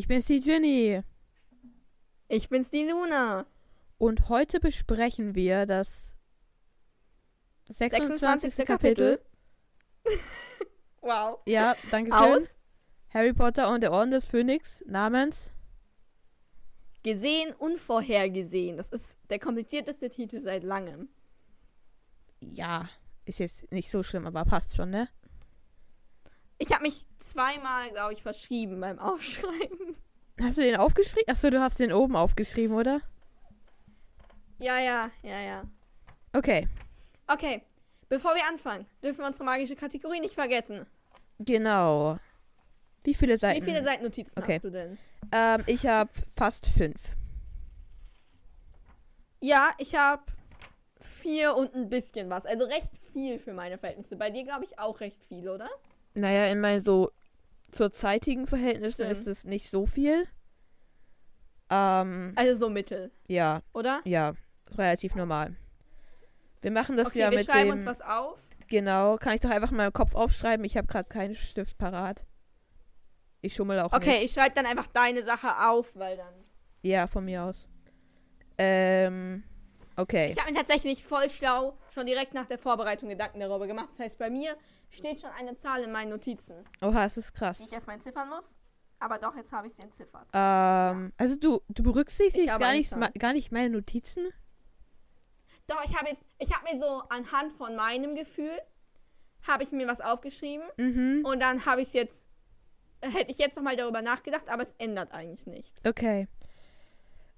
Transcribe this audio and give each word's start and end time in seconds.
Ich 0.00 0.08
bin's 0.08 0.24
die 0.24 0.40
Ginny. 0.40 1.02
Ich 2.28 2.48
bin's 2.48 2.70
die 2.70 2.88
Luna. 2.88 3.44
Und 3.98 4.30
heute 4.30 4.58
besprechen 4.58 5.34
wir 5.34 5.66
das 5.66 6.14
26. 7.68 8.50
26. 8.54 8.66
Kapitel. 8.66 9.20
wow. 11.02 11.40
Ja, 11.44 11.76
danke 11.90 12.12
schön. 12.12 12.18
Aus 12.18 12.48
Harry 13.10 13.34
Potter 13.34 13.70
und 13.70 13.82
der 13.82 13.92
Orden 13.92 14.10
des 14.10 14.24
Phönix 14.24 14.82
namens. 14.86 15.50
gesehen, 17.02 17.52
unvorhergesehen. 17.58 18.78
Das 18.78 18.88
ist 18.88 19.18
der 19.28 19.38
komplizierteste 19.38 20.08
Titel 20.08 20.40
seit 20.40 20.64
langem. 20.64 21.10
Ja, 22.40 22.88
ist 23.26 23.38
jetzt 23.38 23.70
nicht 23.70 23.90
so 23.90 24.02
schlimm, 24.02 24.26
aber 24.26 24.46
passt 24.46 24.74
schon, 24.74 24.88
ne? 24.88 25.10
Ich 26.62 26.70
habe 26.72 26.82
mich 26.82 27.06
zweimal, 27.20 27.90
glaube 27.90 28.12
ich, 28.12 28.22
verschrieben 28.22 28.80
beim 28.80 28.98
Aufschreiben. 28.98 29.96
Hast 30.40 30.58
du 30.58 30.62
den 30.62 30.76
aufgeschrieben? 30.76 31.24
Achso, 31.28 31.48
du 31.50 31.60
hast 31.60 31.80
den 31.80 31.92
oben 31.92 32.16
aufgeschrieben, 32.16 32.76
oder? 32.76 33.00
Ja, 34.58 34.78
ja, 34.78 35.10
ja, 35.22 35.40
ja. 35.40 35.62
Okay, 36.34 36.68
Okay, 37.26 37.62
bevor 38.08 38.34
wir 38.34 38.46
anfangen, 38.48 38.86
dürfen 39.02 39.20
wir 39.20 39.26
unsere 39.26 39.44
magische 39.44 39.74
Kategorie 39.76 40.20
nicht 40.20 40.34
vergessen. 40.34 40.86
genau. 41.38 42.18
Wie 43.04 43.14
viele 43.14 43.38
Seiten? 43.38 43.60
Wie 43.62 43.64
viele 43.64 43.82
Seitennotizen 43.82 44.38
Okay. 44.42 44.56
hast 44.56 44.64
du 44.64 44.70
denn? 44.70 44.98
Ähm, 45.32 45.62
ich 45.66 45.86
habe 45.86 46.10
fast 46.36 46.66
fünf. 46.66 47.00
Ja, 49.40 49.70
ich 49.78 49.94
habe 49.94 50.22
vier 51.00 51.56
und 51.56 51.74
ein 51.74 51.88
bisschen 51.88 52.28
was. 52.28 52.44
Also 52.44 52.64
recht 52.66 52.90
viel 53.14 53.38
für 53.38 53.54
meine 53.54 53.78
Verhältnisse. 53.78 54.16
Bei 54.16 54.28
dir, 54.28 54.44
glaube 54.44 54.64
ich, 54.66 54.78
auch 54.78 55.00
recht 55.00 55.24
viel, 55.24 55.48
oder? 55.48 55.70
Naja, 56.20 56.46
in 56.46 56.60
meinen 56.60 56.84
so 56.84 57.10
zurzeitigen 57.72 58.46
Verhältnissen 58.46 59.04
Stimmt. 59.06 59.12
ist 59.12 59.26
es 59.26 59.44
nicht 59.44 59.70
so 59.70 59.86
viel. 59.86 60.26
Ähm, 61.70 62.32
Also 62.36 62.54
so 62.66 62.68
mittel, 62.70 63.10
ja, 63.28 63.62
oder? 63.72 64.00
ja, 64.04 64.34
relativ 64.76 65.14
normal. 65.14 65.56
Wir 66.62 66.72
machen 66.72 66.96
das 66.96 67.08
okay, 67.08 67.20
ja 67.20 67.30
wir 67.30 67.38
mit 67.38 67.46
schreiben 67.46 67.70
dem. 67.70 67.78
uns 67.78 67.86
was 67.86 68.00
auf. 68.02 68.40
Genau, 68.68 69.16
kann 69.16 69.34
ich 69.34 69.40
doch 69.40 69.50
einfach 69.50 69.70
mal 69.70 69.86
im 69.86 69.92
Kopf 69.92 70.14
aufschreiben. 70.14 70.64
Ich 70.64 70.76
habe 70.76 70.86
gerade 70.86 71.08
keinen 71.08 71.34
Stift 71.34 71.78
parat. 71.78 72.26
Ich 73.40 73.54
schummel 73.54 73.80
auch 73.80 73.92
Okay, 73.92 74.18
nicht. 74.20 74.24
ich 74.24 74.32
schreibe 74.32 74.54
dann 74.54 74.66
einfach 74.66 74.86
deine 74.88 75.24
Sache 75.24 75.68
auf, 75.68 75.94
weil 75.96 76.16
dann. 76.16 76.34
Ja, 76.82 77.06
von 77.06 77.24
mir 77.24 77.44
aus. 77.44 77.66
Ähm, 78.58 79.42
okay. 80.00 80.32
Ich 80.32 80.38
habe 80.40 80.50
mir 80.52 80.58
tatsächlich 80.58 81.04
voll 81.04 81.28
schlau 81.30 81.76
schon 81.88 82.06
direkt 82.06 82.34
nach 82.34 82.46
der 82.46 82.58
Vorbereitung 82.58 83.08
Gedanken 83.08 83.40
darüber 83.40 83.66
gemacht. 83.66 83.88
Das 83.90 83.98
heißt, 84.00 84.18
bei 84.18 84.30
mir 84.30 84.56
steht 84.90 85.20
schon 85.20 85.30
eine 85.30 85.54
Zahl 85.54 85.82
in 85.82 85.92
meinen 85.92 86.10
Notizen, 86.10 86.64
Oha, 86.82 87.04
es 87.04 87.16
ist 87.16 87.30
die 87.30 87.34
ich 87.34 87.38
krass. 87.38 87.72
erstmal 87.72 87.96
entziffern 87.96 88.28
muss. 88.28 88.56
Aber 88.98 89.18
doch, 89.18 89.34
jetzt 89.34 89.50
habe 89.50 89.66
ich 89.68 89.74
sie 89.74 89.82
entziffert. 89.82 90.26
Ähm, 90.34 91.12
also 91.16 91.36
du, 91.36 91.62
du 91.68 91.82
berücksichtigst 91.82 92.58
gar 92.58 92.72
nicht, 92.72 92.94
gar 93.18 93.32
nicht 93.32 93.50
meine 93.50 93.70
Notizen? 93.70 94.26
Doch, 95.66 95.82
ich 95.84 95.96
habe 95.96 96.08
jetzt, 96.10 96.24
ich 96.38 96.52
habe 96.54 96.70
mir 96.70 96.78
so 96.78 97.02
anhand 97.08 97.52
von 97.52 97.76
meinem 97.76 98.14
Gefühl, 98.14 98.50
habe 99.46 99.62
ich 99.62 99.72
mir 99.72 99.86
was 99.86 100.00
aufgeschrieben 100.00 100.66
Mhm. 100.76 101.24
und 101.24 101.40
dann 101.40 101.64
habe 101.64 101.80
ich 101.80 101.88
es 101.88 101.94
jetzt, 101.94 102.28
hätte 103.00 103.30
ich 103.30 103.38
jetzt 103.38 103.56
nochmal 103.56 103.76
darüber 103.76 104.02
nachgedacht, 104.02 104.48
aber 104.50 104.64
es 104.64 104.74
ändert 104.78 105.12
eigentlich 105.12 105.46
nichts. 105.46 105.82
Okay. 105.86 106.28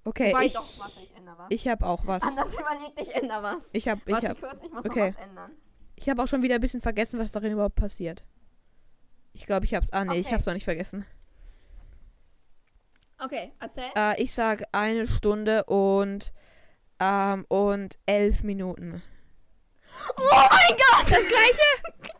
Okay, 0.05 0.33
Wobei 0.33 0.45
ich, 0.45 0.53
doch, 0.53 0.79
warte, 0.79 0.99
ich 0.99 1.11
was. 1.25 1.45
ich 1.49 1.67
habe 1.67 1.85
auch 1.85 2.05
was. 2.05 2.23
Anders 2.23 2.53
überlegt, 2.53 2.99
ich 3.01 3.15
ändere 3.15 3.43
was. 3.43 3.63
Ich 3.71 3.87
habe 3.87 4.01
ich 4.05 4.11
warte 4.13 4.29
hab, 4.29 4.39
kurz, 4.39 4.61
ich 4.63 4.71
muss 4.71 4.85
okay. 4.85 5.11
noch 5.11 5.17
was 5.17 5.25
ändern. 5.25 5.51
ich 5.95 6.09
hab 6.09 6.19
auch 6.19 6.27
schon 6.27 6.41
wieder 6.41 6.55
ein 6.55 6.61
bisschen 6.61 6.81
vergessen, 6.81 7.19
was 7.19 7.31
darin 7.31 7.53
überhaupt 7.53 7.75
passiert. 7.75 8.25
Ich 9.31 9.45
glaube, 9.45 9.65
ich 9.65 9.73
hab's. 9.73 9.91
Ah, 9.91 10.03
nee, 10.05 10.19
ich 10.19 10.25
Okay. 10.27 10.35
hab's 10.35 10.45
noch 10.45 10.53
nicht 10.53 10.65
vergessen. 10.65 11.05
Okay, 13.19 13.53
erzähl. 13.59 13.89
Äh, 13.95 14.21
ich 14.21 14.33
sag 14.33 14.63
eine 14.73 15.07
Stunde 15.07 15.63
und, 15.65 16.33
ähm, 16.99 17.45
und 17.47 17.97
elf 18.05 18.43
Minuten. 18.43 19.01
Oh 20.17 20.23
mein 20.33 20.77
Gott! 20.77 21.11
Das 21.11 21.27
gleiche? 21.27 22.13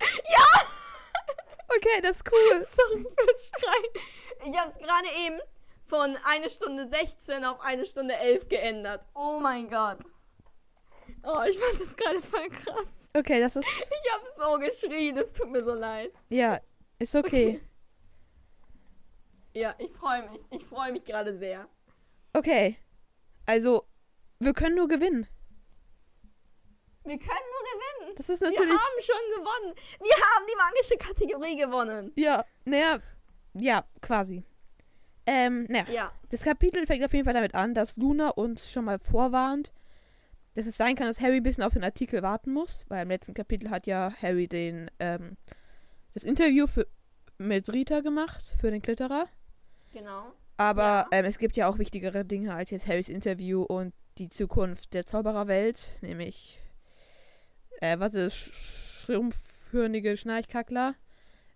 Ja! 0.00 0.62
Okay, 1.68 2.00
das 2.02 2.16
ist 2.16 2.30
cool. 2.30 2.66
Sorry 2.76 3.02
fürs 3.02 3.50
Schreien. 3.58 4.50
Ich 4.52 4.58
habe 4.58 4.70
es 4.70 4.78
gerade 4.78 5.06
eben 5.24 5.40
von 5.92 6.16
eine 6.24 6.48
Stunde 6.48 6.88
16 6.88 7.44
auf 7.44 7.60
eine 7.60 7.84
Stunde 7.84 8.16
11 8.16 8.48
geändert. 8.48 9.06
Oh 9.14 9.38
mein 9.42 9.68
Gott. 9.68 9.98
Oh, 11.22 11.42
ich 11.46 11.58
fand 11.58 11.80
das 11.82 11.94
gerade 11.94 12.22
voll 12.22 12.48
krass. 12.48 12.86
Okay, 13.14 13.40
das 13.40 13.56
ist. 13.56 13.68
Ich 13.68 14.12
habe 14.14 14.24
so 14.38 14.58
geschrien, 14.58 15.18
es 15.18 15.32
tut 15.34 15.50
mir 15.50 15.62
so 15.62 15.74
leid. 15.74 16.10
Ja, 16.30 16.60
ist 16.98 17.14
okay. 17.14 17.60
Ja, 19.52 19.74
ich 19.78 19.90
freue 19.90 20.30
mich. 20.30 20.40
Ich 20.50 20.64
freue 20.64 20.92
mich 20.92 21.04
gerade 21.04 21.36
sehr. 21.36 21.68
Okay. 22.32 22.78
Also, 23.44 23.84
wir 24.38 24.54
können 24.54 24.76
nur 24.76 24.88
gewinnen. 24.88 25.26
Wir 27.04 27.18
können 27.18 27.28
nur 27.28 28.06
gewinnen. 28.06 28.16
Das 28.16 28.30
ist 28.30 28.40
Wir 28.40 28.48
natürlich. 28.48 28.72
haben 28.72 29.02
schon 29.02 29.42
gewonnen. 29.42 29.74
Wir 30.00 30.16
haben 30.16 30.46
die 30.48 30.56
magische 30.56 30.96
Kategorie 30.96 31.56
gewonnen. 31.56 32.12
Ja, 32.16 32.46
naja. 32.64 32.98
Ja, 33.52 33.84
quasi. 34.00 34.42
Ähm, 35.26 35.66
naja. 35.68 35.84
Ja. 35.92 36.12
Das 36.30 36.42
Kapitel 36.42 36.86
fängt 36.86 37.04
auf 37.04 37.12
jeden 37.12 37.24
Fall 37.24 37.34
damit 37.34 37.54
an, 37.54 37.74
dass 37.74 37.96
Luna 37.96 38.30
uns 38.30 38.70
schon 38.72 38.84
mal 38.84 38.98
vorwarnt, 38.98 39.72
dass 40.54 40.66
es 40.66 40.76
sein 40.76 40.96
kann, 40.96 41.06
dass 41.06 41.20
Harry 41.20 41.36
ein 41.36 41.42
bisschen 41.42 41.62
auf 41.64 41.72
den 41.74 41.84
Artikel 41.84 42.22
warten 42.22 42.52
muss, 42.52 42.84
weil 42.88 43.02
im 43.02 43.08
letzten 43.08 43.32
Kapitel 43.34 43.70
hat 43.70 43.86
ja 43.86 44.12
Harry 44.20 44.48
den, 44.48 44.90
ähm, 44.98 45.36
das 46.14 46.24
Interview 46.24 46.66
für, 46.66 46.86
mit 47.38 47.72
Rita 47.72 48.00
gemacht, 48.00 48.42
für 48.60 48.70
den 48.70 48.82
Klitterer. 48.82 49.28
Genau. 49.92 50.32
Aber 50.58 50.82
Ja. 50.82 51.08
ähm, 51.12 51.24
es 51.24 51.38
gibt 51.38 51.56
ja 51.56 51.68
auch 51.68 51.78
wichtigere 51.78 52.24
Dinge 52.24 52.54
als 52.54 52.70
jetzt 52.70 52.86
Harrys 52.86 53.08
Interview 53.08 53.62
und 53.62 53.94
die 54.18 54.28
Zukunft 54.28 54.92
der 54.92 55.06
Zaubererwelt, 55.06 55.98
nämlich, 56.02 56.60
äh, 57.80 57.98
was 57.98 58.14
ist, 58.14 58.34
Sch- 58.34 59.04
schrumpfhörnige 59.06 60.16
Schnarchkackler. 60.16 60.94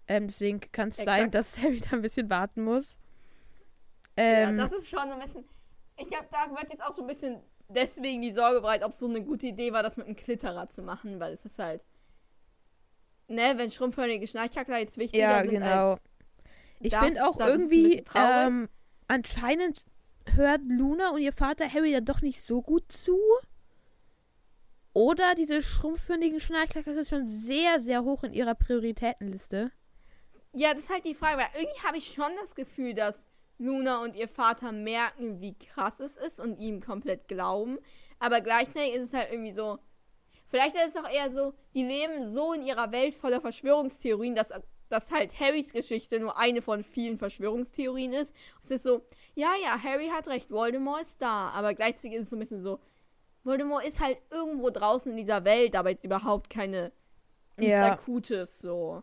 Ähm, 0.09 0.29
deswegen 0.29 0.61
kann 0.73 0.89
es 0.89 0.97
sein, 0.97 1.31
dass 1.31 1.59
Harry 1.59 1.81
da 1.81 1.91
ein 1.97 2.03
bisschen 2.03 2.31
warten 2.31 2.63
muss. 2.63 2.97
Ähm, 4.17 4.59
ja, 4.59 4.67
das 4.69 4.79
ist 4.79 4.89
schon 4.89 5.09
so 5.09 5.15
ein 5.15 5.21
bisschen. 5.21 5.45
Ich 5.99 6.09
glaube, 6.09 6.27
da 6.31 6.51
wird 6.51 6.71
jetzt 6.71 6.83
auch 6.83 6.93
so 6.93 7.03
ein 7.03 7.09
bisschen 7.09 7.43
deswegen 7.69 8.23
die 8.23 8.33
Sorge 8.33 8.61
breit, 8.61 8.83
ob 8.83 8.93
es 8.93 8.99
so 8.99 9.09
eine 9.09 9.23
gute 9.23 9.49
Idee 9.49 9.73
war, 9.73 9.83
das 9.83 9.97
mit 9.97 10.07
einem 10.07 10.17
Klitterer 10.17 10.67
zu 10.67 10.83
machen, 10.83 11.21
weil 11.21 11.33
es 11.33 11.45
ist 11.45 11.59
halt. 11.59 11.85
Ne, 13.29 13.55
wenn 13.57 13.71
schrumpfhörnige 13.71 14.27
Schnarchkackler 14.27 14.79
jetzt 14.79 14.99
wichtiger 14.99 15.25
Ja, 15.25 15.43
sind 15.43 15.51
genau. 15.51 15.91
als. 15.93 16.05
Ich 16.79 16.95
finde 16.95 17.27
auch 17.27 17.41
irgendwie, 17.41 18.05
ähm, 18.15 18.69
anscheinend 19.09 19.85
hört 20.35 20.61
Luna 20.69 21.11
und 21.11 21.21
ihr 21.21 21.33
Vater 21.33 21.73
Harry 21.73 21.93
dann 21.93 22.05
doch 22.05 22.21
nicht 22.21 22.43
so 22.43 22.63
gut 22.63 22.93
zu. 22.93 23.19
Oder 24.93 25.35
diese 25.35 25.63
schrumpfhörnigen 25.63 26.41
Schnarchklacker 26.41 26.95
sind 26.95 27.09
schon 27.09 27.29
sehr, 27.29 27.81
sehr 27.81 28.03
hoch 28.05 28.25
in 28.25 28.33
ihrer 28.33 28.55
Prioritätenliste. 28.55 29.71
Ja, 30.53 30.73
das 30.73 30.85
ist 30.85 30.91
halt 30.91 31.05
die 31.05 31.15
Frage, 31.15 31.39
weil 31.39 31.49
irgendwie 31.61 31.81
habe 31.83 31.99
ich 31.99 32.13
schon 32.13 32.31
das 32.41 32.55
Gefühl, 32.55 32.95
dass 32.95 33.29
Luna 33.59 34.03
und 34.03 34.17
ihr 34.17 34.29
Vater 34.29 34.73
merken, 34.73 35.41
wie 35.41 35.55
krass 35.55 36.01
es 36.01 36.17
ist 36.17 36.41
und 36.41 36.59
ihm 36.59 36.81
komplett 36.81 37.29
glauben. 37.29 37.79
Aber 38.19 38.41
gleichzeitig 38.41 38.95
ist 38.95 39.05
es 39.05 39.13
halt 39.13 39.31
irgendwie 39.31 39.53
so. 39.53 39.79
Vielleicht 40.49 40.77
ist 40.77 40.95
es 40.95 40.97
auch 40.97 41.11
eher 41.11 41.31
so, 41.31 41.55
die 41.75 41.83
leben 41.83 42.31
so 42.31 42.53
in 42.53 42.63
ihrer 42.63 42.93
Welt 42.93 43.15
voller 43.15 43.41
Verschwörungstheorien, 43.41 44.35
dass, 44.35 44.53
dass 44.89 45.11
halt 45.11 45.39
Harrys 45.41 45.73
Geschichte 45.73 46.21
nur 46.21 46.39
eine 46.39 46.63
von 46.63 46.85
vielen 46.85 47.19
Verschwörungstheorien 47.19 48.13
ist. 48.13 48.35
Es 48.63 48.71
ist 48.71 48.83
so, 48.85 49.03
ja, 49.35 49.53
ja, 49.63 49.83
Harry 49.83 50.09
hat 50.09 50.29
recht, 50.29 50.51
Voldemort 50.51 51.03
ist 51.03 51.21
da. 51.21 51.49
Aber 51.49 51.75
gleichzeitig 51.75 52.19
ist 52.19 52.25
es 52.25 52.31
so 52.31 52.37
ein 52.37 52.41
bisschen 52.41 52.61
so, 52.61 52.79
Voldemort 53.43 53.85
ist 53.85 54.01
halt 54.01 54.19
irgendwo 54.31 54.71
draußen 54.71 55.11
in 55.11 55.17
dieser 55.17 55.45
Welt, 55.45 55.75
aber 55.77 55.91
jetzt 55.91 56.05
überhaupt 56.05 56.51
keine 56.51 56.93
nichts 57.57 57.73
Ja. 57.73 57.93
Akutes 57.93 58.61
so. 58.61 59.03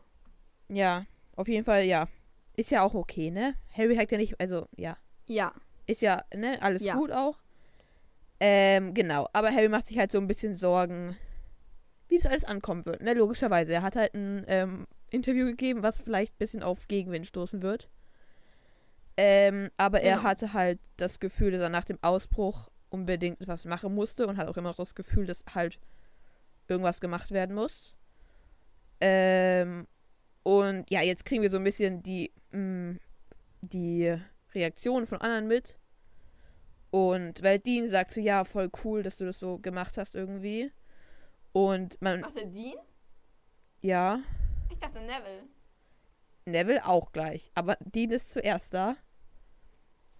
Ja, 0.69 1.05
auf 1.35 1.47
jeden 1.47 1.63
Fall, 1.63 1.83
ja. 1.83 2.07
Ist 2.55 2.71
ja 2.71 2.83
auch 2.83 2.93
okay, 2.93 3.31
ne? 3.31 3.55
Harry 3.75 3.95
hat 3.95 4.11
ja 4.11 4.17
nicht, 4.17 4.39
also, 4.39 4.67
ja. 4.75 4.97
Ja. 5.27 5.53
Ist 5.87 6.01
ja, 6.01 6.23
ne, 6.35 6.61
alles 6.61 6.83
Ja. 6.83 6.95
gut 6.95 7.11
auch. 7.11 7.37
Ähm, 8.39 8.93
genau. 8.93 9.27
Aber 9.33 9.51
Harry 9.51 9.69
macht 9.69 9.87
sich 9.87 9.97
halt 9.97 10.11
so 10.11 10.17
ein 10.19 10.27
bisschen 10.27 10.55
Sorgen, 10.55 11.17
wie 12.09 12.17
das 12.17 12.25
alles 12.25 12.43
ankommen 12.43 12.85
wird, 12.85 13.01
ne? 13.01 13.13
Logischerweise. 13.13 13.73
Er 13.73 13.81
hat 13.81 13.95
halt 13.95 14.13
ein 14.13 14.43
ähm, 14.47 14.87
Interview 15.09 15.45
gegeben, 15.45 15.81
was 15.83 15.99
vielleicht 15.99 16.33
ein 16.35 16.37
bisschen 16.39 16.63
auf 16.63 16.87
Gegenwind 16.87 17.25
stoßen 17.27 17.61
wird. 17.61 17.89
Ähm, 19.17 19.69
aber 19.77 20.01
er 20.01 20.17
Genau. 20.17 20.27
hatte 20.27 20.53
halt 20.53 20.79
das 20.97 21.19
Gefühl, 21.19 21.51
dass 21.51 21.61
er 21.61 21.69
nach 21.69 21.85
dem 21.85 21.99
Ausbruch 22.01 22.69
unbedingt 22.89 23.41
etwas 23.41 23.65
machen 23.65 23.93
musste 23.95 24.27
und 24.27 24.37
hat 24.37 24.47
auch 24.47 24.57
immer 24.57 24.69
noch 24.69 24.75
das 24.77 24.95
Gefühl, 24.95 25.25
dass 25.25 25.43
halt 25.53 25.79
irgendwas 26.67 26.99
gemacht 27.01 27.31
werden 27.31 27.55
muss. 27.55 27.95
Ähm, 29.01 29.87
und 30.43 30.85
ja, 30.89 31.01
jetzt 31.01 31.25
kriegen 31.25 31.41
wir 31.41 31.49
so 31.49 31.57
ein 31.57 31.63
bisschen 31.63 32.03
die, 32.03 32.31
mh, 32.53 32.99
die 33.61 34.15
Reaktionen 34.53 35.07
von 35.07 35.19
anderen 35.21 35.47
mit. 35.47 35.77
Und 36.91 37.41
weil 37.43 37.59
Dean 37.59 37.87
sagt 37.87 38.11
so, 38.11 38.21
ja, 38.21 38.45
voll 38.45 38.69
cool, 38.83 39.01
dass 39.03 39.17
du 39.17 39.25
das 39.25 39.39
so 39.39 39.57
gemacht 39.57 39.97
hast 39.97 40.15
irgendwie. 40.15 40.71
Und 41.51 42.01
man, 42.01 42.21
Was, 42.23 42.33
der 42.33 42.45
Dean? 42.45 42.77
ja, 43.81 44.19
Ich 44.69 44.77
dachte 44.79 44.99
Neville. 45.01 45.43
Neville 46.45 46.85
auch 46.85 47.11
gleich. 47.11 47.51
Aber 47.55 47.77
Dean 47.81 48.11
ist 48.11 48.31
zuerst 48.31 48.73
da. 48.73 48.95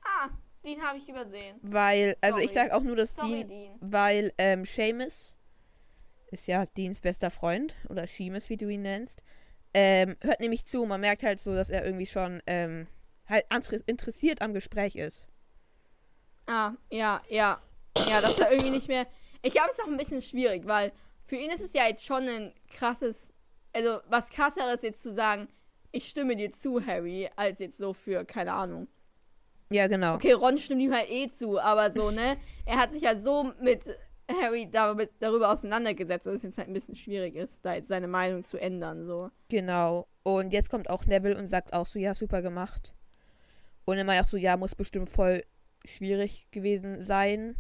Ah, 0.04 0.30
den 0.64 0.82
habe 0.82 0.98
ich 0.98 1.08
übersehen. 1.10 1.58
Weil, 1.62 2.16
also 2.22 2.40
ich 2.40 2.52
Sorry. 2.54 2.68
sag 2.70 2.72
auch 2.72 2.84
nur, 2.84 2.96
dass 2.96 3.16
Sorry, 3.16 3.46
Dean, 3.46 3.48
Dean. 3.50 3.78
weil 3.82 4.34
ähm, 4.38 4.66
Seamus 4.66 5.34
ist 6.32 6.48
ja 6.48 6.66
Deans 6.66 7.02
bester 7.02 7.30
Freund 7.30 7.76
oder 7.90 8.08
Seamus, 8.08 8.50
wie 8.50 8.58
du 8.58 8.68
ihn 8.70 8.82
nennst, 8.82 9.24
ähm, 9.74 10.16
hört 10.22 10.40
nämlich 10.40 10.66
zu. 10.66 10.86
Man 10.86 11.02
merkt 11.02 11.24
halt 11.24 11.40
so, 11.40 11.54
dass 11.54 11.70
er 11.70 11.86
irgendwie 11.86 12.06
schon 12.06 12.42
ähm, 12.48 12.88
halt 13.28 13.46
interessiert 13.86 14.42
am 14.42 14.54
Gespräch 14.54 14.96
ist. 14.96 15.26
Ah, 16.48 16.74
ja, 16.92 17.22
ja. 17.30 17.62
Ja, 18.10 18.22
dass 18.22 18.40
er 18.40 18.52
irgendwie 18.52 18.72
nicht 18.72 18.88
mehr. 18.88 19.08
Ich 19.42 19.54
glaube, 19.54 19.70
es 19.72 19.78
ist 19.78 19.84
auch 19.84 19.90
ein 19.90 19.98
bisschen 19.98 20.22
schwierig, 20.22 20.66
weil 20.66 20.92
für 21.26 21.36
ihn 21.36 21.52
ist 21.52 21.62
es 21.62 21.74
ja 21.74 21.88
jetzt 21.88 22.06
schon 22.06 22.28
ein 22.28 22.54
krasses. 22.76 23.34
Also, 23.72 24.00
was 24.08 24.30
krasseres 24.30 24.82
jetzt 24.82 25.02
zu 25.02 25.14
sagen, 25.14 25.48
ich 25.92 26.08
stimme 26.08 26.36
dir 26.36 26.52
zu, 26.52 26.86
Harry, 26.86 27.30
als 27.36 27.60
jetzt 27.60 27.78
so 27.78 27.94
für, 27.94 28.26
keine 28.26 28.54
Ahnung. 28.54 28.88
Ja, 29.72 29.88
genau. 29.88 30.16
Okay, 30.16 30.34
Ron 30.34 30.58
stimmt 30.58 30.82
ihm 30.82 30.94
halt 30.94 31.10
eh 31.10 31.30
zu, 31.30 31.60
aber 31.60 31.92
so, 31.92 32.12
ne? 32.12 32.38
Er 32.66 32.78
hat 32.78 32.94
sich 32.94 33.06
halt 33.06 33.22
so 33.22 33.52
mit 33.62 33.82
Harry 34.42 34.70
darüber 34.70 35.52
auseinandergesetzt, 35.52 36.26
dass 36.26 36.36
es 36.36 36.44
jetzt 36.44 36.58
halt 36.58 36.68
ein 36.70 36.74
bisschen 36.74 36.96
schwierig 36.96 37.36
ist, 37.36 37.64
da 37.66 37.74
jetzt 37.74 37.88
seine 37.88 38.08
Meinung 38.08 38.44
zu 38.44 38.58
ändern, 38.60 39.06
so. 39.06 39.30
Genau. 39.50 40.08
Und 40.24 40.54
jetzt 40.54 40.70
kommt 40.70 40.90
auch 40.90 41.06
Neville 41.06 41.38
und 41.38 41.48
sagt 41.48 41.74
auch 41.74 41.86
so, 41.86 42.00
ja, 42.00 42.14
super 42.14 42.42
gemacht. 42.42 42.94
Und 43.86 43.98
er 43.98 44.04
meint 44.06 44.22
auch 44.24 44.28
so, 44.28 44.38
ja, 44.38 44.56
muss 44.58 44.76
bestimmt 44.76 45.10
voll 45.10 45.44
schwierig 45.86 46.48
gewesen 46.52 47.02
sein, 47.02 47.56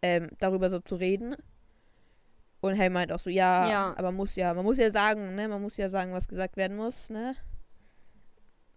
ähm, 0.00 0.28
darüber 0.40 0.70
so 0.70 0.80
zu 0.80 0.96
reden. 0.96 1.36
Und 2.60 2.78
Harry 2.78 2.90
meint 2.90 3.12
auch 3.12 3.18
so, 3.18 3.28
ja, 3.28 3.68
Ja. 3.68 3.94
aber 3.98 4.12
muss 4.12 4.36
ja, 4.36 4.54
man 4.54 4.64
muss 4.64 4.78
ja 4.78 4.90
sagen, 4.90 5.34
ne, 5.34 5.48
man 5.48 5.60
muss 5.60 5.76
ja 5.76 5.88
sagen, 5.88 6.12
was 6.12 6.28
gesagt 6.28 6.56
werden 6.56 6.76
muss, 6.76 7.10
ne? 7.10 7.34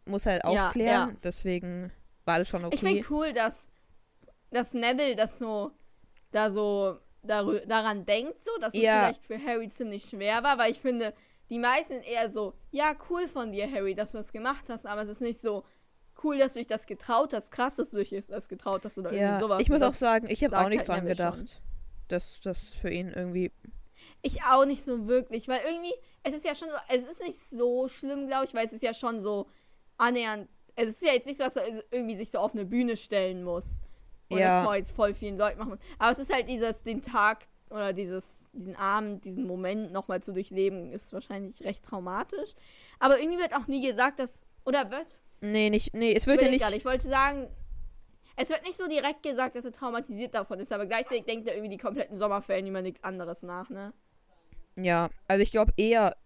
Muss 0.05 0.25
halt 0.25 0.43
Ja, 0.43 0.67
aufklären, 0.67 1.09
ja. 1.11 1.15
deswegen 1.23 1.91
war 2.25 2.39
das 2.39 2.47
schon 2.49 2.65
okay. 2.65 2.75
Ich 2.75 2.81
finde 2.81 3.05
cool, 3.09 3.31
dass, 3.33 3.69
dass 4.51 4.73
Neville 4.73 5.15
das 5.15 5.39
so, 5.39 5.71
da 6.35 6.51
so 6.51 6.99
daran 7.23 8.05
denkt, 8.05 8.39
so, 8.43 8.51
dass 8.59 8.75
es 8.75 8.79
Ja. 8.81 8.99
vielleicht 8.99 9.23
für 9.25 9.39
Harry 9.43 9.69
ziemlich 9.69 10.05
schwer 10.05 10.43
war, 10.43 10.57
weil 10.59 10.71
ich 10.71 10.79
finde, 10.79 11.13
die 11.49 11.57
meisten 11.57 11.93
sind 11.93 12.03
eher 12.07 12.29
so, 12.29 12.53
ja, 12.71 12.95
cool 13.09 13.27
von 13.27 13.51
dir, 13.51 13.71
Harry, 13.71 13.95
dass 13.95 14.11
du 14.11 14.17
das 14.17 14.31
gemacht 14.31 14.65
hast, 14.69 14.85
aber 14.85 15.01
es 15.01 15.09
ist 15.09 15.21
nicht 15.21 15.41
so 15.41 15.63
cool, 16.23 16.37
dass 16.37 16.53
du 16.53 16.59
dich 16.59 16.67
das 16.67 16.85
getraut 16.85 17.33
hast, 17.33 17.51
krass, 17.51 17.75
dass 17.77 17.89
du 17.91 17.97
dich 18.03 18.27
das 18.27 18.47
getraut 18.47 18.85
hast 18.85 18.97
oder 18.97 19.11
ja, 19.11 19.19
irgendwie 19.29 19.43
sowas. 19.43 19.61
ich 19.61 19.69
muss 19.69 19.81
auch 19.81 19.93
sagen, 19.93 20.27
ich 20.29 20.43
habe 20.43 20.57
auch 20.57 20.69
nicht 20.69 20.79
halt 20.79 20.89
dran 20.89 21.03
Neville 21.03 21.15
schon. 21.15 21.39
gedacht, 21.39 21.61
dass 22.07 22.39
das 22.41 22.69
für 22.69 22.89
ihn 22.91 23.09
irgendwie 23.09 23.51
Ich 24.21 24.41
auch 24.43 24.65
nicht 24.65 24.83
so 24.83 25.07
wirklich, 25.07 25.47
weil 25.47 25.61
irgendwie, 25.65 25.93
es 26.23 26.33
ist 26.33 26.45
ja 26.45 26.55
schon 26.55 26.69
so, 26.69 26.75
es 26.89 27.07
ist 27.07 27.21
nicht 27.21 27.39
so 27.49 27.87
schlimm, 27.87 28.27
glaube 28.27 28.45
ich, 28.45 28.53
weil 28.53 28.65
es 28.65 28.73
ist 28.73 28.83
ja 28.83 28.93
schon 28.93 29.21
so 29.21 29.47
annähernd, 29.97 30.47
es 30.75 30.89
ist 30.89 31.03
ja 31.03 31.13
jetzt 31.13 31.27
nicht 31.27 31.37
so, 31.37 31.43
dass 31.43 31.55
er 31.55 31.83
irgendwie 31.91 32.17
sich 32.17 32.29
so 32.31 32.39
auf 32.39 32.53
eine 32.53 32.65
Bühne 32.65 32.97
stellen 32.97 33.43
muss. 33.43 33.65
Und 34.29 34.39
Ja. 34.39 34.57
das 34.59 34.65
vor 34.65 34.75
jetzt 34.75 34.95
voll 34.95 35.13
vielen 35.13 35.37
Leuten 35.37 35.59
machen. 35.59 35.79
Aber 35.99 36.11
es 36.11 36.19
ist 36.19 36.33
halt 36.33 36.49
dieses, 36.49 36.83
den 36.83 37.01
Tag 37.01 37.47
oder 37.69 37.93
dieses, 37.93 38.41
diesen 38.53 38.75
Abend, 38.75 39.25
diesen 39.25 39.45
Moment 39.45 39.91
nochmal 39.91 40.21
zu 40.21 40.33
durchleben, 40.33 40.91
ist 40.91 41.13
wahrscheinlich 41.13 41.61
recht 41.63 41.83
traumatisch. 41.83 42.53
Aber 42.99 43.19
irgendwie 43.19 43.39
wird 43.39 43.55
auch 43.55 43.67
nie 43.67 43.85
gesagt, 43.85 44.19
dass, 44.19 44.45
oder 44.65 44.89
wird? 44.91 45.07
Nee, 45.41 45.69
nicht, 45.69 45.93
nee, 45.93 46.13
es 46.13 46.27
wird 46.27 46.41
ja 46.41 46.49
nicht. 46.49 46.67
Ich 46.75 46.85
wollte 46.85 47.07
sagen, 47.07 47.47
es 48.37 48.49
wird 48.49 48.63
nicht 48.63 48.77
so 48.77 48.87
direkt 48.87 49.23
gesagt, 49.23 49.55
dass 49.55 49.65
er 49.65 49.71
traumatisiert 49.71 50.33
davon 50.33 50.59
ist, 50.59 50.71
aber 50.71 50.85
gleichzeitig 50.85 51.25
denkt 51.25 51.47
er 51.47 51.55
irgendwie 51.55 51.75
die 51.75 51.81
kompletten 51.81 52.17
Sommerferien 52.17 52.67
über 52.67 52.81
nichts 52.81 53.03
anderes 53.03 53.43
nach, 53.43 53.69
ne? 53.69 53.93
Ja, 54.77 55.09
also 55.27 55.41
ich 55.41 55.51
glaube 55.51 55.71
eher, 55.77 56.17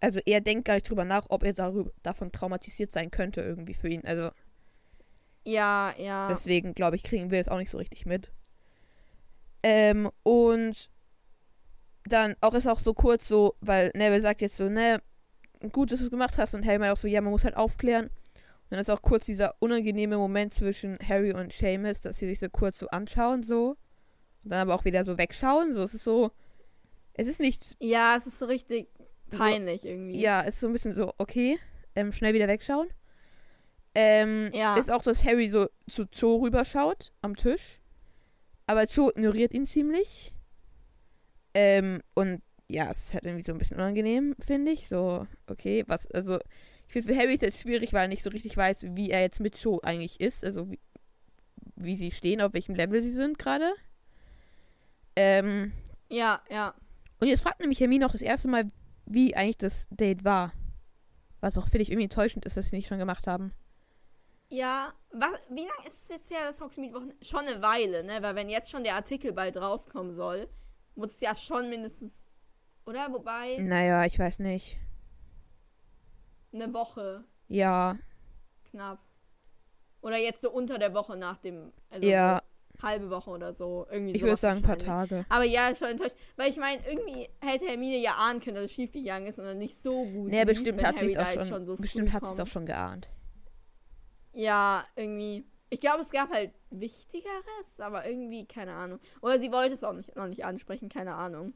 also 0.00 0.20
er 0.26 0.40
denkt 0.40 0.66
gar 0.66 0.74
nicht 0.74 0.88
drüber 0.88 1.04
nach, 1.04 1.26
ob 1.30 1.42
er 1.42 1.54
darüber, 1.54 1.90
davon 2.02 2.32
traumatisiert 2.32 2.92
sein 2.92 3.10
könnte 3.10 3.40
irgendwie 3.40 3.74
für 3.74 3.88
ihn. 3.88 4.04
Also 4.04 4.30
Ja, 5.44 5.94
ja. 5.98 6.28
deswegen 6.28 6.74
glaube 6.74 6.96
ich, 6.96 7.02
kriegen 7.02 7.30
wir 7.30 7.40
es 7.40 7.48
auch 7.48 7.58
nicht 7.58 7.70
so 7.70 7.78
richtig 7.78 8.06
mit. 8.06 8.30
Ähm, 9.62 10.10
und 10.22 10.90
dann 12.06 12.36
auch 12.40 12.54
ist 12.54 12.66
auch 12.66 12.78
so 12.78 12.94
kurz 12.94 13.28
so, 13.28 13.54
weil 13.60 13.90
Neville 13.94 14.20
sagt 14.20 14.42
jetzt 14.42 14.56
so, 14.56 14.68
ne, 14.68 15.00
gut, 15.72 15.90
dass 15.90 16.00
du 16.00 16.06
es 16.06 16.10
gemacht 16.10 16.36
hast 16.38 16.54
und 16.54 16.66
Harry 16.66 16.78
meint 16.78 16.92
auch 16.92 17.00
so, 17.00 17.08
ja, 17.08 17.20
man 17.20 17.30
muss 17.30 17.44
halt 17.44 17.56
aufklären. 17.56 18.06
Und 18.06 18.70
dann 18.70 18.80
ist 18.80 18.90
auch 18.90 19.02
kurz 19.02 19.26
dieser 19.26 19.54
unangenehme 19.60 20.16
Moment 20.16 20.54
zwischen 20.54 20.98
Harry 21.06 21.32
und 21.32 21.52
Seamus, 21.52 22.00
dass 22.00 22.18
sie 22.18 22.26
sich 22.26 22.40
so 22.40 22.48
kurz 22.48 22.78
so 22.78 22.88
anschauen 22.88 23.42
so 23.42 23.76
und 24.44 24.50
dann 24.50 24.60
aber 24.60 24.74
auch 24.74 24.84
wieder 24.84 25.04
so 25.04 25.18
wegschauen. 25.18 25.72
So, 25.72 25.82
es 25.82 25.94
ist 25.94 26.04
so, 26.04 26.30
es 27.14 27.26
ist 27.26 27.40
nicht 27.40 27.64
Ja, 27.78 28.16
es 28.16 28.26
ist 28.26 28.38
so 28.38 28.46
richtig 28.46 28.88
peinlich 29.30 29.84
irgendwie. 29.84 30.20
Ja, 30.20 30.42
ist 30.42 30.60
so 30.60 30.66
ein 30.66 30.72
bisschen 30.72 30.92
so, 30.92 31.12
okay, 31.18 31.58
ähm, 31.94 32.12
schnell 32.12 32.34
wieder 32.34 32.48
wegschauen. 32.48 32.88
Ähm, 33.94 34.50
Ja. 34.52 34.76
Ist 34.76 34.90
auch, 34.90 35.02
dass 35.02 35.24
Harry 35.24 35.48
so 35.48 35.68
zu 35.88 36.06
Cho 36.06 36.36
rüberschaut 36.36 37.12
am 37.22 37.36
Tisch. 37.36 37.80
Aber 38.66 38.86
Cho 38.86 39.10
ignoriert 39.10 39.54
ihn 39.54 39.66
ziemlich. 39.66 40.34
Ähm, 41.54 42.00
und 42.14 42.42
ja, 42.70 42.90
es 42.90 43.04
ist 43.04 43.14
halt 43.14 43.24
irgendwie 43.24 43.44
so 43.44 43.52
ein 43.52 43.58
bisschen 43.58 43.76
unangenehm, 43.76 44.34
finde 44.44 44.72
ich. 44.72 44.88
So, 44.88 45.26
okay, 45.46 45.84
was, 45.86 46.10
also, 46.10 46.38
ich 46.86 46.92
finde 46.92 47.12
für 47.12 47.18
Harry 47.20 47.34
ist 47.34 47.42
jetzt 47.42 47.60
schwierig, 47.60 47.92
weil 47.92 48.02
er 48.02 48.08
nicht 48.08 48.22
so 48.22 48.30
richtig 48.30 48.56
weiß, 48.56 48.86
wie 48.96 49.10
er 49.10 49.20
jetzt 49.20 49.38
mit 49.40 49.60
Cho 49.60 49.80
eigentlich 49.82 50.20
ist. 50.20 50.44
Also, 50.44 50.70
wie, 50.70 50.80
wie 51.76 51.96
sie 51.96 52.10
stehen, 52.10 52.40
auf 52.40 52.54
welchem 52.54 52.74
Level 52.74 53.02
sie 53.02 53.10
sind 53.12 53.38
gerade. 53.38 53.70
Ähm, 55.16 55.72
Ja, 56.08 56.40
ja. 56.50 56.74
und 57.20 57.28
jetzt 57.28 57.42
fragt 57.42 57.60
nämlich 57.60 57.80
Hermine 57.80 58.06
auch 58.06 58.12
das 58.12 58.22
erste 58.22 58.48
Mal, 58.48 58.70
wie 59.06 59.36
eigentlich 59.36 59.58
das 59.58 59.86
Date 59.90 60.24
war. 60.24 60.52
Was 61.40 61.58
auch, 61.58 61.68
finde 61.68 61.82
ich, 61.82 61.90
irgendwie 61.90 62.04
enttäuschend 62.04 62.44
ist, 62.46 62.56
dass 62.56 62.70
sie 62.70 62.76
nicht 62.76 62.88
schon 62.88 62.98
gemacht 62.98 63.26
haben. 63.26 63.52
Ja, 64.48 64.92
was, 65.10 65.30
wie 65.50 65.62
lange 65.62 65.86
ist 65.88 66.02
es 66.02 66.08
jetzt 66.08 66.30
her, 66.30 66.40
das 66.44 66.60
Hogsmeade-Wochen? 66.60 67.12
Schon 67.22 67.40
eine 67.46 67.62
Weile, 67.62 68.04
ne? 68.04 68.18
Weil 68.20 68.34
wenn 68.36 68.48
jetzt 68.48 68.70
schon 68.70 68.84
der 68.84 68.94
Artikel 68.94 69.32
bald 69.32 69.56
rauskommen 69.56 70.14
soll, 70.14 70.48
muss 70.94 71.12
es 71.12 71.20
ja 71.20 71.34
schon 71.34 71.68
mindestens, 71.70 72.28
oder? 72.86 73.12
Wobei, 73.12 73.56
Naja, 73.58 74.04
ich 74.04 74.18
weiß 74.18 74.38
nicht. 74.40 74.78
eine 76.52 76.72
Woche 76.72 77.24
Ja, 77.48 77.96
knapp. 78.70 79.00
Oder 80.02 80.18
jetzt 80.18 80.42
so 80.42 80.50
unter 80.50 80.78
der 80.78 80.92
Woche 80.94 81.16
nach 81.16 81.38
dem, 81.38 81.72
also 81.90 82.06
ja, 82.06 82.42
so 82.76 82.82
halbe 82.82 83.10
Woche 83.10 83.30
oder 83.30 83.54
so. 83.54 83.86
Irgendwie 83.90 84.12
ich 84.14 84.22
würde 84.22 84.36
sagen, 84.36 84.58
ein 84.58 84.62
paar. 84.62 84.78
Tage. 84.78 85.24
Aber 85.30 85.44
ja, 85.44 85.68
ist 85.68 85.78
schon 85.78 85.88
enttäuscht. 85.88 86.14
Weil 86.36 86.50
ich 86.50 86.58
meine, 86.58 86.86
irgendwie 86.86 87.28
hätte 87.40 87.66
Hermine 87.66 87.96
ja 87.98 88.14
ahnen 88.16 88.40
können, 88.40 88.56
dass 88.56 88.66
es 88.66 88.72
schiefgegangen 88.72 89.28
ist 89.28 89.38
und 89.38 89.46
dann 89.46 89.58
nicht 89.58 89.76
so 89.80 90.04
gut. 90.04 90.30
Lief, 90.30 90.44
bestimmt 90.44 90.84
hat 90.84 90.98
sie 90.98 91.06
es 91.06 91.16
auch 91.16 91.44
schon, 91.44 91.58
jetzt 91.60 91.66
so 91.66 91.76
bestimmt 91.76 92.12
hat 92.12 92.26
sie 92.26 92.34
es 92.34 92.40
auch 92.40 92.46
schon 92.46 92.66
geahnt. 92.66 93.08
Ja, 94.34 94.84
irgendwie. 94.96 95.44
Ich 95.70 95.80
glaube, 95.80 96.02
es 96.02 96.10
gab 96.10 96.30
halt 96.30 96.52
Wichtigeres, 96.70 97.80
aber 97.80 98.06
irgendwie, 98.06 98.46
keine 98.46 98.74
Ahnung. 98.74 99.00
Oder 99.22 99.40
sie 99.40 99.50
wollte 99.50 99.74
es 99.74 99.82
auch 99.84 99.92
nicht, 99.92 100.14
noch 100.14 100.28
nicht 100.28 100.44
ansprechen, 100.44 100.88
keine 100.88 101.14
Ahnung. 101.14 101.54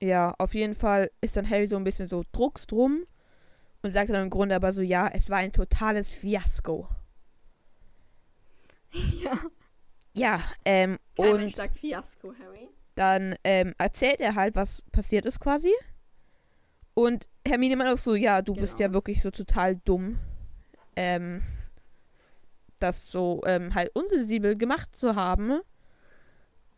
Ja, 0.00 0.34
auf 0.38 0.54
jeden 0.54 0.74
Fall 0.74 1.10
ist 1.20 1.36
dann 1.36 1.48
Harry 1.50 1.66
so 1.66 1.76
ein 1.76 1.82
bisschen 1.84 2.06
so 2.06 2.22
drucks 2.30 2.66
drum 2.68 3.04
und 3.82 3.90
sagt 3.90 4.10
dann 4.10 4.22
im 4.22 4.30
Grunde 4.30 4.54
aber 4.54 4.70
so, 4.72 4.82
ja, 4.82 5.08
es 5.08 5.28
war 5.30 5.38
ein 5.38 5.52
totales 5.52 6.10
Fiasko. 6.10 6.88
ja. 9.22 9.38
Ja, 10.14 10.40
ähm, 10.64 10.98
Kein 11.16 11.36
Mensch 11.36 11.42
und 11.44 11.54
sagt 11.54 11.78
Fiasko, 11.78 12.32
Harry. 12.42 12.68
dann 12.94 13.34
ähm, 13.44 13.74
erzählt 13.78 14.20
er 14.20 14.34
halt, 14.34 14.56
was 14.56 14.82
passiert 14.92 15.26
ist 15.26 15.38
quasi. 15.40 15.72
Und 16.94 17.28
Hermine 17.46 17.76
meint 17.76 17.90
auch 17.90 17.98
so, 17.98 18.14
ja, 18.14 18.42
du 18.42 18.54
bist 18.54 18.76
Genau. 18.78 18.88
ja 18.88 18.94
wirklich 18.94 19.22
so 19.22 19.30
total 19.30 19.76
dumm, 19.84 20.18
ähm, 20.96 21.42
das 22.78 23.10
so 23.10 23.42
ähm, 23.46 23.74
halt 23.74 23.90
unsensibel 23.94 24.56
gemacht 24.56 24.94
zu 24.96 25.14
haben. 25.16 25.60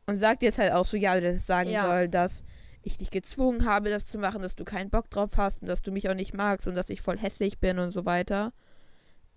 Und 0.07 0.17
sagt 0.17 0.43
jetzt 0.43 0.59
halt 0.59 0.73
auch 0.73 0.85
so, 0.85 0.97
ja, 0.97 1.19
dass 1.21 1.37
es 1.37 1.47
sagen 1.47 1.71
Ja. 1.71 1.83
soll, 1.83 2.09
dass 2.09 2.43
ich 2.83 2.97
dich 2.97 3.11
gezwungen 3.11 3.65
habe, 3.65 3.91
das 3.91 4.07
zu 4.07 4.19
machen, 4.19 4.43
dass 4.43 4.57
du 4.57 4.65
keinen 4.65 4.91
Bock 4.91 5.11
drauf 5.11 5.37
hast 5.37 5.61
und 5.63 5.69
dass 5.69 5.83
du 5.83 5.93
mich 5.93 6.09
auch 6.09 6.15
nicht 6.15 6.35
magst 6.35 6.67
und 6.67 6.75
dass 6.75 6.91
ich 6.91 7.03
voll 7.03 7.19
hässlich 7.19 7.59
bin 7.59 7.79
und 7.79 7.93
so 7.93 8.07
weiter. 8.07 8.53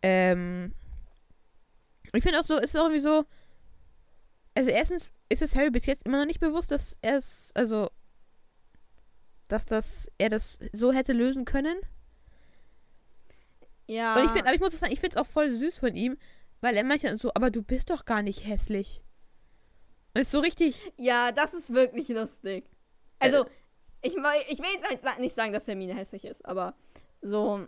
Ähm, 0.01 0.73
ich 2.13 2.23
finde 2.23 2.39
auch 2.39 2.43
so, 2.43 2.57
ist 2.57 2.75
auch 2.77 2.83
irgendwie 2.83 3.01
so, 3.01 3.25
also 4.55 4.69
erstens 4.69 5.11
ist 5.29 5.41
es 5.41 5.55
Harry 5.55 5.71
bis 5.71 5.85
jetzt 5.85 6.05
immer 6.05 6.19
noch 6.19 6.25
nicht 6.25 6.39
bewusst, 6.39 6.71
dass 6.71 6.97
er 7.01 7.17
es, 7.17 7.51
also, 7.55 7.89
dass 9.47 9.65
das, 9.65 10.09
er 10.17 10.29
das 10.29 10.57
so 10.71 10.91
hätte 10.91 11.13
lösen 11.13 11.45
können. 11.45 11.75
Ja. 13.87 14.15
Und 14.15 14.25
ich 14.25 14.31
finde, 14.31 14.45
aber 14.45 14.55
ich 14.55 14.61
muss 14.61 14.79
sagen, 14.79 14.93
ich 14.93 14.99
finde 14.99 15.15
es 15.17 15.21
auch 15.21 15.27
voll 15.27 15.53
süß 15.53 15.77
von 15.77 15.95
ihm, 15.95 16.17
weil 16.63 16.77
er 16.77 16.83
meint 16.83 17.03
dann 17.03 17.17
so, 17.17 17.29
aber 17.35 17.51
du 17.51 17.61
bist 17.61 17.89
doch 17.89 18.05
gar 18.05 18.21
nicht 18.21 18.47
hässlich. 18.47 19.03
Ist 20.13 20.31
so 20.31 20.39
richtig, 20.39 20.93
ja, 20.97 21.31
das 21.31 21.53
ist 21.53 21.73
wirklich 21.73 22.07
lustig. 22.07 22.65
Also, 23.19 23.45
ich, 24.01 24.13
ich 24.13 24.59
will 24.59 24.69
jetzt 24.91 25.19
nicht- 25.19 25.35
sagen, 25.35 25.53
dass 25.53 25.67
Hermine 25.67 25.93
hässlich 25.95 26.23
ist, 26.25 26.45
aber 26.45 26.73
so. 27.21 27.67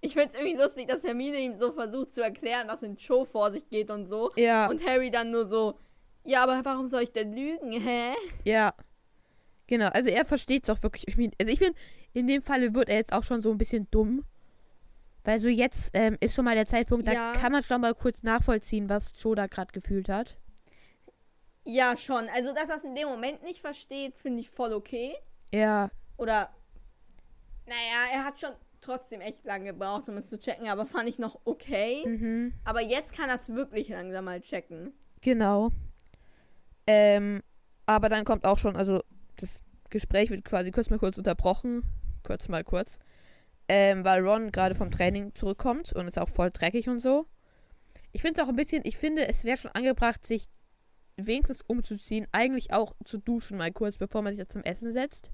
Ich 0.00 0.12
finde 0.12 0.28
es 0.28 0.34
irgendwie 0.34 0.54
lustig, 0.56 0.86
dass 0.86 1.02
Hermine 1.02 1.38
ihm 1.38 1.54
so 1.58 1.72
versucht 1.72 2.14
zu 2.14 2.22
erklären, 2.22 2.68
was 2.68 2.82
in 2.82 2.96
Cho 2.96 3.24
vor 3.24 3.50
sich 3.50 3.68
geht 3.70 3.90
und 3.90 4.04
so. 4.04 4.30
ja, 4.36 4.68
Und 4.68 4.84
Harry 4.86 5.10
dann 5.10 5.30
nur 5.30 5.46
so, 5.46 5.78
ja, 6.24 6.42
aber 6.42 6.62
warum 6.64 6.86
soll 6.88 7.02
ich 7.02 7.12
denn 7.12 7.32
lügen, 7.34 7.72
hä? 7.72 8.12
ja. 8.44 8.74
Genau, 9.66 9.88
also 9.88 10.10
er 10.10 10.26
versteht 10.26 10.64
es 10.64 10.70
auch 10.70 10.82
wirklich. 10.82 11.08
Ich 11.08 11.16
mein, 11.16 11.32
also 11.40 11.50
ich 11.50 11.58
finde, 11.58 11.78
in 12.12 12.26
dem 12.28 12.42
Falle 12.42 12.74
wird 12.74 12.90
er 12.90 12.96
jetzt 12.96 13.14
auch 13.14 13.24
schon 13.24 13.40
so 13.40 13.50
ein 13.50 13.56
bisschen 13.56 13.88
dumm. 13.90 14.24
Weil 15.24 15.38
so 15.38 15.48
jetzt 15.48 15.90
ähm, 15.94 16.16
ist 16.20 16.34
schon 16.34 16.44
mal 16.44 16.54
der 16.54 16.66
Zeitpunkt, 16.66 17.08
da 17.08 17.12
Ja. 17.12 17.32
kann 17.32 17.50
man 17.52 17.62
schon 17.64 17.80
mal 17.80 17.94
kurz 17.94 18.22
nachvollziehen, 18.22 18.88
was 18.88 19.12
Joe 19.18 19.34
da 19.34 19.46
gerade 19.46 19.72
gefühlt 19.72 20.08
hat. 20.08 20.38
Ja, 21.64 21.96
schon. 21.96 22.28
Also, 22.34 22.54
dass 22.54 22.68
er 22.68 22.76
es 22.76 22.84
in 22.84 22.94
dem 22.94 23.08
Moment 23.08 23.42
nicht 23.42 23.60
versteht, 23.60 24.16
finde 24.16 24.40
ich 24.40 24.50
voll 24.50 24.74
okay. 24.74 25.14
Ja, 25.52 25.90
Oder, 26.18 26.50
naja, 27.66 28.12
er 28.12 28.24
hat 28.24 28.38
schon 28.38 28.50
trotzdem 28.80 29.20
echt 29.22 29.44
lange 29.46 29.72
gebraucht, 29.72 30.08
um 30.08 30.16
es 30.18 30.28
zu 30.28 30.38
checken, 30.38 30.68
aber 30.68 30.84
fand 30.84 31.08
ich 31.08 31.18
noch 31.18 31.40
okay. 31.44 32.04
mhm. 32.06 32.52
Aber 32.64 32.82
jetzt 32.82 33.16
kann 33.16 33.30
er 33.30 33.36
es 33.36 33.48
wirklich 33.48 33.88
langsam 33.88 34.26
mal 34.26 34.40
checken. 34.40 34.92
Genau. 35.22 35.70
Ähm, 36.86 37.42
aber 37.86 38.10
dann 38.10 38.24
kommt 38.26 38.44
auch 38.44 38.58
schon, 38.58 38.76
also 38.76 39.02
das 39.38 39.62
Gespräch 39.88 40.28
wird 40.30 40.44
quasi 40.44 40.70
kurz 40.70 40.90
mal 40.90 40.98
kurz 40.98 41.16
unterbrochen. 41.16 41.82
Kurz 42.24 42.48
mal 42.48 42.62
kurz. 42.62 42.98
Ähm, 43.68 44.04
weil 44.04 44.20
Ron 44.26 44.52
gerade 44.52 44.74
vom 44.74 44.90
Training 44.90 45.34
zurückkommt 45.34 45.92
und 45.94 46.06
ist 46.06 46.18
auch 46.18 46.28
voll 46.28 46.50
dreckig 46.50 46.88
und 46.88 47.00
so. 47.00 47.26
Ich 48.12 48.20
finde 48.22 48.40
es 48.40 48.46
auch 48.46 48.50
ein 48.50 48.56
bisschen, 48.56 48.82
ich 48.84 48.96
finde, 48.98 49.26
es 49.26 49.44
wäre 49.44 49.56
schon 49.56 49.70
angebracht, 49.72 50.24
sich 50.24 50.48
wenigstens 51.16 51.62
umzuziehen, 51.66 52.26
eigentlich 52.32 52.72
auch 52.72 52.94
zu 53.04 53.18
duschen 53.18 53.56
mal 53.56 53.72
kurz, 53.72 53.96
bevor 53.98 54.22
man 54.22 54.32
sich 54.32 54.38
jetzt 54.40 54.52
zum 54.52 54.62
Essen 54.64 54.92
setzt. 54.92 55.32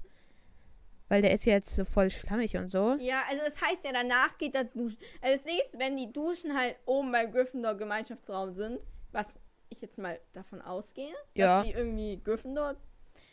Weil 1.09 1.21
der 1.21 1.33
ist 1.33 1.45
ja 1.45 1.53
jetzt 1.53 1.75
so 1.75 1.83
voll 1.83 2.09
schlammig 2.09 2.55
und 2.55 2.69
so. 2.69 2.95
Ja, 2.99 3.23
also 3.29 3.41
es 3.45 3.59
heißt 3.61 3.83
ja, 3.83 3.91
danach 3.91 4.37
geht 4.37 4.55
er 4.55 4.63
duschen. 4.63 4.97
Also 5.21 5.35
das 5.35 5.43
Ding 5.43 5.59
ist, 5.65 5.77
wenn 5.77 5.97
die 5.97 6.11
Duschen 6.13 6.57
halt 6.57 6.77
oben 6.85 7.11
beim 7.11 7.31
Gryffindor 7.31 7.75
Gemeinschaftsraum 7.75 8.53
sind, 8.53 8.79
was 9.11 9.27
ich 9.69 9.81
jetzt 9.81 9.97
mal 9.97 10.19
davon 10.31 10.61
ausgehe, 10.61 11.13
Ja. 11.35 11.57
dass 11.57 11.65
die 11.67 11.73
irgendwie 11.73 12.21
Gryffindor. 12.23 12.75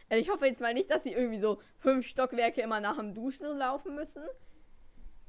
Also 0.09 0.21
ich 0.21 0.29
hoffe 0.31 0.47
jetzt 0.47 0.61
mal 0.61 0.75
nicht, 0.75 0.91
dass 0.91 1.05
sie 1.05 1.13
irgendwie 1.13 1.39
so 1.39 1.61
fünf 1.79 2.07
Stockwerke 2.07 2.63
immer 2.63 2.81
nach 2.81 2.97
dem 2.97 3.15
Duschen 3.15 3.47
laufen 3.57 3.95
müssen. 3.95 4.25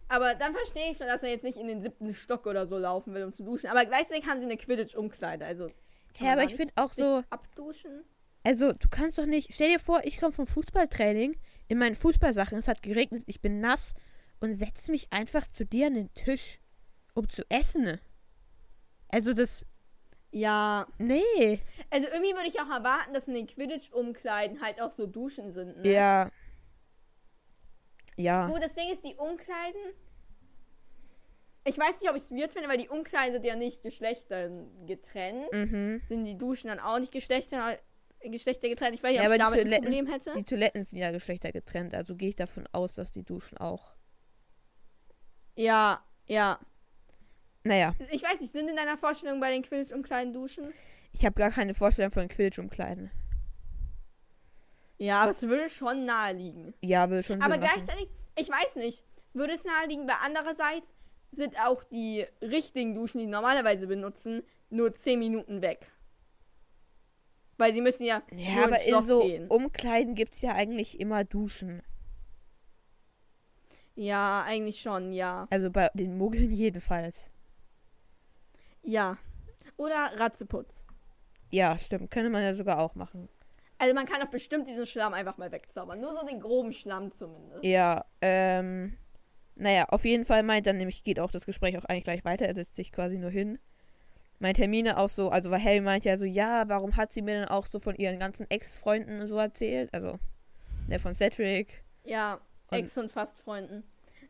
Aber 0.10 0.34
dann 0.34 0.54
verstehe 0.54 0.90
ich 0.90 0.98
schon, 0.98 1.08
dass 1.08 1.22
er 1.22 1.30
jetzt 1.30 1.44
nicht 1.44 1.58
in 1.58 1.68
den 1.68 1.82
siebten 1.82 2.14
Stock 2.14 2.48
oder 2.48 2.68
so 2.68 2.78
laufen 2.78 3.14
will, 3.14 3.24
um 3.24 3.32
zu 3.32 3.44
duschen. 3.44 3.70
Aber 3.70 3.86
gleichzeitig 3.86 4.28
haben 4.28 4.40
sie 4.40 4.46
eine 4.46 4.58
Quidditch-Umkleide. 4.58 5.46
Also. 5.46 5.68
Ja, 6.20 6.34
aber 6.34 6.44
ich 6.44 6.56
finde 6.56 6.74
auch 6.76 6.92
so, 6.92 7.24
Abduschen. 7.30 8.04
Also, 8.44 8.74
du 8.74 8.90
kannst 8.90 9.20
doch 9.20 9.28
nicht. 9.28 9.54
Stell 9.54 9.70
dir 9.70 9.80
vor, 9.80 10.02
ich 10.04 10.20
komme 10.20 10.34
vom 10.34 10.48
Fußballtraining 10.48 11.38
in 11.68 11.78
meinen 11.78 11.96
Fußballsachen, 11.96 12.58
es 12.58 12.68
hat 12.68 12.82
geregnet, 12.82 13.24
ich 13.28 13.40
bin 13.40 13.60
nass 13.60 13.94
und 14.40 14.56
setze 14.56 14.92
mich 14.92 15.14
einfach 15.14 15.48
zu 15.52 15.66
dir 15.66 15.88
an 15.88 15.94
den 15.94 16.14
Tisch, 16.16 16.60
um 17.14 17.30
zu 17.30 17.44
essen. 17.50 18.00
Also, 19.10 19.34
das. 19.34 19.64
Ja. 20.32 20.88
Nee. 20.98 21.60
Also 21.92 22.08
irgendwie 22.08 22.34
würde 22.36 22.50
ich 22.50 22.60
auch 22.60 22.70
erwarten, 22.70 23.14
dass 23.14 23.28
in 23.28 23.36
den 23.36 23.48
Quidditch-Umkleiden 23.48 24.62
halt 24.62 24.82
auch 24.82 24.92
so 24.92 25.06
Duschen 25.06 25.52
sind. 25.52 25.78
Ne? 25.78 25.92
Ja. 25.92 26.32
Ja. 28.20 28.48
Gut, 28.48 28.62
das 28.62 28.74
Ding 28.76 28.92
ist, 28.92 29.04
die 29.06 29.16
Umkleiden. 29.16 29.82
Ich 31.64 31.78
weiß 31.78 32.02
nicht, 32.02 32.10
ob 32.10 32.16
ich 32.16 32.24
es 32.24 32.32
weird 32.32 32.52
finde, 32.52 32.68
weil 32.68 32.78
die 32.78 32.90
Umkleiden 32.90 33.34
sind 33.34 33.46
ja 33.46 33.56
nicht 33.56 33.84
Geschlechtern 33.84 34.86
getrennt. 34.86 35.52
Mhm. 35.54 36.02
Sind 36.08 36.26
die 36.26 36.38
Duschen 36.38 36.68
dann 36.70 36.80
auch 36.80 37.00
nicht 37.00 37.12
Geschlechter, 37.12 37.78
getrennt? 38.22 38.96
Ich 38.96 39.04
weiß 39.04 39.12
nicht, 39.12 39.22
Ja, 39.22 39.28
ob 39.28 39.34
ich 39.34 39.38
damit 39.40 39.60
ein 39.60 39.66
Toiletten- 39.66 39.84
Problem 39.84 40.08
hätte. 40.08 40.34
Die 40.34 40.44
Toiletten 40.44 40.84
sind 40.84 41.00
ja 41.00 41.12
Geschlechter 41.12 41.52
getrennt, 41.52 41.94
also 41.96 42.16
gehe 42.16 42.30
ich 42.30 42.36
davon 42.36 42.68
aus, 42.72 42.96
dass 42.96 43.12
die 43.12 43.24
Duschen 43.24 43.58
auch. 43.58 43.94
Ja, 45.56 46.04
ja. 46.26 46.60
Naja, 47.64 47.94
Ich 48.12 48.24
weiß 48.24 48.40
nicht, 48.40 48.52
sind 48.54 48.70
in 48.70 48.76
deiner 48.78 48.98
Vorstellung 48.98 49.40
bei 49.40 49.52
den 49.52 49.62
Quidditch-Umkleiden 49.64 50.34
Duschen? 50.34 50.74
ich 51.12 51.26
habe 51.26 51.36
gar 51.36 51.52
keine 51.52 51.74
Vorstellung 51.74 52.12
von 52.12 52.28
Quidditch-Umkleiden. 52.28 53.12
Ja, 55.00 55.22
aber 55.22 55.32
es 55.32 55.42
würde 55.42 55.70
schon 55.70 56.06
naheliegen. 56.06 56.74
Ja, 56.82 57.10
will 57.10 57.24
schon 57.24 57.42
Aber 57.42 57.54
Sinn 57.56 57.62
machen. 57.64 57.74
gleichzeitig, 57.74 58.10
ich 58.36 58.50
weiß 58.50 58.76
nicht, 58.76 59.04
würde 59.34 59.54
es 59.54 59.64
naheliegen, 59.64 60.08
weil 60.08 60.18
andererseits 60.24 60.94
sind 61.32 61.58
auch 61.60 61.84
die 61.86 62.26
richtigen 62.42 62.94
Duschen, 62.96 63.20
die 63.20 63.28
normalerweise 63.28 63.88
benutzen, 63.88 64.44
nur 64.70 64.94
10 64.94 65.18
Minuten 65.20 65.62
weg. 65.62 65.90
Weil 67.58 67.74
sie 67.74 67.82
müssen 67.82 68.04
ja, 68.04 68.24
Ja, 68.32 68.56
nur 68.56 68.64
aber 68.66 68.82
in 68.82 69.02
so 69.02 69.22
gehen. 69.22 69.48
Umkleiden 69.48 70.16
gibt 70.16 70.34
es 70.34 70.42
ja 70.42 70.54
eigentlich 70.54 71.00
immer 71.00 71.24
Duschen. 71.24 71.82
Ja, 73.96 74.44
eigentlich 74.46 74.82
schon, 74.82 75.12
ja. 75.12 75.48
Also 75.50 75.70
bei 75.70 75.90
den 75.94 76.18
Muggeln 76.18 76.52
jedenfalls. 76.54 77.32
Ja. 78.82 79.18
Oder 79.78 80.12
Ratzeputz. 80.16 80.88
Ja, 81.52 81.78
stimmt. 81.78 82.12
Könnte 82.12 82.30
man 82.30 82.44
ja 82.44 82.54
sogar 82.54 82.80
auch 82.80 82.96
machen. 82.96 83.30
Also 83.80 83.96
man 83.96 84.06
kann 84.06 84.20
doch 84.22 84.28
bestimmt 84.30 84.68
diesen 84.68 84.86
Schlamm 84.86 85.14
einfach 85.14 85.38
mal 85.38 85.52
wegzaubern. 85.52 86.00
Nur 86.00 86.14
so 86.14 86.26
den 86.26 86.40
groben 86.40 86.74
Schlamm 86.74 87.12
zumindest. 87.12 87.64
Ja, 87.64 88.06
ähm. 88.22 88.98
Naja, 89.56 89.86
auf 89.90 90.06
jeden 90.06 90.24
Fall 90.24 90.44
meint 90.44 90.68
dann 90.68 90.78
nämlich, 90.78 91.04
geht 91.04 91.20
auch 91.20 91.32
das 91.32 91.46
Gespräch 91.46 91.78
auch 91.78 91.84
eigentlich 91.86 92.06
gleich 92.06 92.24
weiter. 92.24 92.46
Er 92.46 92.56
setzt 92.56 92.76
sich 92.76 92.94
quasi 92.94 93.18
nur 93.18 93.30
hin. 93.30 93.60
Meint 94.40 94.58
Hermine 94.58 94.98
auch 94.98 95.10
so, 95.10 95.30
also 95.32 95.52
weil 95.52 95.62
Harry 95.62 95.82
meint 95.82 96.06
ja 96.06 96.18
so, 96.18 96.24
ja, 96.24 96.70
warum 96.70 96.96
hat 96.96 97.12
sie 97.12 97.22
mir 97.22 97.34
denn 97.42 97.46
auch 97.50 97.66
so 97.66 97.80
von 97.80 97.96
ihren 97.96 98.20
ganzen 98.20 98.50
Ex-Freunden 98.50 99.28
so 99.28 99.38
erzählt? 99.38 99.94
Also, 99.94 100.18
der 100.88 101.02
von 101.02 101.14
Cedric. 101.14 101.84
Ja, 102.06 102.40
Und- 102.72 102.78
Ex- 102.78 102.98
und 102.98 103.12
Fastfreunden. 103.12 103.84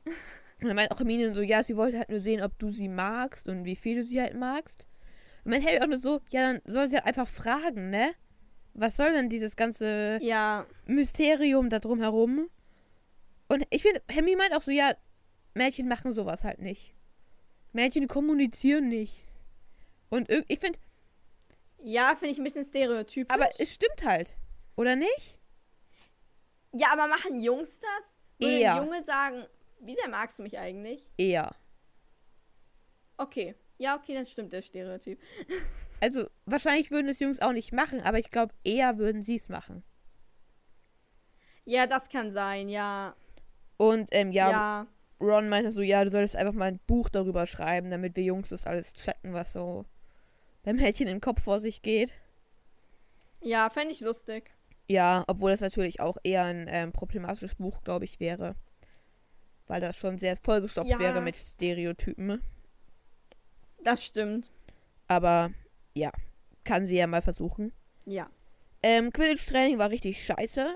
Und 0.61 0.67
dann 0.67 0.75
meint 0.75 0.91
auch 0.91 0.97
Hermine 0.99 1.33
so, 1.35 1.41
ja, 1.41 1.63
sie 1.63 1.77
wollte 1.77 1.99
halt 1.99 2.09
nur 2.09 2.19
sehen, 2.19 2.41
ob 2.41 2.57
du 2.59 2.69
sie 2.69 2.89
magst 2.89 3.47
und 3.47 3.63
wie 3.63 3.77
viel 3.77 3.95
du 3.99 4.03
sie 4.03 4.19
halt 4.19 4.33
magst. 4.35 4.87
Und 5.45 5.51
meint 5.51 5.65
Harry 5.65 5.79
auch 5.79 5.87
nur 5.87 5.97
so, 5.97 6.19
ja, 6.31 6.51
dann 6.51 6.61
soll 6.65 6.89
sie 6.89 6.97
halt 6.97 7.05
einfach 7.05 7.27
fragen, 7.29 7.89
ne? 7.91 8.11
Was 8.73 8.97
soll 8.97 9.11
denn 9.11 9.29
dieses 9.29 9.55
ganze 9.55 10.19
Ja, 10.21 10.65
Mysterium 10.85 11.69
da 11.69 11.79
drumherum? 11.79 12.49
Und 13.47 13.65
ich 13.71 13.81
finde, 13.81 14.01
Hermine 14.09 14.38
meint 14.38 14.53
auch 14.55 14.61
so, 14.61 14.71
ja, 14.71 14.93
Mädchen 15.55 15.88
machen 15.88 16.13
sowas 16.13 16.43
halt 16.43 16.59
nicht. 16.59 16.93
Mädchen 17.73 18.07
kommunizieren 18.07 18.88
nicht. 18.88 19.25
Und 20.09 20.29
ich 20.47 20.59
finde, 20.59 20.79
ja, 21.81 22.15
finde 22.15 22.33
ich 22.33 22.38
ein 22.38 22.43
bisschen 22.43 22.65
stereotypisch. 22.65 23.33
aber 23.33 23.49
es 23.59 23.73
stimmt 23.73 24.03
halt. 24.05 24.35
Oder 24.75 24.95
nicht? 24.95 25.39
ja, 26.71 26.88
aber 26.93 27.07
machen 27.07 27.39
Jungs 27.39 27.79
das? 27.79 28.17
Würde 28.39 28.59
Eher. 28.59 28.75
Junge 28.77 29.03
sagen, 29.03 29.45
wie 29.81 29.95
sehr 29.95 30.07
magst 30.07 30.39
du 30.39 30.43
mich 30.43 30.57
eigentlich? 30.57 31.09
Eher. 31.17 31.55
Okay. 33.17 33.55
Ja, 33.77 33.95
okay, 33.95 34.13
dann 34.13 34.25
stimmt 34.25 34.53
der 34.53 34.61
Stereotyp. 34.61 35.19
Also, 36.01 36.27
wahrscheinlich 36.45 36.91
würden 36.91 37.09
es 37.09 37.19
Jungs 37.19 37.39
auch 37.41 37.51
nicht 37.51 37.71
machen, 37.73 38.01
aber 38.01 38.19
ich 38.19 38.31
glaube, 38.31 38.53
eher 38.63 38.97
würden 38.97 39.21
sie 39.21 39.35
es 39.35 39.49
machen. 39.49 39.83
Ja, 41.65 41.87
das 41.87 42.09
kann 42.09 42.31
sein, 42.31 42.69
ja. 42.69 43.15
Und, 43.77 44.09
ähm, 44.11 44.31
ja, 44.31 44.49
Ja. 44.49 44.87
Ron 45.21 45.49
meinte 45.49 45.71
so, 45.71 45.81
ja, 45.81 46.03
du 46.05 46.11
solltest 46.11 46.35
einfach 46.37 46.53
mal 46.53 46.69
ein 46.69 46.79
Buch 46.87 47.09
darüber 47.09 47.45
schreiben, 47.45 47.89
damit 47.91 48.15
wir 48.15 48.23
Jungs 48.23 48.49
das 48.49 48.65
alles 48.65 48.93
checken, 48.93 49.33
was 49.33 49.51
so 49.53 49.85
beim 50.63 50.77
Mädchen 50.77 51.07
im 51.07 51.19
Kopf 51.19 51.43
vor 51.43 51.59
sich 51.59 51.81
geht. 51.81 52.13
Ja, 53.41 53.69
fände 53.69 53.91
ich 53.93 53.99
lustig. 53.99 54.49
Ja, 54.87 55.23
obwohl 55.27 55.51
das 55.51 55.61
natürlich 55.61 55.99
auch 55.99 56.17
eher 56.23 56.43
ein 56.45 56.67
ähm, 56.69 56.91
problematisches 56.93 57.55
Buch, 57.55 57.83
glaube 57.83 58.05
ich, 58.05 58.19
wäre. 58.19 58.55
Weil 59.67 59.81
das 59.81 59.97
schon 59.97 60.17
sehr 60.17 60.35
vollgestopft 60.37 60.89
Ja. 60.89 60.99
wäre 60.99 61.21
mit 61.21 61.35
Stereotypen. 61.35 62.41
Das 63.83 64.03
stimmt. 64.03 64.49
Aber 65.07 65.51
ja, 65.99 66.11
kann 66.63 66.87
sie 66.87 66.97
ja 66.97 67.07
mal 67.07 67.21
versuchen. 67.21 67.71
Ja. 68.05 68.29
Ähm, 68.81 69.11
Quidditch-Training 69.11 69.77
war 69.77 69.89
richtig 69.89 70.23
scheiße. 70.23 70.73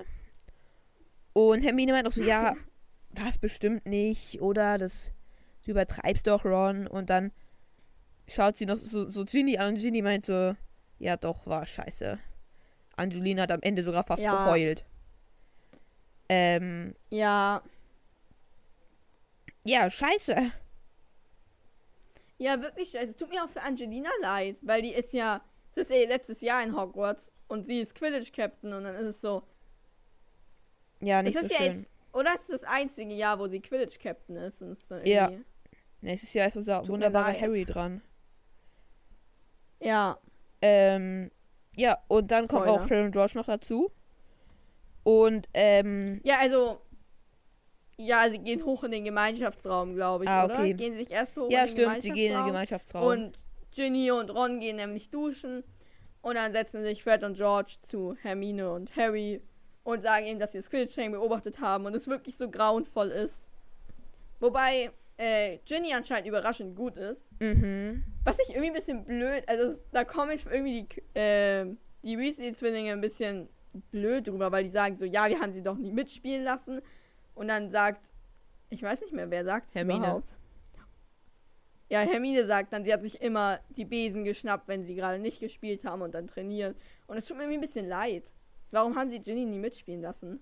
Und 1.32 1.62
Hermine 1.62 1.92
meint 1.92 2.06
auch 2.06 2.12
so, 2.12 2.22
ja, 2.22 2.54
was 3.10 3.38
bestimmt 3.38 3.86
nicht, 3.86 4.40
oder? 4.40 4.78
Das, 4.78 5.12
du 5.64 5.70
übertreibst 5.72 6.26
doch, 6.26 6.44
Ron. 6.44 6.86
Und 6.86 7.10
dann 7.10 7.32
schaut 8.28 8.56
sie 8.56 8.66
noch 8.66 8.76
so, 8.78 9.08
so 9.08 9.24
Ginny 9.24 9.58
an 9.58 9.74
und 9.74 9.80
Ginny 9.80 10.02
meint 10.02 10.24
so, 10.26 10.54
ja 10.98 11.16
doch, 11.16 11.46
war 11.46 11.64
scheiße. 11.66 12.18
Angelina 12.96 13.42
hat 13.42 13.52
am 13.52 13.62
Ende 13.62 13.82
sogar 13.82 14.04
fast 14.04 14.22
Ja. 14.22 14.44
geheult. 14.44 14.84
Ähm, 16.28 16.94
Ja. 17.10 17.62
ja, 19.64 19.90
scheiße. 19.90 20.52
Ja, 22.38 22.60
wirklich 22.60 22.90
scheiße. 22.90 23.10
Es 23.12 23.16
tut 23.16 23.30
mir 23.30 23.44
auch 23.44 23.48
für 23.48 23.62
Angelina 23.62 24.10
leid, 24.22 24.56
weil 24.62 24.82
die 24.82 24.92
ist 24.92 25.12
ja, 25.12 25.40
das 25.74 25.84
ist 25.84 25.90
ja 25.90 25.96
ihr 25.98 26.08
letztes 26.08 26.40
Jahr 26.40 26.62
in 26.62 26.76
Hogwarts 26.76 27.30
und 27.48 27.64
sie 27.64 27.80
ist 27.80 27.94
Quidditch-Captain 27.94 28.72
und 28.72 28.84
dann 28.84 28.94
ist 28.96 29.06
es 29.16 29.20
so. 29.20 29.42
Ja, 31.00 31.22
nicht 31.22 31.34
es 31.36 31.40
so 31.42 31.46
ist 31.46 31.56
schön. 31.56 31.66
ja 31.66 31.72
jetzt, 31.72 31.90
oder 32.12 32.30
es 32.34 32.42
ist 32.42 32.52
das 32.52 32.64
einzige 32.64 33.14
Jahr, 33.14 33.38
wo 33.38 33.46
sie 33.46 33.60
Quidditch-Captain 33.60 34.36
ist 34.36 34.62
und 34.62 34.70
es 34.72 34.78
ist 34.80 34.90
dann 34.90 35.04
Ja. 35.06 35.30
Nächstes 36.00 36.34
Jahr 36.34 36.48
ist 36.48 36.56
unser 36.56 36.80
Tut 36.80 36.88
wunderbarer. 36.90 37.38
Harry 37.40 37.64
dran. 37.64 38.02
Ja. 39.80 40.18
Ähm, 40.60 41.30
ja, 41.76 41.98
und 42.08 42.30
dann 42.30 42.46
kommen 42.48 42.68
auch 42.68 42.84
Spoiler. 42.84 42.88
Fred 42.88 43.04
und 43.06 43.12
George 43.12 43.32
noch 43.36 43.46
dazu. 43.46 43.90
Und, 45.02 45.48
ähm, 45.54 46.20
Ja, 46.24 46.38
also. 46.38 46.80
Ja, 47.96 48.28
sie 48.28 48.38
gehen 48.38 48.64
hoch 48.64 48.82
in 48.84 48.90
den 48.90 49.04
Gemeinschaftsraum, 49.04 49.94
glaube 49.94 50.24
ich, 50.24 50.30
Ah, 50.30 50.44
oder? 50.46 50.54
okay. 50.54 50.74
Gehen 50.74 50.92
sie 50.94 51.00
sich 51.00 51.10
erst 51.10 51.36
hoch 51.36 51.48
ja, 51.50 51.60
in 51.60 51.66
den 51.66 51.72
stimmt, 51.72 52.02
sie 52.02 52.10
gehen 52.10 52.32
in 52.32 52.38
den 52.38 52.46
Gemeinschaftsraum. 52.46 53.02
Gemeinschaftsraum. 53.02 53.28
Und 53.28 53.38
Ginny 53.74 54.10
und 54.10 54.30
Ron 54.34 54.60
gehen 54.60 54.76
nämlich 54.76 55.10
duschen. 55.10 55.62
Und 56.22 56.36
dann 56.36 56.52
setzen 56.52 56.82
sich 56.82 57.02
Fred 57.02 57.22
und 57.22 57.36
George 57.36 57.74
zu 57.86 58.16
Hermine 58.22 58.70
und 58.72 58.96
Harry 58.96 59.42
und 59.82 60.00
sagen 60.02 60.26
ihm, 60.26 60.38
dass 60.38 60.52
sie 60.52 60.58
das 60.58 60.70
Quidditch-Training 60.70 61.12
beobachtet 61.12 61.60
haben 61.60 61.84
und 61.84 61.94
es 61.94 62.08
wirklich 62.08 62.36
so 62.36 62.50
grauenvoll 62.50 63.08
ist. 63.10 63.46
Wobei, 64.40 64.90
äh, 65.18 65.58
Ginny 65.66 65.92
anscheinend 65.92 66.26
überraschend 66.26 66.74
gut 66.76 66.96
ist. 66.96 67.30
Mhm. 67.40 68.02
Was 68.24 68.38
ich 68.40 68.48
irgendwie 68.50 68.68
ein 68.68 68.74
bisschen 68.74 69.04
blöd, 69.04 69.44
also 69.46 69.76
da 69.92 70.04
kommen 70.04 70.30
jetzt 70.32 70.46
irgendwie 70.46 70.86
die, 71.14 71.18
äh, 71.20 71.66
die 72.02 72.18
Weasley-Zwillinge 72.18 72.92
ein 72.92 73.00
bisschen 73.00 73.48
blöd 73.90 74.26
drüber, 74.26 74.50
weil 74.50 74.64
die 74.64 74.70
sagen 74.70 74.96
so, 74.96 75.04
ja, 75.04 75.28
wir 75.28 75.38
haben 75.40 75.52
sie 75.52 75.62
doch 75.62 75.76
nie 75.76 75.92
mitspielen 75.92 76.42
lassen. 76.44 76.80
Und 77.34 77.48
dann 77.48 77.68
sagt, 77.70 78.10
ich 78.70 78.82
weiß 78.82 79.00
nicht 79.02 79.12
mehr, 79.12 79.30
wer 79.30 79.44
sagt 79.44 79.68
es 79.70 79.74
Hermine. 79.74 79.98
überhaupt. 79.98 80.28
Ja, 81.90 82.00
Hermine 82.00 82.46
sagt 82.46 82.72
dann, 82.72 82.84
sie 82.84 82.92
hat 82.92 83.02
sich 83.02 83.20
immer 83.20 83.60
die 83.76 83.84
Besen 83.84 84.24
geschnappt, 84.24 84.68
wenn 84.68 84.84
sie 84.84 84.94
gerade 84.94 85.18
nicht 85.18 85.38
gespielt 85.40 85.84
haben 85.84 86.02
und 86.02 86.12
dann 86.14 86.26
trainieren. 86.26 86.74
Und 87.06 87.18
es 87.18 87.26
tut 87.26 87.36
mir 87.36 87.44
irgendwie 87.44 87.58
ein 87.58 87.60
bisschen 87.60 87.88
leid. 87.88 88.32
Warum 88.70 88.96
haben 88.96 89.10
sie 89.10 89.20
Ginny 89.20 89.44
nie 89.44 89.58
mitspielen 89.58 90.00
lassen? 90.00 90.40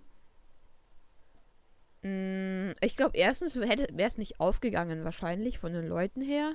Mm, 2.02 2.72
Ich 2.80 2.96
glaube, 2.96 3.16
erstens 3.16 3.56
wäre 3.56 3.86
es 3.98 4.18
nicht 4.18 4.40
aufgegangen, 4.40 5.04
wahrscheinlich, 5.04 5.58
von 5.58 5.72
den 5.72 5.86
Leuten 5.86 6.20
her. 6.20 6.54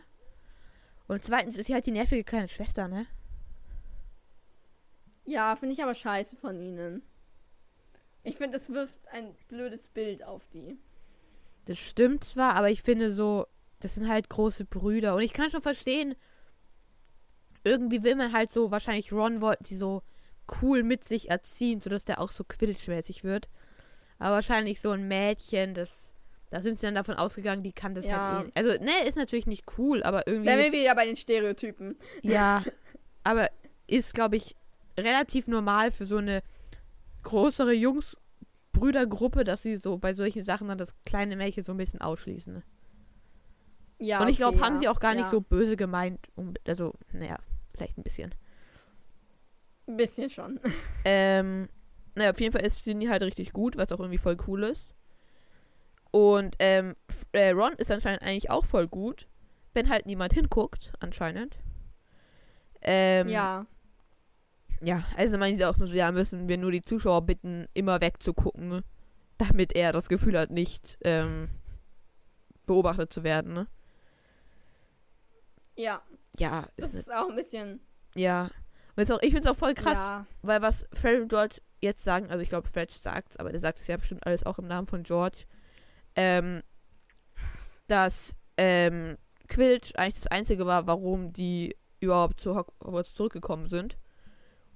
Und 1.07 1.23
zweitens 1.23 1.57
ist 1.57 1.67
sie 1.67 1.73
halt 1.73 1.85
die 1.85 1.91
nervige 1.91 2.23
kleine 2.23 2.47
Schwester, 2.47 2.87
ne? 2.87 3.05
Ja, 5.25 5.55
finde 5.55 5.73
ich 5.73 5.83
aber 5.83 5.93
scheiße 5.93 6.35
von 6.37 6.59
ihnen. 6.59 7.01
Ich 8.23 8.37
finde, 8.37 8.57
das 8.57 8.69
wirft 8.69 8.97
ein 9.11 9.33
blödes 9.47 9.87
Bild 9.87 10.23
auf 10.23 10.47
die. 10.49 10.77
Das 11.65 11.77
stimmt 11.77 12.23
zwar, 12.23 12.55
aber 12.55 12.69
ich 12.69 12.81
finde 12.81 13.11
so, 13.11 13.45
das 13.79 13.95
sind 13.95 14.07
halt 14.07 14.29
große 14.29 14.65
Brüder. 14.65 15.15
Und 15.15 15.21
ich 15.21 15.33
kann 15.33 15.49
schon 15.49 15.61
verstehen, 15.61 16.15
irgendwie 17.63 18.03
will 18.03 18.15
man 18.15 18.33
halt 18.33 18.51
so, 18.51 18.71
wahrscheinlich 18.71 19.11
Ron 19.11 19.41
wollte 19.41 19.65
sie 19.65 19.77
so 19.77 20.01
cool 20.61 20.83
mit 20.83 21.03
sich 21.03 21.29
erziehen, 21.29 21.81
sodass 21.81 22.05
der 22.05 22.21
auch 22.21 22.31
so 22.31 22.43
Quidditch-mäßig 22.43 23.23
wird. 23.23 23.49
Aber 24.19 24.35
wahrscheinlich 24.35 24.81
so 24.81 24.91
ein 24.91 25.07
Mädchen, 25.07 25.73
das, 25.73 26.13
da 26.49 26.61
sind 26.61 26.79
sie 26.79 26.85
dann 26.87 26.95
davon 26.95 27.15
ausgegangen, 27.15 27.63
die 27.63 27.73
kann 27.73 27.93
das 27.93 28.05
Ja. 28.05 28.37
halt 28.37 28.47
eh. 28.47 28.51
Also, 28.55 28.83
ne, 28.83 29.05
ist 29.05 29.17
natürlich 29.17 29.47
nicht 29.47 29.65
cool, 29.77 30.01
aber 30.03 30.25
irgendwie. 30.27 30.47
Wären 30.49 30.71
wir 30.71 30.79
wieder 30.79 30.95
bei 30.95 31.05
den 31.05 31.17
Stereotypen. 31.17 31.97
Ja, 32.23 32.63
aber 33.23 33.49
ist, 33.87 34.13
glaube 34.13 34.37
ich, 34.37 34.55
relativ 34.97 35.47
normal 35.47 35.91
für 35.91 36.05
so 36.05 36.17
eine 36.17 36.41
größere 37.27 37.73
Jungs-Brüdergruppe, 37.73 39.43
dass 39.43 39.61
sie 39.63 39.77
so 39.77 39.97
bei 39.97 40.13
solchen 40.13 40.43
Sachen 40.43 40.67
dann 40.67 40.77
das 40.77 40.93
kleine 41.05 41.35
Mädchen 41.35 41.63
so 41.63 41.73
ein 41.73 41.77
bisschen 41.77 42.01
ausschließen. 42.01 42.53
ne? 42.53 42.63
Ja, 43.99 44.21
Und 44.21 44.29
ich 44.29 44.37
glaube, 44.37 44.57
okay, 44.57 44.65
haben 44.65 44.73
ja. 44.75 44.79
sie 44.81 44.87
auch 44.87 44.99
gar 44.99 45.13
nicht 45.13 45.25
Ja. 45.25 45.31
so 45.31 45.41
böse 45.41 45.75
gemeint. 45.75 46.27
Um, 46.35 46.53
also, 46.67 46.93
naja, 47.11 47.37
vielleicht 47.75 47.97
ein 47.97 48.03
bisschen. 48.03 48.33
Ein 49.87 49.97
bisschen 49.97 50.29
schon. 50.29 50.59
Ähm, 51.05 51.69
naja, 52.15 52.31
auf 52.31 52.39
jeden 52.39 52.51
Fall 52.51 52.65
ist 52.65 52.83
Ginny 52.83 53.05
halt 53.05 53.21
richtig 53.23 53.53
gut, 53.53 53.77
was 53.77 53.91
auch 53.91 53.99
irgendwie 53.99 54.17
voll 54.17 54.37
cool 54.47 54.63
ist. 54.63 54.93
Und 56.11 56.55
ähm, 56.59 56.95
äh, 57.31 57.51
Ron 57.51 57.73
ist 57.77 57.91
anscheinend 57.91 58.23
eigentlich 58.23 58.49
auch 58.49 58.65
voll 58.65 58.87
gut, 58.87 59.27
wenn 59.73 59.89
halt 59.89 60.05
niemand 60.05 60.33
hinguckt, 60.33 60.93
anscheinend. 60.99 61.57
Ähm, 62.81 63.27
ja. 63.29 63.65
Ja, 64.81 65.03
also 65.15 65.37
meinen 65.37 65.57
sie 65.57 65.65
auch 65.65 65.77
nur 65.77 65.87
so, 65.87 65.95
ja, 65.97 66.11
müssen 66.11 66.47
wir 66.49 66.57
nur 66.57 66.71
die 66.71 66.81
Zuschauer 66.81 67.23
bitten, 67.23 67.67
immer 67.73 67.99
wegzugucken, 68.01 68.83
damit 69.37 69.75
er 69.75 69.91
das 69.91 70.07
Gefühl 70.09 70.37
hat, 70.37 70.51
nicht 70.51 70.97
ähm, 71.03 71.49
beobachtet 72.65 73.11
zu 73.13 73.23
werden, 73.23 73.53
ne? 73.53 73.67
Ja. 75.75 76.01
Ja, 76.37 76.67
Das 76.77 76.89
ist, 76.89 76.93
ne- 76.93 76.99
ist 77.01 77.13
auch 77.13 77.29
ein 77.29 77.35
bisschen. 77.35 77.79
ja. 78.15 78.49
Und 78.95 79.11
auch, 79.11 79.19
ich 79.21 79.31
finde 79.31 79.47
es 79.47 79.55
auch 79.55 79.59
voll 79.59 79.75
krass, 79.75 79.99
Ja. 79.99 80.25
weil 80.41 80.63
was 80.63 80.87
Fred 80.91 81.21
und 81.21 81.27
George 81.29 81.57
jetzt 81.81 82.03
sagen, 82.03 82.31
also 82.31 82.41
ich 82.41 82.49
glaube, 82.49 82.67
Fred 82.67 82.89
sagt 82.89 83.39
aber 83.39 83.51
der 83.51 83.59
sagt 83.59 83.77
es 83.77 83.85
ja 83.85 83.95
bestimmt 83.95 84.25
alles 84.25 84.43
auch 84.43 84.57
im 84.57 84.65
Namen 84.65 84.87
von 84.87 85.03
George, 85.03 85.43
ähm, 86.15 86.63
dass 87.85 88.33
ähm, 88.57 89.17
Quidditch 89.47 89.93
eigentlich 89.97 90.15
das 90.15 90.25
Einzige 90.27 90.65
war, 90.65 90.87
warum 90.87 91.31
die 91.31 91.75
überhaupt 91.99 92.39
zu 92.39 92.55
Hogwarts 92.55 93.13
zurückgekommen 93.13 93.67
sind 93.67 93.99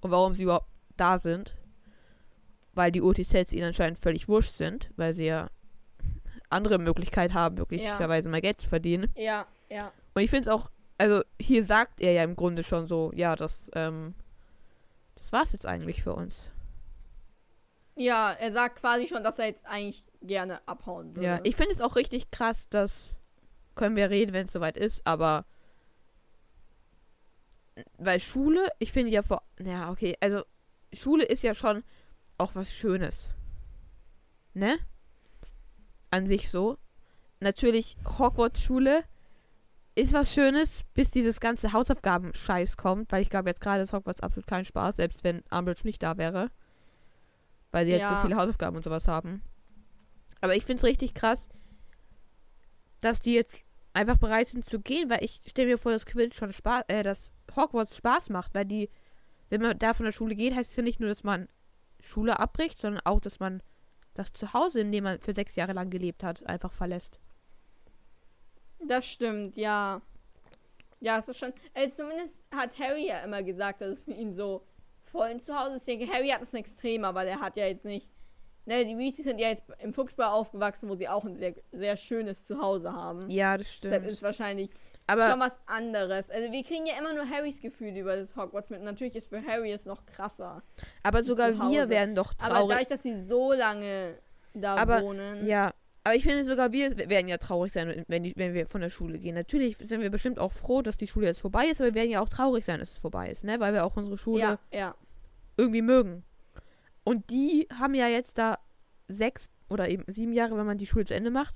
und 0.02 0.12
warum 0.12 0.34
sie 0.34 0.44
überhaupt 0.44 0.68
da 0.98 1.18
sind, 1.18 1.56
weil 2.74 2.92
die 2.92 3.02
UTZs 3.02 3.54
ihnen 3.54 3.66
anscheinend 3.66 4.00
völlig 4.00 4.28
wurscht 4.28 4.54
sind, 4.54 4.92
weil 4.96 5.14
sie 5.14 5.26
ja 5.26 5.50
andere 6.50 6.78
Möglichkeit 6.78 7.34
haben, 7.34 7.56
möglicherweise 7.56 8.30
mal 8.30 8.42
Geld 8.42 8.60
zu 8.62 8.70
verdienen. 8.70 9.12
Ja, 9.16 9.48
ja. 9.70 9.92
Und 10.14 10.22
ich 10.22 10.30
finde 10.30 10.50
es 10.50 10.56
auch, 10.56 10.70
also 10.98 11.22
hier 11.40 11.64
sagt 11.64 12.02
er 12.02 12.12
ja 12.12 12.24
im 12.24 12.36
Grunde 12.36 12.64
schon 12.64 12.88
so, 12.88 13.12
ja, 13.16 13.36
das, 13.36 13.72
ähm, 13.74 14.14
das 15.16 15.32
war's 15.32 15.54
jetzt 15.54 15.66
eigentlich 15.66 16.04
für 16.04 16.14
uns. 16.14 16.50
Ja, 17.96 18.32
er 18.32 18.52
sagt 18.52 18.78
quasi 18.80 19.06
schon, 19.06 19.24
dass 19.24 19.40
er 19.40 19.46
jetzt 19.46 19.66
eigentlich 19.66 20.04
gerne 20.22 20.66
abhauen 20.68 21.16
würde. 21.16 21.28
Ja, 21.28 21.40
ich 21.44 21.56
finde 21.56 21.72
es 21.74 21.82
auch 21.82 21.96
richtig 21.96 22.32
krass, 22.32 22.70
dass 22.70 23.16
können 23.76 23.96
wir 23.96 24.10
reden, 24.10 24.34
wenn 24.34 24.46
es 24.46 24.52
soweit 24.52 24.78
ist, 24.78 25.06
aber 25.06 25.46
weil 27.98 28.20
Schule, 28.20 28.68
ich 28.80 28.92
finde 28.92 29.12
ja 29.12 29.22
vor, 29.24 29.44
ja, 29.60 29.92
okay, 29.92 30.16
also 30.20 30.44
Schule 30.94 31.24
ist 31.24 31.44
ja 31.44 31.54
schon 31.54 31.84
auch 32.38 32.56
was 32.56 32.74
Schönes. 32.74 33.30
Ne? 34.54 34.78
An 36.10 36.28
sich 36.28 36.50
so. 36.50 36.78
Natürlich 37.40 37.96
Hogwarts 38.20 38.62
Schule 38.62 39.04
ist 39.96 40.14
was 40.14 40.34
Schönes, 40.34 40.84
bis 40.94 41.12
dieses 41.12 41.40
ganze 41.40 41.74
Hausaufgaben-Scheiß 41.74 42.78
kommt, 42.78 43.12
weil 43.12 43.22
ich 43.22 43.30
glaube 43.30 43.50
jetzt 43.50 43.62
gerade 43.62 43.82
ist 43.82 43.94
Hogwarts 43.94 44.22
absolut 44.22 44.48
kein 44.48 44.66
Spaß, 44.66 44.98
selbst 44.98 45.24
wenn 45.24 45.44
Umbridge 45.52 45.82
nicht 45.84 46.02
da 46.04 46.18
wäre. 46.18 46.50
Weil 47.72 47.86
sie 47.86 47.92
jetzt 47.92 48.08
so 48.08 48.14
Ja. 48.14 48.22
viele 48.22 48.36
Hausaufgaben 48.36 48.76
und 48.76 48.84
sowas 48.84 49.08
haben. 49.08 49.42
Aber 50.42 50.56
ich 50.56 50.66
finde 50.66 50.80
es 50.80 50.84
richtig 50.84 51.14
krass, 51.14 51.50
dass 53.00 53.22
die 53.22 53.34
jetzt 53.34 53.66
einfach 53.94 54.18
bereit 54.18 54.48
sind 54.48 54.66
zu 54.66 54.80
gehen, 54.80 55.10
weil 55.10 55.24
ich 55.24 55.42
stelle 55.48 55.70
mir 55.70 55.78
vor, 55.78 55.92
dass 55.92 56.06
Quidditch 56.06 56.38
schon 56.38 56.54
Spaß, 56.54 56.86
äh, 56.88 57.04
dass 57.04 57.32
Hogwarts 57.56 57.98
Spaß 57.98 58.30
macht, 58.30 58.56
weil 58.56 58.66
die, 58.66 58.90
wenn 59.50 59.62
man 59.62 59.78
da 59.78 59.94
von 59.94 60.06
der 60.06 60.14
Schule 60.14 60.36
geht, 60.36 60.56
heißt 60.56 60.72
es 60.72 60.76
ja 60.76 60.84
nicht 60.84 61.00
nur, 61.00 61.10
dass 61.10 61.24
man 61.24 61.48
Schule 62.00 62.40
abbricht, 62.40 62.80
sondern 62.80 63.02
auch, 63.06 63.20
dass 63.20 63.40
man 63.40 63.62
das 64.14 64.34
Zuhause, 64.34 64.82
in 64.82 64.92
dem 64.92 65.04
man 65.04 65.20
für 65.20 65.34
sechs 65.34 65.56
Jahre 65.56 65.74
lang 65.74 65.90
gelebt 65.90 66.24
hat, 66.24 66.46
einfach 66.46 66.72
verlässt. 66.72 67.20
Das 68.88 69.06
stimmt, 69.06 69.56
ja. 69.58 70.02
Ja, 71.00 71.18
es 71.18 71.28
ist 71.28 71.38
schon. 71.38 71.54
Äh, 71.74 71.90
zumindest 71.90 72.44
hat 72.52 72.78
Harry 72.78 73.08
ja 73.08 73.20
immer 73.20 73.42
gesagt, 73.44 73.82
dass 73.82 73.92
es 73.92 74.00
für 74.02 74.12
ihn 74.12 74.34
so 74.34 74.66
voll 75.04 75.28
ein 75.28 75.40
Zuhause 75.40 75.78
ist. 75.78 75.88
Harry 76.12 76.30
hat 76.30 76.42
es 76.42 76.54
extrem, 76.54 77.06
aber 77.06 77.24
der 77.24 77.40
hat 77.40 77.58
ja 77.58 77.66
jetzt 77.66 77.86
nicht. 77.86 78.10
Ne, 78.66 78.86
die 78.86 78.98
Weasleys 78.98 79.26
sind 79.26 79.40
ja 79.40 79.50
jetzt 79.50 79.64
im 79.80 79.92
Fuchsbau 79.92 80.26
aufgewachsen, 80.26 80.88
wo 80.88 80.96
sie 80.96 81.10
auch 81.10 81.26
ein 81.26 81.36
sehr, 81.36 81.56
sehr 81.72 81.98
schönes 81.98 82.46
Zuhause 82.46 82.94
haben. 82.94 83.30
Ja, 83.30 83.58
das 83.58 83.80
Deshalb 83.82 84.04
stimmt. 84.04 84.14
ist 84.14 84.24
wahrscheinlich 84.24 84.70
Aber 85.08 85.30
schon 85.30 85.40
was 85.40 85.60
anderes. 85.66 86.30
Also 86.30 86.52
wir 86.52 86.64
kriegen 86.64 86.86
ja 86.86 86.94
immer 87.00 87.14
nur 87.14 87.28
Harrys 87.28 87.60
Gefühl 87.60 87.98
über 87.98 88.16
das 88.16 88.36
Hogwarts 88.36 88.70
mit. 88.70 88.84
Natürlich 88.84 89.16
ist 89.16 89.30
für 89.30 89.44
Harry 89.46 89.72
es 89.72 89.86
noch 89.86 90.06
krasser. 90.06 90.62
Aber 91.02 91.24
sogar 91.24 91.72
wir 91.72 91.90
werden 91.90 92.14
doch 92.14 92.34
Aber 92.40 92.56
traurig. 92.56 92.70
dadurch, 92.70 92.88
dass 92.88 93.04
sie 93.04 93.20
so 93.20 93.52
lange 93.52 94.20
da 94.54 94.76
Aber, 94.76 95.02
wohnen. 95.02 95.48
Ja, 95.48 95.72
aber 96.04 96.16
ich 96.16 96.24
finde 96.24 96.46
sogar 96.46 96.72
wir 96.72 96.98
werden 97.10 97.28
ja 97.28 97.38
traurig 97.38 97.72
sein, 97.72 98.06
wenn, 98.08 98.24
die, 98.24 98.34
wenn 98.36 98.54
wir 98.54 98.68
von 98.68 98.82
der 98.82 98.90
Schule 98.90 99.20
gehen. 99.20 99.36
Natürlich 99.36 99.78
sind 99.78 100.02
wir 100.02 100.10
bestimmt 100.10 100.40
auch 100.40 100.52
froh, 100.52 100.82
dass 100.82 100.98
die 100.98 101.08
Schule 101.08 101.28
jetzt 101.28 101.42
vorbei 101.42 101.66
ist, 101.66 101.80
aber 101.80 101.90
wir 101.90 101.96
werden 101.96 102.12
ja 102.12 102.22
auch 102.22 102.30
traurig 102.30 102.66
sein, 102.66 102.80
dass 102.80 102.92
es 102.92 102.98
vorbei 102.98 103.30
ist, 103.30 103.44
ne? 103.44 103.60
Weil 103.60 103.74
wir 103.74 103.86
auch 103.86 103.96
unsere 103.98 104.18
Schule 104.18 104.40
ja, 104.40 104.60
ja. 104.72 104.96
irgendwie 105.58 105.82
mögen. 105.82 106.24
Und 107.04 107.30
die 107.30 107.68
haben 107.78 107.94
ja 107.96 108.08
jetzt 108.08 108.38
da 108.38 108.58
sechs 109.08 109.50
oder 109.70 109.90
eben 109.90 110.04
sieben 110.12 110.34
Jahre, 110.34 110.58
wenn 110.58 110.66
man 110.66 110.78
die 110.78 110.86
Schule 110.88 111.06
zu 111.06 111.16
Ende 111.16 111.32
macht, 111.32 111.56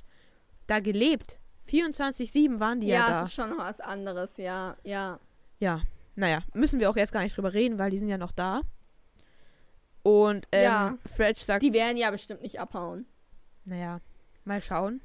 da 0.68 0.80
gelebt. 0.80 1.40
24-7 1.70 2.60
waren 2.60 2.80
die 2.80 2.88
ja, 2.88 2.96
Ja, 2.96 3.10
da. 3.10 3.22
es 3.22 3.30
ist 3.30 3.36
schon 3.36 3.58
was 3.58 3.80
anderes, 3.82 4.38
ja, 4.38 4.76
ja. 4.84 5.20
Ja, 5.60 5.82
naja, 6.16 6.42
müssen 6.54 6.80
wir 6.80 6.90
auch 6.90 6.98
erst 6.98 7.12
gar 7.14 7.22
nicht 7.22 7.36
drüber 7.36 7.54
reden, 7.54 7.78
weil 7.78 7.90
die 7.92 7.98
sind 7.98 8.08
ja 8.10 8.18
noch 8.18 8.32
da. 8.32 8.62
Und 10.04 10.48
ähm, 10.52 10.64
Ja. 10.64 10.98
Fred 11.06 11.38
sagt, 11.38 11.64
Die 11.64 11.74
werden 11.74 11.98
ja 11.98 12.12
bestimmt 12.12 12.42
nicht 12.42 12.60
abhauen. 12.60 13.06
naja, 13.66 14.00
mal 14.44 14.62
schauen. 14.62 15.02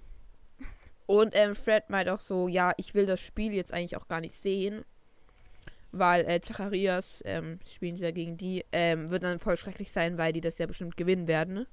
Und 1.07 1.35
ähm, 1.35 1.55
Fred 1.57 1.88
meint 1.90 2.09
auch 2.09 2.20
so, 2.20 2.46
ja, 2.46 2.72
ich 2.76 2.94
will 2.94 3.07
das 3.07 3.20
Spiel 3.20 3.53
jetzt 3.53 3.72
eigentlich 3.72 3.96
auch 3.96 4.07
gar 4.07 4.20
nicht 4.20 4.35
sehen. 4.37 4.85
Weil 5.92 6.29
äh, 6.29 6.40
Zacharias, 6.40 7.22
ähm, 7.26 7.59
spielen 7.68 7.96
sie 7.96 8.05
ja 8.05 8.11
gegen 8.12 8.37
die, 8.37 8.64
ähm, 8.72 9.11
wird 9.11 9.24
dann 9.24 9.38
voll 9.38 9.57
schrecklich 9.57 9.90
sein, 9.90 10.18
weil 10.18 10.33
die 10.33 10.40
das 10.40 10.59
ja 10.59 10.66
bestimmt 10.66 10.96
gewinnen 10.96 11.26
werden. 11.26 11.66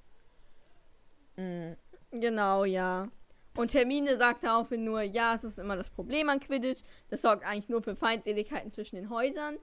Ne? 1.38 1.76
Mm. 2.12 2.20
Genau, 2.20 2.64
ja. 2.64 3.10
Und 3.56 3.74
Hermine 3.74 4.18
sagt 4.18 4.44
daraufhin 4.44 4.84
nur, 4.84 5.02
ja, 5.02 5.34
es 5.34 5.44
ist 5.44 5.60
immer 5.60 5.76
das 5.76 5.90
Problem 5.90 6.30
an 6.30 6.40
Quidditch. 6.40 6.82
Das 7.10 7.22
sorgt 7.22 7.44
eigentlich 7.44 7.70
nur 7.70 7.82
für 7.82 7.96
Feindseligkeiten 7.96 8.70
zwischen 8.70 8.96
den 8.96 9.10
Häusern. 9.10 9.58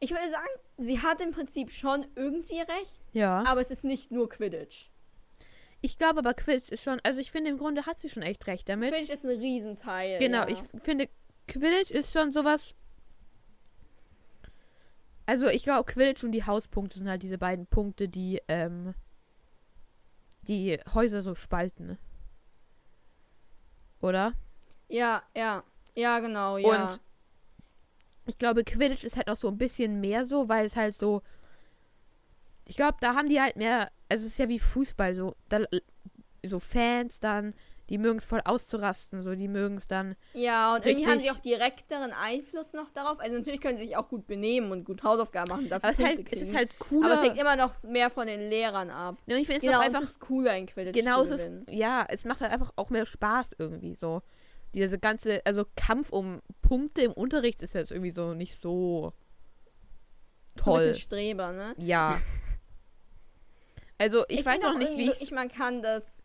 Ich 0.00 0.10
würde 0.10 0.30
sagen, 0.30 0.48
sie 0.78 1.00
hat 1.00 1.20
im 1.20 1.30
Prinzip 1.30 1.70
schon 1.70 2.06
irgendwie 2.16 2.60
recht, 2.60 3.02
Ja. 3.12 3.44
aber 3.46 3.60
es 3.60 3.70
ist 3.70 3.84
nicht 3.84 4.10
nur 4.10 4.28
Quidditch. 4.28 4.90
Ich 5.80 5.98
glaube 5.98 6.20
aber 6.20 6.34
Quidditch 6.34 6.70
ist 6.70 6.82
schon, 6.82 6.98
also 7.04 7.20
ich 7.20 7.30
finde 7.30 7.50
im 7.50 7.58
Grunde 7.58 7.84
hat 7.86 8.00
sie 8.00 8.08
schon 8.08 8.22
echt 8.22 8.46
recht 8.46 8.68
damit. 8.68 8.90
Quidditch 8.90 9.10
ist 9.10 9.24
ein 9.24 9.38
Riesenteil. 9.38 10.18
Genau, 10.18 10.40
ja. 10.40 10.48
ich 10.48 10.58
finde 10.82 11.08
Quidditch 11.46 11.90
ist 11.90 12.12
schon 12.12 12.32
sowas. 12.32 12.74
Also 15.26 15.48
ich 15.48 15.64
glaube 15.64 15.90
Quidditch 15.90 16.24
und 16.24 16.32
die 16.32 16.44
Hauspunkte 16.44 16.98
sind 16.98 17.08
halt 17.08 17.22
diese 17.22 17.38
beiden 17.38 17.66
Punkte, 17.66 18.08
die 18.08 18.40
ähm, 18.48 18.94
die 20.42 20.78
Häuser 20.92 21.22
so 21.22 21.34
spalten. 21.34 21.98
oder? 24.04 24.34
Ja, 24.88 25.22
ja. 25.34 25.64
Ja, 25.96 26.18
genau, 26.18 26.58
ja. 26.58 26.82
Und 26.82 27.00
ich 28.26 28.38
glaube, 28.38 28.64
Quidditch 28.64 29.04
ist 29.04 29.16
halt 29.16 29.28
auch 29.28 29.36
so 29.36 29.48
ein 29.48 29.58
bisschen 29.58 30.00
mehr 30.00 30.24
so, 30.24 30.48
weil 30.48 30.66
es 30.66 30.76
halt 30.76 30.94
so. 30.94 31.22
Ich 32.66 32.76
glaube, 32.76 32.96
da 33.00 33.14
haben 33.14 33.28
die 33.28 33.40
halt 33.40 33.56
mehr. 33.56 33.90
Also, 34.08 34.26
es 34.26 34.32
ist 34.32 34.38
ja 34.38 34.48
wie 34.48 34.58
Fußball, 34.58 35.14
so. 35.14 35.36
Da, 35.48 35.60
so 36.44 36.58
Fans 36.60 37.20
dann, 37.20 37.54
die 37.90 37.98
mögen 37.98 38.18
es 38.18 38.24
voll 38.24 38.40
auszurasten, 38.44 39.22
so. 39.22 39.34
Die 39.34 39.48
mögen 39.48 39.76
es 39.76 39.86
dann. 39.86 40.16
ja, 40.32 40.74
und 40.74 40.86
irgendwie 40.86 41.06
haben 41.06 41.20
sie 41.20 41.30
auch 41.30 41.38
direkteren 41.38 42.12
Einfluss 42.12 42.72
noch 42.72 42.90
darauf. 42.90 43.20
Also 43.20 43.36
natürlich 43.36 43.60
können 43.60 43.78
sie 43.78 43.86
sich 43.86 43.96
auch 43.96 44.08
gut 44.08 44.26
benehmen 44.26 44.72
und 44.72 44.84
gut 44.84 45.02
Hausaufgaben 45.02 45.50
machen. 45.50 45.68
Dafür 45.68 45.88
Aber 45.88 45.92
es 45.92 46.02
halt, 46.02 46.32
es 46.32 46.40
ist 46.40 46.54
halt 46.54 46.78
cooler. 46.78 47.06
Aber 47.06 47.20
es 47.20 47.28
hängt 47.28 47.38
immer 47.38 47.56
noch 47.56 47.82
mehr 47.84 48.08
von 48.10 48.26
den 48.26 48.48
Lehrern 48.48 48.90
ab. 48.90 49.18
Ja, 49.26 49.36
und 49.36 49.42
ich 49.42 49.46
finde 49.46 49.58
es 49.58 49.64
Genau, 49.64 49.78
und 49.80 49.84
einfach. 49.84 50.02
es 50.02 50.10
ist 50.10 50.20
cooler 50.20 50.56
in 50.56 50.66
Quidditch 50.66 50.94
Genau, 50.98 51.22
es 51.22 51.30
ist. 51.30 51.48
Ja, 51.68 52.06
es 52.08 52.24
macht 52.24 52.40
halt 52.40 52.52
einfach 52.52 52.72
auch 52.76 52.88
mehr 52.88 53.04
Spaß 53.04 53.56
irgendwie 53.58 53.94
so. 53.94 54.22
Diese 54.74 54.98
ganze. 54.98 55.44
Also, 55.44 55.64
Kampf 55.76 56.10
um 56.10 56.40
Punkte 56.62 57.02
im 57.02 57.12
Unterricht 57.12 57.62
ist 57.62 57.74
jetzt 57.74 57.92
irgendwie 57.92 58.10
so 58.10 58.32
nicht 58.34 58.56
so. 58.56 59.12
So 60.56 60.72
ein 60.72 60.78
Toll. 60.80 60.94
Streber, 60.94 61.52
ne? 61.52 61.74
Ja. 61.78 62.20
Also, 63.96 64.24
ich, 64.28 64.44
weiß 64.44 64.54
find 64.60 64.66
auch 64.66 64.76
nicht, 64.76 64.98
wie 64.98 65.08
ich. 65.08 65.22
ich 65.22 65.30
man 65.30 65.48
kann 65.48 65.80
das 65.80 66.23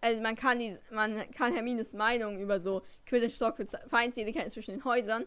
also 0.00 0.20
man 0.22 0.36
kann 0.36 0.58
die 0.58 0.76
man 0.90 1.30
kann 1.32 1.52
Hermines 1.54 1.92
Meinung 1.92 2.38
über 2.40 2.60
so 2.60 2.82
Quidditch 3.06 3.36
Ze- 3.36 3.48
Feindseligkeiten 3.88 4.50
zwischen 4.50 4.72
den 4.72 4.84
Häusern 4.84 5.24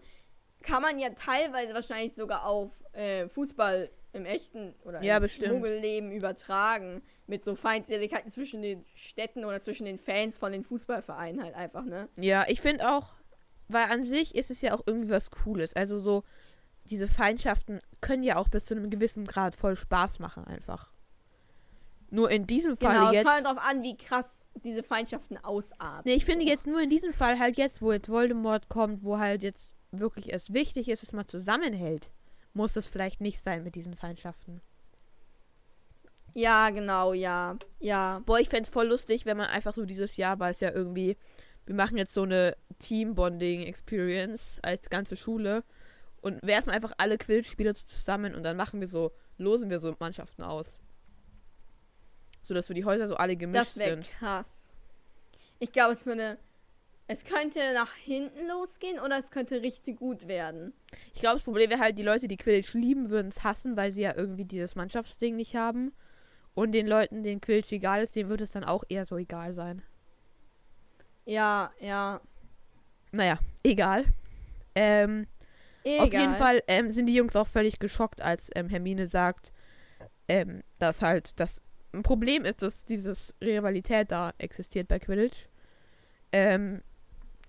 kann 0.62 0.82
man 0.82 0.98
ja 0.98 1.10
teilweise 1.10 1.74
wahrscheinlich 1.74 2.16
sogar 2.16 2.46
auf 2.46 2.72
äh, 2.94 3.28
Fußball 3.28 3.90
im 4.14 4.26
echten 4.26 4.74
oder 4.86 5.02
Ja, 5.04 5.18
im 5.18 5.22
bestimmt. 5.24 5.54
Muggelleben 5.56 6.12
übertragen 6.12 7.02
mit 7.28 7.44
so 7.44 7.56
Feindseligkeiten 7.56 8.32
zwischen 8.32 8.62
den 8.62 8.86
Städten 8.96 9.44
oder 9.44 9.60
zwischen 9.60 9.86
den 9.86 9.98
Fans 9.98 10.38
von 10.38 10.52
den 10.54 10.64
Fußballvereinen 10.64 11.44
halt 11.44 11.56
einfach, 11.56 11.84
ne? 11.84 12.08
Ja, 12.18 12.46
ich 12.48 12.62
finde 12.62 12.90
auch, 12.90 13.16
weil 13.68 13.86
an 13.92 14.04
sich 14.04 14.36
ist 14.36 14.52
es 14.52 14.62
ja 14.62 14.74
auch 14.74 14.84
irgendwie 14.86 15.10
was 15.10 15.32
Cooles. 15.32 15.76
Also 15.76 16.00
so, 16.00 16.24
diese 16.86 17.08
Feindschaften 17.08 17.82
können 18.02 18.24
ja 18.24 18.38
auch 18.38 18.48
bis 18.48 18.66
zu 18.66 18.76
einem 18.76 18.90
gewissen 18.90 19.26
Grad 19.26 19.56
voll 19.56 19.76
Spaß 19.76 20.20
machen 20.20 20.46
einfach. 20.46 20.93
Nur 22.14 22.30
in 22.30 22.46
diesem 22.46 22.78
Fall 22.78 22.94
Genau, 22.94 23.08
es 23.08 23.14
jetzt. 23.14 23.28
kommt 23.28 23.44
darauf 23.44 23.58
an, 23.58 23.82
wie 23.82 23.98
krass 23.98 24.46
diese 24.64 24.84
Feindschaften 24.84 25.36
ausarten. 25.38 26.04
Nee, 26.06 26.14
ich 26.14 26.26
finde 26.26 26.46
jetzt 26.46 26.68
nur 26.68 26.80
in 26.80 26.92
diesem 26.92 27.12
Fall 27.12 27.40
halt 27.40 27.58
jetzt, 27.58 27.82
wo 27.82 27.92
jetzt 27.92 28.08
Voldemort 28.08 28.70
kommt, 28.70 29.04
wo 29.04 29.18
halt 29.18 29.42
jetzt 29.42 29.76
wirklich 29.90 30.32
es 30.32 30.54
wichtig 30.54 30.90
ist, 30.90 31.02
dass 31.02 31.12
man 31.12 31.28
zusammenhält, 31.28 32.12
muss 32.54 32.76
es 32.76 32.88
vielleicht 32.88 33.20
nicht 33.20 33.42
sein 33.42 33.64
mit 33.64 33.74
diesen 33.74 33.96
Feindschaften. 33.96 34.62
Ja, 36.36 36.70
genau, 36.70 37.14
ja. 37.14 37.58
Ja. 37.80 38.22
Boah, 38.28 38.40
ich 38.40 38.50
fände 38.50 38.64
es 38.64 38.70
voll 38.70 38.90
lustig, 38.90 39.26
wenn 39.26 39.38
man 39.38 39.48
einfach 39.48 39.74
so 39.74 39.84
dieses 39.84 40.16
Jahr, 40.16 40.40
weil 40.40 40.52
es 40.52 40.60
ja 40.60 40.72
irgendwie, 40.72 41.18
wir 41.66 41.74
machen 41.74 41.98
jetzt 41.98 42.14
so 42.14 42.22
eine 42.22 42.56
Team-Bonding-Experience 42.78 44.60
als 44.62 44.92
ganze 44.92 45.16
Schule 45.18 45.64
und 46.22 46.46
werfen 46.46 46.70
einfach 46.70 46.94
alle 47.00 47.18
Quidditch-Spieler 47.18 47.74
so 47.74 47.88
zusammen 47.88 48.36
und 48.36 48.44
dann 48.44 48.56
machen 48.56 48.82
wir 48.82 48.88
so, 48.88 49.12
losen 49.40 49.72
wir 49.72 49.80
so 49.80 49.96
Mannschaften 50.00 50.44
aus. 50.44 50.80
So 52.44 52.54
dass 52.54 52.68
so 52.68 52.74
die 52.76 52.86
Häuser 52.86 53.08
so 53.08 53.16
alle 53.16 53.36
gemischt 53.36 53.62
Das 53.62 53.74
sind. 53.74 54.08
krass. 54.20 54.70
Ich 55.60 55.72
glaube, 55.72 55.94
es 55.94 56.06
würde. 56.06 56.38
Es 57.08 57.26
könnte 57.26 57.60
nach 57.74 57.94
hinten 57.96 58.48
losgehen 58.48 59.00
oder 59.00 59.18
es 59.18 59.30
könnte 59.32 59.62
richtig 59.62 59.98
gut 59.98 60.28
werden. 60.28 60.74
Ich 61.14 61.20
glaube, 61.20 61.36
das 61.36 61.44
Problem 61.44 61.70
wäre 61.70 61.82
halt, 61.82 61.98
die 61.98 62.04
Leute, 62.04 62.28
die 62.30 62.38
Quidditch 62.38 62.74
lieben, 62.76 63.10
würden 63.10 63.28
es 63.28 63.44
hassen, 63.44 63.76
weil 63.76 63.92
sie 63.92 64.04
ja 64.04 64.16
irgendwie 64.16 64.46
dieses 64.46 64.76
Mannschaftsding 64.76 65.36
nicht 65.36 65.56
haben. 65.56 65.94
Und 66.54 66.72
den 66.72 66.88
Leuten, 66.88 67.24
denen 67.24 67.42
Quidditch 67.42 67.72
egal 67.74 68.04
ist, 68.04 68.16
denen 68.16 68.30
wird 68.30 68.40
es 68.42 68.52
dann 68.52 68.64
auch 68.64 68.84
eher 68.88 69.06
so 69.06 69.18
egal 69.18 69.54
sein. 69.54 69.82
Ja, 71.26 71.72
ja. 71.80 72.22
Naja, 73.12 73.40
egal. 73.64 74.06
Ähm, 74.76 75.28
Egal. 75.84 76.06
Auf 76.08 76.14
jeden 76.14 76.36
Fall 76.36 76.64
ähm, 76.68 76.90
sind 76.92 77.08
die 77.08 77.16
Jungs 77.16 77.36
auch 77.36 77.48
völlig 77.48 77.78
geschockt, 77.80 78.22
als 78.22 78.50
ähm, 78.56 78.70
Hermine 78.70 79.06
sagt, 79.06 79.52
ähm, 80.30 80.64
dass 80.80 81.02
halt 81.02 81.40
das 81.40 81.62
ein 81.94 82.04
Problem 82.04 82.46
ist, 82.46 82.62
dass 82.62 82.86
dieses 82.86 83.34
Rivalität 83.42 84.12
da 84.12 84.34
existiert 84.38 84.88
bei 84.88 85.00
Quidditch. 85.00 85.48
Ähm, 86.32 86.82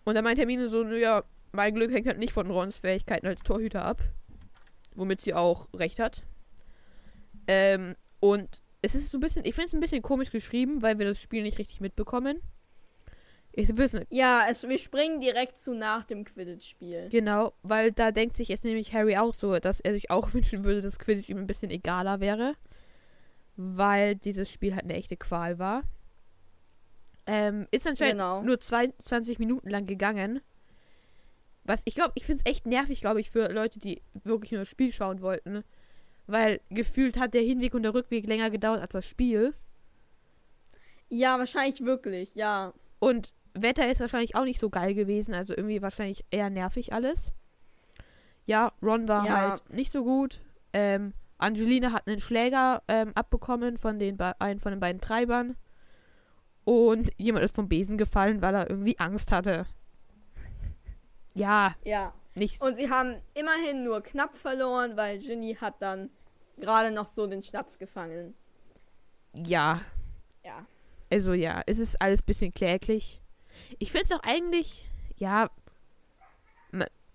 und 0.04 0.14
da 0.14 0.22
meint 0.22 0.38
Hermine 0.38 0.68
so, 0.68 0.84
naja, 0.84 1.24
mein 1.52 1.74
Glück 1.74 1.92
hängt 1.92 2.06
halt 2.06 2.18
nicht 2.18 2.32
von 2.32 2.50
Rons 2.50 2.78
Fähigkeiten 2.78 3.26
als 3.26 3.42
Torhüter 3.42 3.84
ab. 3.84 4.02
Womit 4.94 5.20
sie 5.20 5.34
auch 5.34 5.68
recht 5.74 5.98
hat. 5.98 6.22
Ähm, 7.46 7.96
und 8.20 8.62
es 8.82 8.94
ist 8.94 9.10
so 9.10 9.18
ein 9.18 9.20
bisschen, 9.20 9.44
ich 9.44 9.54
finde 9.54 9.68
es 9.68 9.74
ein 9.74 9.80
bisschen 9.80 10.02
komisch 10.02 10.30
geschrieben, 10.30 10.82
weil 10.82 10.98
wir 10.98 11.06
das 11.06 11.20
Spiel 11.20 11.42
nicht 11.42 11.58
richtig 11.58 11.80
mitbekommen. 11.80 12.40
Ich 13.56 13.76
wissen, 13.76 14.04
Ja, 14.10 14.46
es, 14.48 14.68
wir 14.68 14.78
springen 14.78 15.20
direkt 15.20 15.60
zu 15.60 15.74
nach 15.74 16.04
dem 16.04 16.24
Quidditch-Spiel. 16.24 17.08
Genau, 17.10 17.52
weil 17.62 17.92
da 17.92 18.10
denkt 18.10 18.36
sich 18.36 18.48
jetzt 18.48 18.64
nämlich 18.64 18.92
Harry 18.92 19.16
auch 19.16 19.32
so, 19.32 19.58
dass 19.58 19.80
er 19.80 19.92
sich 19.92 20.10
auch 20.10 20.34
wünschen 20.34 20.64
würde, 20.64 20.80
dass 20.80 20.98
Quidditch 20.98 21.28
ihm 21.28 21.38
ein 21.38 21.46
bisschen 21.46 21.70
egaler 21.70 22.20
wäre. 22.20 22.56
Weil 23.56 24.16
dieses 24.16 24.50
Spiel 24.50 24.74
halt 24.74 24.84
eine 24.84 24.94
echte 24.94 25.16
Qual 25.16 25.58
war. 25.58 25.82
Ähm, 27.26 27.66
ist 27.70 27.86
anscheinend 27.86 28.14
Genau. 28.14 28.42
nur 28.42 28.60
22 28.60 29.38
Minuten 29.38 29.70
lang 29.70 29.86
gegangen. 29.86 30.40
Was 31.64 31.80
ich 31.86 31.94
glaube, 31.94 32.12
ich 32.16 32.26
finde 32.26 32.42
es 32.44 32.50
echt 32.50 32.66
nervig, 32.66 33.00
glaube 33.00 33.20
ich, 33.20 33.30
für 33.30 33.50
Leute, 33.50 33.78
die 33.78 34.02
wirklich 34.24 34.52
nur 34.52 34.60
das 34.60 34.68
Spiel 34.68 34.92
schauen 34.92 35.22
wollten. 35.22 35.64
Weil 36.26 36.60
gefühlt 36.70 37.18
hat 37.18 37.32
der 37.34 37.42
Hinweg 37.42 37.74
und 37.74 37.82
der 37.82 37.94
Rückweg 37.94 38.26
länger 38.26 38.50
gedauert 38.50 38.80
als 38.80 38.92
das 38.92 39.06
Spiel. 39.06 39.54
Ja, 41.08 41.38
wahrscheinlich 41.38 41.84
wirklich, 41.84 42.34
ja. 42.34 42.72
Und 42.98 43.32
Wetter 43.54 43.90
ist 43.90 44.00
wahrscheinlich 44.00 44.34
auch 44.34 44.44
nicht 44.44 44.58
so 44.58 44.68
geil 44.68 44.94
gewesen, 44.94 45.32
also 45.34 45.54
irgendwie 45.56 45.80
wahrscheinlich 45.80 46.24
eher 46.30 46.50
nervig 46.50 46.92
alles. 46.92 47.30
Ja, 48.46 48.72
Ron 48.82 49.06
war 49.08 49.24
Ja. 49.26 49.36
halt 49.50 49.70
nicht 49.70 49.92
so 49.92 50.02
gut. 50.04 50.40
Ähm, 50.72 51.12
Angelina 51.44 51.92
hat 51.92 52.06
einen 52.08 52.20
Schläger 52.20 52.82
ähm, 52.88 53.12
abbekommen 53.14 53.76
von 53.78 53.98
den 53.98 54.20
einen 54.20 54.60
von 54.60 54.72
den 54.72 54.80
beiden 54.80 55.00
Treibern. 55.00 55.56
Und 56.64 57.10
jemand 57.18 57.44
ist 57.44 57.54
vom 57.54 57.68
Besen 57.68 57.98
gefallen, 57.98 58.40
weil 58.40 58.54
er 58.54 58.70
irgendwie 58.70 58.98
Angst 58.98 59.30
hatte. 59.32 59.66
Ja, 61.36 61.74
Ja. 61.84 62.14
nichts. 62.34 62.60
Und 62.60 62.76
sie 62.76 62.88
haben 62.88 63.16
immerhin 63.34 63.82
nur 63.82 64.02
knapp 64.02 64.34
verloren, 64.36 64.96
weil 64.96 65.18
Ginny 65.18 65.56
hat 65.60 65.82
dann 65.82 66.10
gerade 66.58 66.92
noch 66.92 67.08
so 67.08 67.26
den 67.26 67.42
Schnaps 67.42 67.76
gefangen. 67.78 68.34
Ja, 69.34 69.80
Ja. 70.44 70.64
also 71.10 71.32
ja, 71.32 71.62
es 71.66 71.78
ist 71.78 72.00
alles 72.00 72.22
ein 72.22 72.26
bisschen 72.26 72.52
kläglich. 72.54 73.20
Ich 73.80 73.90
finde 73.90 74.04
es 74.06 74.12
auch 74.12 74.22
eigentlich, 74.22 74.88
ja, 75.16 75.50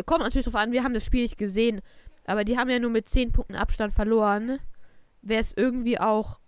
kommt 0.05 0.21
natürlich 0.21 0.45
drauf 0.45 0.55
an, 0.55 0.71
wir 0.73 0.83
haben 0.83 0.93
das 0.93 1.05
Spiel 1.05 1.21
nicht 1.23 1.37
gesehen, 1.37 1.81
aber 2.29 2.43
die 2.43 2.57
haben 2.57 2.69
ja 2.69 2.79
nur 2.79 2.91
mit 2.91 3.09
10 3.09 3.31
Punkten 3.31 3.55
Abstand 3.55 3.93
verloren. 3.93 4.59
Wäre 5.21 5.41
es 5.41 5.53
irgendwie 5.55 5.99
auch. 5.99 6.39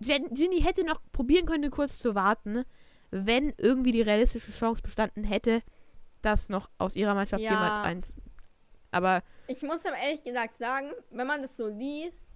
Ginny 0.00 0.60
hätte 0.60 0.84
noch 0.84 1.00
probieren 1.12 1.46
können, 1.46 1.70
kurz 1.70 1.98
zu 1.98 2.14
warten, 2.14 2.64
wenn 3.10 3.54
irgendwie 3.58 3.92
die 3.92 4.02
realistische 4.02 4.50
Chance 4.52 4.82
bestanden 4.82 5.24
hätte, 5.24 5.62
dass 6.20 6.48
noch 6.48 6.68
aus 6.78 6.96
ihrer 6.96 7.14
Mannschaft 7.14 7.42
Ja. 7.44 7.52
jemand 7.52 7.84
eins. 7.84 8.14
Aber 8.90 9.22
Ich 9.46 9.62
muss 9.62 9.86
aber 9.86 9.96
ehrlich 9.96 10.24
gesagt 10.24 10.56
sagen, 10.56 10.90
wenn 11.10 11.26
man 11.26 11.42
das 11.42 11.56
so 11.56 11.68
liest, 11.68 12.26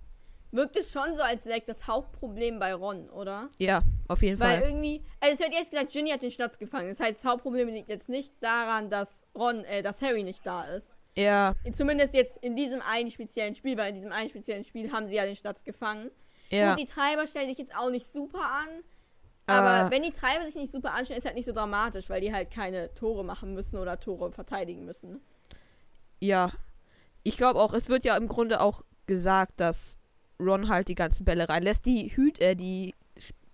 wirkt 0.53 0.77
es 0.77 0.93
schon 0.93 1.15
so, 1.17 1.23
als 1.23 1.47
wäre 1.47 1.63
das 1.67 1.87
Hauptproblem 1.87 2.59
bei 2.59 2.75
Ron, 2.75 3.09
oder? 3.11 3.49
ja, 3.59 3.83
auf 4.07 4.23
jeden 4.23 4.39
Weil 4.39 4.61
Fall. 4.61 4.71
irgendwie, 4.71 5.03
also 5.19 5.35
es 5.35 5.41
wird 5.41 5.53
jetzt 5.55 5.71
gesagt, 5.73 5.91
Ginny 5.93 6.11
hat 6.11 6.23
den 6.23 6.31
Schnatz 6.31 6.59
gefangen. 6.59 6.91
Das 6.91 7.01
heißt, 7.01 7.19
das 7.19 7.31
Hauptproblem 7.31 7.69
liegt 7.69 7.89
jetzt 7.89 8.09
nicht 8.09 8.35
daran, 8.41 8.89
dass 8.89 9.27
Ron, 9.35 9.65
äh, 9.65 9.83
dass 9.83 10.01
Harry 10.03 10.23
nicht 10.23 10.47
da 10.47 10.65
ist. 10.65 10.92
Ja, 11.17 11.55
Zumindest 11.75 12.15
jetzt 12.15 12.39
in 12.39 12.57
diesem 12.57 12.81
einen 12.83 13.11
speziellen 13.11 13.55
Spiel, 13.55 13.77
weil 13.77 13.91
in 13.91 13.97
diesem 13.97 14.13
einen 14.13 14.31
speziellen 14.31 14.65
Spiel 14.65 14.91
haben 14.93 15.09
sie 15.09 15.15
ja 15.15 15.25
den 15.27 15.37
Schnatz 15.37 15.63
gefangen. 15.65 16.11
ja. 16.51 16.71
Gut, 16.71 16.81
die 16.81 16.87
Treiber 16.87 17.27
stellen 17.27 17.49
sich 17.49 17.59
jetzt 17.59 17.75
auch 17.77 17.91
nicht 17.91 18.07
super 18.07 18.41
an. 18.41 18.69
Aber 19.47 19.69
Aber- 19.69 19.91
wenn 19.91 20.03
die 20.03 20.13
Treiber 20.13 20.45
sich 20.47 20.55
nicht 20.55 20.73
super 20.73 20.95
anstellen, 20.95 21.19
ist 21.19 21.27
halt 21.27 21.35
nicht 21.37 21.45
so 21.47 21.53
dramatisch, 21.53 22.09
weil 22.09 22.21
die 22.21 22.33
halt 22.33 22.51
keine 22.51 22.95
Tore 22.95 23.25
machen 23.25 23.53
müssen 23.55 23.77
oder 23.79 23.99
Tore 24.01 24.31
verteidigen 24.33 24.85
müssen. 24.87 25.21
Ja. 26.21 26.53
Ich 27.25 27.37
glaube 27.37 27.61
auch, 27.61 27.75
es 27.75 27.89
wird 27.89 28.05
ja 28.05 28.17
im 28.17 28.29
Grunde 28.29 28.61
auch 28.61 28.83
gesagt, 29.07 29.61
dass 29.61 29.99
Ron 30.41 30.69
halt 30.69 30.89
die 30.89 30.95
ganzen 30.95 31.25
Bälle 31.25 31.49
reinlässt. 31.49 31.85
Die 31.87 32.15
Hüt, 32.17 32.41
äh, 32.41 32.55
die, 32.57 32.95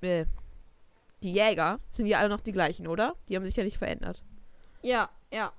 äh, 0.03 0.27
die 1.23 1.33
Jäger 1.33 1.81
sind 1.91 2.07
ja 2.07 2.19
alle 2.19 2.29
noch 2.29 2.41
die 2.41 2.53
gleichen, 2.53 2.87
oder? 2.87 3.15
Die 3.29 3.35
haben 3.37 3.45
sich 3.45 3.57
ja 3.57 3.65
nicht 3.65 3.79
verändert. 3.79 4.23
Ja, 4.83 5.09
ja. 5.33 5.53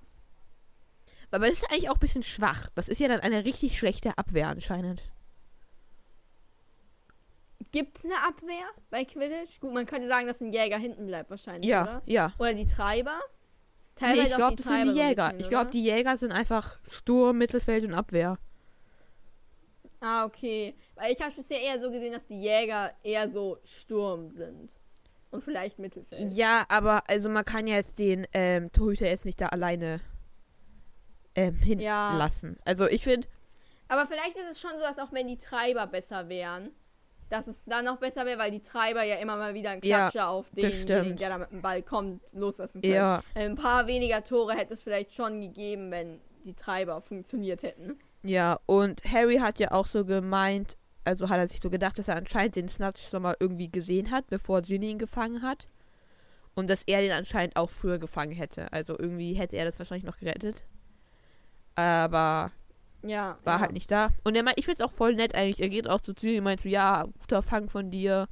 Aber 1.32 1.48
das 1.48 1.60
ist 1.60 1.72
eigentlich 1.72 1.90
auch 1.90 1.96
ein 1.96 2.00
bisschen 2.00 2.24
schwach. 2.24 2.68
Das 2.76 2.90
ist 2.90 3.00
ja 3.00 3.08
dann 3.08 3.20
eine 3.20 3.46
richtig 3.46 3.78
schlechte 3.78 4.18
Abwehr 4.18 4.48
anscheinend. 4.48 5.04
Gibt 7.72 7.98
es 8.00 8.06
eine 8.06 8.16
Abwehr 8.28 8.66
bei 8.90 9.06
Quidditch? 9.06 9.60
Gut, 9.60 9.74
man 9.74 9.86
könnte 9.86 10.08
sagen, 10.08 10.26
dass 10.28 10.42
ein 10.42 10.52
Jäger 10.52 10.78
hinten 10.78 11.06
bleibt 11.06 11.30
wahrscheinlich, 11.30 11.70
Ja, 11.70 11.84
oder? 11.84 12.02
ja. 12.06 12.34
Oder 12.40 12.54
die 12.54 12.66
Treiber? 12.66 13.20
Nee, 13.20 14.06
Teilweise 14.08 14.28
ich 14.28 14.34
auch 14.34 14.38
glaube, 14.38 14.56
das 14.56 14.66
sind 14.66 14.86
die 14.86 14.92
Jäger. 15.00 15.26
bisschen, 15.26 15.40
ich 15.42 15.50
glaube, 15.50 15.70
die 15.72 15.84
Jäger 15.84 16.18
sind 16.18 16.32
einfach 16.32 16.80
Sturm, 16.90 17.38
Mittelfeld 17.38 17.84
und 17.84 17.94
Abwehr. 17.94 18.38
Ah, 20.00 20.26
okay. 20.26 20.74
Weil 20.96 21.12
ich 21.12 21.22
habe 21.22 21.36
bisher 21.36 21.60
eher 21.62 21.80
so 21.80 21.92
gesehen, 21.92 22.14
dass 22.14 22.26
die 22.26 22.42
Jäger 22.42 22.92
eher 23.04 23.28
so 23.30 23.58
Sturm 23.64 24.30
sind. 24.30 24.74
und 25.32 25.44
vielleicht 25.44 25.78
Mittelfeld. 25.78 26.32
Ja, 26.32 26.66
aber 26.70 27.04
also 27.08 27.30
man 27.30 27.46
kann 27.46 27.68
ja 27.68 27.76
jetzt 27.76 28.00
den 28.00 28.26
ähm, 28.34 28.72
Torhüter 28.72 29.06
jetzt 29.06 29.26
nicht 29.26 29.40
da 29.42 29.48
alleine 29.48 30.00
ähm, 31.40 31.80
Ja. 31.80 32.10
hinlassen. 32.12 32.58
Also 32.66 32.88
ich 32.88 33.04
finde, 33.04 33.28
Aber 33.88 34.06
vielleicht 34.06 34.36
ist 34.38 34.50
es 34.52 34.60
schon 34.62 34.72
so, 34.78 34.82
dass 34.82 35.00
auch 35.00 35.12
wenn 35.12 35.28
die 35.28 35.38
Treiber 35.38 35.88
besser 35.88 36.30
wären, 36.30 36.70
dass 37.30 37.48
es 37.48 37.64
dann 37.66 37.86
noch 37.86 37.98
besser 37.98 38.26
wäre, 38.26 38.40
weil 38.40 38.52
die 38.52 38.62
Treiber 38.62 39.04
ja 39.04 39.16
immer 39.18 39.36
mal 39.38 39.54
wieder 39.54 39.72
einen 39.72 39.82
Ja, 39.84 40.10
Klatscher 40.10 40.30
auf 40.30 40.50
das 40.56 40.86
denjenigen, 40.86 41.18
der 41.18 41.30
da 41.30 41.38
mit 41.38 41.52
dem 41.52 41.62
Ball 41.62 41.82
kommt, 41.84 42.22
loslassen 42.32 42.82
können. 42.82 42.94
ja, 42.94 43.24
Ein 43.36 43.56
paar 43.56 43.86
weniger 43.88 44.24
Tore 44.24 44.54
hätte 44.56 44.74
es 44.74 44.82
vielleicht 44.84 45.14
schon 45.14 45.42
gegeben, 45.42 45.92
wenn 45.92 46.20
die 46.46 46.54
Treiber 46.56 47.02
funktioniert 47.02 47.64
hätten. 47.64 48.00
ja. 48.24 48.60
Und 48.66 49.02
Harry 49.06 49.38
hat 49.38 49.60
ja 49.60 49.72
auch 49.72 49.86
so 49.86 50.06
gemeint, 50.06 50.76
also 51.06 51.30
hat 51.30 51.38
er 51.38 51.48
sich 51.48 51.60
so 51.62 51.70
gedacht, 51.70 51.98
dass 52.00 52.08
er 52.08 52.16
anscheinend 52.16 52.56
den 52.56 52.68
Snatch 52.70 53.08
schon 53.10 53.22
mal 53.24 53.36
irgendwie 53.40 53.70
gesehen 53.72 54.10
hat, 54.12 54.28
bevor 54.28 54.62
Ginny 54.62 54.90
ihn 54.92 55.00
gefangen 55.00 55.42
hat. 55.42 55.68
Und 56.56 56.70
dass 56.70 56.84
er 56.88 57.02
den 57.02 57.12
anscheinend 57.12 57.56
auch 57.56 57.70
früher 57.70 58.00
gefangen 58.00 58.32
hätte. 58.34 58.72
Also 58.74 58.98
irgendwie 58.98 59.34
hätte 59.34 59.56
er 59.58 59.66
das 59.66 59.78
wahrscheinlich 59.80 60.04
noch 60.06 60.18
gerettet. 60.18 60.66
Aber 61.80 62.52
Ja. 63.04 63.38
war 63.44 63.56
ja. 63.56 63.60
halt 63.62 63.72
nicht 63.72 63.90
da. 63.92 64.10
Und 64.24 64.36
er 64.36 64.44
meint, 64.44 64.60
ich 64.60 64.66
finde 64.66 64.84
es 64.84 64.88
auch 64.90 64.94
voll 64.94 65.16
nett 65.16 65.34
eigentlich. 65.36 65.62
Er 65.62 65.70
geht 65.70 65.90
auch 65.90 66.02
zu 66.02 66.14
Ginny 66.14 66.38
und 66.40 66.44
meint 66.44 66.60
so, 66.62 66.70
ja, 66.70 67.06
guter 67.22 67.42
Fang 67.42 67.70
von 67.70 67.90
dir. 67.90 68.28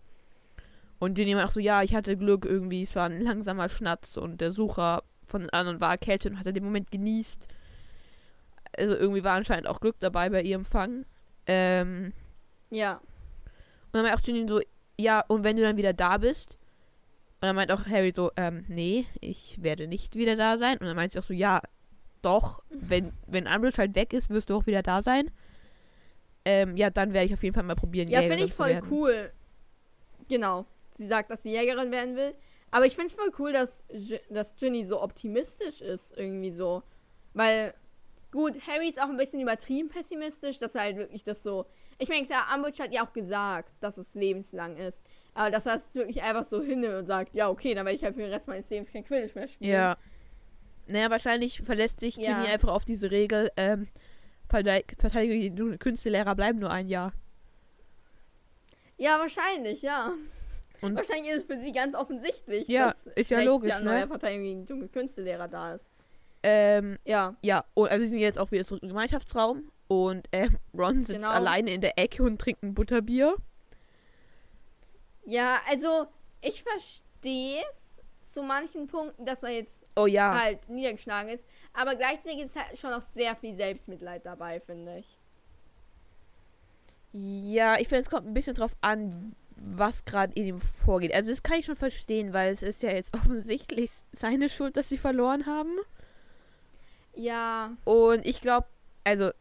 Und 1.00 1.14
Ginny 1.14 1.34
meint 1.36 1.48
auch 1.48 1.52
so, 1.54 1.60
ja, 1.60 1.84
ich 1.84 1.96
hatte 1.96 2.18
Glück 2.18 2.46
irgendwie. 2.46 2.82
Es 2.84 2.96
war 2.96 3.06
ein 3.08 3.22
langsamer 3.22 3.70
Schnatz 3.70 4.18
und 4.18 4.42
der 4.42 4.52
Sucher 4.52 5.04
von 5.26 5.42
den 5.42 5.50
anderen 5.52 5.80
war 5.80 5.92
erkältet 5.92 6.34
und 6.34 6.40
hat 6.40 6.46
er 6.48 6.54
den 6.54 6.64
Moment 6.64 6.92
genießt. 6.92 7.48
Also 8.78 8.96
irgendwie 8.96 9.24
war 9.24 9.36
anscheinend 9.36 9.68
auch 9.68 9.80
Glück 9.80 9.96
dabei 10.00 10.30
bei 10.30 10.42
ihrem 10.42 10.66
Fang. 10.66 11.06
Ähm, 11.46 12.14
Ja. 12.70 12.94
und 12.96 13.94
dann 13.94 14.04
meint 14.04 14.16
auch 14.18 14.22
Ginny 14.22 14.46
so, 14.48 14.60
ja, 15.00 15.24
und 15.28 15.44
wenn 15.44 15.56
du 15.56 15.64
dann 15.64 15.78
wieder 15.78 15.94
da 15.94 16.18
bist. 16.18 16.58
Und 17.40 17.44
dann 17.48 17.56
meint 17.56 17.72
auch 17.72 17.86
Harry 17.86 18.12
so, 18.16 18.32
ähm, 18.36 18.66
nee, 18.68 19.06
ich 19.22 19.62
werde 19.62 19.88
nicht 19.88 20.16
wieder 20.16 20.36
da 20.36 20.58
sein. 20.58 20.78
Und 20.80 20.88
dann 20.88 20.96
meint 20.96 21.14
sie 21.14 21.20
auch 21.20 21.24
so, 21.24 21.34
ja, 21.36 21.62
doch, 22.28 22.62
wenn, 22.70 23.14
wenn 23.26 23.48
Umbridge 23.48 23.78
halt 23.78 23.96
weg 23.96 24.14
ist, 24.14 24.30
wirst 24.30 24.50
du 24.50 24.56
auch 24.56 24.66
wieder 24.66 24.84
da 24.84 25.02
sein. 25.02 25.32
Ähm, 26.46 26.78
ja, 26.78 26.90
dann 26.90 27.14
werde 27.14 27.26
ich 27.26 27.34
auf 27.34 27.44
jeden 27.44 27.56
Fall 27.56 27.64
mal 27.64 27.76
probieren, 27.76 28.10
Ja, 28.10 28.22
finde 28.22 28.46
ich 28.46 28.54
voll 28.54 28.80
cool. 28.90 29.32
Genau. 30.30 30.66
Sie 30.92 31.08
sagt, 31.08 31.30
dass 31.30 31.44
sie 31.44 31.52
Jägerin 31.52 31.92
werden 31.92 32.16
will. 32.16 32.34
Aber 32.72 32.86
ich 32.86 32.96
finde 32.96 33.10
es 33.10 33.16
voll 33.16 33.32
cool, 33.40 33.54
dass, 33.54 33.84
dass 34.30 34.56
Ginny 34.56 34.84
so 34.84 35.02
optimistisch 35.02 35.82
ist, 35.82 36.18
irgendwie 36.18 36.52
so. 36.52 36.84
Weil, 37.34 37.74
gut, 38.32 38.56
Harry 38.68 38.90
ist 38.90 39.02
auch 39.02 39.10
ein 39.10 39.18
bisschen 39.18 39.42
übertrieben 39.42 39.90
pessimistisch, 39.90 40.60
dass 40.60 40.76
er 40.76 40.82
halt 40.82 40.98
wirklich 40.98 41.24
das 41.24 41.44
so. 41.44 41.66
Ich 41.98 42.10
meine, 42.10 42.26
klar, 42.26 42.46
Umbridge 42.54 42.84
hat 42.84 42.94
ja 42.94 43.06
auch 43.06 43.14
gesagt, 43.14 43.72
dass 43.80 43.98
es 43.98 44.14
lebenslang 44.16 44.78
ist. 44.78 45.04
Aber 45.34 45.52
dass 45.52 45.66
er 45.66 45.76
es 45.76 45.96
wirklich 45.96 46.22
einfach 46.24 46.46
so 46.46 46.62
hinnimmt 46.62 46.96
und 46.96 47.06
sagt, 47.06 47.34
ja, 47.34 47.50
okay, 47.50 47.74
dann 47.74 47.86
werde 47.86 47.96
ich 47.96 48.04
halt 48.04 48.16
für 48.16 48.22
den 48.22 48.32
Rest 48.32 48.48
meines 48.48 48.70
Lebens 48.70 48.92
kein 48.92 49.04
Quidditch 49.04 49.36
mehr 49.36 49.48
spielen. 49.48 49.72
Ja. 49.72 49.98
Naja, 50.88 51.10
wahrscheinlich 51.10 51.62
verlässt 51.62 52.00
sich 52.00 52.16
Ja. 52.18 52.34
Ginny 52.42 52.52
einfach 52.54 52.70
auf 52.70 52.86
diese 52.86 53.12
Regel, 53.12 53.52
ähm, 53.58 53.88
Verteidig- 54.50 54.96
Verteidigung 54.98 55.40
gegen 55.56 55.80
Künstlehrer 55.80 56.34
bleiben 56.36 56.60
nur 56.60 56.72
ein 56.72 56.88
Jahr. 56.88 57.12
Ja, 58.98 59.20
wahrscheinlich, 59.20 59.82
ja. 59.82 60.14
Und- 60.82 60.96
wahrscheinlich 60.96 61.32
ist 61.32 61.42
es 61.42 61.44
für 61.56 61.62
sie 61.62 61.72
ganz 61.72 61.96
offensichtlich, 61.96 62.68
Ja, 62.68 62.88
dass 62.90 63.08
ist 63.08 63.30
ja 63.32 63.42
logisch, 63.42 63.70
Jahr 63.70 63.80
ne? 63.82 63.86
neuer 63.92 64.08
Verteidigung 64.08 64.66
gegen 64.66 64.92
Künstelehrer 64.92 65.48
da 65.48 65.74
ist. 65.76 65.90
Ähm, 66.44 66.98
Ja. 67.04 67.36
ja, 67.42 67.66
und 67.74 67.90
also 67.90 68.06
sie 68.06 68.10
sind 68.12 68.20
jetzt 68.20 68.40
auch 68.40 68.52
wieder 68.52 68.64
zurück 68.64 68.84
im 68.84 68.90
Gemeinschaftsraum 68.90 69.72
und 69.88 70.28
ähm, 70.32 70.58
Ron 70.78 71.04
sitzt 71.04 71.20
Genau. 71.22 71.32
alleine 71.34 71.72
in 71.72 71.82
der 71.82 71.98
Ecke 72.00 72.24
und 72.24 72.40
trinkt 72.40 72.64
ein 72.64 72.74
Butterbier. 72.74 73.36
Ja, 75.26 75.60
also 75.70 76.08
ich 76.42 76.64
verstehe 76.64 77.62
es 77.70 77.87
zu 78.38 78.44
manchen 78.44 78.86
Punkten, 78.86 79.26
dass 79.26 79.42
er 79.42 79.50
jetzt 79.50 79.84
Oh 79.96 80.06
ja. 80.06 80.40
halt 80.40 80.70
niedergeschlagen 80.70 81.32
ist, 81.32 81.44
aber 81.74 81.96
gleichzeitig 81.96 82.42
ist 82.42 82.56
halt 82.56 82.78
schon 82.78 82.94
auch 82.94 83.02
sehr 83.02 83.36
viel 83.36 83.56
Selbstmitleid 83.56 84.24
dabei, 84.28 84.60
finde 84.60 85.00
ich. 85.00 85.18
Ja, 87.14 87.80
ich 87.80 87.88
finde, 87.88 88.04
es 88.04 88.12
kommt 88.12 88.28
ein 88.28 88.36
bisschen 88.36 88.54
drauf 88.54 88.76
an, 88.82 89.36
was 89.56 90.06
gerade 90.06 90.34
in 90.34 90.46
ihm 90.46 90.62
vorgeht. 90.62 91.16
Also 91.16 91.32
das 91.32 91.42
kann 91.42 91.58
ich 91.58 91.66
schon 91.66 91.76
verstehen, 91.76 92.32
weil 92.32 92.52
es 92.52 92.62
ist 92.62 92.84
ja 92.84 92.92
jetzt 92.92 93.12
offensichtlich 93.16 93.90
seine 94.12 94.50
Schuld, 94.50 94.78
dass 94.78 94.88
sie 94.90 95.00
verloren 95.00 95.48
haben. 95.48 95.76
Ja, 97.16 97.76
Und 97.86 98.24
ich 98.24 98.40
glaube, 98.42 98.68
also 99.04 99.32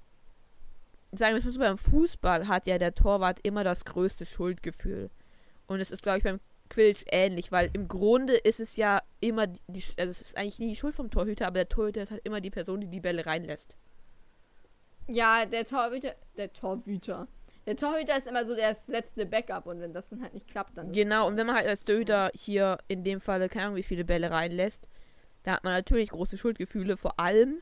sagen 1.13 1.35
wir 1.35 1.47
es 1.47 1.59
mal 1.59 1.69
beim 1.69 1.79
Fußball 1.79 2.49
hat 2.49 2.67
ja 2.67 2.79
der 2.79 2.95
Torwart 2.95 3.41
immer 3.43 3.63
das 3.63 3.85
größte 3.85 4.25
Schuldgefühl. 4.25 5.11
Und 5.67 5.81
es 5.81 5.91
ist, 5.91 6.03
glaube 6.03 6.17
ich, 6.17 6.25
beim 6.25 6.41
Quidditch 6.69 7.05
ähnlich, 7.11 7.53
weil 7.53 7.71
im 7.73 7.89
Grunde 7.89 8.35
ist 8.35 8.61
es 8.61 8.77
ja 8.77 9.03
immer 9.21 9.47
die, 9.47 9.85
also 9.99 10.11
es 10.11 10.23
ist 10.23 10.37
eigentlich 10.37 10.59
nie 10.59 10.69
die 10.69 10.77
Schuld 10.77 10.95
vom 10.95 11.11
Torhüter, 11.11 11.47
aber 11.47 11.55
der 11.61 11.69
Torhüter 11.69 12.03
ist 12.03 12.11
halt 12.11 12.23
immer 12.25 12.41
die 12.41 12.51
Person, 12.51 12.81
die 12.81 12.89
die 12.89 13.01
Bälle 13.01 13.27
reinlässt. 13.27 13.77
ja, 15.09 15.47
der 15.47 15.65
Torhüter, 15.65 16.15
der 16.37 16.53
Torhüter. 16.53 17.29
Der 17.67 17.77
Torhüter 17.77 18.17
ist 18.17 18.29
immer 18.29 18.47
so 18.47 18.55
das 18.55 18.87
letzte 18.87 19.27
Backup 19.27 19.67
und 19.67 19.81
wenn 19.81 19.93
das 19.93 20.09
dann 20.11 20.23
halt 20.23 20.35
nicht 20.35 20.49
klappt, 20.49 20.77
dann 20.79 20.93
Genau, 20.93 21.27
und 21.27 21.37
wenn 21.37 21.47
man 21.47 21.57
halt 21.57 21.67
als 21.67 21.85
Torhüter 21.85 22.31
hier 22.35 22.79
in 22.87 23.03
dem 23.03 23.21
Falle, 23.21 23.49
keine 23.49 23.67
Ahnung, 23.67 23.77
wie 23.77 23.83
viele 23.83 24.05
Bälle 24.05 24.31
reinlässt, 24.31 24.89
da 25.43 25.53
hat 25.53 25.65
man 25.65 25.73
natürlich 25.73 26.11
große 26.11 26.37
Schuldgefühle, 26.37 26.97
vor 26.97 27.19
allem, 27.19 27.61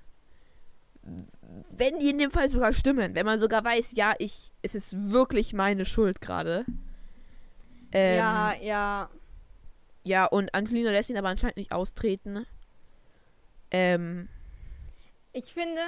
wenn 1.71 1.99
die 1.99 2.11
in 2.11 2.19
dem 2.19 2.31
Fall 2.31 2.51
sogar 2.51 2.73
stimmen. 2.73 3.15
Wenn 3.15 3.27
man 3.27 3.39
sogar 3.39 3.65
weiß, 3.65 3.93
ja, 3.93 4.15
ich, 4.19 4.53
es 4.63 4.75
ist 4.75 5.13
wirklich 5.13 5.53
meine 5.53 5.85
Schuld 5.85 6.21
gerade. 6.21 6.65
Ähm, 7.95 8.19
ja, 8.19 8.55
ja. 8.61 9.11
Ja, 10.05 10.27
und 10.27 10.55
Angelina 10.55 10.91
lässt 10.91 11.09
ihn 11.09 11.17
aber 11.17 11.29
anscheinend 11.29 11.57
nicht 11.57 11.73
austreten. 11.73 12.47
Ähm, 13.71 14.29
Ich 15.33 15.53
finde, 15.55 15.81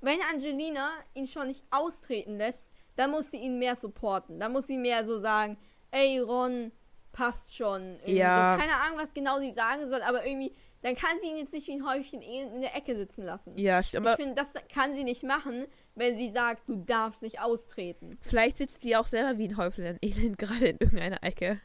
wenn 0.00 0.18
Angelina 0.32 0.90
ihn 1.14 1.26
schon 1.26 1.48
nicht 1.48 1.64
austreten 1.70 2.36
lässt, 2.36 2.66
dann 2.96 3.10
muss 3.10 3.30
sie 3.30 3.38
ihn 3.38 3.58
mehr 3.58 3.76
supporten. 3.76 4.38
Dann 4.38 4.52
muss 4.52 4.66
sie 4.66 4.76
mehr 4.76 5.06
so 5.06 5.18
sagen, 5.20 5.56
ey 5.90 6.18
Ron, 6.18 6.72
passt 7.12 7.56
schon. 7.56 7.96
Irgendwie 8.00 8.12
Ja. 8.16 8.54
So. 8.54 8.60
Keine 8.60 8.76
Ahnung, 8.76 8.98
was 8.98 9.14
genau 9.14 9.38
sie 9.38 9.52
sagen 9.52 9.88
soll, 9.88 10.02
aber 10.02 10.26
irgendwie, 10.26 10.54
dann 10.86 10.94
kann 10.94 11.18
sie 11.20 11.30
ihn 11.30 11.36
jetzt 11.36 11.52
nicht 11.52 11.66
wie 11.66 11.72
ein 11.72 11.84
Häufchen 11.84 12.22
Elend 12.22 12.54
in 12.54 12.60
der 12.60 12.76
Ecke 12.76 12.94
sitzen 12.94 13.24
lassen. 13.24 13.58
ja, 13.58 13.82
stimmt. 13.82 14.06
ich 14.06 14.14
finde, 14.14 14.36
das 14.36 14.52
kann 14.72 14.94
sie 14.94 15.02
nicht 15.02 15.24
machen, 15.24 15.66
wenn 15.96 16.16
sie 16.16 16.30
sagt, 16.30 16.68
du 16.68 16.76
darfst 16.76 17.22
nicht 17.22 17.40
austreten. 17.40 18.16
vielleicht 18.20 18.56
sitzt 18.58 18.82
sie 18.82 18.94
auch 18.94 19.06
selber 19.06 19.36
wie 19.36 19.48
ein 19.48 19.56
Häuflein 19.56 19.98
Elend 20.00 20.38
gerade 20.38 20.68
in 20.68 20.76
irgendeiner 20.78 21.24
Ecke. 21.24 21.60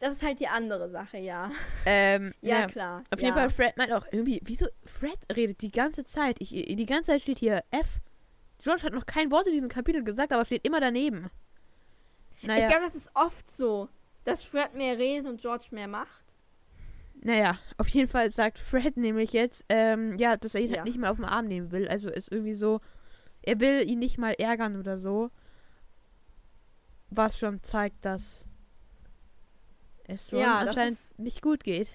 Das 0.00 0.14
ist 0.14 0.22
halt 0.24 0.40
die 0.40 0.48
andere 0.48 0.90
Sache, 0.90 1.18
ja. 1.18 1.52
Ähm, 1.86 2.34
Ja, 2.40 2.62
ja, 2.62 2.66
klar. 2.66 3.04
Auf 3.12 3.20
ja. 3.20 3.26
jeden 3.26 3.38
Fall, 3.38 3.48
Fred 3.48 3.76
meint 3.76 3.92
auch 3.92 4.06
irgendwie, 4.10 4.40
wieso, 4.42 4.66
Fred 4.84 5.18
redet 5.36 5.62
die 5.62 5.70
ganze 5.70 6.02
Zeit. 6.02 6.38
Ich, 6.40 6.48
die 6.50 6.86
ganze 6.86 7.12
Zeit 7.12 7.22
steht 7.22 7.38
hier 7.38 7.62
F. 7.70 8.00
George 8.60 8.82
hat 8.82 8.92
noch 8.92 9.06
kein 9.06 9.30
Wort 9.30 9.46
in 9.46 9.52
diesem 9.52 9.68
Kapitel 9.68 10.02
gesagt, 10.02 10.32
aber 10.32 10.44
steht 10.44 10.66
immer 10.66 10.80
daneben. 10.80 11.30
Naja, 12.42 12.64
Ich 12.64 12.70
glaube, 12.70 12.86
das 12.86 12.96
ist 12.96 13.12
oft 13.14 13.48
so, 13.52 13.88
dass 14.24 14.42
Fred 14.42 14.74
mehr 14.74 14.98
redet 14.98 15.26
und 15.26 15.40
George 15.40 15.66
mehr 15.70 15.86
macht. 15.86 16.29
Naja, 17.22 17.58
auf 17.78 17.88
jeden 17.88 18.08
Fall 18.08 18.30
sagt 18.30 18.58
Fred 18.58 18.96
nämlich 18.96 19.32
jetzt, 19.32 19.64
ähm, 19.68 20.16
ja, 20.18 20.36
dass 20.36 20.54
er 20.54 20.62
ihn 20.62 20.70
Ja. 20.70 20.76
halt 20.78 20.86
nicht 20.86 20.98
mal 20.98 21.10
auf 21.10 21.16
den 21.16 21.24
Arm 21.26 21.46
nehmen 21.46 21.70
will. 21.70 21.86
Also 21.88 22.08
ist 22.10 22.32
irgendwie 22.32 22.54
so, 22.54 22.80
er 23.42 23.60
will 23.60 23.88
ihn 23.90 23.98
nicht 23.98 24.18
mal 24.18 24.32
ärgern 24.32 24.76
oder 24.78 24.98
so. 24.98 25.30
Was 27.10 27.38
schon 27.38 27.62
zeigt, 27.62 28.04
dass 28.04 28.44
es 30.04 30.32
Ron 30.32 30.40
Ja, 30.40 30.60
das 30.60 30.68
anscheinend 30.70 30.92
ist- 30.98 31.18
nicht 31.18 31.42
gut 31.42 31.64
geht. 31.64 31.88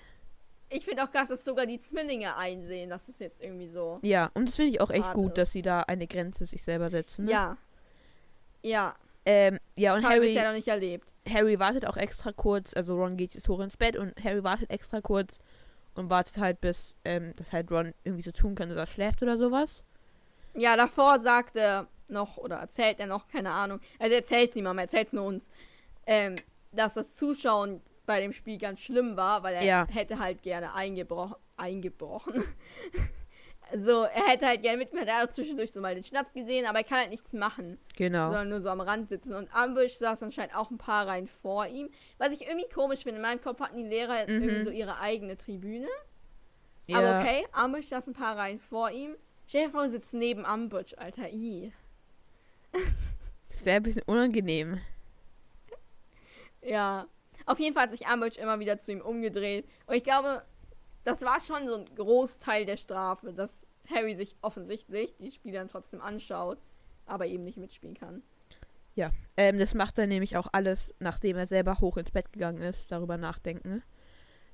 Ich 0.70 0.84
finde 0.84 1.04
auch 1.04 1.12
krass, 1.12 1.30
dass 1.30 1.46
sogar 1.46 1.66
die 1.66 1.80
Zwillinge 1.80 2.36
einsehen, 2.38 2.90
dass 2.90 3.08
es 3.08 3.20
jetzt 3.20 3.42
irgendwie 3.42 3.68
so. 3.70 4.00
Ja, 4.02 4.32
und 4.34 4.48
das 4.50 4.56
finde 4.56 4.72
ich 4.72 4.82
auch 4.82 4.90
echt 4.90 5.06
Schade. 5.06 5.16
gut, 5.20 5.38
dass 5.38 5.52
sie 5.52 5.62
da 5.62 5.82
eine 5.82 6.08
Grenze 6.08 6.46
sich 6.46 6.64
selber 6.64 6.90
setzen. 6.90 7.26
Ne? 7.26 7.32
Ja. 7.32 7.58
Ja, 8.64 8.96
Ähm, 9.28 9.60
ja, 9.76 9.94
und 9.96 10.02
das 10.04 10.12
habe 10.12 10.16
ich 10.16 10.20
Harry, 10.22 10.34
bisher 10.34 10.48
noch 10.50 10.56
nicht 10.56 10.68
erlebt. 10.68 11.08
Harry 11.28 11.60
wartet 11.60 11.88
auch 11.88 11.98
extra 11.98 12.32
kurz, 12.32 12.74
also 12.74 12.96
Ron 12.96 13.18
geht 13.18 13.36
jetzt 13.36 13.50
hoch 13.50 13.60
ins 13.60 13.78
Bett 13.78 13.98
und 13.98 14.14
Harry 14.24 14.44
wartet 14.44 14.70
extra 14.70 15.02
kurz 15.02 15.40
und 15.96 16.10
wartet 16.10 16.38
halt 16.38 16.62
bis, 16.62 16.96
ähm, 17.04 17.34
dass 17.36 17.52
halt 17.52 17.72
Ron 17.72 17.94
irgendwie 18.04 18.24
so 18.24 18.32
tun 18.32 18.56
kann, 18.56 18.70
dass 18.70 18.78
er 18.78 18.88
schläft 18.88 19.24
oder 19.24 19.38
sowas. 19.38 19.84
Ja, 20.54 20.76
davor 20.78 21.20
sagt 21.20 21.56
er 21.56 21.88
noch, 22.08 22.38
oder 22.38 22.58
erzählt 22.58 23.00
er 23.00 23.08
noch, 23.08 23.28
keine 23.28 23.52
Ahnung. 23.52 23.80
Also 24.00 24.14
er 24.14 24.20
erzählt 24.22 24.50
es 24.50 24.56
niemandem, 24.56 24.80
er 24.80 24.84
erzählt 24.84 25.08
es 25.08 25.14
nur 25.14 25.26
uns, 25.26 25.50
ähm, 26.06 26.36
dass 26.72 26.94
das 26.94 27.16
Zuschauen 27.16 27.82
bei 28.06 28.22
dem 28.22 28.34
Spiel 28.34 28.58
ganz 28.58 28.82
schlimm 28.82 29.18
war, 29.18 29.42
weil 29.44 29.56
er 29.56 29.64
Ja. 29.64 29.88
hätte 29.90 30.20
halt 30.20 30.44
gerne 30.44 30.74
eingebrochen. 30.74 31.36
Eingebrochen. 31.58 32.44
so, 33.84 34.04
er 34.04 34.28
hätte 34.28 34.46
halt 34.46 34.62
gerne 34.62 34.78
mitgemacht, 34.78 35.08
er 35.08 35.18
hat 35.18 35.32
zwischendurch 35.34 35.72
so 35.72 35.82
mal 35.82 35.96
den 35.96 36.04
Schnatz 36.04 36.32
gesehen, 36.34 36.66
aber 36.66 36.80
er 36.80 36.84
kann 36.84 37.00
halt 37.00 37.10
nichts 37.10 37.34
machen. 37.34 37.80
Genau. 37.96 38.26
sondern 38.28 38.50
nur 38.50 38.62
so 38.62 38.70
am 38.70 38.82
Rand 38.82 39.10
sitzen. 39.10 39.34
Und 39.34 39.54
Ambush 39.56 39.94
saß 39.94 40.22
anscheinend 40.24 40.56
auch 40.56 40.70
ein 40.72 40.78
paar 40.78 41.08
Reihen 41.08 41.28
vor 41.28 41.66
ihm. 41.68 41.90
Was 42.18 42.32
ich 42.32 42.46
irgendwie 42.48 42.68
komisch 42.70 43.04
finde. 43.04 43.18
In 43.18 43.22
meinem 43.22 43.42
Kopf 43.42 43.60
hatten 43.60 43.78
die 43.78 43.84
Lehrer 43.84 44.20
jetzt 44.20 44.30
Mhm. 44.30 44.44
irgendwie 44.44 44.64
so 44.64 44.70
ihre 44.72 45.00
eigene 45.00 45.38
Tribüne. 45.38 45.88
ja, 46.88 46.98
Aber 47.00 47.20
okay, 47.22 47.48
Ambush 47.52 47.88
saß 47.88 48.08
ein 48.08 48.14
paar 48.14 48.38
Reihen 48.38 48.60
vor 48.60 48.92
ihm. 48.92 49.16
Du 49.52 49.90
sitzt 49.90 50.14
neben 50.14 50.46
Ambush, 50.46 50.94
Alter. 50.98 51.30
I. 51.30 51.72
Das 53.50 53.64
wäre 53.66 53.78
ein 53.78 53.84
bisschen 53.84 54.04
unangenehm. 54.06 54.80
Ja. 56.62 57.08
Auf 57.46 57.60
jeden 57.60 57.74
Fall 57.76 57.84
hat 57.84 57.92
sich 57.92 58.08
Umbridge 58.08 58.40
immer 58.42 58.60
wieder 58.60 58.80
zu 58.80 58.92
ihm 58.92 59.02
umgedreht. 59.02 59.68
Und 59.86 59.96
ich 59.96 60.04
glaube, 60.04 60.44
das 61.04 61.22
war 61.22 61.40
schon 61.40 61.68
so 61.68 61.76
ein 61.76 61.96
Großteil 61.96 62.66
der 62.66 62.78
Strafe, 62.78 63.32
dass 63.34 63.64
Harry 63.93 64.15
sich 64.15 64.36
offensichtlich 64.41 65.15
die 65.17 65.32
Spiele 65.32 65.58
dann 65.60 65.69
trotzdem 65.69 66.02
anschaut, 66.02 66.58
aber 67.06 67.28
eben 67.28 67.43
nicht 67.43 67.58
mitspielen 67.58 67.95
kann. 67.95 68.24
Ja, 68.95 69.12
ähm, 69.38 69.58
das 69.58 69.74
macht 69.74 70.00
er 70.00 70.08
nämlich 70.08 70.38
auch 70.38 70.48
alles, 70.54 70.93
nachdem 71.00 71.36
er 71.36 71.45
selber 71.45 71.80
hoch 71.82 71.98
ins 71.98 72.12
Bett 72.12 72.32
gegangen 72.32 72.62
ist, 72.62 72.91
darüber 72.91 73.17
nachdenken. 73.17 73.84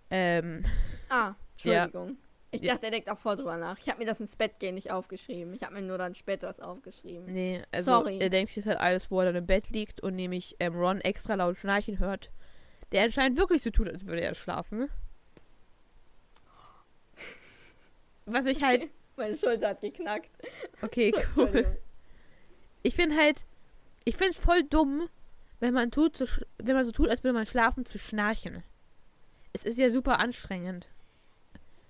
Ähm, 0.10 0.66
Ah, 1.10 1.36
Entschuldigung. 1.52 2.10
Ja. 2.10 2.16
Ich 2.54 2.62
dachte, 2.68 2.88
er 2.88 2.92
denkt 2.92 3.10
auch 3.10 3.20
voll 3.20 3.38
drüber 3.38 3.56
nach. 3.56 3.78
Ich 3.80 3.88
habe 3.88 4.00
mir 4.00 4.06
das 4.06 4.20
ins 4.20 4.36
Bett 4.36 4.60
gehen 4.60 4.76
nicht 4.76 4.92
aufgeschrieben. 4.92 5.54
Ich 5.54 5.64
habe 5.64 5.76
mir 5.76 5.84
nur 5.84 5.98
dann 5.98 6.16
später 6.16 6.48
das 6.48 6.60
aufgeschrieben. 6.60 7.32
nee, 7.32 7.62
also 7.72 7.92
Sorry. 7.92 8.20
er 8.20 8.30
denkt 8.30 8.50
sich 8.50 8.58
jetzt 8.58 8.66
halt 8.68 8.80
alles, 8.80 9.10
wo 9.10 9.20
er 9.22 9.28
dann 9.28 9.38
im 9.38 9.46
Bett 9.46 9.70
liegt 9.70 10.02
und 10.02 10.16
nämlich 10.16 10.58
ähm, 10.60 10.76
Ron 10.76 11.00
extra 11.00 11.36
laut 11.36 11.56
schnarchen 11.58 12.00
hört. 12.00 12.30
Der 12.92 13.04
anscheinend 13.04 13.38
wirklich 13.38 13.62
so 13.62 13.70
tut, 13.70 13.88
als 13.88 14.06
würde 14.06 14.22
er 14.24 14.36
schlafen. 14.36 14.90
Was 18.26 18.46
ich 18.46 18.64
halt, 18.64 18.88
Meine 19.22 19.38
Schulter 19.38 19.70
hat 19.70 19.82
geknackt. 19.82 20.30
okay, 20.82 21.14
cool. 21.38 21.78
Ich 22.84 22.96
bin 22.96 23.16
halt, 23.16 23.46
ich 24.04 24.16
finde 24.18 24.32
es 24.32 24.40
voll 24.40 24.64
dumm, 24.64 25.08
wenn 25.60 25.74
man 25.74 25.92
tut, 25.92 26.16
sch- 26.18 26.44
wenn 26.58 26.76
man 26.76 26.86
so 26.86 26.92
tut, 26.92 27.10
als 27.10 27.24
würde 27.24 27.34
man 27.34 27.46
schlafen, 27.46 27.86
zu 27.86 28.00
schnarchen. 28.00 28.64
Es 29.54 29.64
ist 29.66 29.78
ja 29.78 29.90
super 29.92 30.20
anstrengend. 30.20 30.88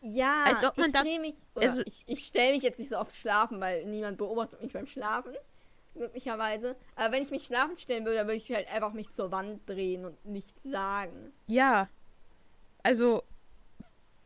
Ja, 0.02 0.46
Als 0.46 0.66
ob 0.66 0.78
man 0.78 0.88
ich 0.88 0.94
drehe 1.00 1.20
mich, 1.20 1.36
also- 1.56 1.82
ich, 1.86 2.04
ich 2.08 2.26
stelle 2.26 2.54
mich 2.54 2.64
jetzt 2.64 2.80
nicht 2.80 2.90
so 2.90 2.98
oft 2.98 3.16
schlafen, 3.16 3.60
weil 3.62 3.86
niemand 3.86 4.18
beobachtet 4.18 4.62
mich 4.62 4.74
beim 4.74 4.88
Schlafen, 4.88 5.34
möglicherweise. 5.94 6.76
Aber 6.96 7.14
wenn 7.14 7.22
ich 7.24 7.30
mich 7.32 7.44
schlafen 7.46 7.78
stellen 7.78 8.04
würde, 8.04 8.18
dann 8.18 8.28
würde 8.28 8.38
ich 8.38 8.52
halt 8.52 8.68
einfach 8.70 8.94
mich 8.94 9.10
zur 9.14 9.32
Wand 9.32 9.62
drehen 9.70 10.04
und 10.06 10.26
nichts 10.26 10.64
sagen. 10.64 11.32
Ja. 11.48 11.88
Also, 12.84 13.24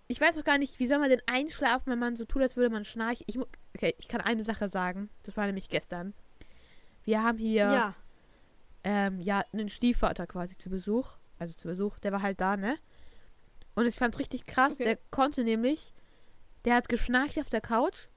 ich 0.08 0.22
weiß 0.22 0.38
auch 0.38 0.44
gar 0.44 0.58
nicht, 0.58 0.80
wie 0.80 0.88
soll 0.88 1.00
man 1.00 1.10
denn 1.10 1.22
einschlafen, 1.26 1.92
wenn 1.92 2.00
man 2.00 2.16
so 2.16 2.26
tut, 2.26 2.42
als 2.42 2.56
würde 2.56 2.70
man 2.70 2.86
schnarchen. 2.86 3.26
Ich, 3.28 3.38
okay, 3.76 3.96
ich 3.98 4.08
kann 4.08 4.22
eine 4.22 4.44
Sache 4.44 4.68
sagen. 4.70 5.10
Das 5.24 5.36
war 5.38 5.46
nämlich 5.46 5.70
gestern. 5.70 6.14
Wir 7.04 7.24
haben 7.24 7.38
hier 7.38 7.64
Ja. 7.64 7.96
ähm, 8.84 9.20
ja, 9.20 9.44
einen 9.54 9.70
Stiefvater 9.70 10.28
quasi 10.28 10.58
zu 10.58 10.70
Besuch. 10.70 11.10
Also 11.40 11.54
zu 11.56 11.68
Besuch, 11.68 12.00
der 12.00 12.12
war 12.12 12.22
halt 12.22 12.40
da, 12.40 12.56
ne? 12.56 12.78
Und 13.74 13.86
ich 13.88 13.96
fand's 13.96 14.20
richtig 14.20 14.46
krass. 14.46 14.74
Okay. 14.76 14.84
Der 14.86 14.98
konnte 15.12 15.44
nämlich, 15.44 15.94
der 16.64 16.76
hat 16.76 16.88
geschnarcht 16.88 17.38
auf 17.40 17.50
der 17.50 17.62
Couch, 17.62 18.08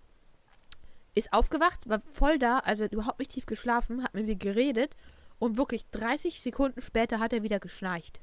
ist 1.14 1.33
aufgewacht, 1.33 1.88
war 1.88 2.01
voll 2.07 2.38
da, 2.38 2.59
also 2.61 2.85
hat 2.85 2.92
überhaupt 2.92 3.18
nicht 3.18 3.33
tief 3.33 3.46
geschlafen, 3.46 4.05
hat 4.05 4.14
mit 4.14 4.27
mir 4.27 4.37
geredet 4.37 4.94
und 5.40 5.57
wirklich 5.57 5.85
30 5.90 6.40
Sekunden 6.40 6.81
später 6.81 7.18
hat 7.18 7.33
er 7.33 7.42
wieder 7.42 7.59
geschnarcht. 7.59 8.20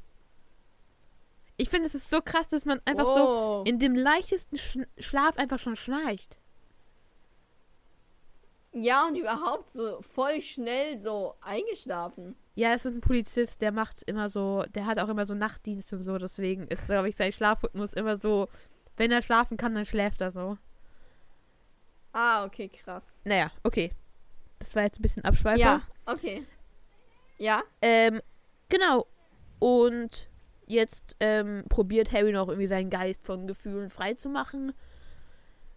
Ich 1.57 1.69
finde, 1.69 1.87
es 1.87 1.95
ist 1.95 2.09
so 2.09 2.21
krass, 2.21 2.49
dass 2.49 2.65
man 2.65 2.81
einfach 2.85 3.05
so 3.05 3.27
oh. 3.27 3.63
in 3.65 3.79
dem 3.79 3.95
leichtesten 3.95 4.57
Sch 4.57 4.79
Schlaf 4.97 5.37
einfach 5.37 5.59
schon 5.59 5.75
schnarcht. 5.75 6.37
Ja, 8.73 9.07
und 9.07 9.15
überhaupt 9.15 9.69
so 9.69 10.01
voll 10.01 10.41
schnell 10.41 10.97
so 10.97 11.35
eingeschlafen. 11.39 12.35
Ja, 12.55 12.73
es 12.73 12.83
ist 12.83 12.93
ein 12.93 13.01
Polizist, 13.01 13.61
der 13.61 13.71
macht 13.71 14.03
immer 14.03 14.27
so, 14.27 14.63
der 14.75 14.85
hat 14.85 14.99
auch 14.99 15.07
immer 15.07 15.25
so 15.25 15.33
Nachtdienst 15.33 15.93
und 15.93 16.03
so, 16.03 16.17
deswegen 16.17 16.67
ist, 16.67 16.85
glaube 16.85 17.07
ich, 17.07 17.15
sein 17.15 17.31
Schlafrhythmus 17.31 17.93
immer 17.93 18.17
so, 18.17 18.49
wenn 18.97 19.11
er 19.11 19.21
schlafen 19.21 19.55
kann, 19.55 19.75
dann 19.75 19.85
schläft 19.85 20.19
er 20.19 20.31
so. 20.31 20.57
Ah, 22.11 22.45
okay, 22.45 22.67
krass. 22.69 23.05
Naja, 23.23 23.49
okay. 23.63 23.91
Das 24.59 24.75
war 24.75 24.83
jetzt 24.83 24.99
ein 24.99 25.03
bisschen 25.03 25.23
Abschweifer. 25.23 25.59
Ja, 25.59 25.81
okay. 26.05 26.45
Ja? 27.37 27.63
Ähm, 27.81 28.21
genau. 28.69 29.05
Und 29.59 30.29
jetzt 30.67 31.15
ähm, 31.19 31.63
probiert 31.69 32.11
Harry 32.11 32.31
noch 32.31 32.47
irgendwie 32.47 32.67
seinen 32.67 32.89
Geist 32.89 33.25
von 33.25 33.47
Gefühlen 33.47 33.89
frei 33.89 34.13
zu 34.13 34.29
machen. 34.29 34.73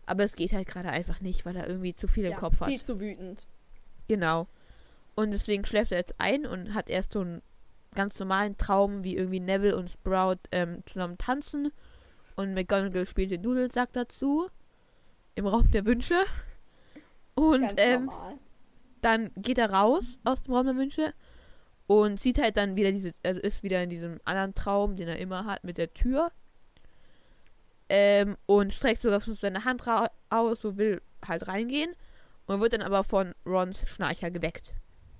Aber 0.07 0.24
es 0.24 0.37
geht 0.37 0.53
halt 0.53 0.66
gerade 0.66 0.90
einfach 0.90 1.20
nicht, 1.20 1.44
weil 1.44 1.57
er 1.57 1.68
irgendwie 1.68 1.94
zu 1.94 2.09
viel 2.09 2.24
im 2.24 2.33
ja, 2.33 2.38
Kopf 2.38 2.61
hat. 2.61 2.68
Viel 2.68 2.81
zu 2.81 3.01
wütend. 3.01 3.46
Genau. 4.09 4.46
Und 5.14 5.33
deswegen 5.33 5.66
schläft 5.66 5.92
er 5.92 5.98
jetzt 5.98 6.14
ein 6.18 6.46
und 6.46 6.74
hat 6.74 6.88
erst 6.88 7.12
so 7.12 7.20
einen 7.20 7.42
ganz 7.94 8.18
normalen 8.18 8.57
Traum, 8.57 9.05
wie 9.05 9.16
irgendwie 9.16 9.40
Neville 9.40 9.77
und 9.77 9.90
Sprout 9.90 10.38
ähm, 10.53 10.83
zusammen 10.87 11.18
tanzen. 11.18 11.72
Und 12.37 12.55
McGonagall 12.55 13.07
spielt 13.07 13.31
den 13.31 13.42
Dudelsack 13.42 13.92
dazu. 13.92 14.48
Im 15.35 15.46
Raum 15.46 15.70
der 15.70 15.85
Wünsche. 15.85 16.24
Und 17.35 17.74
ähm, 17.77 18.11
dann 19.03 19.31
geht 19.37 19.59
er 19.59 19.70
raus 19.70 20.18
aus 20.24 20.42
dem 20.42 20.55
Raum 20.55 20.66
der 20.66 20.77
Wünsche 20.77 21.12
und 21.88 22.20
sieht 22.20 22.38
halt 22.38 22.59
dann 22.59 22.77
wieder 22.77 22.92
diese, 22.92 23.12
also 23.24 23.40
ist 23.40 23.62
wieder 23.62 23.83
in 23.83 23.88
diesem 23.88 24.20
anderen 24.24 24.55
Traum, 24.55 24.96
den 24.96 25.09
er 25.09 25.18
immer 25.18 25.46
hat, 25.46 25.64
mit 25.64 25.79
der 25.79 25.92
Tür. 25.94 26.31
Ähm, 27.88 28.37
und 28.44 28.74
streckt 28.74 29.01
sogar 29.01 29.22
schon 29.22 29.33
seine 29.33 29.64
Hand 29.64 29.83
aus, 30.29 30.61
so 30.61 30.77
will 30.77 31.01
halt 31.27 31.48
reingehen. 31.48 31.94
Und 32.46 32.61
wird 32.61 32.74
dann 32.74 32.83
aber 32.83 33.05
von 33.05 33.35
Rons 33.46 33.88
Schnarcher 33.88 34.31
geweckt. 34.31 34.74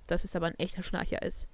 Dass 0.05 0.23
es 0.23 0.35
aber 0.35 0.45
ein 0.45 0.59
echter 0.59 0.83
Schnarcher 0.83 1.23
ist. 1.23 1.47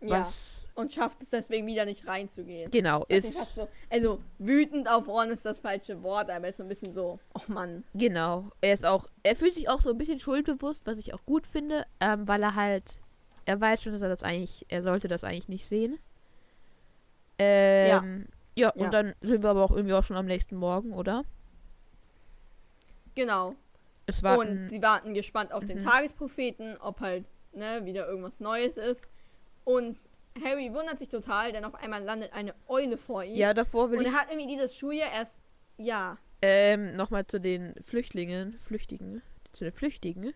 Ja. 0.00 0.20
Was 0.20 0.66
Und 0.74 0.90
schafft 0.90 1.22
es 1.22 1.28
deswegen 1.28 1.66
wieder 1.66 1.84
nicht 1.84 2.06
reinzugehen. 2.06 2.70
genau 2.70 3.04
Das 3.10 3.24
ist 3.24 3.38
ist. 3.38 3.54
so, 3.54 3.68
also 3.90 4.22
wütend 4.38 4.88
auf 4.88 5.06
Ron 5.06 5.30
ist 5.30 5.44
das 5.44 5.58
falsche 5.58 6.02
Wort, 6.02 6.30
aber 6.30 6.44
er 6.44 6.50
ist 6.50 6.56
so 6.56 6.62
ein 6.62 6.68
bisschen 6.70 6.92
so, 6.92 7.20
oh 7.34 7.52
Mann. 7.52 7.84
Genau. 7.92 8.50
Er 8.62 8.72
ist 8.72 8.86
auch, 8.86 9.08
er 9.22 9.36
fühlt 9.36 9.52
sich 9.52 9.68
auch 9.68 9.80
so 9.80 9.90
ein 9.90 9.98
bisschen 9.98 10.18
schuldbewusst, 10.18 10.86
was 10.86 10.96
ich 10.96 11.12
auch 11.12 11.24
gut 11.26 11.46
finde, 11.46 11.84
ähm, 12.00 12.26
weil 12.26 12.42
er 12.42 12.54
halt, 12.54 12.98
er 13.44 13.60
weiß 13.60 13.82
schon, 13.82 13.92
dass 13.92 14.02
er 14.02 14.08
das 14.08 14.22
eigentlich, 14.22 14.66
er 14.68 14.82
sollte 14.82 15.08
das 15.08 15.24
eigentlich 15.24 15.48
nicht 15.48 15.66
sehen. 15.66 15.98
Ähm, 17.38 18.26
ja. 18.56 18.70
und 18.70 18.80
Ja. 18.82 18.90
dann 18.90 19.14
sind 19.20 19.42
wir 19.42 19.50
aber 19.50 19.64
auch 19.64 19.70
irgendwie 19.70 19.94
auch 19.94 20.04
schon 20.04 20.16
am 20.16 20.26
nächsten 20.26 20.56
Morgen, 20.56 20.92
oder? 20.92 21.24
Genau. 23.14 23.54
Und 24.36 24.68
sie 24.68 24.82
warten 24.82 25.14
gespannt 25.14 25.52
auf 25.52 25.64
den 25.64 25.78
Mhm. 25.78 25.84
Tagespropheten, 25.84 26.76
ob 26.78 27.00
halt 27.00 27.24
ne, 27.52 27.84
wieder 27.84 28.06
irgendwas 28.06 28.40
Neues 28.40 28.76
ist. 28.76 29.08
Und 29.64 29.98
Harry 30.44 30.72
wundert 30.72 30.98
sich 30.98 31.08
total, 31.08 31.52
denn 31.52 31.64
auf 31.64 31.74
einmal 31.74 32.02
landet 32.02 32.32
eine 32.32 32.54
Eule 32.68 32.96
vor 32.98 33.22
ihm. 33.24 33.36
ja, 33.36 33.54
davor 33.54 33.90
will 33.90 33.98
und 33.98 34.06
ich 34.06 34.12
er 34.12 34.18
hat 34.18 34.30
irgendwie 34.30 34.48
dieses 34.48 34.76
Schuljahr 34.76 35.12
erst, 35.12 35.38
ja, 35.76 36.18
ähm, 36.40 36.96
nochmal 36.96 37.26
zu 37.26 37.38
den 37.40 37.74
Flüchtlingen, 37.82 38.58
Flüchtigen, 38.58 39.22
zu 39.52 39.64
den 39.64 39.72
Flüchtigen. 39.72 40.34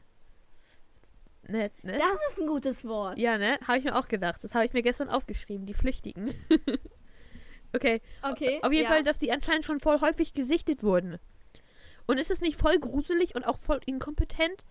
Ne, 1.49 1.71
ne? 1.83 1.99
das 1.99 2.31
ist 2.31 2.41
ein 2.41 2.49
gutes 2.49 2.85
Wort. 2.87 3.19
Ja, 3.19 3.39
ne? 3.39 3.59
Habe 3.67 3.79
ich 3.79 3.85
mir 3.85 3.97
auch 3.97 4.09
gedacht. 4.09 4.43
Das 4.43 4.55
habe 4.55 4.67
ich 4.67 4.73
mir 4.73 4.83
gestern 4.83 5.09
aufgeschrieben, 5.09 5.67
die 5.67 5.75
Flüchtigen. 5.75 6.35
okay, 7.73 8.01
Okay. 8.23 8.61
Auf 8.63 8.73
jeden 8.73 8.85
ja. 8.85 8.91
Fall, 8.91 9.03
dass 9.05 9.19
die 9.19 9.31
anscheinend 9.31 9.65
schon 9.65 9.79
voll 9.79 10.01
häufig 10.01 10.35
gesichtet 10.35 10.83
wurden. 10.83 11.19
Und 12.07 12.19
ist 12.19 12.31
es 12.31 12.41
nicht 12.41 12.59
voll 12.59 12.79
gruselig 12.79 13.35
und 13.35 13.45
auch 13.45 13.59
voll 13.59 13.81
inkompetent? 13.87 14.65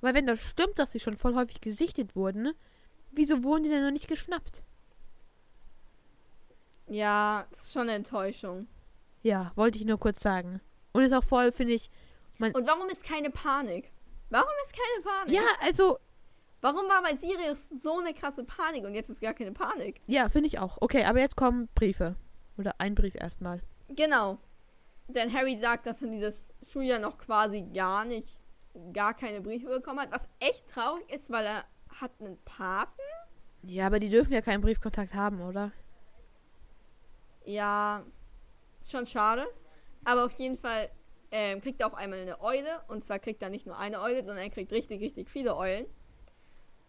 Weil 0.00 0.14
wenn 0.14 0.26
das 0.26 0.40
stimmt, 0.40 0.78
dass 0.78 0.92
sie 0.92 1.00
schon 1.00 1.16
voll 1.16 1.34
häufig 1.34 1.60
gesichtet 1.60 2.14
wurden, 2.14 2.52
wieso 3.10 3.42
wurden 3.42 3.64
die 3.64 3.70
denn 3.70 3.84
noch 3.84 3.90
nicht 3.90 4.08
geschnappt? 4.08 4.62
Ja, 6.86 7.46
ist 7.50 7.72
schon 7.72 7.82
eine 7.82 7.94
Enttäuschung. 7.94 8.68
Ja, 9.22 9.52
wollte 9.56 9.78
ich 9.78 9.84
nur 9.84 9.98
kurz 9.98 10.22
sagen. 10.22 10.60
Und 10.92 11.02
ist 11.02 11.12
auch 11.12 11.24
voll, 11.24 11.52
finde 11.52 11.74
ich. 11.74 11.90
Und 12.38 12.66
warum 12.66 12.88
ist 12.88 13.02
keine 13.02 13.30
Panik? 13.30 13.92
Warum 14.30 14.50
ist 14.64 14.72
keine 14.72 15.02
Panik? 15.02 15.34
Ja, 15.34 15.46
also, 15.60 15.98
Warum 16.60 16.88
war 16.88 17.02
bei 17.02 17.16
Sirius 17.16 17.68
so 17.68 17.98
eine 17.98 18.12
krasse 18.12 18.44
Panik 18.44 18.84
und 18.84 18.94
jetzt 18.94 19.10
ist 19.10 19.20
gar 19.20 19.34
keine 19.34 19.52
Panik? 19.52 20.00
ja, 20.06 20.28
finde 20.28 20.48
ich 20.48 20.58
auch. 20.58 20.78
Okay, 20.80 21.04
aber 21.04 21.20
jetzt 21.20 21.36
kommen 21.36 21.68
Briefe. 21.74 22.16
Oder 22.56 22.74
ein 22.78 22.96
Brief 22.96 23.14
erstmal. 23.14 23.60
Genau. 23.88 24.38
Denn 25.06 25.32
Harry 25.32 25.56
sagt, 25.56 25.86
dass 25.86 26.02
er 26.02 26.08
dieses 26.08 26.48
Schuljahr 26.62 26.98
noch 26.98 27.16
quasi 27.16 27.62
gar 27.62 28.04
nicht, 28.04 28.40
gar 28.92 29.14
keine 29.14 29.40
Briefe 29.40 29.68
bekommen 29.68 30.00
hat, 30.00 30.10
was 30.10 30.28
echt 30.40 30.68
traurig 30.68 31.08
ist, 31.10 31.30
weil 31.30 31.46
er 31.46 31.64
hat 32.00 32.10
einen 32.20 32.36
Paten. 32.44 33.00
Ja, 33.62 33.86
aber 33.86 34.00
die 34.00 34.10
dürfen 34.10 34.32
ja 34.32 34.42
keinen 34.42 34.60
Briefkontakt 34.60 35.14
haben, 35.14 35.40
oder? 35.40 35.70
Ja, 37.44 38.04
ist 38.80 38.90
schon 38.90 39.06
schade. 39.06 39.46
Aber 40.04 40.24
auf 40.24 40.32
jeden 40.38 40.56
Fall 40.58 40.90
ähm, 41.30 41.60
kriegt 41.60 41.80
er 41.80 41.86
auf 41.86 41.94
einmal 41.94 42.20
eine 42.20 42.40
Eule. 42.42 42.82
Und 42.88 43.04
zwar 43.04 43.18
kriegt 43.18 43.42
er 43.42 43.50
nicht 43.50 43.66
nur 43.66 43.78
eine 43.78 44.00
Eule, 44.00 44.22
sondern 44.24 44.44
er 44.44 44.50
kriegt 44.50 44.72
richtig, 44.72 45.00
richtig 45.00 45.30
viele 45.30 45.56
Eulen. 45.56 45.86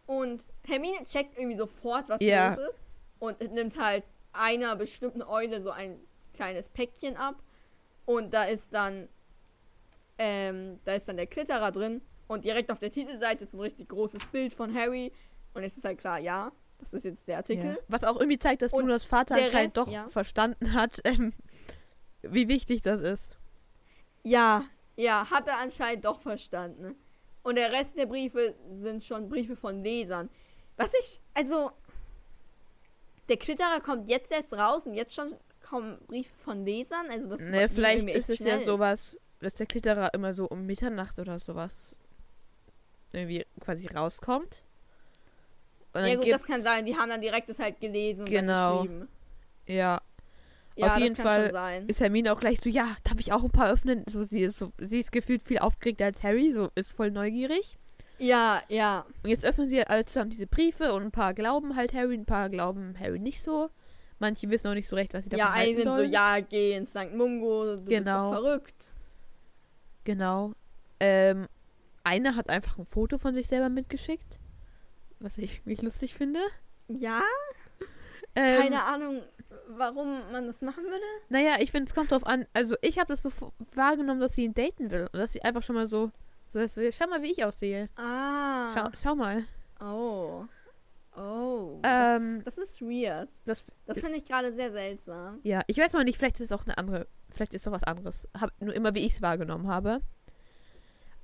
Und 0.09 0.43
Hermine 0.65 1.05
checkt 1.05 1.37
irgendwie 1.37 1.55
sofort, 1.55 2.09
was 2.09 2.19
Ja. 2.19 2.55
los 2.55 2.69
ist. 2.71 2.79
Und 3.19 3.39
nimmt 3.53 3.79
halt 3.79 4.03
einer 4.33 4.75
bestimmten 4.75 5.21
Eule 5.21 5.61
so 5.61 5.69
ein 5.69 5.99
kleines 6.33 6.67
Päckchen 6.67 7.15
ab. 7.15 7.35
Und 8.07 8.33
da 8.33 8.45
ist 8.45 8.73
dann, 8.73 9.07
ähm, 10.17 10.79
da 10.83 10.95
ist 10.95 11.07
dann 11.07 11.17
der 11.17 11.27
Klitterer 11.27 11.71
drin. 11.71 12.01
Und 12.27 12.43
direkt 12.43 12.71
auf 12.71 12.79
der 12.79 12.89
Titelseite 12.89 13.43
ist 13.43 13.53
ein 13.53 13.59
richtig 13.59 13.89
großes 13.89 14.25
Bild 14.31 14.51
von 14.51 14.73
Harry. 14.73 15.11
Und 15.53 15.61
es 15.61 15.77
ist 15.77 15.85
halt 15.85 15.99
klar, 15.99 16.17
ja, 16.17 16.51
das 16.79 16.91
ist 16.91 17.05
jetzt 17.05 17.27
der 17.27 17.37
Artikel. 17.37 17.73
Ja. 17.73 17.77
Was 17.87 18.03
auch 18.03 18.15
irgendwie 18.15 18.39
zeigt, 18.39 18.63
dass 18.63 18.73
Und 18.73 18.85
Lunas 18.85 19.03
Vater 19.03 19.35
anscheinend 19.35 19.77
doch 19.77 19.87
ja. 19.87 20.07
verstanden 20.07 20.73
hat, 20.73 21.01
ähm, 21.03 21.33
wie 22.23 22.47
wichtig 22.47 22.81
das 22.81 23.01
ist. 23.01 23.37
Ja, 24.23 24.63
ja, 24.95 25.29
hat 25.29 25.47
er 25.47 25.59
anscheinend 25.59 26.05
doch 26.05 26.19
verstanden. 26.19 26.95
Und 27.49 27.55
der 27.55 27.71
Rest 27.71 27.97
der 27.97 28.05
Briefe 28.05 28.53
sind 28.71 29.03
schon 29.03 29.27
Briefe 29.27 29.55
von 29.55 29.83
Lesern. 29.83 30.29
Was 30.77 30.91
ich, 30.93 31.19
also, 31.33 31.71
der 33.27 33.37
Klitterer 33.37 33.79
kommt 33.81 34.07
jetzt 34.07 34.31
erst 34.31 34.53
raus 34.53 34.85
und 34.85 34.93
jetzt 34.93 35.15
schon 35.15 35.35
kommen 35.67 35.97
Briefe 36.05 36.31
von 36.43 36.63
Lesern. 36.63 37.07
Also 37.09 37.27
das 37.27 37.41
Ne, 37.41 37.67
vielleicht 37.67 38.07
ist 38.07 38.29
es 38.29 38.37
ja 38.37 38.53
schnell. 38.57 38.59
sowas, 38.65 39.17
dass 39.39 39.55
der 39.55 39.65
Klitterer 39.65 40.13
immer 40.13 40.31
so 40.33 40.45
um 40.47 40.67
Mitternacht 40.67 41.17
oder 41.17 41.39
sowas 41.39 41.95
irgendwie 43.13 43.43
quasi 43.61 43.87
rauskommt. 43.87 44.61
Und 45.93 46.05
Ja 46.05 46.15
gut, 46.17 46.31
das 46.31 46.43
kann 46.43 46.61
sein. 46.61 46.85
Die 46.85 46.95
haben 46.95 47.09
dann 47.09 47.21
direkt 47.21 47.49
das 47.49 47.57
halt 47.57 47.79
gelesen 47.81 48.21
und 48.25 48.29
Genau. 48.29 48.83
dann 48.83 48.87
geschrieben. 48.87 49.07
Ja, 49.65 50.01
Ja, 50.79 50.87
Auf 50.87 50.93
das 50.93 51.01
jeden 51.03 51.15
kann 51.15 51.25
Fall 51.25 51.43
schon 51.45 51.51
sein. 51.53 51.87
ist 51.87 51.99
Hermine 51.99 52.31
auch 52.33 52.39
gleich 52.39 52.61
so, 52.61 52.69
ja, 52.69 52.95
darf 53.03 53.19
ich 53.19 53.33
auch 53.33 53.43
ein 53.43 53.51
paar 53.51 53.69
öffnen? 53.71 54.03
So, 54.09 54.23
sie 54.23 54.41
ist 54.43 54.57
so, 54.57 54.71
sie 54.79 54.99
ist 54.99 55.11
gefühlt 55.11 55.41
viel 55.41 55.59
aufgeregter 55.59 56.05
als 56.05 56.23
Harry, 56.23 56.53
so 56.53 56.69
ist 56.75 56.91
voll 56.91 57.11
neugierig. 57.11 57.77
Ja, 58.17 58.61
ja. 58.69 59.05
Und 59.23 59.29
jetzt 59.29 59.43
öffnen 59.45 59.67
sie 59.67 59.77
halt 59.77 59.89
alle 59.89 60.05
zusammen 60.05 60.29
diese 60.29 60.47
Briefe 60.47 60.93
und 60.93 61.03
ein 61.03 61.11
paar 61.11 61.33
glauben 61.33 61.75
halt 61.75 61.93
Harry, 61.93 62.15
ein 62.15 62.25
paar 62.25 62.49
glauben 62.49 62.95
Harry 62.99 63.19
nicht 63.19 63.41
so. 63.43 63.69
Manche 64.19 64.49
wissen 64.49 64.67
auch 64.67 64.73
nicht 64.73 64.89
so 64.89 64.95
recht, 64.95 65.13
was 65.13 65.23
sie 65.23 65.29
davon 65.29 65.39
Ja, 65.39 65.53
halten 65.53 65.61
einige 65.61 65.81
sind 65.81 65.91
so, 65.91 65.97
sollen. 65.97 66.11
ja, 66.11 66.39
geh 66.39 66.73
ins 66.73 66.89
St. 66.91 67.13
Mungo, 67.13 67.63
du 67.65 67.83
Genau. 67.85 67.91
bist 67.91 68.05
doch 68.05 68.31
verrückt. 68.31 68.91
Genau. 70.03 70.53
Ähm, 70.99 71.47
eine 72.03 72.35
hat 72.35 72.49
einfach 72.49 72.77
ein 72.77 72.85
Foto 72.85 73.17
von 73.17 73.33
sich 73.33 73.47
selber 73.47 73.69
mitgeschickt, 73.69 74.39
was 75.19 75.37
ich 75.37 75.65
mich 75.65 75.81
lustig 75.81 76.13
finde. 76.13 76.39
Ja, 76.87 77.21
Ähm, 78.35 78.61
keine 78.61 78.83
Ahnung, 78.83 79.21
warum 79.67 80.19
man 80.31 80.47
das 80.47 80.61
machen 80.61 80.83
würde. 80.83 81.03
Naja, 81.29 81.55
ich 81.59 81.71
finde, 81.71 81.87
es 81.89 81.95
kommt 81.95 82.11
drauf 82.11 82.25
an. 82.25 82.45
Also, 82.53 82.75
ich 82.81 82.97
habe 82.99 83.07
das 83.07 83.23
so 83.23 83.31
wahrgenommen, 83.75 84.19
dass 84.19 84.35
sie 84.35 84.43
ihn 84.43 84.53
daten 84.53 84.91
will. 84.91 85.09
Und 85.11 85.19
dass 85.19 85.33
sie 85.33 85.41
einfach 85.41 85.63
schon 85.63 85.75
mal 85.75 85.87
so, 85.87 86.11
so, 86.47 86.65
so 86.67 86.81
schau 86.91 87.07
mal, 87.07 87.21
wie 87.21 87.31
ich 87.31 87.43
aussehe. 87.43 87.89
Ah. 87.95 88.71
Schau, 88.75 88.89
schau 89.01 89.15
mal. 89.15 89.45
Oh. 89.81 90.45
Oh. 91.17 91.79
Ähm, 91.83 92.41
das, 92.45 92.55
das 92.55 92.69
ist 92.69 92.81
weird. 92.81 93.29
Das, 93.45 93.65
Das 93.85 93.99
finde 93.99 94.17
ich 94.17 94.25
gerade 94.25 94.53
sehr 94.53 94.71
seltsam. 94.71 95.39
ja, 95.43 95.61
ich 95.67 95.77
weiß 95.77 95.93
noch 95.93 96.03
nicht, 96.03 96.17
vielleicht 96.17 96.35
ist 96.35 96.45
es 96.45 96.51
auch 96.51 96.63
eine 96.65 96.77
andere, 96.77 97.07
vielleicht 97.29 97.53
ist 97.53 97.61
es 97.63 97.67
auch 97.67 97.71
was 97.73 97.83
anderes. 97.83 98.27
Hab 98.39 98.51
nur 98.61 98.73
immer, 98.73 98.93
wie 98.95 99.05
ich 99.05 99.13
es 99.15 99.21
wahrgenommen 99.21 99.67
habe. 99.67 100.01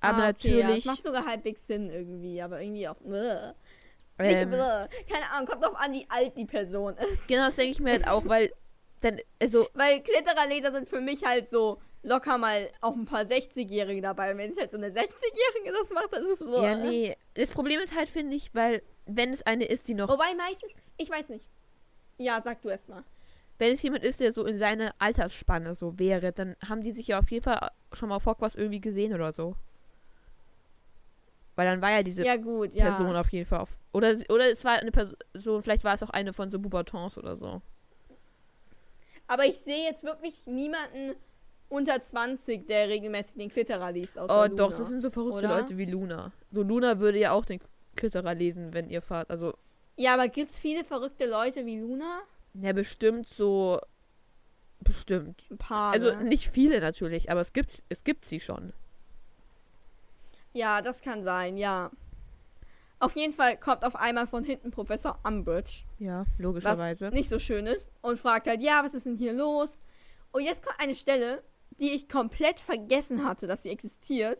Aber 0.01 0.23
Ah, 0.23 0.29
okay, 0.29 0.49
Ja, 0.59 0.63
natürlich. 0.67 0.85
das 0.85 0.85
macht 0.85 1.03
sogar 1.03 1.25
halbwegs 1.25 1.65
Sinn 1.67 1.89
irgendwie, 1.89 2.41
aber 2.41 2.61
irgendwie 2.61 2.87
auch. 2.87 2.95
Bläh. 2.97 3.53
Ähm. 4.19 4.51
Keine 4.51 5.31
Ahnung, 5.31 5.47
kommt 5.47 5.63
drauf 5.63 5.75
an, 5.75 5.93
wie 5.93 6.05
alt 6.09 6.37
die 6.37 6.45
Person 6.45 6.95
ist. 6.97 7.27
genau, 7.27 7.45
das 7.45 7.55
denke 7.55 7.71
ich 7.71 7.79
mir 7.79 7.91
halt 7.91 8.07
auch, 8.07 8.27
weil 8.27 8.51
dann, 9.01 9.19
also, 9.41 9.67
Weil 9.73 10.01
Klittererleser 10.01 10.71
sind 10.71 10.89
für 10.89 11.01
mich 11.01 11.23
halt 11.23 11.49
so 11.49 11.79
locker 12.01 12.37
mal 12.37 12.69
auch 12.81 12.93
ein 12.95 13.05
paar 13.05 13.23
60-Jährige 13.23 14.01
dabei. 14.01 14.31
Und 14.31 14.37
wenn 14.37 14.51
es 14.51 14.57
halt 14.57 14.71
so 14.71 14.77
eine 14.77 14.87
60-Jährige 14.87 15.73
das 15.79 15.89
macht, 15.91 16.11
dann 16.11 16.23
ist 16.25 16.41
es 16.41 16.47
bläh. 16.47 16.61
ja, 16.63 16.75
nee. 16.75 17.15
Das 17.33 17.51
Problem 17.51 17.79
ist 17.81 17.95
halt, 17.95 18.09
finde 18.09 18.35
ich, 18.35 18.53
weil, 18.53 18.81
wenn 19.05 19.31
es 19.33 19.41
eine 19.43 19.65
ist, 19.65 19.87
die 19.87 19.93
noch, 19.93 20.09
Wobei 20.09 20.33
meistens, 20.35 20.73
ich 20.97 21.09
weiß 21.09 21.29
nicht. 21.29 21.45
Ja, 22.17 22.41
sag 22.41 22.61
du 22.61 22.69
erst 22.69 22.89
mal. 22.89 23.03
wenn 23.57 23.73
es 23.73 23.81
jemand 23.81 24.03
ist, 24.03 24.19
der 24.19 24.31
so 24.31 24.45
in 24.45 24.57
seiner 24.57 24.93
Altersspanne 24.99 25.75
so 25.75 25.99
wäre, 25.99 26.31
dann 26.31 26.55
haben 26.67 26.81
die 26.81 26.91
sich 26.91 27.07
ja 27.07 27.19
auf 27.19 27.29
jeden 27.29 27.43
Fall 27.43 27.71
schon 27.91 28.09
mal 28.09 28.15
auf 28.15 28.25
Hogwarts 28.25 28.55
irgendwie 28.55 28.81
gesehen 28.81 29.13
oder 29.13 29.33
so. 29.33 29.55
Weil 31.55 31.67
dann 31.67 31.81
war 31.81 31.91
ja 31.91 32.03
diese 32.03 32.25
Ja, 32.25 32.35
gut, 32.35 32.73
ja. 32.73 32.85
Person 32.95 33.15
auf 33.15 33.29
jeden 33.31 33.45
Fall 33.45 33.59
auf. 33.59 33.77
Oder, 33.93 34.13
oder 34.29 34.49
es 34.51 34.63
war 34.65 34.73
eine 34.73 34.91
Person, 34.91 35.17
vielleicht 35.61 35.83
war 35.83 35.93
es 35.93 36.03
auch 36.03 36.09
eine 36.09 36.33
von 36.33 36.49
so 36.49 36.59
Boubatons 36.59 37.17
oder 37.17 37.35
so. 37.35 37.61
Aber 39.27 39.45
ich 39.45 39.57
sehe 39.57 39.85
jetzt 39.85 40.03
wirklich 40.03 40.45
niemanden 40.47 41.15
unter 41.69 41.99
20, 41.99 42.67
der 42.67 42.89
regelmäßig 42.89 43.37
den 43.37 43.49
Klitterer 43.49 43.91
liest. 43.91 44.17
Außer 44.19 44.33
Oh, 44.37 44.43
Luna. 44.43 44.55
doch, 44.55 44.71
das 44.73 44.87
sind 44.87 45.01
so 45.01 45.09
verrückte 45.09 45.47
oder? 45.47 45.61
Leute 45.61 45.77
wie 45.77 45.85
Luna. 45.85 46.31
So, 46.51 46.61
Luna 46.61 46.99
würde 46.99 47.19
ja 47.19 47.31
auch 47.31 47.45
den 47.45 47.59
Klitterer 47.95 48.35
lesen, 48.35 48.73
wenn 48.73 48.89
ihr 48.89 49.01
fahrt. 49.01 49.29
Also, 49.31 49.53
Ja, 49.97 50.13
aber 50.13 50.27
gibt's 50.27 50.59
viele 50.59 50.83
verrückte 50.83 51.25
Leute 51.25 51.65
wie 51.65 51.79
Luna? 51.79 52.21
ja, 52.53 52.71
bestimmt 52.73 53.27
so. 53.27 53.79
Bestimmt. 54.81 55.41
Ein 55.49 55.57
paar. 55.57 55.93
Also, 55.93 56.07
ne? 56.11 56.23
nicht 56.25 56.49
viele 56.49 56.79
natürlich, 56.79 57.31
aber 57.31 57.41
es 57.41 57.53
gibt, 57.53 57.81
es 57.89 58.03
gibt 58.03 58.25
sie 58.25 58.39
schon. 58.39 58.73
Ja, 60.55 60.81
das 60.81 61.01
kann 61.01 61.21
sein, 61.21 61.57
ja. 61.57 61.91
Auf 62.99 63.15
jeden 63.17 63.33
Fall 63.33 63.57
kommt 63.57 63.83
auf 63.83 63.95
einmal 63.97 64.25
von 64.25 64.45
hinten 64.45 64.71
Professor 64.71 65.19
Umbridge, 65.23 65.83
Ja, 65.99 66.19
was 66.21 66.27
logischerweise. 66.39 67.09
nicht 67.09 67.27
so 67.29 67.39
schön 67.39 67.67
ist, 67.67 67.87
und 68.01 68.17
fragt 68.17 68.47
halt, 68.47 68.61
ja, 68.61 68.81
was 68.83 68.93
ist 68.93 69.05
denn 69.05 69.17
hier 69.17 69.33
los? 69.33 69.77
Und 70.31 70.43
jetzt 70.43 70.65
kommt 70.65 70.79
eine 70.79 70.95
Stelle, 70.95 71.43
die 71.77 71.91
ich 71.91 72.07
komplett 72.07 72.61
vergessen 72.61 73.25
hatte, 73.27 73.47
dass 73.47 73.63
sie 73.63 73.69
existiert. 73.69 74.39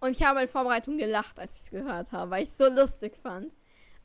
Und 0.00 0.12
ich 0.12 0.22
habe 0.22 0.40
in 0.42 0.48
Vorbereitung 0.48 0.96
gelacht, 0.96 1.40
als 1.40 1.56
ich 1.56 1.62
es 1.64 1.70
gehört 1.70 2.12
habe, 2.12 2.30
weil 2.30 2.44
ich 2.44 2.50
es 2.50 2.56
so 2.56 2.68
lustig 2.70 3.16
fand. 3.20 3.52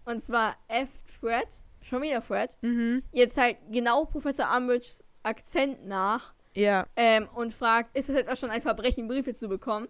Und 0.05 0.25
zwar 0.25 0.55
F. 0.67 0.89
Fred, 1.21 1.47
schon 1.83 2.01
wieder 2.01 2.21
Fred, 2.23 2.57
Mhm. 2.61 3.03
jetzt 3.11 3.37
halt 3.37 3.57
genau 3.71 4.05
Professor 4.05 4.47
Umbridges 4.57 5.03
Akzent 5.21 5.85
nach 5.85 6.33
Ja, 6.55 6.87
ähm, 6.95 7.29
und 7.35 7.53
fragt, 7.53 7.95
ist 7.95 8.09
es 8.09 8.15
etwa 8.15 8.35
schon 8.35 8.49
ein 8.49 8.61
Verbrechen, 8.63 9.07
Briefe 9.07 9.35
zu 9.35 9.47
bekommen? 9.47 9.87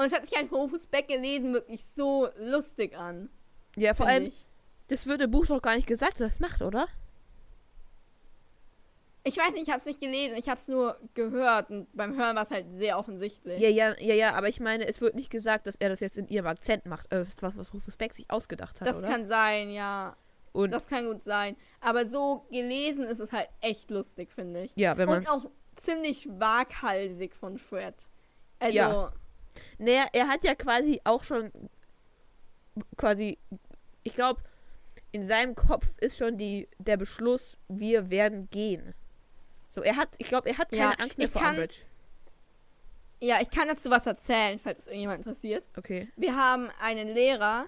Und 0.00 0.06
es 0.06 0.12
hat 0.14 0.24
sich 0.26 0.36
ein 0.38 0.46
Rufus 0.48 0.86
Beck 0.86 1.08
gelesen 1.08 1.52
wirklich 1.52 1.84
so 1.84 2.28
lustig 2.38 2.96
an. 2.96 3.28
ja, 3.76 3.92
vor 3.92 4.06
allem, 4.06 4.26
Ich. 4.26 4.46
das 4.88 5.06
wird 5.06 5.20
im 5.20 5.30
Buch 5.30 5.46
doch 5.46 5.60
gar 5.60 5.76
nicht 5.76 5.86
gesagt, 5.86 6.14
dass 6.14 6.20
er 6.20 6.26
das 6.28 6.40
macht, 6.40 6.62
oder? 6.62 6.88
ich 9.22 9.36
weiß 9.36 9.52
nicht, 9.52 9.64
ich 9.64 9.68
habe 9.68 9.80
es 9.80 9.84
nicht 9.84 10.00
gelesen, 10.00 10.34
ich 10.36 10.48
habe 10.48 10.58
es 10.58 10.66
nur 10.68 10.98
gehört 11.12 11.68
und 11.70 11.86
beim 11.94 12.16
Hören 12.16 12.36
war 12.36 12.42
es 12.44 12.50
halt 12.50 12.70
sehr 12.70 12.98
offensichtlich. 12.98 13.60
Ja, 13.60 13.68
ja, 13.68 13.94
ja, 14.00 14.14
ja, 14.14 14.32
aber 14.34 14.48
ich 14.48 14.60
meine, 14.60 14.86
es 14.88 15.02
wird 15.02 15.14
nicht 15.14 15.30
gesagt, 15.30 15.66
dass 15.66 15.76
er 15.76 15.90
das 15.90 16.00
jetzt 16.00 16.16
in 16.16 16.26
ihrem 16.28 16.46
Akzent 16.46 16.86
macht. 16.86 17.12
Also, 17.12 17.24
das 17.24 17.34
ist 17.34 17.42
was, 17.42 17.56
was 17.56 17.74
Rufus 17.74 17.96
Beck 17.98 18.14
sich 18.14 18.30
ausgedacht 18.30 18.80
hat, 18.80 18.88
das 18.88 18.96
oder? 18.96 19.08
kann 19.08 19.26
sein, 19.26 19.70
ja. 19.70 20.16
Und 20.52 20.70
Das 20.72 20.86
kann 20.86 21.04
gut 21.06 21.22
sein. 21.22 21.54
Aber 21.80 22.06
so 22.06 22.46
gelesen 22.50 23.04
ist 23.04 23.20
es 23.20 23.30
halt 23.30 23.48
echt 23.60 23.90
lustig, 23.90 24.32
finde 24.32 24.62
ich. 24.64 24.72
ja, 24.74 24.96
wenn 24.96 25.06
man 25.06 25.18
Und 25.18 25.28
auch 25.28 25.44
ziemlich 25.76 26.26
waghalsig 26.30 27.34
von 27.34 27.58
Fred. 27.58 27.94
Also, 28.58 28.74
Ja. 28.76 29.12
Naja, 29.78 30.06
er 30.12 30.28
hat 30.28 30.44
ja 30.44 30.54
quasi 30.54 31.00
auch 31.04 31.24
schon 31.24 31.50
quasi, 32.96 33.38
ich 34.02 34.14
glaube, 34.14 34.42
in 35.12 35.26
seinem 35.26 35.54
Kopf 35.54 35.86
ist 36.00 36.16
schon 36.18 36.38
die, 36.38 36.68
der 36.78 36.96
Beschluss, 36.96 37.58
wir 37.68 38.10
werden 38.10 38.48
gehen. 38.50 38.94
So, 39.74 39.82
er 39.82 39.96
hat, 39.96 40.14
ich 40.18 40.28
glaube, 40.28 40.48
er 40.50 40.58
hat 40.58 40.70
keine 40.70 40.82
Ja, 40.82 40.90
Angst 40.92 41.18
mehr 41.18 41.26
ich 41.26 41.32
vor 41.32 41.42
kann- 41.42 41.54
Umbridge. 41.56 41.76
ja, 43.20 43.40
ich 43.40 43.50
kann 43.50 43.68
dazu 43.68 43.90
was 43.90 44.06
erzählen, 44.06 44.58
falls 44.58 44.80
es 44.80 44.86
irgendjemand 44.86 45.18
interessiert. 45.18 45.66
Okay. 45.76 46.08
Wir 46.16 46.36
haben 46.36 46.70
einen 46.80 47.08
Lehrer, 47.08 47.66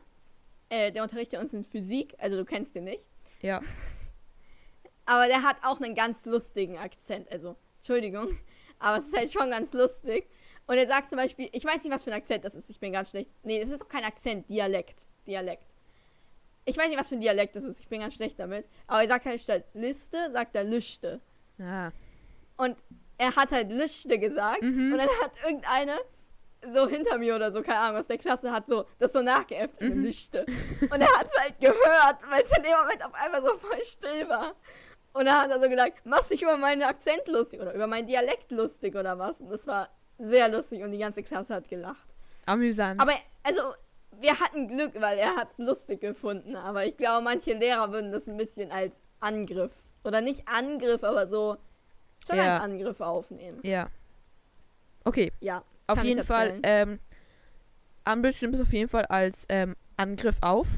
äh, 0.68 0.92
der 0.92 1.02
unterrichtet 1.02 1.40
uns 1.40 1.52
in 1.52 1.64
Physik, 1.64 2.14
also 2.18 2.36
du 2.36 2.44
kennst 2.44 2.74
den 2.74 2.84
nicht. 2.84 3.06
Ja. 3.40 3.60
Aber 5.04 5.26
der 5.26 5.42
hat 5.42 5.56
auch 5.64 5.80
einen 5.80 5.94
ganz 5.94 6.24
lustigen 6.26 6.78
Akzent. 6.78 7.30
Also, 7.32 7.56
Entschuldigung. 7.78 8.38
Aber 8.78 8.98
es 8.98 9.06
ist 9.08 9.16
halt 9.16 9.32
schon 9.32 9.50
ganz 9.50 9.72
lustig. 9.72 10.28
Und 10.66 10.76
er 10.76 10.86
sagt 10.86 11.08
zum 11.08 11.18
Beispiel, 11.18 11.48
ich 11.52 11.64
weiß 11.64 11.82
nicht, 11.82 11.92
was 11.92 12.04
für 12.04 12.12
ein 12.12 12.16
Akzent 12.16 12.44
das 12.44 12.54
ist. 12.54 12.70
Ich 12.70 12.78
bin 12.78 12.92
ganz 12.92 13.10
schlecht. 13.10 13.30
Nee, 13.42 13.60
das 13.60 13.70
ist 13.70 13.82
doch 13.82 13.88
kein 13.88 14.04
Akzent. 14.04 14.48
Dialekt. 14.48 15.06
Dialekt. 15.26 15.74
Ich 16.64 16.76
weiß 16.76 16.88
nicht, 16.88 16.98
was 16.98 17.08
für 17.08 17.16
ein 17.16 17.20
Dialekt 17.20 17.56
das 17.56 17.64
ist. 17.64 17.80
Ich 17.80 17.88
bin 17.88 18.00
ganz 18.00 18.14
schlecht 18.14 18.38
damit. 18.38 18.66
Aber 18.86 19.02
er 19.02 19.08
sagt 19.08 19.26
halt 19.26 19.40
statt 19.40 19.64
Liste, 19.74 20.30
sagt 20.32 20.54
er 20.54 20.64
Lüchte. 20.64 21.20
Ah. 21.60 21.90
Und 22.56 22.76
er 23.18 23.34
hat 23.34 23.50
halt 23.50 23.70
Lüchte 23.70 24.18
gesagt. 24.18 24.62
Mhm. 24.62 24.92
Und 24.92 24.98
dann 24.98 25.08
hat 25.22 25.32
irgendeine 25.44 25.98
so 26.72 26.88
hinter 26.88 27.18
mir 27.18 27.34
oder 27.34 27.50
so, 27.50 27.60
keine 27.60 27.80
Ahnung, 27.80 28.00
aus 28.00 28.06
der 28.06 28.18
Klasse 28.18 28.52
hat 28.52 28.68
so 28.68 28.84
das 29.00 29.12
so 29.12 29.20
nachgeäfft, 29.20 29.80
Mhm. 29.80 30.04
Lüchte. 30.04 30.46
Und 30.82 31.00
er 31.00 31.18
hat 31.18 31.26
es 31.26 31.40
halt 31.40 31.58
gehört, 31.60 32.30
weil 32.30 32.42
es 32.42 32.56
in 32.56 32.62
dem 32.62 32.72
Moment 32.72 33.04
auf 33.04 33.14
einmal 33.14 33.42
so 33.42 33.58
voll 33.58 33.84
still 33.84 34.28
war. 34.28 34.54
Und 35.12 35.26
dann 35.26 35.38
hat 35.42 35.50
er 35.50 35.60
so 35.60 35.68
gesagt, 35.68 36.06
machst 36.06 36.30
dich 36.30 36.42
über 36.42 36.56
meinen 36.56 36.82
Akzent 36.82 37.26
lustig 37.26 37.60
oder 37.60 37.74
über 37.74 37.88
meinen 37.88 38.06
Dialekt 38.06 38.50
lustig 38.52 38.94
oder 38.94 39.18
was. 39.18 39.34
Und 39.40 39.50
das 39.50 39.66
war 39.66 39.88
sehr 40.28 40.48
lustig 40.48 40.82
und 40.82 40.92
die 40.92 40.98
ganze 40.98 41.22
Klasse 41.22 41.54
hat 41.54 41.68
gelacht. 41.68 42.06
Amüsant. 42.46 43.00
Aber, 43.00 43.12
also, 43.42 43.60
wir 44.20 44.38
hatten 44.38 44.68
Glück, 44.68 44.92
weil 45.00 45.18
er 45.18 45.36
hat 45.36 45.50
es 45.52 45.58
lustig 45.58 46.00
gefunden. 46.00 46.56
Aber 46.56 46.84
ich 46.86 46.96
glaube, 46.96 47.22
manche 47.24 47.54
Lehrer 47.54 47.92
würden 47.92 48.12
das 48.12 48.28
ein 48.28 48.36
bisschen 48.36 48.70
als 48.70 49.00
Angriff. 49.20 49.72
Oder 50.04 50.20
nicht 50.20 50.46
Angriff, 50.48 51.02
aber 51.04 51.26
so 51.26 51.56
schon 52.26 52.36
Ja. 52.36 52.54
als 52.56 52.64
Angriff 52.64 53.00
aufnehmen. 53.00 53.60
ja. 53.62 53.88
Okay, 55.04 55.32
Ja. 55.40 55.64
auf 55.88 56.02
jeden 56.04 56.22
Fall, 56.22 56.60
ähm, 56.62 57.00
Umbridge 58.08 58.38
nimmt 58.42 58.54
es 58.54 58.60
auf 58.60 58.72
jeden 58.72 58.88
Fall 58.88 59.04
als 59.06 59.44
ähm, 59.48 59.74
Angriff 59.96 60.36
auf. 60.40 60.68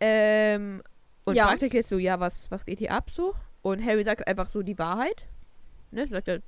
Ähm, 0.00 0.82
und 1.24 1.36
Ja. 1.36 1.46
fragt 1.48 1.62
halt 1.62 1.74
jetzt 1.74 1.88
so, 1.90 1.98
ja, 1.98 2.18
was, 2.20 2.50
was 2.50 2.64
geht 2.64 2.78
hier 2.78 2.92
ab 2.92 3.10
so? 3.10 3.34
Und 3.62 3.84
Harry 3.84 4.02
sagt 4.02 4.26
einfach 4.26 4.48
so 4.50 4.62
die 4.62 4.78
Wahrheit. 4.78 5.26
Ne, 5.90 6.06
sagt 6.08 6.28
halt, 6.28 6.42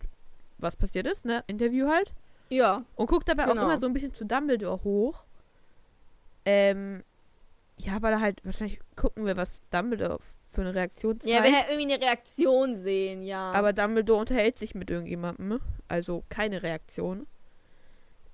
was 0.58 0.76
passiert 0.76 1.06
ist, 1.06 1.24
ne? 1.24 1.44
Interview 1.46 1.88
halt. 1.88 2.12
Ja. 2.48 2.84
Und 2.96 3.08
guckt 3.08 3.28
dabei 3.28 3.44
Genau. 3.44 3.60
auch 3.60 3.64
immer 3.64 3.80
so 3.80 3.86
ein 3.86 3.92
bisschen 3.92 4.14
zu 4.14 4.24
Dumbledore 4.24 4.82
hoch. 4.84 5.24
Ähm, 6.44 7.02
ja, 7.78 8.00
weil 8.02 8.12
er 8.12 8.20
halt, 8.20 8.44
wahrscheinlich 8.44 8.80
gucken 8.96 9.26
wir, 9.26 9.36
was 9.36 9.62
Dumbledore 9.70 10.18
für 10.50 10.60
eine 10.60 10.74
Reaktion 10.74 11.18
zeigt. 11.18 11.34
Ja, 11.34 11.42
wir 11.42 11.52
hätten 11.52 11.72
irgendwie 11.72 11.94
eine 11.94 12.04
Reaktion 12.04 12.76
sehen, 12.76 13.22
ja. 13.22 13.52
Aber 13.52 13.72
Dumbledore 13.72 14.20
unterhält 14.20 14.58
sich 14.58 14.74
mit 14.74 14.90
irgendjemandem. 14.90 15.60
Also 15.88 16.24
keine 16.28 16.62
Reaktion. 16.62 17.26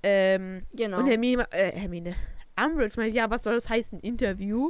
Ähm, 0.03 0.67
genau. 0.73 0.99
und 0.99 1.07
Hermine, 1.07 1.47
äh, 1.51 1.73
Hermine, 1.73 2.15
Umbridge 2.57 2.95
meint, 2.97 3.15
ja, 3.15 3.31
was 3.31 3.43
soll 3.43 3.55
das 3.55 3.69
heißen, 3.69 4.01
Interview? 4.01 4.67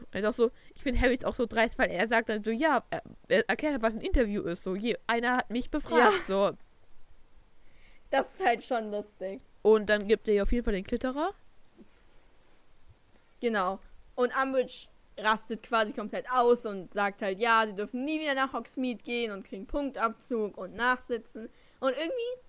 Und 0.00 0.08
er 0.12 0.20
ist 0.20 0.26
auch 0.26 0.32
so, 0.32 0.50
ich 0.74 0.82
finde 0.82 1.00
Harry 1.00 1.14
ist 1.14 1.24
auch 1.24 1.34
so 1.34 1.46
dreist, 1.46 1.78
weil 1.78 1.90
er 1.90 2.06
sagt 2.06 2.28
dann 2.28 2.42
so, 2.42 2.50
ja, 2.50 2.84
er, 2.90 3.02
er 3.28 3.48
erklärt, 3.48 3.82
was 3.82 3.94
ein 3.96 4.02
Interview 4.02 4.42
ist. 4.42 4.64
So, 4.64 4.74
je, 4.74 4.96
einer 5.06 5.38
hat 5.38 5.50
mich 5.50 5.70
befragt. 5.70 6.28
Ja. 6.28 6.50
So. 6.50 6.56
Das 8.10 8.32
ist 8.32 8.44
halt 8.44 8.64
schon 8.64 8.90
lustig. 8.90 9.40
Und 9.62 9.90
dann 9.90 10.06
gibt 10.06 10.28
er 10.28 10.34
ihr 10.34 10.42
auf 10.42 10.52
jeden 10.52 10.64
Fall 10.64 10.74
den 10.74 10.84
Klitterer. 10.84 11.34
Genau. 13.40 13.80
Und 14.14 14.32
Umbridge 14.40 14.86
rastet 15.18 15.62
quasi 15.62 15.92
komplett 15.92 16.30
aus 16.30 16.66
und 16.66 16.92
sagt 16.92 17.22
halt, 17.22 17.38
ja, 17.38 17.64
sie 17.66 17.74
dürfen 17.74 18.04
nie 18.04 18.20
wieder 18.20 18.34
nach 18.34 18.52
Hogsmeade 18.52 19.02
gehen 19.02 19.32
und 19.32 19.44
kriegen 19.46 19.66
Punktabzug 19.66 20.56
und 20.56 20.74
nachsitzen. 20.74 21.48
Und 21.80 21.90
irgendwie, 21.90 22.40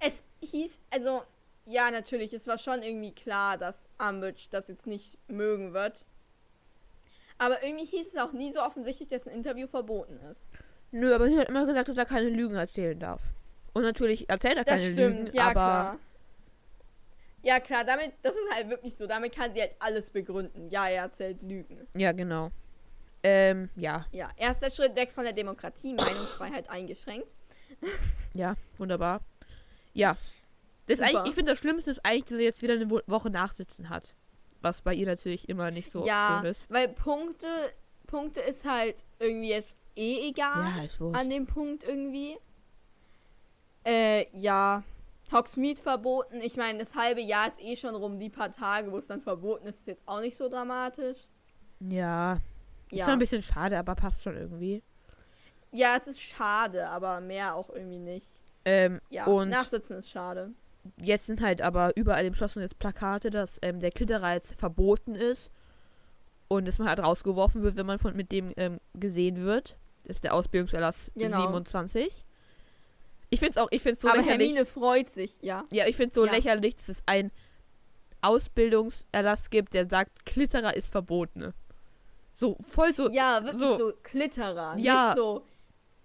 es 0.00 0.22
hieß, 0.40 0.78
also, 0.90 1.22
ja, 1.66 1.90
natürlich, 1.90 2.32
es 2.32 2.46
war 2.46 2.58
schon 2.58 2.82
irgendwie 2.82 3.12
klar, 3.12 3.58
dass 3.58 3.88
Umbridge 3.98 4.48
das 4.50 4.68
jetzt 4.68 4.86
nicht 4.86 5.18
mögen 5.28 5.72
wird. 5.72 6.04
Aber 7.38 7.62
irgendwie 7.62 7.86
hieß 7.86 8.08
es 8.08 8.16
auch 8.16 8.32
nie 8.32 8.52
so 8.52 8.60
offensichtlich, 8.60 9.08
dass 9.08 9.26
ein 9.26 9.34
Interview 9.34 9.66
verboten 9.66 10.18
ist. 10.30 10.42
Nö, 10.90 11.14
aber 11.14 11.28
sie 11.28 11.38
hat 11.38 11.48
immer 11.48 11.64
gesagt, 11.64 11.88
dass 11.88 11.96
er 11.96 12.04
keine 12.04 12.28
Lügen 12.28 12.56
erzählen 12.56 12.98
darf. 12.98 13.22
Und 13.72 13.82
natürlich 13.82 14.28
erzählt 14.28 14.56
er 14.56 14.64
Das 14.64 14.80
keine 14.80 14.92
stimmt, 14.92 15.18
Lügen, 15.26 15.36
ja 15.36 15.42
aber 15.44 15.52
klar. 15.52 15.98
Ja 17.42 17.58
klar, 17.60 17.84
damit, 17.84 18.12
das 18.22 18.34
ist 18.34 18.54
halt 18.54 18.68
wirklich 18.68 18.94
so, 18.96 19.06
damit 19.06 19.34
kann 19.34 19.54
sie 19.54 19.60
halt 19.62 19.72
alles 19.78 20.10
begründen. 20.10 20.68
Ja, 20.70 20.88
er 20.88 21.02
erzählt 21.02 21.42
Lügen. 21.42 21.86
ja, 21.96 22.12
genau. 22.12 22.50
Ähm, 23.22 23.68
ja, 23.76 24.06
Ja, 24.12 24.30
erster 24.36 24.70
Schritt 24.70 24.96
weg 24.96 25.12
von 25.12 25.24
der 25.24 25.32
Demokratie, 25.34 25.92
Meinungsfreiheit 25.94 26.68
eingeschränkt. 26.70 27.36
ja, 28.34 28.54
wunderbar. 28.78 29.20
Ja. 29.92 30.16
Das 30.86 30.98
Super. 30.98 31.10
eigentlich, 31.10 31.28
ich 31.30 31.34
finde 31.34 31.52
das 31.52 31.58
Schlimmste 31.58 31.90
ist 31.90 32.04
eigentlich, 32.04 32.24
dass 32.24 32.38
sie 32.38 32.44
jetzt 32.44 32.62
wieder 32.62 32.74
eine 32.74 32.90
Wo- 32.90 33.00
Woche 33.06 33.30
nachsitzen 33.30 33.88
hat. 33.90 34.14
Was 34.62 34.82
bei 34.82 34.92
ihr 34.94 35.06
natürlich 35.06 35.48
immer 35.48 35.70
nicht 35.70 35.90
so 35.90 36.06
ja, 36.06 36.40
schön 36.42 36.50
ist. 36.50 36.66
weil 36.70 36.88
Punkte, 36.88 37.46
Punkte 38.06 38.40
ist 38.40 38.64
halt 38.66 38.96
irgendwie 39.18 39.50
jetzt 39.50 39.76
eh 39.96 40.28
egal 40.28 40.66
Ja, 40.78 40.84
ist 40.84 41.00
wurscht. 41.00 41.18
an 41.20 41.30
dem 41.30 41.46
Punkt 41.46 41.84
irgendwie. 41.84 42.36
Äh, 43.90 44.26
ja. 44.38 44.82
Hogsmeade 45.32 45.80
verboten. 45.80 46.40
Ich 46.42 46.56
meine, 46.56 46.78
das 46.78 46.94
halbe 46.94 47.20
Jahr 47.20 47.48
ist 47.48 47.60
eh 47.60 47.76
schon 47.76 47.94
rum. 47.94 48.18
Die 48.18 48.28
paar 48.30 48.50
Tage, 48.50 48.90
wo 48.90 48.96
es 48.98 49.06
dann 49.06 49.20
verboten 49.20 49.66
ist, 49.66 49.80
ist 49.80 49.86
jetzt 49.86 50.02
auch 50.06 50.20
nicht 50.20 50.36
so 50.36 50.48
dramatisch. 50.48 51.28
Ja. 51.80 52.34
Ist 52.90 52.98
Ja. 52.98 53.04
schon 53.04 53.14
ein 53.14 53.18
bisschen 53.20 53.42
schade, 53.42 53.78
aber 53.78 53.94
passt 53.94 54.22
schon 54.22 54.36
irgendwie. 54.36 54.82
ja, 55.72 55.94
es 55.96 56.08
ist 56.08 56.20
schade, 56.20 56.88
aber 56.88 57.20
mehr 57.20 57.54
auch 57.54 57.70
irgendwie 57.70 58.00
nicht. 58.00 58.26
Ähm, 58.64 59.00
Ja, 59.08 59.26
Und- 59.26 59.50
nachsitzen 59.50 59.96
ist 59.98 60.10
schade. 60.10 60.50
jetzt 60.96 61.26
sind 61.26 61.40
halt 61.40 61.62
aber 61.62 61.96
überall 61.96 62.24
im 62.26 62.34
Schloss 62.34 62.56
jetzt 62.56 62.78
Plakate, 62.80 63.30
dass 63.30 63.58
ähm, 63.62 63.78
der 63.78 63.92
Klitterreiz 63.92 64.52
verboten 64.54 65.14
ist. 65.14 65.52
Und 66.48 66.66
dass 66.66 66.80
man 66.80 66.88
halt 66.88 66.98
rausgeworfen 66.98 67.62
wird, 67.62 67.76
wenn 67.76 67.86
man 67.86 68.00
von, 68.00 68.16
mit 68.16 68.32
dem 68.32 68.52
ähm, 68.56 68.80
gesehen 68.94 69.36
wird. 69.44 69.76
Das 70.02 70.16
ist 70.16 70.24
der 70.24 70.34
Ausbildungserlass 70.34 71.12
Genau. 71.14 71.40
27. 71.42 72.24
Ich 73.30 73.38
finde 73.40 73.52
es 73.52 73.56
auch, 73.58 73.68
ich 73.70 73.80
finde 73.82 73.94
es 73.94 74.00
so 74.02 74.08
aber 74.08 74.18
lächerlich. 74.18 74.48
Hermine 74.48 74.66
freut 74.66 75.08
sich, 75.08 75.36
ja. 75.40 75.64
Ja, 75.70 75.86
ich 75.86 75.96
finde 75.96 76.08
es 76.08 76.14
so 76.14 76.26
Ja. 76.26 76.32
lächerlich, 76.32 76.74
dass 76.74 76.88
es 76.88 77.02
einen 77.06 77.30
Ausbildungserlass 78.22 79.50
gibt, 79.50 79.74
der 79.74 79.88
sagt, 79.88 80.26
Klitterer 80.26 80.74
ist 80.76 80.90
verboten. 80.90 81.52
So 82.34 82.56
voll 82.60 82.94
so. 82.94 83.10
Ja, 83.10 83.42
wirklich 83.44 83.60
so- 83.60 83.76
so, 83.76 83.92
Klitterer. 84.02 84.76
Ja. 84.78 85.06
Nicht 85.08 85.16
so 85.16 85.44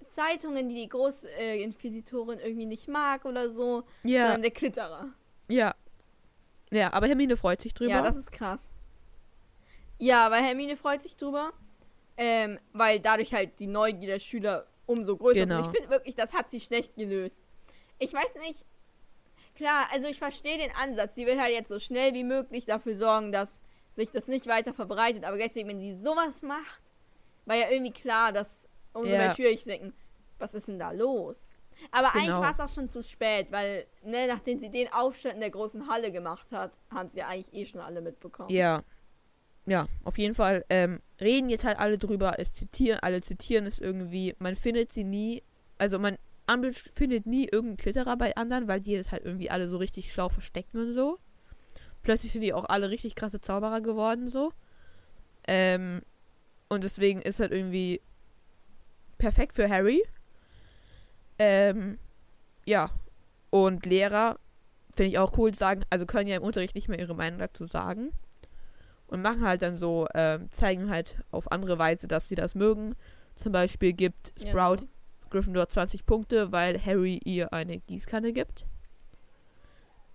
Zeitungen, 0.08 0.70
die 0.70 0.76
die 0.76 0.90
Großinquisitorin 0.90 2.40
äh, 2.40 2.48
irgendwie 2.48 2.66
nicht 2.66 2.88
mag 2.88 3.26
oder 3.26 3.50
so, 3.50 3.84
Ja, 4.04 4.24
sondern 4.26 4.42
der 4.44 4.52
Klitterer. 4.52 5.08
ja. 5.48 5.76
Ja, 6.72 6.92
aber 6.94 7.08
Hermine 7.08 7.38
freut 7.38 7.62
sich 7.62 7.74
drüber. 7.76 7.92
Ja, 7.92 8.02
das 8.02 8.16
ist 8.18 8.32
krass. 8.32 8.60
Ja, 10.00 10.30
weil 10.32 10.44
Hermine 10.44 10.76
freut 10.76 11.04
sich 11.04 11.16
drüber, 11.16 11.54
ähm, 12.18 12.60
weil 12.74 13.00
dadurch 13.00 13.34
halt 13.34 13.60
die 13.60 13.68
Neugier 13.68 14.08
der 14.08 14.20
Schüler 14.20 14.66
umso 14.86 15.18
größer 15.18 15.42
Genau. 15.42 15.58
Und 15.58 15.62
ich 15.66 15.72
finde 15.78 15.90
wirklich, 15.90 16.16
das 16.16 16.34
hat 16.34 16.50
sie 16.50 16.60
schlecht 16.60 16.96
gelöst. 16.96 17.44
Ich 18.00 18.14
weiß 18.14 18.36
nicht, 18.42 18.66
klar, 19.56 19.88
also 19.92 20.08
ich 20.08 20.18
verstehe 20.20 20.58
den 20.58 20.72
Ansatz. 20.76 21.16
Sie 21.16 21.26
will 21.26 21.40
halt 21.40 21.54
jetzt 21.54 21.70
so 21.70 21.80
schnell 21.80 22.14
wie 22.14 22.24
möglich 22.24 22.66
dafür 22.66 22.98
sorgen, 22.98 23.32
dass 23.32 23.62
sich 23.94 24.12
das 24.12 24.28
nicht 24.28 24.48
weiter 24.48 24.74
verbreitet. 24.74 25.24
Aber 25.24 25.38
deswegen, 25.38 25.70
wenn 25.70 25.80
sie 25.80 25.96
sowas 25.96 26.42
macht, 26.42 26.82
war 27.46 27.56
ja 27.56 27.70
irgendwie 27.70 27.94
klar, 27.94 28.32
dass 28.32 28.68
umso 28.94 29.10
Ja. 29.12 29.18
mehr 29.18 29.36
Schüler 29.36 29.56
denken, 29.56 29.94
was 30.40 30.54
ist 30.54 30.68
denn 30.68 30.80
da 30.80 30.92
los? 30.92 31.50
Aber 31.92 32.14
eigentlich 32.14 32.28
Genau. 32.28 32.42
war 32.42 32.52
es 32.52 32.60
auch 32.60 32.74
schon 32.74 32.88
zu 32.90 33.04
spät, 33.04 33.48
weil, 33.52 33.86
ne, 34.02 34.28
nachdem 34.28 34.58
sie 34.60 34.70
den 34.70 34.92
Aufstand 34.94 35.36
in 35.36 35.42
der 35.42 35.50
großen 35.50 35.90
Halle 35.90 36.12
gemacht 36.12 36.52
hat, 36.52 36.72
haben 36.90 37.10
sie 37.10 37.18
ja 37.20 37.28
eigentlich 37.28 37.54
eh 37.54 37.66
schon 37.66 37.82
alle 37.82 38.02
mitbekommen. 38.02 38.50
Ja. 38.50 38.82
Ja, 39.68 39.88
auf 40.04 40.18
jeden 40.18 40.36
Fall 40.36 40.64
ähm, 40.70 41.02
reden 41.20 41.50
jetzt 41.50 41.66
halt 41.66 41.80
alle 41.80 41.98
drüber, 41.98 42.36
es 42.38 42.54
zitieren, 42.54 43.00
alle 43.02 43.22
zitieren 43.22 43.66
es 43.66 43.80
irgendwie. 43.80 44.36
Man 44.38 44.56
findet 44.56 44.92
sie 44.92 45.04
nie, 45.04 45.44
also 45.78 45.98
man 45.98 46.18
findet 46.94 47.26
nie 47.26 47.46
irgendeinen 47.46 47.78
Klitterer 47.78 48.16
bei 48.18 48.36
anderen, 48.36 48.68
weil 48.68 48.82
die 48.82 48.96
das 48.96 49.12
halt 49.12 49.26
irgendwie 49.26 49.50
alle 49.50 49.68
so 49.68 49.78
richtig 49.78 50.14
schlau 50.14 50.30
verstecken 50.30 50.80
und 50.80 50.94
so. 50.94 51.18
Plötzlich 52.04 52.32
sind 52.32 52.42
die 52.42 52.54
auch 52.54 52.66
alle 52.66 52.92
richtig 52.92 53.16
krasse 53.16 53.42
Zauberer 53.42 53.82
geworden, 53.82 54.30
so. 54.30 54.52
Ähm, 55.48 56.04
und 56.70 56.84
deswegen 56.84 57.22
ist 57.22 57.40
halt 57.40 57.52
irgendwie 57.52 58.02
perfekt 59.18 59.56
für 59.56 59.70
Harry. 59.70 60.04
Ähm, 61.40 61.98
ja. 62.66 62.92
Und 63.50 63.86
Lehrer, 63.86 64.38
finde 64.94 65.10
ich 65.10 65.18
auch 65.18 65.36
cool, 65.38 65.56
sagen, 65.56 65.84
also 65.90 66.06
können 66.06 66.28
ja 66.28 66.36
im 66.36 66.44
Unterricht 66.44 66.76
nicht 66.76 66.90
mehr 66.90 67.00
ihre 67.00 67.16
Meinung 67.16 67.40
dazu 67.40 67.66
sagen. 67.66 68.12
Und 69.08 69.22
machen 69.22 69.46
halt 69.46 69.62
dann 69.62 69.76
so, 69.76 70.08
ähm, 70.16 70.52
zeigen 70.52 70.90
halt 70.90 71.20
auf 71.32 71.52
andere 71.52 71.78
Weise, 71.78 72.08
dass 72.08 72.28
sie 72.28 72.36
das 72.36 72.56
mögen. 72.56 72.96
Zum 73.36 73.52
Beispiel 73.52 73.94
gibt 73.94 74.34
Sprout 74.40 74.78
Genau. 74.78 74.90
Gryffindor 75.30 75.68
20 75.70 76.06
Punkte, 76.06 76.52
weil 76.52 76.80
Harry 76.84 77.20
ihr 77.24 77.52
eine 77.54 77.80
Gießkanne 77.80 78.32
gibt. 78.34 78.66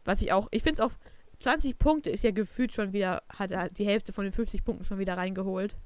Was 0.05 0.22
ich 0.22 0.32
auch, 0.32 0.49
ich 0.51 0.62
finde 0.62 0.74
es 0.74 0.80
auch, 0.80 0.93
20 1.38 1.78
Punkte 1.78 2.11
ist 2.11 2.24
ja 2.24 2.30
gefühlt 2.32 2.72
schon 2.72 2.93
wieder, 2.93 3.22
hat 3.28 3.51
er 3.51 3.68
die 3.70 3.86
Hälfte 3.86 4.12
von 4.12 4.24
den 4.24 4.32
50 4.32 4.64
Punkten 4.64 4.84
schon 4.84 4.99
wieder 4.99 5.16
reingeholt. 5.16 5.76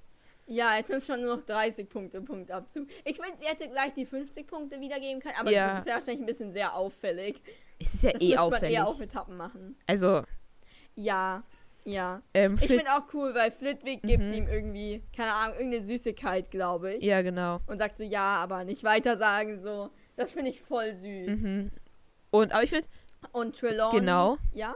Ja, 0.46 0.76
jetzt 0.76 0.88
sind 0.88 1.02
schon 1.02 1.22
nur 1.22 1.36
noch 1.36 1.44
30 1.46 1.88
Punkte 1.88 2.20
Punktabzug. 2.20 2.86
Ich 3.04 3.16
finde, 3.18 3.38
sie 3.40 3.46
hätte 3.46 3.68
gleich 3.68 3.94
die 3.94 4.04
50 4.04 4.46
Punkte 4.46 4.78
wiedergeben 4.80 5.20
können, 5.20 5.36
aber 5.38 5.50
Ja. 5.50 5.70
das 5.70 5.80
ist 5.80 5.86
ja 5.86 5.94
wahrscheinlich 5.94 6.20
ein 6.20 6.26
bisschen 6.26 6.52
sehr 6.52 6.74
auffällig. 6.74 7.40
Es 7.80 7.94
ist 7.94 8.02
ja 8.04 8.12
Das 8.12 8.20
eh 8.22 8.26
muss 8.28 8.36
man 8.36 8.44
auffällig. 8.54 8.74
eher 8.74 8.86
auf 8.88 9.00
Etappen 9.00 9.36
machen. 9.36 9.76
Also, 9.86 10.22
Ja, 10.96 11.42
ja. 11.84 12.22
ähm, 12.34 12.56
Ich 12.60 12.68
finde 12.68 12.92
auch 12.92 13.02
cool, 13.12 13.34
weil 13.34 13.50
Flitwick 13.50 14.02
gibt 14.02 14.22
Mhm. 14.22 14.32
ihm 14.32 14.48
irgendwie, 14.48 15.02
keine 15.16 15.32
Ahnung, 15.34 15.56
irgendeine 15.56 15.84
Süßigkeit, 15.84 16.50
glaube 16.50 16.94
ich. 16.94 17.04
ja, 17.04 17.22
genau. 17.22 17.60
Und 17.66 17.78
sagt 17.78 17.96
so, 17.96 18.04
ja, 18.04 18.36
aber 18.42 18.64
nicht 18.64 18.84
weiter 18.84 19.16
sagen, 19.18 19.58
so. 19.60 19.90
Das 20.16 20.32
finde 20.32 20.50
ich 20.50 20.60
voll 20.62 20.94
süß. 20.94 21.40
Mhm. 21.40 21.70
Und, 22.30 22.52
aber 22.52 22.62
ich 22.62 22.70
finde, 22.70 22.86
Und 23.32 23.58
Trelawney. 23.58 23.98
Genau. 24.00 24.38
Ja. 24.52 24.74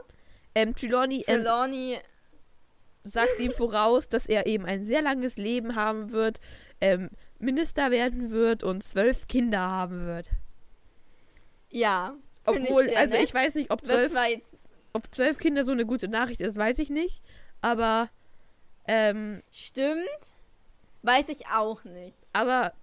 ähm, 0.55 0.75
Trelawney 0.75 1.23
ähm, 1.27 1.41
Trelawney, 1.43 1.97
sagt 3.03 3.39
ihm 3.39 3.51
voraus, 3.51 4.09
dass 4.09 4.25
er 4.27 4.45
eben 4.45 4.65
ein 4.65 4.83
sehr 4.85 5.01
langes 5.01 5.37
Leben 5.37 5.75
haben 5.75 6.11
wird, 6.11 6.39
ähm, 6.81 7.09
Minister 7.39 7.89
werden 7.91 8.31
wird 8.31 8.63
und 8.63 8.83
zwölf 8.83 9.27
Kinder 9.27 9.61
haben 9.69 10.05
wird. 10.05 10.29
ja. 11.69 12.15
Obwohl, 12.45 12.89
sehr 12.89 12.97
also 12.97 13.15
nett. 13.15 13.25
ich 13.25 13.33
weiß 13.33 13.53
nicht, 13.55 13.69
ob 13.69 13.85
zwölf, 13.85 14.11
zwar 14.11 14.27
jetzt, 14.27 14.48
ob 14.99 15.13
zwölf 15.13 15.37
Kinder 15.37 15.65
so 15.65 15.71
eine 15.71 15.85
gute 15.85 16.07
Nachricht 16.07 16.41
ist, 16.41 16.55
weiß 16.55 16.79
ich 16.79 16.89
nicht. 16.89 17.23
Aber, 17.61 18.09
ähm, 18.87 19.41
stimmt, 19.51 20.07
weiß 21.01 21.29
ich 21.29 21.47
auch 21.47 21.83
nicht. 21.83 22.17
aber 22.33 22.73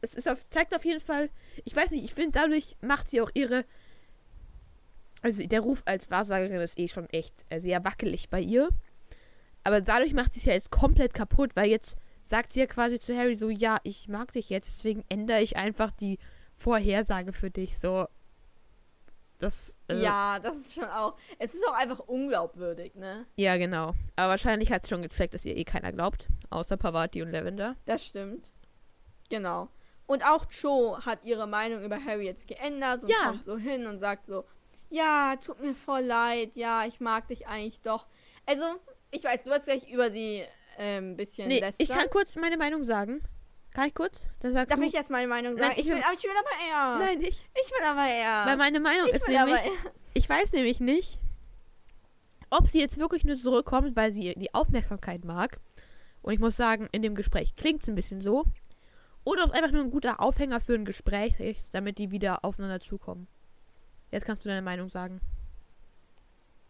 es 0.00 0.14
ist 0.14 0.28
auf, 0.28 0.48
zeigt 0.48 0.74
auf 0.74 0.84
jeden 0.84 1.00
Fall, 1.00 1.30
ich 1.64 1.74
weiß 1.74 1.90
nicht, 1.90 2.04
ich 2.04 2.14
finde, 2.14 2.38
dadurch 2.38 2.76
macht 2.80 3.10
sie 3.10 3.20
auch 3.20 3.30
ihre. 3.34 3.64
Also 5.22 5.44
der 5.44 5.60
Ruf 5.60 5.82
als 5.86 6.10
Wahrsagerin 6.10 6.60
ist 6.60 6.78
eh 6.78 6.88
schon 6.88 7.08
echt 7.10 7.44
äh, 7.48 7.58
sehr 7.58 7.84
wackelig 7.84 8.28
bei 8.28 8.40
ihr. 8.40 8.68
Aber 9.64 9.80
dadurch 9.80 10.12
macht 10.12 10.34
sie 10.34 10.40
es 10.40 10.46
ja 10.46 10.52
jetzt 10.52 10.70
komplett 10.70 11.14
kaputt, 11.14 11.56
weil 11.56 11.68
jetzt 11.68 11.96
sagt 12.22 12.52
sie 12.52 12.60
ja 12.60 12.66
quasi 12.66 12.98
zu 12.98 13.16
Harry 13.16 13.34
so, 13.34 13.48
ja, 13.48 13.78
ich 13.82 14.08
mag 14.08 14.30
dich 14.32 14.50
jetzt, 14.50 14.68
deswegen 14.68 15.04
ändere 15.08 15.40
ich 15.40 15.56
einfach 15.56 15.90
die 15.90 16.18
Vorhersage 16.54 17.32
für 17.32 17.50
dich. 17.50 17.78
So. 17.78 18.06
Das. 19.38 19.74
äh, 19.88 20.00
Ja, 20.00 20.38
das 20.38 20.56
ist 20.56 20.74
schon 20.74 20.84
auch. 20.84 21.16
Es 21.38 21.54
ist 21.54 21.66
auch 21.68 21.74
einfach 21.74 21.98
unglaubwürdig, 22.00 22.94
ne? 22.94 23.26
Ja, 23.36 23.56
genau. 23.56 23.92
Aber 24.16 24.30
wahrscheinlich 24.30 24.72
hat 24.72 24.82
sie 24.82 24.88
schon 24.88 25.02
gecheckt, 25.02 25.34
dass 25.34 25.44
ihr 25.44 25.56
eh 25.56 25.64
keiner 25.64 25.92
glaubt. 25.92 26.28
Außer 26.50 26.76
Pavati 26.76 27.20
und 27.22 27.30
Lavender. 27.30 27.76
Das 27.84 28.04
stimmt. 28.06 28.48
Genau. 29.28 29.68
Und 30.06 30.24
auch 30.24 30.46
Cho 30.46 30.98
hat 31.04 31.24
ihre 31.24 31.46
Meinung 31.46 31.82
über 31.84 32.02
Harry 32.02 32.26
jetzt 32.26 32.46
geändert 32.46 33.02
und 33.02 33.10
Ja. 33.10 33.16
kommt 33.30 33.44
so 33.44 33.56
hin 33.58 33.86
und 33.86 33.98
sagt 33.98 34.26
so, 34.26 34.44
ja, 34.88 35.34
tut 35.44 35.60
mir 35.60 35.74
voll 35.74 36.02
leid, 36.02 36.54
ja, 36.54 36.84
ich 36.86 37.00
mag 37.00 37.26
dich 37.28 37.46
eigentlich 37.48 37.80
doch. 37.80 38.06
Also, 38.46 38.62
ich 39.10 39.24
weiß, 39.24 39.42
du 39.44 39.50
hast 39.50 39.64
gleich 39.64 39.88
über 39.90 40.10
sie 40.12 40.44
ähm, 40.78 41.12
ein 41.12 41.16
bisschen 41.16 41.48
Nee, 41.48 41.58
lästern. 41.58 41.74
ich 41.84 41.88
kann 41.88 42.08
kurz 42.10 42.36
meine 42.36 42.56
Meinung 42.56 42.84
sagen. 42.84 43.20
Kann 43.76 43.88
ich 43.88 43.94
kurz? 43.94 44.22
Dann 44.40 44.54
sagst 44.54 44.70
Darf 44.70 44.80
du. 44.80 44.86
ich 44.86 44.94
jetzt 44.94 45.10
meine 45.10 45.28
Meinung 45.28 45.52
Nein, 45.52 45.64
sagen? 45.64 45.74
ich 45.78 45.84
ich, 45.84 45.92
will, 45.92 46.02
aber 46.02 46.14
ich 46.14 46.24
will 46.24 46.30
aber 46.38 46.48
erst. 46.70 47.04
Nein, 47.04 47.20
ich. 47.20 47.46
Ich 47.62 47.70
will 47.70 47.86
aber 47.86 48.06
erst. 48.06 48.48
Weil 48.48 48.56
meine 48.56 48.80
Meinung 48.80 49.06
ich 49.06 49.16
ist 49.16 49.28
nämlich. 49.28 49.60
Ich 50.14 50.30
weiß 50.30 50.52
nämlich 50.54 50.80
nicht, 50.80 51.18
ob 52.48 52.68
sie 52.68 52.80
jetzt 52.80 52.96
wirklich 52.96 53.26
nur 53.26 53.36
zurückkommt, 53.36 53.94
weil 53.94 54.12
sie 54.12 54.32
die 54.32 54.54
Aufmerksamkeit 54.54 55.26
mag. 55.26 55.60
Und 56.22 56.32
ich 56.32 56.40
muss 56.40 56.56
sagen, 56.56 56.88
in 56.90 57.02
dem 57.02 57.14
Gespräch 57.14 57.54
klingt 57.54 57.82
es 57.82 57.88
ein 57.90 57.94
bisschen 57.94 58.22
so. 58.22 58.46
Oder 59.24 59.42
ob 59.42 59.50
es 59.50 59.54
einfach 59.54 59.72
nur 59.72 59.82
ein 59.82 59.90
guter 59.90 60.20
Aufhänger 60.20 60.60
für 60.60 60.72
ein 60.72 60.86
Gespräch 60.86 61.38
ist, 61.38 61.74
damit 61.74 61.98
die 61.98 62.10
wieder 62.10 62.46
aufeinander 62.46 62.80
zukommen. 62.80 63.26
Jetzt 64.10 64.24
kannst 64.24 64.42
du 64.42 64.48
deine 64.48 64.62
Meinung 64.62 64.88
sagen. 64.88 65.20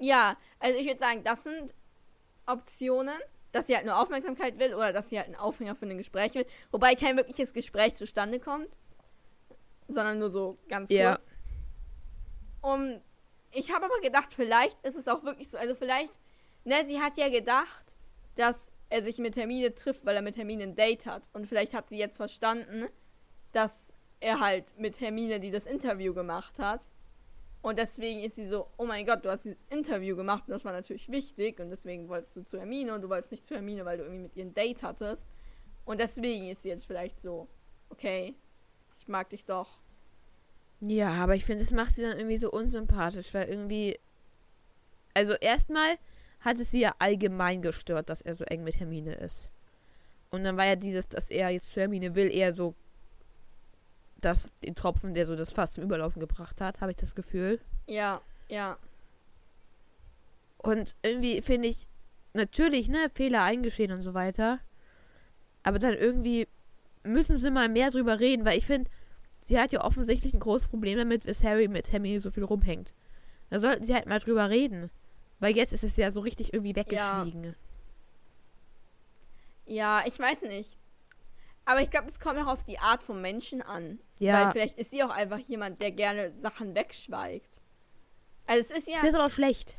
Ja, 0.00 0.36
also 0.58 0.76
ich 0.76 0.86
würde 0.86 0.98
sagen, 0.98 1.22
das 1.22 1.44
sind 1.44 1.72
Optionen, 2.46 3.20
dass 3.56 3.66
sie 3.68 3.74
halt 3.74 3.86
nur 3.86 3.98
Aufmerksamkeit 3.98 4.58
will 4.58 4.74
oder 4.74 4.92
dass 4.92 5.08
sie 5.08 5.16
halt 5.18 5.26
einen 5.28 5.36
Aufhänger 5.36 5.74
für 5.74 5.86
ein 5.86 5.96
Gespräch 5.96 6.34
will. 6.34 6.46
Wobei 6.70 6.94
kein 6.94 7.16
wirkliches 7.16 7.52
Gespräch 7.54 7.94
zustande 7.96 8.38
kommt, 8.38 8.68
sondern 9.88 10.18
nur 10.18 10.30
so 10.30 10.58
ganz 10.68 10.90
Ja. 10.90 11.14
kurz. 11.16 11.36
Und 12.60 13.00
ich 13.52 13.72
habe 13.72 13.86
aber 13.86 13.98
gedacht, 14.02 14.34
vielleicht 14.34 14.78
ist 14.84 14.96
es 14.96 15.08
auch 15.08 15.22
wirklich 15.24 15.48
so, 15.50 15.56
also 15.56 15.74
vielleicht, 15.74 16.20
ne, 16.64 16.84
sie 16.86 17.00
hat 17.00 17.16
ja 17.16 17.28
gedacht, 17.30 17.94
dass 18.34 18.72
er 18.90 19.02
sich 19.02 19.18
mit 19.18 19.36
Hermine 19.36 19.74
trifft, 19.74 20.04
weil 20.04 20.16
er 20.16 20.22
mit 20.22 20.36
Hermine 20.36 20.64
ein 20.64 20.76
Date 20.76 21.06
hat. 21.06 21.22
Und 21.32 21.46
vielleicht 21.46 21.72
hat 21.72 21.88
sie 21.88 21.96
jetzt 21.96 22.16
verstanden, 22.18 22.86
dass 23.52 23.92
er 24.20 24.40
halt 24.40 24.64
mit 24.78 25.00
Hermine 25.00 25.40
dieses 25.40 25.66
Interview 25.66 26.12
gemacht 26.12 26.58
hat. 26.58 26.82
Und 27.66 27.80
deswegen 27.80 28.22
ist 28.22 28.36
sie 28.36 28.46
so, 28.46 28.68
oh 28.76 28.84
mein 28.84 29.04
Gott, 29.04 29.24
du 29.24 29.28
hast 29.28 29.44
dieses 29.44 29.66
Interview 29.70 30.14
gemacht 30.14 30.44
und 30.46 30.52
das 30.52 30.64
war 30.64 30.70
natürlich 30.70 31.08
wichtig 31.08 31.58
und 31.58 31.68
deswegen 31.68 32.08
wolltest 32.08 32.36
du 32.36 32.44
zu 32.44 32.60
Hermine 32.60 32.94
und 32.94 33.02
du 33.02 33.08
wolltest 33.08 33.32
nicht 33.32 33.44
zu 33.44 33.56
Hermine, 33.56 33.84
weil 33.84 33.98
du 33.98 34.04
irgendwie 34.04 34.22
mit 34.22 34.36
ihr 34.36 34.44
ein 34.44 34.54
Date 34.54 34.84
hattest. 34.84 35.26
Und 35.84 35.98
deswegen 35.98 36.46
ist 36.46 36.62
sie 36.62 36.68
jetzt 36.68 36.86
vielleicht 36.86 37.20
so, 37.20 37.48
okay, 37.90 38.36
ich 38.96 39.08
mag 39.08 39.30
dich 39.30 39.44
doch. 39.46 39.80
Ja, 40.80 41.08
aber 41.14 41.34
ich 41.34 41.44
finde, 41.44 41.64
das 41.64 41.72
macht 41.72 41.92
sie 41.92 42.02
dann 42.02 42.16
irgendwie 42.16 42.36
so 42.36 42.52
unsympathisch, 42.52 43.34
weil 43.34 43.48
irgendwie. 43.48 43.98
Also, 45.14 45.32
erstmal 45.32 45.96
hat 46.38 46.60
es 46.60 46.70
sie 46.70 46.82
ja 46.82 46.94
allgemein 47.00 47.62
gestört, 47.62 48.10
dass 48.10 48.22
er 48.22 48.36
so 48.36 48.44
eng 48.44 48.62
mit 48.62 48.78
Hermine 48.78 49.14
ist. 49.14 49.48
Und 50.30 50.44
dann 50.44 50.56
war 50.56 50.66
ja 50.66 50.76
dieses, 50.76 51.08
dass 51.08 51.30
er 51.30 51.50
jetzt 51.50 51.72
zu 51.72 51.80
Hermine 51.80 52.14
will, 52.14 52.32
eher 52.32 52.52
so. 52.52 52.76
Das, 54.26 54.48
den 54.64 54.74
Tropfen, 54.74 55.14
der 55.14 55.24
so 55.24 55.36
das 55.36 55.52
Fass 55.52 55.74
zum 55.74 55.84
Überlaufen 55.84 56.18
gebracht 56.18 56.60
hat, 56.60 56.80
habe 56.80 56.90
ich 56.90 56.96
das 56.96 57.14
Gefühl. 57.14 57.60
Ja, 57.86 58.20
ja. 58.48 58.76
Und 60.58 60.96
irgendwie 61.02 61.40
finde 61.42 61.68
ich, 61.68 61.86
natürlich, 62.32 62.88
ne, 62.88 63.08
Fehler 63.14 63.44
eingestehen 63.44 63.92
und 63.92 64.02
so 64.02 64.14
weiter. 64.14 64.58
Aber 65.62 65.78
dann 65.78 65.94
irgendwie 65.94 66.48
müssen 67.04 67.36
sie 67.36 67.52
mal 67.52 67.68
mehr 67.68 67.92
drüber 67.92 68.18
reden, 68.18 68.44
weil 68.44 68.58
ich 68.58 68.66
finde, 68.66 68.90
sie 69.38 69.60
hat 69.60 69.70
ja 69.70 69.84
offensichtlich 69.84 70.34
ein 70.34 70.40
großes 70.40 70.66
Problem 70.66 70.98
damit, 70.98 71.28
dass 71.28 71.44
Harry 71.44 71.68
mit 71.68 71.92
Hermine 71.92 72.20
so 72.20 72.32
viel 72.32 72.44
rumhängt. 72.44 72.92
Da 73.50 73.60
sollten 73.60 73.84
sie 73.84 73.94
halt 73.94 74.06
mal 74.06 74.18
drüber 74.18 74.50
reden. 74.50 74.90
Weil 75.38 75.54
jetzt 75.54 75.72
ist 75.72 75.84
es 75.84 75.96
ja 75.96 76.10
so 76.10 76.18
richtig 76.18 76.52
irgendwie 76.52 76.74
weggeschwiegen. 76.74 77.54
Ja, 79.66 80.02
ich 80.04 80.18
weiß 80.18 80.42
nicht. 80.42 80.76
Aber 81.66 81.80
ich 81.82 81.90
glaube, 81.90 82.08
es 82.08 82.18
kommt 82.20 82.38
auch 82.38 82.46
auf 82.46 82.64
die 82.64 82.78
Art 82.78 83.02
von 83.02 83.20
Menschen 83.20 83.60
an. 83.60 83.98
Weil 84.18 84.26
Ja, 84.28 84.50
vielleicht 84.52 84.78
ist 84.78 84.90
sie 84.92 85.02
auch 85.02 85.10
einfach 85.10 85.38
jemand, 85.40 85.82
der 85.82 85.90
gerne 85.90 86.32
Sachen 86.38 86.74
wegschweigt. 86.74 87.60
Also 88.46 88.60
es 88.72 88.78
ist 88.78 88.88
ja. 88.88 88.96
das 89.00 89.10
ist 89.10 89.14
aber 89.16 89.26
auch 89.26 89.30
schlecht. 89.30 89.74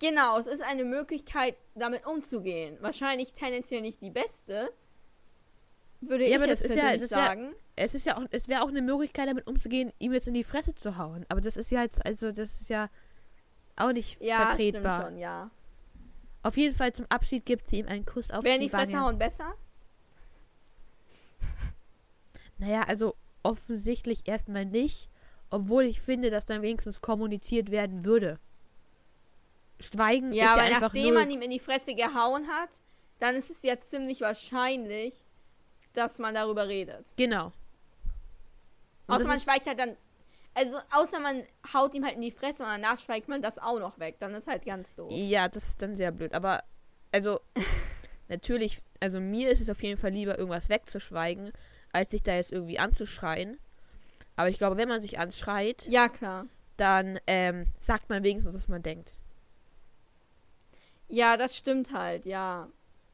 Genau, 0.00 0.38
es 0.38 0.46
ist 0.46 0.62
eine 0.62 0.84
Möglichkeit, 0.84 1.56
damit 1.74 2.06
umzugehen. 2.06 2.78
Wahrscheinlich 2.80 3.32
tendenziell 3.34 3.80
nicht 3.82 4.00
die 4.00 4.10
beste. 4.10 4.70
Würde 6.00 6.24
Ja, 6.24 6.30
ich 6.30 6.36
aber 6.36 6.46
jetzt 6.46 6.62
das 6.64 6.70
ist 6.70 6.76
ja- 6.76 6.92
das 6.94 7.02
ist 7.02 7.10
ja- 7.10 7.16
sagen. 7.26 7.54
Es 7.76 7.94
ist 7.94 8.06
ja 8.06 8.16
auch, 8.16 8.22
es 8.30 8.48
wäre 8.48 8.62
auch 8.62 8.68
eine 8.68 8.82
Möglichkeit, 8.82 9.28
damit 9.28 9.46
umzugehen, 9.46 9.92
ihm 9.98 10.12
jetzt 10.12 10.28
in 10.28 10.34
die 10.34 10.44
Fresse 10.44 10.74
zu 10.74 10.96
hauen. 10.96 11.26
Aber 11.28 11.40
das 11.40 11.56
ist 11.56 11.70
ja 11.70 11.82
jetzt, 11.82 12.04
also 12.06 12.32
das 12.32 12.60
ist 12.60 12.70
ja 12.70 12.88
auch 13.76 13.92
nicht 13.92 14.20
Ja, 14.22 14.46
vertretbar. 14.46 14.92
stimmt 15.00 15.04
schon, 15.12 15.18
ja. 15.18 15.50
Auf 16.42 16.56
jeden 16.56 16.74
Fall 16.74 16.92
zum 16.92 17.06
Abschied 17.08 17.44
gibt 17.44 17.68
sie 17.68 17.80
ihm 17.80 17.86
einen 17.88 18.06
Kuss 18.06 18.30
auf 18.30 18.44
Wäre 18.44 18.58
die 18.58 18.64
die 18.66 18.70
Fresse 18.70 18.98
hauen 19.00 19.18
besser? 19.18 19.54
Naja, 22.58 22.82
also 22.82 23.14
offensichtlich 23.42 24.26
erstmal 24.26 24.64
nicht, 24.64 25.08
obwohl 25.50 25.84
ich 25.84 26.00
finde, 26.00 26.30
dass 26.30 26.46
dann 26.46 26.62
wenigstens 26.62 27.00
kommuniziert 27.00 27.70
werden 27.70 28.04
würde. 28.04 28.38
Schweigen 29.80 30.32
Ja, 30.32 30.44
ist 30.44 30.50
aber 30.50 30.62
ja 30.62 30.66
einfach 30.66 30.80
nachdem 30.80 31.14
man 31.14 31.30
ihm 31.30 31.42
in 31.42 31.50
die 31.50 31.60
Fresse 31.60 31.94
gehauen 31.94 32.48
hat, 32.48 32.70
dann 33.20 33.36
ist 33.36 33.50
es 33.50 33.62
ja 33.62 33.78
ziemlich 33.78 34.20
wahrscheinlich, 34.20 35.14
dass 35.92 36.18
man 36.18 36.34
darüber 36.34 36.68
redet. 36.68 37.06
Genau. 37.16 37.52
Und 39.06 39.14
Außer 39.14 39.26
man 39.26 39.40
schweigt 39.40 39.66
halt 39.66 39.78
dann. 39.78 39.96
Also, 40.54 40.78
außer 40.90 41.20
man 41.20 41.44
haut 41.72 41.94
ihm 41.94 42.04
halt 42.04 42.16
in 42.16 42.20
die 42.20 42.32
Fresse 42.32 42.64
und 42.64 42.68
danach 42.68 42.98
schweigt 42.98 43.28
man 43.28 43.40
das 43.40 43.58
auch 43.58 43.78
noch 43.78 43.98
weg. 44.00 44.16
Dann 44.18 44.34
ist 44.34 44.48
halt 44.48 44.64
ganz 44.64 44.94
doof. 44.94 45.10
Ja, 45.12 45.48
das 45.48 45.68
ist 45.68 45.82
dann 45.82 45.94
sehr 45.94 46.10
blöd. 46.10 46.34
Aber, 46.34 46.64
also, 47.12 47.40
natürlich, 48.28 48.80
also 49.00 49.20
mir 49.20 49.50
ist 49.50 49.60
es 49.60 49.70
auf 49.70 49.82
jeden 49.82 49.98
Fall 49.98 50.10
lieber, 50.10 50.36
irgendwas 50.36 50.68
wegzuschweigen, 50.68 51.52
als 51.98 52.10
sich 52.10 52.22
da 52.22 52.34
jetzt 52.36 52.52
irgendwie 52.52 52.78
anzuschreien. 52.78 53.58
Aber 54.36 54.48
ich 54.48 54.58
glaube, 54.58 54.76
wenn 54.76 54.88
man 54.88 55.00
sich 55.00 55.18
anschreit, 55.18 55.86
Ja, 55.88 56.08
klar. 56.08 56.46
dann 56.76 57.18
ähm, 57.26 57.66
sagt 57.80 58.08
man 58.08 58.22
wenigstens, 58.22 58.54
was 58.54 58.68
man 58.68 58.82
denkt. 58.82 59.14
Ja, 61.08 61.36
das 61.36 61.56
stimmt 61.56 61.92
halt, 61.92 62.24
ja. 62.26 62.68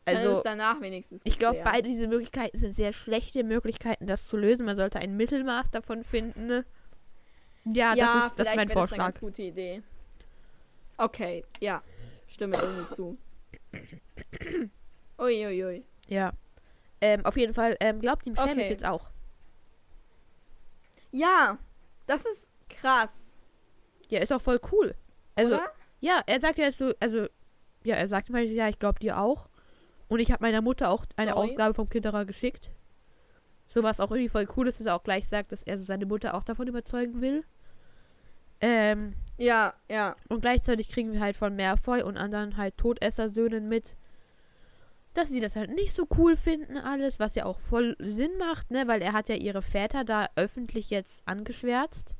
Ist 0.07 0.16
Also, 0.16 0.43
danach 0.45 0.80
wenigstens. 0.82 1.22
ich 1.24 1.39
glaube, 1.39 1.61
beide 1.64 1.89
diese 1.89 2.09
Möglichkeiten 2.09 2.59
sind 2.59 2.74
sehr 2.74 2.93
schlechte 2.93 3.43
Möglichkeiten, 3.43 4.07
das 4.07 4.26
zu 4.26 4.37
lösen. 4.37 4.66
Man 4.66 4.76
sollte 4.76 4.99
ein 4.99 5.16
Mittelmaß 5.16 5.70
davon 5.70 6.05
finden. 6.05 6.64
Ja, 7.64 7.95
ja, 7.95 7.95
das 7.95 8.26
ist, 8.26 8.39
das 8.39 8.49
ist 8.49 8.57
mein 8.57 8.68
wäre 8.68 8.68
Das 8.68 8.76
eine 8.76 8.89
Vorschlag. 8.89 8.99
ganz 8.99 9.20
gute 9.20 9.43
Idee. 9.43 9.82
Okay, 10.99 11.45
ja. 11.61 11.82
Stimme 12.26 12.57
irgendwie 12.61 12.95
zu. 12.95 13.16
Uiuiui. 15.18 15.47
Ui, 15.47 15.64
ui. 15.64 15.85
Ja. 16.09 16.32
Ähm, 17.05 17.25
auf 17.27 17.37
jeden 17.37 17.55
Fall 17.55 17.77
ähm, 17.81 18.01
glaubt 18.01 18.27
ihm 18.27 18.35
Seamus 18.35 18.53
Okay. 18.53 18.71
jetzt 18.71 18.85
auch. 18.87 19.11
Ja, 21.13 21.59
das 22.07 22.25
ist 22.25 22.51
krass. 22.69 23.37
Ja, 24.09 24.21
ist 24.21 24.33
auch 24.33 24.41
voll 24.41 24.61
cool. 24.73 24.95
Also, 25.35 25.55
oder? 25.55 25.69
ja, 26.01 26.23
er 26.27 26.41
sagt 26.41 26.59
ja 26.59 26.65
jetzt 26.65 26.79
so, 26.79 26.93
also, 27.01 27.27
ja, 27.85 27.97
er 27.97 28.09
sagt 28.09 28.31
mal, 28.31 28.43
ja, 28.45 28.69
ich 28.69 28.79
glaube 28.79 28.99
dir 29.01 29.19
auch. 29.19 29.49
Und 30.09 30.21
ich 30.21 30.31
habe 30.31 30.43
meiner 30.45 30.61
Mutter 30.63 30.91
auch 30.91 31.05
eine 31.17 31.33
Sorry. 31.33 31.49
Ausgabe 31.51 31.75
vom 31.75 31.89
Klitterer 31.89 32.25
geschickt. 32.25 32.71
So 33.69 33.83
was 33.83 34.01
auch 34.01 34.11
irgendwie 34.11 34.29
voll 34.29 34.47
cool 34.57 34.69
ist, 34.69 34.79
dass 34.81 34.87
er 34.87 34.95
auch 34.95 35.03
gleich 35.03 35.29
sagt, 35.29 35.51
dass 35.53 35.63
er 35.63 35.77
so 35.79 35.85
seine 35.85 36.07
Mutter 36.07 36.35
auch 36.35 36.45
davon 36.45 36.69
überzeugen 36.69 37.21
will. 37.21 37.45
Ähm, 38.61 39.15
Ja, 39.37 39.75
ja. 39.89 40.17
und 40.29 40.41
gleichzeitig 40.43 40.89
kriegen 40.89 41.13
wir 41.13 41.21
halt 41.21 41.37
von 41.37 41.57
Malfoy 41.57 42.03
und 42.03 42.17
anderen 42.17 42.57
halt 42.57 42.77
Todesser-Söhnen 42.77 43.69
mit, 43.69 43.97
dass 45.15 45.29
sie 45.31 45.41
das 45.41 45.57
halt 45.57 45.71
nicht 45.75 45.95
so 45.95 46.07
cool 46.19 46.37
finden 46.37 46.77
alles, 46.77 47.19
was 47.21 47.35
ja 47.35 47.45
auch 47.47 47.61
voll 47.61 47.97
Sinn 48.01 48.37
macht, 48.39 48.71
ne, 48.71 48.87
weil 48.87 49.01
er 49.03 49.12
hat 49.12 49.29
ja 49.29 49.37
ihre 49.37 49.62
Väter 49.62 50.05
da 50.05 50.29
öffentlich 50.37 50.91
jetzt 50.91 51.23
angeschwärzt. 51.27 52.15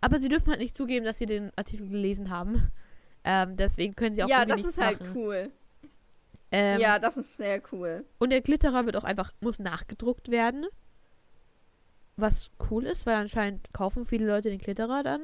Aber 0.00 0.20
sie 0.20 0.28
dürfen 0.28 0.50
halt 0.50 0.60
nicht 0.60 0.76
zugeben, 0.76 1.04
dass 1.04 1.18
sie 1.18 1.26
den 1.26 1.50
Artikel 1.56 1.88
gelesen 1.88 2.30
haben. 2.30 2.70
Ähm, 3.26 3.56
deswegen 3.56 3.94
können 3.96 4.14
sie 4.14 4.22
auch 4.22 4.28
Ja, 4.28 4.44
das 4.44 4.56
nichts 4.58 4.72
ist 4.76 4.84
halt 4.84 5.00
machen. 5.00 5.16
cool. 5.16 5.50
Ähm, 6.52 6.78
ja, 6.78 6.98
das 6.98 7.16
ist 7.16 7.38
sehr 7.38 7.62
cool. 7.72 8.04
Und 8.18 8.28
der 8.28 8.42
Glitterer 8.42 8.84
wird 8.84 8.98
auch 8.98 9.04
einfach, 9.04 9.32
muss 9.40 9.58
nachgedruckt 9.58 10.30
werden. 10.30 10.66
Was 12.18 12.50
cool 12.70 12.84
ist, 12.84 13.06
weil 13.06 13.16
anscheinend 13.16 13.72
kaufen 13.72 14.04
viele 14.04 14.26
Leute 14.26 14.50
den 14.50 14.58
Glitterer 14.58 15.02
dann. 15.02 15.22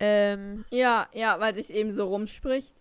Ähm, 0.00 0.64
Ja, 0.70 1.06
ja, 1.12 1.38
weil 1.38 1.54
sich 1.54 1.70
eben 1.70 1.94
so 1.94 2.08
rumspricht. 2.08 2.74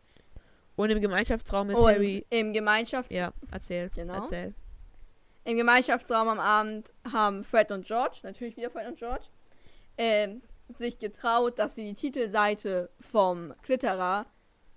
Und 0.76 0.90
im 0.90 1.02
Gemeinschaftsraum 1.02 1.70
ist 1.70 1.78
Und 1.80 1.88
Harry. 1.88 2.26
im 2.30 2.54
Gemeinschafts 2.54 3.14
Ja, 3.14 3.32
erzähl. 3.52 3.90
Genau. 3.96 4.16
Erzähl. 4.16 4.54
Im 5.46 5.58
Gemeinschaftsraum 5.58 6.28
am 6.30 6.40
Abend 6.40 6.94
haben 7.12 7.44
Fred 7.44 7.72
und 7.72 7.86
George, 7.86 8.20
natürlich 8.24 8.56
wieder 8.58 8.70
Fred 8.70 8.88
und 8.88 8.98
George, 8.98 9.26
ähm, 9.98 10.42
sich 10.78 10.98
getraut, 11.00 11.60
dass 11.60 11.76
sie 11.76 11.84
die 11.84 11.94
Titelseite 11.96 12.90
vom 13.00 13.54
Klitterer 13.62 14.26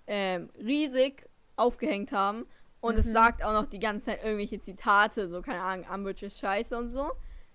ähm, 0.05 0.49
riesig 0.57 1.27
aufgehängt 1.55 2.11
haben. 2.11 2.45
Und 2.81 2.97
es 2.97 3.07
Mhm. 3.07 3.13
sagt 3.13 3.43
auch 3.43 3.53
noch 3.53 3.65
die 3.65 3.79
ganze 3.79 4.07
Zeit 4.07 4.23
irgendwelche 4.23 4.61
Zitate, 4.61 5.27
so 5.29 5.41
keine 5.41 5.61
Ahnung, 5.63 5.85
Umbridge 5.91 6.27
ist 6.27 6.37
scheiße 6.39 6.77
und 6.77 6.89
so. 6.89 7.11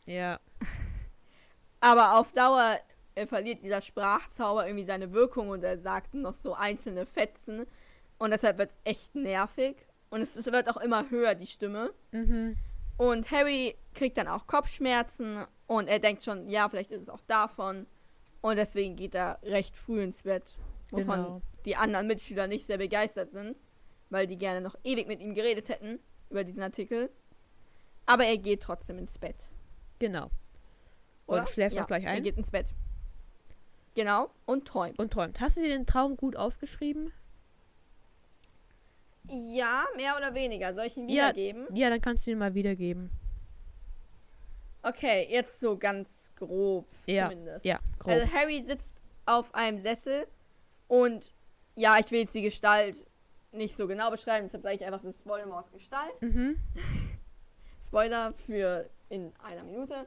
Ja. 0.06 0.40
Aber 1.80 2.18
auf 2.18 2.32
Dauer 2.32 2.78
äh, 3.14 3.26
verliert 3.26 3.62
dieser 3.62 3.80
Sprachzauber 3.80 4.66
irgendwie 4.66 4.84
seine 4.84 5.12
Wirkung 5.12 5.50
und 5.50 5.62
er 5.62 5.78
sagt 5.78 6.14
noch 6.14 6.34
so 6.34 6.54
einzelne 6.54 7.06
Fetzen. 7.06 7.66
Und 8.22 8.30
deshalb 8.30 8.56
wird 8.58 8.70
es 8.70 8.78
echt 8.84 9.16
nervig. 9.16 9.74
Und 10.08 10.20
es, 10.22 10.36
es 10.36 10.46
wird 10.46 10.68
auch 10.68 10.76
immer 10.76 11.10
höher, 11.10 11.34
die 11.34 11.48
Stimme. 11.48 11.92
Mhm. 12.12 12.56
Und 12.96 13.28
Harry 13.32 13.74
kriegt 13.94 14.16
dann 14.16 14.28
auch 14.28 14.46
Kopfschmerzen 14.46 15.44
und 15.66 15.88
er 15.88 15.98
denkt 15.98 16.22
schon, 16.22 16.48
ja, 16.48 16.68
vielleicht 16.68 16.92
ist 16.92 17.02
es 17.02 17.08
auch 17.08 17.22
davon. 17.26 17.84
Und 18.40 18.56
deswegen 18.58 18.94
geht 18.94 19.16
er 19.16 19.40
recht 19.42 19.76
früh 19.76 20.00
ins 20.04 20.22
Bett, 20.22 20.44
wovon 20.90 21.06
Genau. 21.06 21.42
die 21.64 21.74
anderen 21.74 22.06
Mitschüler 22.06 22.46
nicht 22.46 22.64
sehr 22.64 22.78
begeistert 22.78 23.32
sind, 23.32 23.56
weil 24.08 24.28
die 24.28 24.36
gerne 24.38 24.60
noch 24.60 24.76
ewig 24.84 25.08
mit 25.08 25.20
ihm 25.20 25.34
geredet 25.34 25.68
hätten 25.68 25.98
über 26.30 26.44
diesen 26.44 26.62
Artikel. 26.62 27.10
Aber 28.06 28.24
er 28.24 28.38
geht 28.38 28.62
trotzdem 28.62 28.98
ins 28.98 29.18
Bett. 29.18 29.48
Genau. 29.98 30.30
Oder? 31.26 31.40
Und 31.40 31.48
schläft 31.48 31.74
ja, 31.74 31.82
auch 31.82 31.88
gleich 31.88 32.04
Er 32.04 32.10
ein 32.12 32.22
geht 32.22 32.36
ins 32.36 32.52
Bett. 32.52 32.68
Genau, 33.96 34.30
und 34.46 34.68
träumt. 34.68 34.96
und 35.00 35.12
träumt. 35.12 35.40
Hast 35.40 35.56
du 35.56 35.62
dir 35.62 35.70
den 35.70 35.86
Traum 35.86 36.16
gut 36.16 36.36
aufgeschrieben? 36.36 37.12
Ja, 39.32 39.84
mehr 39.96 40.14
oder 40.16 40.34
weniger. 40.34 40.74
Soll 40.74 40.86
ich 40.86 40.96
ihn 40.96 41.08
Ja. 41.08 41.30
wiedergeben? 41.30 41.66
Ja, 41.74 41.88
dann 41.88 42.00
kannst 42.02 42.26
du 42.26 42.30
ihn 42.32 42.38
mal 42.38 42.54
wiedergeben. 42.54 43.10
Okay, 44.82 45.26
jetzt 45.30 45.60
so 45.60 45.76
ganz 45.76 46.30
grob 46.36 46.86
Ja, 47.06 47.28
zumindest. 47.30 47.64
Ja, 47.64 47.78
grob. 47.98 48.12
Also 48.14 48.26
Harry 48.32 48.62
sitzt 48.62 48.94
auf 49.26 49.54
einem 49.54 49.78
Sessel 49.78 50.26
und 50.88 51.32
ja, 51.76 51.98
ich 51.98 52.10
will 52.10 52.20
jetzt 52.20 52.34
die 52.34 52.42
Gestalt 52.42 52.96
nicht 53.52 53.76
so 53.76 53.86
genau 53.86 54.10
beschreiben, 54.10 54.46
deshalb 54.46 54.62
sage 54.62 54.76
ich 54.76 54.84
einfach, 54.84 55.00
das 55.02 55.16
ist 55.16 55.26
Voldemorts 55.26 55.70
Gestalt. 55.72 56.20
mhm. 56.20 56.56
Spoiler 57.84 58.32
für 58.32 58.88
in 59.08 59.32
einer 59.42 59.62
Minute. 59.64 60.06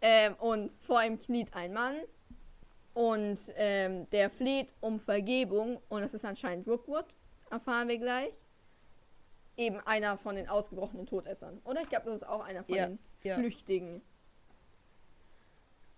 Ähm, 0.00 0.34
und 0.38 0.72
vor 0.80 1.02
ihm 1.02 1.18
kniet 1.18 1.54
ein 1.54 1.72
Mann 1.72 1.96
und 2.94 3.38
ähm, 3.56 4.08
der 4.10 4.30
fleht 4.30 4.74
um 4.80 4.98
Vergebung 5.00 5.80
und 5.88 6.00
das 6.02 6.14
ist 6.14 6.24
anscheinend 6.24 6.66
Rookwood, 6.66 7.16
erfahren 7.52 7.88
wir 7.88 7.98
gleich. 7.98 8.34
Eben 9.56 9.78
einer 9.80 10.16
von 10.16 10.34
den 10.36 10.48
ausgebrochenen 10.48 11.06
Todessern. 11.06 11.60
Oder 11.64 11.82
ich 11.82 11.88
glaube, 11.88 12.06
das 12.06 12.16
ist 12.22 12.26
auch 12.28 12.40
einer 12.42 12.64
von 12.64 12.74
Ja, 12.74 12.86
den 12.86 12.98
ja. 13.22 13.34
Flüchtigen. 13.36 14.02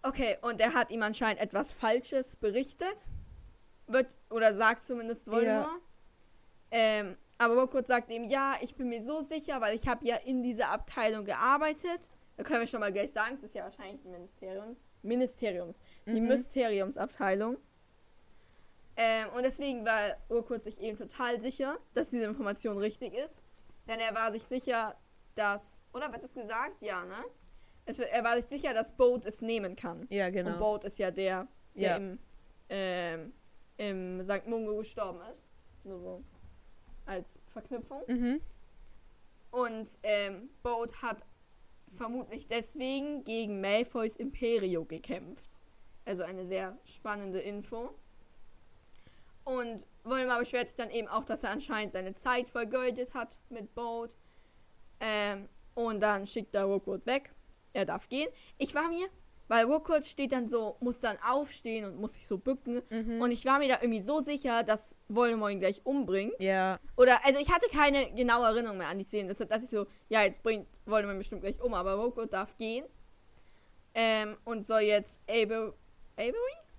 Okay, 0.03 0.37
und 0.43 0.61
er 0.61 0.75
hat 0.75 0.91
ihm 0.91 1.03
anscheinend 1.03 1.41
etwas 1.41 1.73
Falsches 1.73 2.37
berichtet. 2.37 2.97
Wird, 3.87 4.15
oder 4.31 4.55
sagt 4.55 4.83
zumindest 4.83 5.31
Voldemort. 5.31 5.69
Ähm, 6.71 7.17
aber 7.39 7.55
Rookwood 7.61 7.87
sagt 7.87 8.11
ihm, 8.11 8.25
ja, 8.25 8.57
ich 8.61 8.75
bin 8.75 8.89
mir 8.89 9.03
so 9.05 9.23
sicher, 9.23 9.61
weil 9.61 9.77
ich 9.77 9.87
habe 9.89 10.05
ja 10.07 10.17
in 10.17 10.43
dieser 10.43 10.69
Abteilung 10.71 11.25
gearbeitet. 11.25 12.11
Da 12.37 12.43
können 12.43 12.61
wir 12.61 12.67
schon 12.67 12.81
mal 12.81 12.93
gleich 12.93 13.13
sagen, 13.13 13.35
es 13.35 13.45
ist 13.45 13.55
ja 13.55 13.63
wahrscheinlich 13.63 14.01
die 14.03 14.09
Ministeriums, 14.09 14.79
Ministeriums, 15.03 15.79
die 16.07 16.21
Mhm. 16.21 16.29
Mysteriumsabteilung. 16.29 17.57
Ähm, 18.97 19.29
und 19.37 19.45
deswegen 19.45 19.85
war 19.85 20.17
Rookwood 20.31 20.63
sich 20.63 20.81
eben 20.81 20.97
total 20.97 21.41
sicher, 21.41 21.79
dass 21.95 22.11
diese 22.11 22.25
Information 22.25 22.79
richtig 22.79 23.15
ist. 23.15 23.45
Denn 23.89 23.99
er 24.01 24.15
war 24.15 24.33
sich 24.33 24.45
sicher, 24.45 24.97
dass, 25.35 25.81
oder 25.93 26.11
wird 26.13 26.23
das 26.23 26.35
gesagt? 26.35 26.81
Ja, 26.81 27.05
ne? 27.05 27.25
Es, 27.87 27.99
er 27.99 28.25
war 28.25 28.37
sich 28.37 28.47
sicher, 28.47 28.73
dass 28.73 28.93
Boat 28.93 29.27
es 29.27 29.43
nehmen 29.43 29.77
kann. 29.77 30.07
Ja, 30.11 30.27
Und 30.27 30.33
genau. 30.33 30.59
Boat 30.59 30.85
ist 30.85 30.99
ja 30.99 31.11
der, 31.11 31.49
der 31.75 31.83
Ja. 31.91 31.97
im, 31.97 32.19
ähm, 32.69 33.33
im 33.77 34.25
St. 34.25 34.47
Mungo 34.47 34.77
gestorben 34.77 35.21
ist. 35.31 35.45
Nur 35.83 35.99
so 36.01 36.25
als 37.05 37.43
Verknüpfung. 37.49 38.03
Mhm. 38.07 38.41
Und 39.51 39.99
ähm, 40.03 40.49
Boat 40.63 41.03
hat 41.03 41.25
vermutlich 41.93 42.47
deswegen 42.47 43.23
gegen 43.25 43.61
Malfoys 43.61 44.17
Imperio 44.17 44.85
gekämpft. 44.85 45.49
Also 46.07 46.23
eine 46.23 46.47
sehr 46.47 46.79
spannende 46.85 47.41
Info. 47.41 47.95
Und 49.45 49.87
Voldemort 50.05 50.41
beschwert 50.41 50.69
sich 50.69 50.77
dann 50.77 50.91
eben 50.91 51.09
auch, 51.09 51.25
dass 51.25 51.45
er 51.45 51.51
anscheinend 51.51 51.93
seine 51.93 52.15
Zeit 52.15 52.49
vergeudet 52.49 53.15
hat 53.15 53.39
mit 53.51 53.75
Boat. 53.75 54.15
Ähm, 55.01 55.49
und 55.75 56.01
dann 56.01 56.27
schickt 56.27 56.55
er 56.55 56.65
Rookwood 56.65 57.05
weg. 57.07 57.35
Er 57.73 57.85
darf 57.85 58.09
gehen. 58.09 58.29
Ich 58.59 58.75
war 58.75 58.89
mir, 58.89 59.07
weil 59.49 59.65
Rookwood 59.65 60.07
steht 60.07 60.33
dann 60.33 60.49
so, 60.49 60.77
muss 60.81 61.01
dann 61.01 61.19
aufstehen 61.29 61.85
und 61.85 61.97
muss 62.01 62.15
sich 62.15 62.27
so 62.27 62.39
bücken. 62.39 62.81
Mhm. 62.89 63.21
Und 63.21 63.31
ich 63.33 63.45
war 63.45 63.59
mir 63.59 63.69
da 63.69 63.79
irgendwie 63.83 64.01
so 64.01 64.21
sicher, 64.21 64.63
dass 64.63 64.95
Voldemort 65.09 65.53
ihn 65.53 65.61
gleich 65.61 65.85
umbringt. 65.85 66.35
ja, 66.39 66.79
Oder, 66.97 67.25
also 67.25 67.41
ich 67.41 67.51
hatte 67.53 67.67
keine 67.71 68.13
genaue 68.15 68.47
Erinnerung 68.47 68.79
mehr 68.79 68.89
an 68.89 68.99
die 68.99 69.05
Szene. 69.05 69.29
Deshalb 69.29 69.51
dachte 69.51 69.65
ich 69.65 69.71
so, 69.71 69.87
ja, 70.09 70.23
jetzt 70.23 70.43
bringt 70.43 70.67
Voldemort 70.87 71.19
bestimmt 71.19 71.43
gleich 71.43 71.61
um. 71.61 71.75
Aber 71.75 71.95
Rookwood 71.95 72.33
darf 72.33 72.57
gehen. 72.57 72.87
Ähm, 73.95 74.37
und 74.45 74.67
soll 74.67 74.81
jetzt 74.83 75.21
Avery, 75.29 75.73
Avery? 76.17 76.35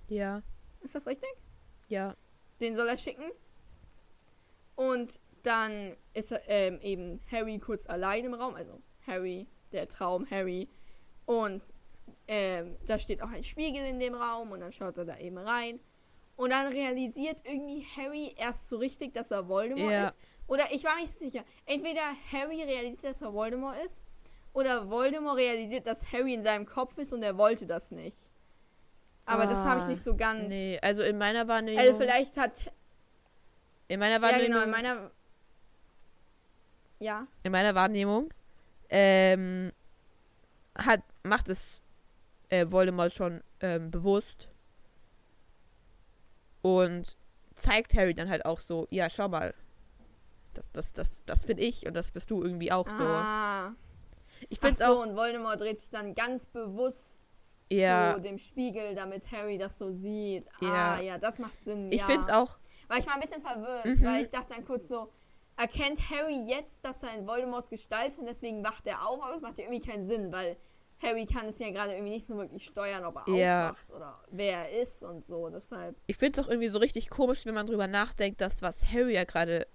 ja, 0.09 0.41
Ist 0.81 0.95
das 0.95 1.05
richtig? 1.07 1.29
ja. 1.87 2.15
Den 2.59 2.75
soll 2.75 2.87
er 2.87 2.97
schicken. 2.97 3.31
Und 4.75 5.19
dann 5.43 5.95
ist 6.13 6.33
ähm, 6.47 6.79
eben 6.81 7.21
Harry 7.31 7.59
kurz 7.59 7.87
allein 7.87 8.25
im 8.25 8.33
Raum. 8.33 8.55
Also 8.55 8.81
Harry, 9.07 9.47
der 9.71 9.87
Traum 9.87 10.29
Harry. 10.29 10.67
Und 11.25 11.61
ähm, 12.27 12.75
da 12.85 12.97
steht 12.99 13.21
auch 13.21 13.29
ein 13.29 13.43
Spiegel 13.43 13.85
in 13.85 13.99
dem 13.99 14.15
Raum. 14.15 14.51
Und 14.51 14.61
dann 14.61 14.71
schaut 14.71 14.97
er 14.97 15.05
da 15.05 15.17
eben 15.17 15.37
rein. 15.37 15.79
Und 16.35 16.51
dann 16.51 16.71
realisiert 16.71 17.41
irgendwie 17.45 17.85
Harry 17.95 18.33
erst 18.37 18.67
so 18.67 18.77
richtig, 18.77 19.13
dass 19.13 19.31
er 19.31 19.47
Voldemort 19.47 19.91
Ja. 19.91 20.07
ist. 20.07 20.17
Oder 20.47 20.71
ich 20.71 20.83
war 20.83 20.95
nicht 20.97 21.17
sicher. 21.17 21.43
Entweder 21.65 22.01
Harry 22.31 22.61
realisiert, 22.61 23.03
dass 23.03 23.21
er 23.21 23.33
Voldemort 23.33 23.77
ist. 23.85 24.05
Oder 24.53 24.89
Voldemort 24.89 25.37
realisiert, 25.37 25.85
dass 25.87 26.11
Harry 26.11 26.33
in 26.33 26.43
seinem 26.43 26.65
Kopf 26.65 26.97
ist 26.97 27.13
und 27.13 27.23
er 27.23 27.37
wollte 27.37 27.65
das 27.65 27.91
nicht. 27.91 28.17
Aber 29.25 29.45
das 29.45 29.57
habe 29.57 29.79
ich 29.79 29.85
Ah, 29.85 29.89
nicht 29.89 30.03
so 30.03 30.15
ganz. 30.15 30.47
Nee, 30.47 30.79
also 30.81 31.01
in 31.03 31.17
meiner 31.17 31.47
Wahrnehmung. 31.47 31.79
Also 31.79 31.95
vielleicht 31.95 32.37
hat 32.37 32.71
in 33.87 33.99
meiner 33.99 34.15
ja, 34.15 34.21
Wahrnehmung. 34.21 34.47
genau, 34.47 34.63
in 34.63 34.71
meiner. 34.71 35.11
Ja. 36.99 37.27
in 37.43 37.51
meiner 37.51 37.75
Wahrnehmung 37.75 38.33
ähm, 38.89 39.73
hat, 40.77 41.01
macht 41.23 41.49
es 41.49 41.81
äh, 42.49 42.65
Voldemort 42.69 43.13
schon 43.13 43.43
ähm, 43.59 43.91
bewusst 43.91 44.47
und 46.61 47.17
zeigt 47.53 47.95
Harry 47.95 48.13
dann 48.13 48.29
halt 48.29 48.45
auch 48.45 48.59
so, 48.59 48.87
ja, 48.91 49.09
schau 49.09 49.27
mal, 49.27 49.53
das, 50.53 50.71
das, 50.71 50.93
das, 50.93 51.23
das 51.25 51.45
bin 51.45 51.57
ich 51.57 51.85
und 51.85 51.93
das 51.95 52.11
bist 52.11 52.31
du 52.31 52.41
irgendwie 52.41 52.71
auch 52.71 52.89
so. 52.89 53.03
Ah. 53.03 53.73
Ich 54.49 54.59
Ach 54.59 54.67
find's 54.67 54.79
so, 54.79 54.85
auch, 54.85 55.05
und 55.05 55.15
Voldemort 55.15 55.59
dreht 55.59 55.79
sich 55.79 55.89
dann 55.89 56.15
ganz 56.15 56.45
bewusst 56.45 57.19
ja, 57.71 58.13
zu 58.15 58.21
dem 58.21 58.37
Spiegel, 58.37 58.93
damit 58.95 59.31
Harry 59.31 59.57
das 59.57 59.77
so 59.77 59.91
sieht. 59.91 60.45
Ja. 60.61 60.95
Ah, 60.95 61.01
ja, 61.01 61.17
das 61.17 61.39
macht 61.39 61.61
Sinn. 61.63 61.91
ich 61.91 62.01
ja. 62.01 62.05
find's 62.07 62.29
auch, 62.29 62.57
Weil 62.87 62.99
ich 62.99 63.07
war 63.07 63.15
ein 63.15 63.21
bisschen 63.21 63.41
verwirrt, 63.41 63.85
Mhm. 63.85 64.03
weil 64.05 64.23
ich 64.23 64.29
dachte 64.29 64.53
dann 64.53 64.65
kurz 64.65 64.87
so, 64.87 65.09
erkennt 65.57 65.99
Harry 66.11 66.43
jetzt, 66.47 66.83
dass 66.85 67.01
er 67.03 67.13
in 67.17 67.25
Voldemorts 67.25 67.69
Gestalt 67.69 68.09
ist 68.09 68.19
und 68.19 68.25
deswegen 68.27 68.63
wacht 68.63 68.85
er 68.85 69.07
auf, 69.07 69.21
aber 69.23 69.33
das 69.33 69.41
macht 69.41 69.57
ja 69.57 69.63
irgendwie 69.65 69.87
keinen 69.87 70.03
Sinn, 70.03 70.31
weil 70.31 70.55
Harry 71.01 71.25
kann 71.25 71.45
es 71.47 71.59
ja 71.59 71.71
gerade 71.71 71.93
irgendwie 71.93 72.11
nicht 72.11 72.25
so 72.27 72.35
wirklich 72.37 72.63
steuern, 72.65 73.03
ob 73.05 73.15
er 73.27 73.33
Ja. 73.35 73.69
aufwacht 73.71 73.91
oder 73.91 74.19
wer 74.31 74.69
er 74.69 74.81
ist 74.81 75.03
und 75.03 75.23
so. 75.25 75.49
Deshalb. 75.49 75.95
ich 76.07 76.15
find's 76.17 76.39
auch 76.39 76.47
irgendwie 76.47 76.67
so 76.69 76.79
richtig 76.79 77.09
komisch, 77.09 77.45
wenn 77.45 77.53
man 77.55 77.65
drüber 77.67 77.87
nachdenkt, 77.87 78.39
dass 78.41 78.61
was 78.61 78.91
Harry 78.93 79.13
ja 79.15 79.23
gerade 79.23 79.67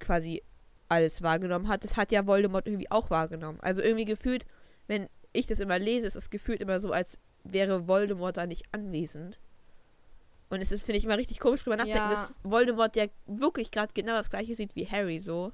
quasi 0.00 0.42
alles 0.88 1.22
wahrgenommen 1.22 1.68
hat, 1.68 1.84
das 1.84 1.96
hat 1.96 2.12
ja 2.12 2.26
Voldemort 2.26 2.66
irgendwie 2.66 2.90
auch 2.90 3.10
wahrgenommen. 3.10 3.58
Also 3.60 3.82
irgendwie 3.82 4.04
gefühlt, 4.04 4.46
wenn 4.86 5.08
ich 5.32 5.46
das 5.46 5.58
immer 5.60 5.78
lese, 5.78 6.06
ist 6.06 6.16
es 6.16 6.30
gefühlt 6.30 6.60
immer 6.60 6.78
so, 6.80 6.92
als 6.92 7.18
wäre 7.44 7.86
Voldemort 7.88 8.36
da 8.36 8.46
nicht 8.46 8.64
anwesend. 8.72 9.38
Und 10.50 10.62
es 10.62 10.72
ist, 10.72 10.84
finde 10.86 10.98
ich, 10.98 11.04
immer 11.04 11.18
richtig 11.18 11.40
komisch 11.40 11.62
drüber 11.62 11.76
nachdenken, 11.76 11.98
Ja. 11.98 12.10
dass 12.10 12.38
Voldemort 12.42 12.96
ja 12.96 13.06
wirklich 13.26 13.70
gerade 13.70 13.92
genau 13.92 14.14
das 14.14 14.30
gleiche 14.30 14.54
sieht 14.54 14.74
wie 14.76 14.86
Harry 14.88 15.18
so. 15.20 15.52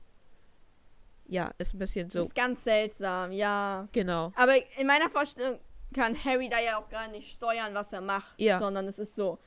Ja, 1.27 1.51
ist 1.59 1.75
ein 1.75 1.79
bisschen 1.79 2.09
Das 2.09 2.13
so. 2.15 2.23
ist 2.25 2.35
ganz 2.35 2.63
seltsam, 2.65 3.33
ja. 3.33 3.89
Genau. 3.93 4.33
Aber 4.37 4.55
in 4.79 4.87
meiner 4.87 5.09
Vorstellung 5.11 5.59
kann 5.95 6.17
Harry 6.25 6.49
da 6.49 6.61
ja 6.61 6.79
auch 6.79 6.89
gar 6.89 7.09
nicht 7.09 7.33
steuern, 7.33 7.73
was 7.75 7.93
er 7.93 8.01
macht, 8.03 8.41
Ja. 8.41 8.59
sondern 8.59 8.87
es 8.87 8.99
ist 8.99 9.15
so. 9.15 9.39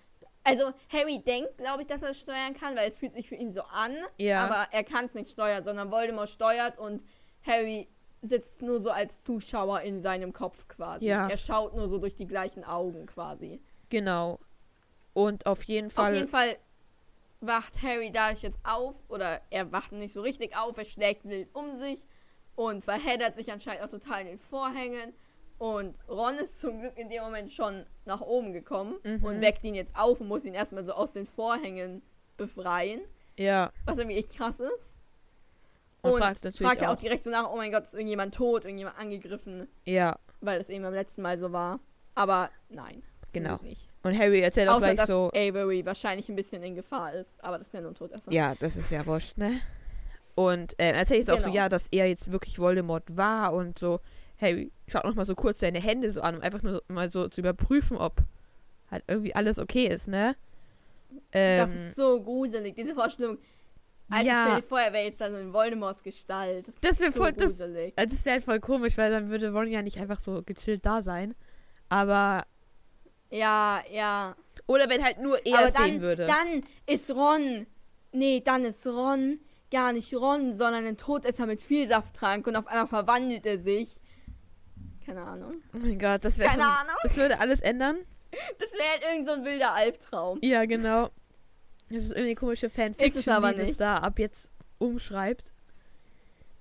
Also 0.43 0.71
Harry 0.91 1.19
denkt, 1.19 1.57
glaube 1.57 1.81
ich, 1.81 1.87
dass 1.87 2.01
er 2.01 2.09
es 2.11 2.19
steuern 2.21 2.53
kann, 2.53 2.75
weil 2.75 2.89
es 2.89 2.97
fühlt 2.97 3.13
sich 3.13 3.27
für 3.27 3.35
ihn 3.35 3.53
so 3.53 3.61
an, 3.63 3.93
Ja. 4.17 4.45
aber 4.45 4.67
er 4.71 4.83
kann 4.83 5.05
es 5.05 5.13
nicht 5.13 5.29
steuern, 5.29 5.63
sondern 5.63 5.91
Voldemort 5.91 6.29
steuert 6.29 6.77
und 6.79 7.03
Harry 7.45 7.87
sitzt 8.21 8.61
nur 8.61 8.81
so 8.81 8.89
als 8.91 9.21
Zuschauer 9.21 9.81
in 9.81 10.01
seinem 10.01 10.33
Kopf 10.33 10.67
quasi. 10.67 11.05
Ja. 11.05 11.27
Er 11.29 11.37
schaut 11.37 11.75
nur 11.75 11.87
so 11.89 11.97
durch 11.99 12.15
die 12.15 12.27
gleichen 12.27 12.63
Augen 12.63 13.05
quasi. 13.05 13.61
Genau. 13.89 14.39
Und 15.13 15.45
auf 15.45 15.63
jeden 15.63 15.89
Fall. 15.89 16.11
Auf 16.11 16.15
jeden 16.15 16.27
Fall 16.27 16.57
wacht 17.39 17.81
Harry 17.83 18.11
dadurch 18.11 18.41
jetzt 18.41 18.59
auf, 18.63 18.95
oder 19.09 19.41
er 19.51 19.71
wacht 19.71 19.91
nicht 19.91 20.13
so 20.13 20.21
richtig 20.21 20.57
auf, 20.57 20.77
er 20.77 20.85
schlägt 20.85 21.25
wild 21.25 21.49
um 21.53 21.77
sich 21.77 22.05
und 22.55 22.83
verheddert 22.83 23.35
sich 23.35 23.51
anscheinend 23.51 23.83
auch 23.83 23.89
total 23.89 24.21
in 24.21 24.27
den 24.27 24.39
Vorhängen. 24.39 25.13
Und 25.59 25.97
Ron 26.07 26.35
ist 26.35 26.59
zum 26.59 26.79
Glück 26.81 26.97
in 26.97 27.09
dem 27.09 27.23
Moment 27.23 27.51
schon 27.51 27.85
nach 28.05 28.21
oben 28.21 28.53
gekommen 28.53 28.95
Mhm. 29.03 29.23
und 29.23 29.41
weckt 29.41 29.63
ihn 29.63 29.75
jetzt 29.75 29.95
auf 29.97 30.21
und 30.21 30.27
muss 30.27 30.45
ihn 30.45 30.53
erstmal 30.53 30.83
so 30.83 30.93
aus 30.93 31.13
den 31.13 31.25
Vorhängen 31.25 32.01
befreien, 32.37 33.01
ja. 33.37 33.71
was 33.85 33.97
irgendwie 33.97 34.17
echt 34.17 34.35
krass 34.35 34.59
ist. 34.59 34.96
Und, 36.01 36.11
Und 36.13 36.19
fragt 36.21 36.43
natürlich 36.43 36.67
fragt 36.67 36.81
er 36.81 36.89
auch. 36.89 36.93
auch 36.95 36.99
direkt 36.99 37.23
so 37.23 37.31
nach, 37.31 37.49
oh 37.51 37.57
mein 37.57 37.71
Gott, 37.71 37.83
ist 37.85 37.93
irgendjemand 37.93 38.33
tot, 38.35 38.63
irgendjemand 38.63 38.97
angegriffen, 38.99 39.67
Ja, 39.85 40.17
weil 40.41 40.59
das 40.59 40.69
eben 40.69 40.83
beim 40.83 40.93
letzten 40.93 41.21
Mal 41.21 41.37
so 41.39 41.51
war. 41.51 41.79
Aber 42.15 42.49
nein, 42.69 43.01
Genau. 43.33 43.57
Nicht. 43.61 43.87
und 44.03 44.17
Harry 44.17 44.39
erzählt 44.41 44.69
auch 44.69 44.75
Außer, 44.75 44.85
gleich 44.93 44.97
dass 44.97 45.07
so. 45.07 45.29
Avery 45.35 45.85
wahrscheinlich 45.85 46.29
ein 46.29 46.35
bisschen 46.35 46.63
in 46.63 46.75
Gefahr 46.75 47.13
ist, 47.13 47.43
aber 47.43 47.57
das 47.57 47.67
ist 47.67 47.73
ja 47.73 47.81
nur 47.81 47.91
ein 47.91 47.95
Todesser. 47.95 48.31
Ja, 48.31 48.55
das 48.59 48.77
ist 48.77 48.89
ja 48.91 49.05
wurscht, 49.05 49.37
ne? 49.37 49.59
Und 50.35 50.75
ähm, 50.77 50.95
erzählt 50.95 51.21
jetzt 51.21 51.31
auch 51.31 51.39
so, 51.39 51.45
Genau. 51.45 51.55
ja, 51.55 51.69
dass 51.69 51.87
er 51.91 52.07
jetzt 52.07 52.31
wirklich 52.31 52.59
Voldemort 52.59 53.17
war 53.17 53.53
und 53.53 53.77
so, 53.79 53.99
Harry, 54.39 54.71
schaut 54.87 55.03
noch 55.03 55.15
mal 55.15 55.25
so 55.25 55.33
kurz 55.35 55.59
seine 55.61 55.79
Hände 55.81 56.11
so 56.11 56.21
an, 56.21 56.35
um 56.35 56.41
einfach 56.41 56.61
nur 56.61 56.83
mal 56.87 57.11
so 57.11 57.27
zu 57.27 57.41
überprüfen, 57.41 57.97
ob 57.97 58.21
halt 58.91 59.03
irgendwie 59.07 59.33
alles 59.35 59.57
okay 59.57 59.87
ist, 59.87 60.07
ne? 60.07 60.35
Ähm, 61.31 61.57
Das 61.65 61.75
ist 61.75 61.95
so 61.95 62.21
gruselig, 62.21 62.75
diese 62.75 62.93
Vorstellung. 62.93 63.39
Alter, 64.09 64.25
Ja. 64.25 64.45
stell 64.47 64.61
dir 64.61 64.67
vor, 64.67 64.79
er 64.79 64.93
wäre 64.93 65.03
jetzt 65.05 65.19
dann 65.21 65.35
in 65.35 65.51
Voldemorts 65.53 66.01
Gestalt. 66.03 66.67
Das, 66.67 66.75
Das 66.81 66.91
ist 66.91 66.99
wär 67.01 67.11
so 67.11 67.21
voll- 67.23 67.33
das- 67.33 67.59
äh, 67.59 67.91
das 67.95 68.25
wäre 68.25 68.35
halt 68.35 68.43
voll 68.43 68.59
komisch, 68.59 68.97
weil 68.97 69.11
dann 69.11 69.29
würde 69.29 69.51
Ron 69.51 69.67
ja 69.67 69.81
nicht 69.81 69.97
einfach 69.99 70.19
so 70.19 70.41
gechillt 70.43 70.85
da 70.85 71.01
sein. 71.01 71.35
Aber, 71.89 72.45
Ja, 73.29 73.81
ja. 73.91 74.35
oder 74.65 74.89
wenn 74.89 75.03
halt 75.03 75.19
nur 75.19 75.45
er 75.45 75.57
Aber 75.59 75.67
es 75.67 75.73
dann, 75.73 75.83
sehen 75.85 76.01
würde. 76.01 76.25
dann 76.25 76.63
ist 76.85 77.11
Ron. 77.11 77.67
Nee, 78.13 78.41
dann 78.43 78.63
ist 78.63 78.87
Ron 78.87 79.39
gar 79.71 79.91
nicht 79.91 80.13
Ron, 80.13 80.57
sondern 80.57 80.85
ein 80.85 80.95
Todesser 80.97 81.45
mit 81.45 81.61
Vielsafttrank 81.61 82.47
und 82.47 82.55
auf 82.55 82.67
einmal 82.67 82.87
verwandelt 82.87 83.45
er 83.45 83.59
sich. 83.59 83.89
Keine 85.05 85.21
Ahnung. 85.23 85.55
Oh 85.73 85.77
mein 85.77 85.99
Gott, 85.99 86.23
das 86.23 86.37
wäre 86.37 86.49
Keine 86.49 86.63
schon, 86.63 86.71
Ahnung. 86.71 86.95
Das 87.03 87.17
würde 87.17 87.39
alles 87.39 87.61
ändern. 87.61 87.97
Das 88.59 88.71
wäre 88.73 88.89
halt 88.91 89.03
irgend 89.09 89.27
so 89.27 89.33
ein 89.33 89.45
wilder 89.45 89.73
Albtraum. 89.73 90.39
Ja, 90.41 90.65
genau. 90.65 91.09
Das 91.89 92.03
ist 92.03 92.11
irgendwie 92.11 92.35
komische 92.35 92.69
Fanfiction, 92.69 93.33
aber 93.33 93.53
die 93.53 93.59
das 93.65 93.77
da 93.77 93.97
ab 93.97 94.19
jetzt 94.19 94.51
umschreibt. 94.77 95.53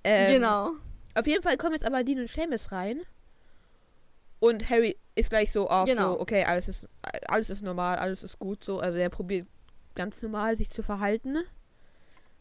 Ähm, 0.03 0.33
genau. 0.35 0.71
Auf 1.15 1.27
jeden 1.27 1.43
Fall 1.43 1.57
kommen 1.57 1.73
jetzt 1.73 1.85
aber 1.85 2.03
Dean 2.03 2.19
und 2.19 2.29
Seamus 2.29 2.71
rein. 2.71 3.01
Und 4.39 4.69
Harry 4.69 4.95
ist 5.15 5.29
gleich 5.29 5.51
so 5.51 5.67
auf 5.69 5.87
Genau. 5.87 6.13
so, 6.13 6.21
okay, 6.21 6.43
alles 6.45 6.67
ist, 6.69 6.87
alles 7.27 7.49
ist 7.49 7.61
normal, 7.63 7.97
alles 7.97 8.23
ist 8.23 8.37
gut 8.39 8.63
so. 8.63 8.79
Also 8.79 8.99
er 8.99 9.09
probiert 9.09 9.47
ganz 9.95 10.21
normal 10.21 10.55
sich 10.55 10.69
zu 10.69 10.83
verhalten. 10.83 11.37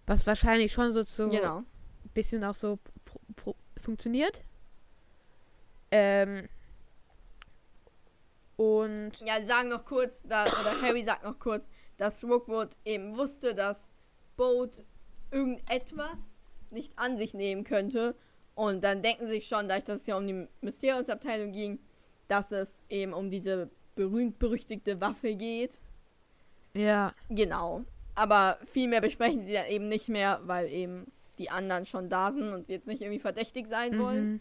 Was 0.06 0.26
wahrscheinlich 0.26 0.72
schon 0.72 0.92
so 0.92 1.02
zu 1.04 1.28
Genau. 1.30 1.58
ein 1.58 1.66
bisschen 2.14 2.44
auch 2.44 2.54
so 2.54 2.78
fu- 3.02 3.18
fu- 3.36 3.56
funktioniert. 3.82 4.42
Ähm. 5.90 6.48
Und 8.56 9.12
Ja, 9.24 9.44
sagen 9.46 9.68
noch 9.70 9.84
kurz, 9.84 10.22
da, 10.22 10.44
oder 10.44 10.80
Harry 10.80 11.02
sagt 11.02 11.24
noch 11.24 11.38
kurz, 11.38 11.64
dass 11.96 12.24
Rookwood 12.24 12.70
eben 12.84 13.16
wusste, 13.16 13.54
dass 13.54 13.94
Boat 14.36 14.84
irgendetwas 15.30 16.36
nicht 16.70 16.92
an 16.98 17.16
sich 17.16 17.34
nehmen 17.34 17.64
könnte. 17.64 18.14
Und 18.54 18.82
dann 18.84 19.02
denken 19.02 19.26
sie 19.26 19.34
sich 19.34 19.46
schon, 19.46 19.68
dass 19.68 19.88
es 19.88 20.06
ja 20.06 20.16
um 20.16 20.26
die 20.26 20.46
Mysteriumsabteilung 20.60 21.52
ging, 21.52 21.78
dass 22.28 22.52
es 22.52 22.82
eben 22.88 23.12
um 23.12 23.30
diese 23.30 23.70
berühmt-berüchtigte 23.94 25.00
Waffe 25.00 25.34
geht. 25.34 25.78
ja, 26.74 27.14
Genau. 27.28 27.84
Aber 28.14 28.58
viel 28.64 28.88
mehr 28.88 29.02
besprechen 29.02 29.42
sie 29.42 29.52
dann 29.52 29.66
eben 29.66 29.88
nicht 29.88 30.08
mehr, 30.08 30.40
weil 30.44 30.70
eben 30.70 31.12
die 31.38 31.50
anderen 31.50 31.84
schon 31.84 32.08
da 32.08 32.30
sind 32.30 32.50
und 32.52 32.68
jetzt 32.68 32.86
nicht 32.86 33.02
irgendwie 33.02 33.18
verdächtig 33.18 33.68
sein 33.68 33.98
wollen. 33.98 34.24
mhm. 34.24 34.40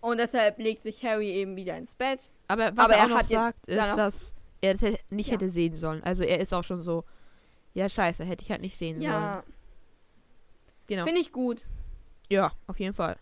Und 0.00 0.18
deshalb 0.18 0.58
legt 0.58 0.82
sich 0.82 1.04
Harry 1.04 1.30
eben 1.30 1.56
wieder 1.56 1.76
ins 1.76 1.94
Bett. 1.94 2.20
aber 2.46 2.76
was 2.76 2.84
Aber 2.84 2.94
er 2.94 3.00
er 3.00 3.04
auch 3.04 3.08
noch 3.08 3.16
hat 3.18 3.22
jetzt 3.24 3.40
sagt, 3.40 3.68
ist, 3.68 3.96
dass 3.96 4.32
er 4.60 4.72
das 4.72 4.82
hätte- 4.82 5.00
nicht 5.14 5.28
Ja. 5.28 5.34
hätte 5.34 5.48
sehen 5.50 5.76
sollen. 5.76 6.02
Also 6.04 6.22
er 6.24 6.40
ist 6.40 6.52
auch 6.54 6.64
schon 6.64 6.80
so, 6.80 7.04
ja 7.74 7.88
scheiße, 7.88 8.24
hätte 8.24 8.44
ich 8.44 8.50
halt 8.50 8.60
nicht 8.62 8.76
sehen 8.76 8.96
sollen. 9.00 9.10
Ja, 9.12 9.44
Genau. 10.86 11.04
finde 11.04 11.20
ich 11.20 11.32
gut. 11.32 11.64
Ja, 12.30 12.52
auf 12.66 12.78
jeden 12.80 12.94
Fall. 12.94 13.16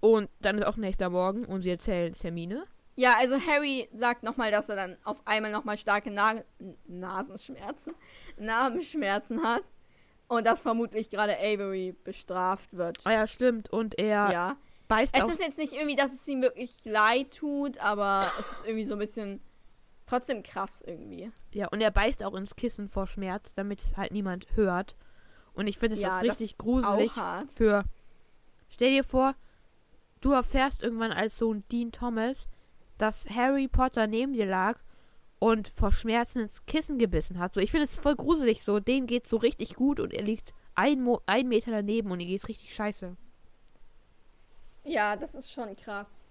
Und 0.00 0.28
dann 0.40 0.58
ist 0.58 0.66
auch 0.66 0.76
nächster 0.76 1.10
Morgen 1.10 1.44
und 1.46 1.62
sie 1.62 1.70
erzählen 1.70 2.12
Termine. 2.12 2.64
Ja, 2.96 3.16
also 3.18 3.38
Harry 3.40 3.88
sagt 3.92 4.22
nochmal, 4.22 4.50
dass 4.50 4.68
er 4.68 4.76
dann 4.76 4.96
auf 5.04 5.18
einmal 5.26 5.50
nochmal 5.50 5.76
starke 5.76 6.10
Na 6.10 6.42
Nasenschmerzen, 6.86 7.94
Narbenschmerzen 8.38 9.42
hat. 9.42 9.62
Und 10.28 10.44
dass 10.44 10.58
vermutlich 10.58 11.10
gerade 11.10 11.38
Avery 11.38 11.94
bestraft 12.02 12.76
wird. 12.76 12.98
Ah 13.04 13.12
ja, 13.12 13.26
stimmt. 13.28 13.70
Und 13.70 13.96
er 13.98 14.32
Ja. 14.32 14.56
beißt 14.88 15.14
Es 15.16 15.30
ist 15.30 15.40
jetzt 15.40 15.56
nicht 15.58 15.72
irgendwie, 15.72 15.94
dass 15.94 16.12
es 16.12 16.26
ihm 16.26 16.42
wirklich 16.42 16.84
leid 16.84 17.36
tut, 17.36 17.78
aber 17.78 18.32
es 18.40 18.46
ist 18.58 18.66
irgendwie 18.66 18.86
so 18.86 18.94
ein 18.94 18.98
bisschen 18.98 19.40
trotzdem 20.06 20.42
krass 20.42 20.82
irgendwie. 20.86 21.30
Ja, 21.52 21.68
und 21.68 21.80
er 21.80 21.90
beißt 21.90 22.22
auch 22.24 22.34
ins 22.34 22.56
Kissen 22.56 22.88
vor 22.88 23.06
Schmerz, 23.06 23.52
damit 23.54 23.80
es 23.80 23.96
halt 23.96 24.12
niemand 24.12 24.56
hört. 24.56 24.96
Und 25.52 25.66
ich 25.66 25.78
finde, 25.78 25.96
das 25.96 26.02
Ja, 26.02 26.08
ist 26.08 26.14
das 26.20 26.40
richtig 26.40 26.50
ist 26.52 26.58
gruselig 26.58 27.12
für. 27.54 27.84
Stell 28.68 28.90
dir 28.90 29.04
vor, 29.04 29.34
du 30.20 30.32
erfährst 30.32 30.82
irgendwann 30.82 31.12
als 31.12 31.38
Sohn 31.38 31.64
Dean 31.72 31.92
Thomas, 31.92 32.48
dass 32.98 33.28
Harry 33.30 33.68
Potter 33.68 34.06
neben 34.06 34.32
dir 34.32 34.46
lag 34.46 34.78
und 35.38 35.68
vor 35.68 35.92
Schmerzen 35.92 36.40
ins 36.40 36.64
Kissen 36.66 36.98
gebissen 36.98 37.38
hat. 37.38 37.54
So, 37.54 37.60
ich 37.60 37.70
finde 37.70 37.84
es 37.86 37.96
voll 37.96 38.16
gruselig 38.16 38.62
so. 38.62 38.80
Dem 38.80 39.06
geht's 39.06 39.30
so 39.30 39.36
richtig 39.36 39.76
gut 39.76 40.00
und 40.00 40.12
er 40.14 40.22
liegt 40.22 40.54
ein, 40.74 41.02
Mo 41.02 41.20
ein 41.26 41.48
Meter 41.48 41.70
daneben 41.70 42.10
und 42.10 42.20
ihm 42.20 42.28
geht's 42.28 42.48
richtig 42.48 42.74
scheiße. 42.74 43.16
Ja, 44.84 45.16
das 45.16 45.34
ist 45.34 45.52
schon 45.52 45.76
krass. 45.76 46.24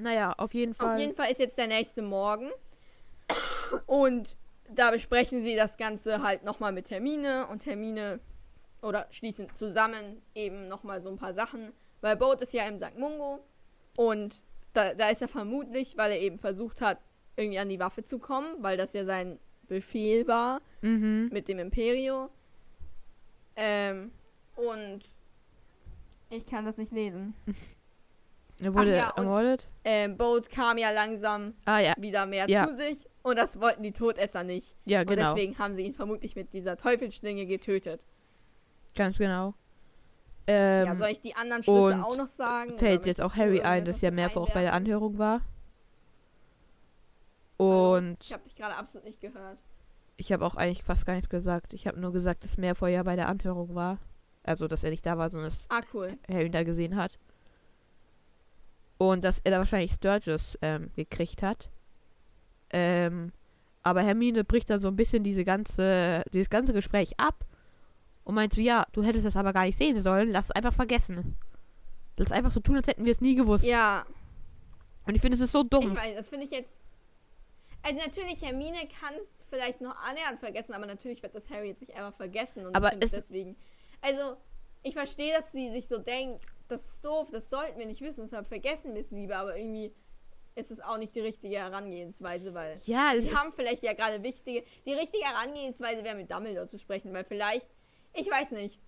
Naja, 0.00 0.32
auf 0.38 0.54
jeden 0.54 0.74
Fall. 0.74 0.94
Auf 0.94 0.98
jeden 1.00 1.14
Fall 1.14 1.30
ist 1.30 1.38
jetzt 1.40 1.58
der 1.58 1.66
nächste 1.66 2.02
Morgen. 2.02 2.50
Und 3.86 4.36
da 4.68 4.90
besprechen 4.90 5.42
sie 5.42 5.56
das 5.56 5.76
Ganze 5.76 6.22
halt 6.22 6.44
nochmal 6.44 6.72
mit 6.72 6.86
Termine 6.86 7.46
und 7.48 7.60
Termine 7.60 8.20
oder 8.82 9.06
schließen 9.10 9.48
zusammen 9.54 10.22
eben 10.34 10.68
nochmal 10.68 11.02
so 11.02 11.10
ein 11.10 11.16
paar 11.16 11.34
Sachen. 11.34 11.72
Weil 12.00 12.16
Boat 12.16 12.40
ist 12.40 12.52
ja 12.52 12.66
im 12.66 12.78
St. 12.78 12.96
Mungo 12.98 13.40
und 13.96 14.34
da, 14.72 14.94
da 14.94 15.10
ist 15.10 15.20
er 15.22 15.28
vermutlich, 15.28 15.96
weil 15.96 16.12
er 16.12 16.20
eben 16.20 16.38
versucht 16.38 16.80
hat, 16.80 16.98
irgendwie 17.36 17.58
an 17.58 17.68
die 17.68 17.78
Waffe 17.80 18.02
zu 18.02 18.18
kommen, 18.18 18.62
weil 18.62 18.76
das 18.76 18.92
ja 18.92 19.04
sein 19.04 19.38
Befehl 19.68 20.26
war 20.26 20.60
Mhm. 20.82 21.28
mit 21.32 21.46
dem 21.48 21.58
Imperio. 21.58 22.30
Ähm, 23.56 24.10
und 24.56 25.00
ich 26.30 26.46
kann 26.46 26.64
das 26.64 26.76
nicht 26.78 26.92
lesen. 26.92 27.34
Er 28.62 28.74
wurde 28.74 28.96
ja, 28.96 29.10
und- 29.10 29.24
ermordet. 29.24 29.68
Ähm, 29.84 30.16
Boat 30.16 30.50
kam 30.50 30.76
ja 30.78 30.90
langsam 30.90 31.54
Ah 31.64 31.78
ja, 31.78 31.94
wieder 31.98 32.26
mehr 32.26 32.48
Ja. 32.48 32.68
zu 32.68 32.76
sich 32.76 33.06
und 33.22 33.36
das 33.38 33.58
wollten 33.60 33.82
die 33.82 33.92
Todesser 33.92 34.44
nicht. 34.44 34.76
ja, 34.84 35.00
Und 35.00 35.06
genau. 35.08 35.32
deswegen 35.34 35.58
haben 35.58 35.74
sie 35.74 35.82
ihn 35.82 35.94
vermutlich 35.94 36.36
mit 36.36 36.52
dieser 36.52 36.76
Teufelsschlinge 36.76 37.46
getötet. 37.46 38.04
Ganz 38.94 39.18
genau. 39.18 39.54
Ähm, 40.46 40.86
ja, 40.86 40.96
soll 40.96 41.08
ich 41.08 41.20
die 41.20 41.34
anderen 41.36 41.62
Schlüsse 41.62 41.94
und 41.94 42.02
auch 42.02 42.16
noch 42.16 42.26
sagen? 42.26 42.76
fällt 42.78 43.06
jetzt 43.06 43.20
auch 43.20 43.34
Harry 43.36 43.60
ein, 43.62 43.84
dass 43.84 44.00
ja 44.00 44.10
mehrfach 44.10 44.40
auch 44.42 44.50
bei 44.52 44.62
der? 44.62 44.72
Anhörung 44.74 45.16
war. 45.18 45.40
Hallo? 47.58 47.96
Und 47.98 48.16
Ich 48.22 48.32
habe 48.32 48.42
dich 48.44 48.54
gerade 48.56 48.74
absolut 48.74 49.04
nicht 49.06 49.20
gehört. 49.20 49.58
ich 50.16 50.32
habe 50.32 50.44
auch 50.44 50.54
eigentlich 50.54 50.82
fast 50.82 51.06
gar 51.06 51.14
nichts 51.14 51.28
gesagt. 51.28 51.72
Ich 51.72 51.86
habe 51.86 52.00
nur 52.00 52.12
gesagt, 52.12 52.44
dass 52.44 52.58
Meerfeuer 52.58 52.90
ja 52.90 53.02
bei 53.02 53.16
der 53.16 53.28
Anhörung 53.28 53.74
war. 53.74 53.98
Also, 54.42 54.66
dass 54.68 54.82
er 54.84 54.90
nicht 54.90 55.04
da 55.04 55.18
war, 55.18 55.28
sondern 55.30 55.50
dass 55.50 55.66
Ah, 55.68 55.82
cool. 55.92 56.18
Harry 56.28 56.46
ihn 56.46 56.52
da 56.52 56.62
gesehen 56.62 56.96
hat. 56.96 57.18
Und 59.00 59.24
dass 59.24 59.38
er 59.38 59.52
da 59.52 59.56
wahrscheinlich 59.56 59.92
Sturgis 59.92 60.58
ähm, 60.60 60.90
gekriegt 60.94 61.42
hat. 61.42 61.70
Ähm, 62.68 63.32
aber 63.82 64.02
Hermine 64.02 64.44
bricht 64.44 64.68
dann 64.68 64.78
so 64.78 64.88
ein 64.88 64.96
bisschen 64.96 65.24
diese 65.24 65.42
ganze, 65.42 66.22
dieses 66.34 66.50
ganze 66.50 66.74
Gespräch 66.74 67.18
ab 67.18 67.46
und 68.24 68.34
meint 68.34 68.52
so, 68.52 68.60
ja, 68.60 68.86
du 68.92 69.02
hättest 69.02 69.24
das 69.24 69.36
aber 69.36 69.54
gar 69.54 69.64
nicht 69.64 69.78
sehen 69.78 69.98
sollen, 69.98 70.30
lass 70.30 70.46
es 70.46 70.50
einfach 70.50 70.74
vergessen. 70.74 71.38
Lass 72.18 72.30
einfach 72.30 72.50
so 72.50 72.60
tun, 72.60 72.76
als 72.76 72.88
hätten 72.88 73.06
wir 73.06 73.12
es 73.12 73.22
nie 73.22 73.34
gewusst. 73.36 73.64
Ja, 73.64 74.04
Und 75.06 75.14
ich 75.14 75.22
finde, 75.22 75.36
es 75.36 75.40
ist 75.40 75.52
so 75.52 75.62
ich 75.62 75.70
dumm. 75.70 75.96
weiß, 75.96 76.16
das 76.16 76.28
finde 76.28 76.44
ich 76.44 76.52
jetzt. 76.52 76.78
Also 77.82 77.98
natürlich, 78.04 78.42
Hermine 78.42 78.80
kann 79.00 79.14
es 79.22 79.42
vielleicht 79.48 79.80
noch 79.80 79.96
annähernd 79.96 80.40
vergessen, 80.40 80.74
aber 80.74 80.84
natürlich 80.84 81.22
wird 81.22 81.34
das 81.34 81.48
Harry 81.48 81.68
jetzt 81.68 81.80
nicht 81.80 81.94
einfach 81.94 82.12
vergessen. 82.12 82.66
Und 82.66 82.76
Aber 82.76 82.92
ich 82.92 83.10
deswegen. 83.10 83.56
Also, 84.02 84.36
ich 84.82 84.92
verstehe, 84.92 85.32
dass 85.34 85.52
sie 85.52 85.70
sich 85.72 85.88
so 85.88 85.96
denkt, 85.96 86.44
das 86.70 86.84
ist 86.86 87.04
doof, 87.04 87.28
das 87.30 87.50
sollten 87.50 87.78
wir 87.78 87.86
nicht 87.86 88.00
wissen, 88.00 88.22
deshalb 88.22 88.46
vergessen 88.46 88.94
wir 88.94 89.00
es 89.02 89.10
lieber, 89.10 89.36
aber 89.36 89.56
irgendwie 89.56 89.92
ist 90.56 90.70
es 90.70 90.80
auch 90.80 90.98
nicht 90.98 91.14
die 91.14 91.20
richtige 91.20 91.56
Herangehensweise, 91.58 92.52
weil 92.54 92.78
Ja, 92.84 93.12
sie 93.16 93.32
haben 93.34 93.52
vielleicht 93.52 93.82
ja 93.82 93.92
gerade 93.92 94.22
wichtige. 94.22 94.64
Die 94.84 94.92
richtige 94.92 95.24
Herangehensweise 95.24 96.02
wäre 96.04 96.16
mit 96.16 96.30
Dumbledore 96.30 96.68
zu 96.68 96.78
sprechen, 96.78 97.12
weil 97.12 97.24
vielleicht. 97.24 97.68
Ich 98.14 98.28
weiß 98.30 98.50
nicht. 98.52 98.80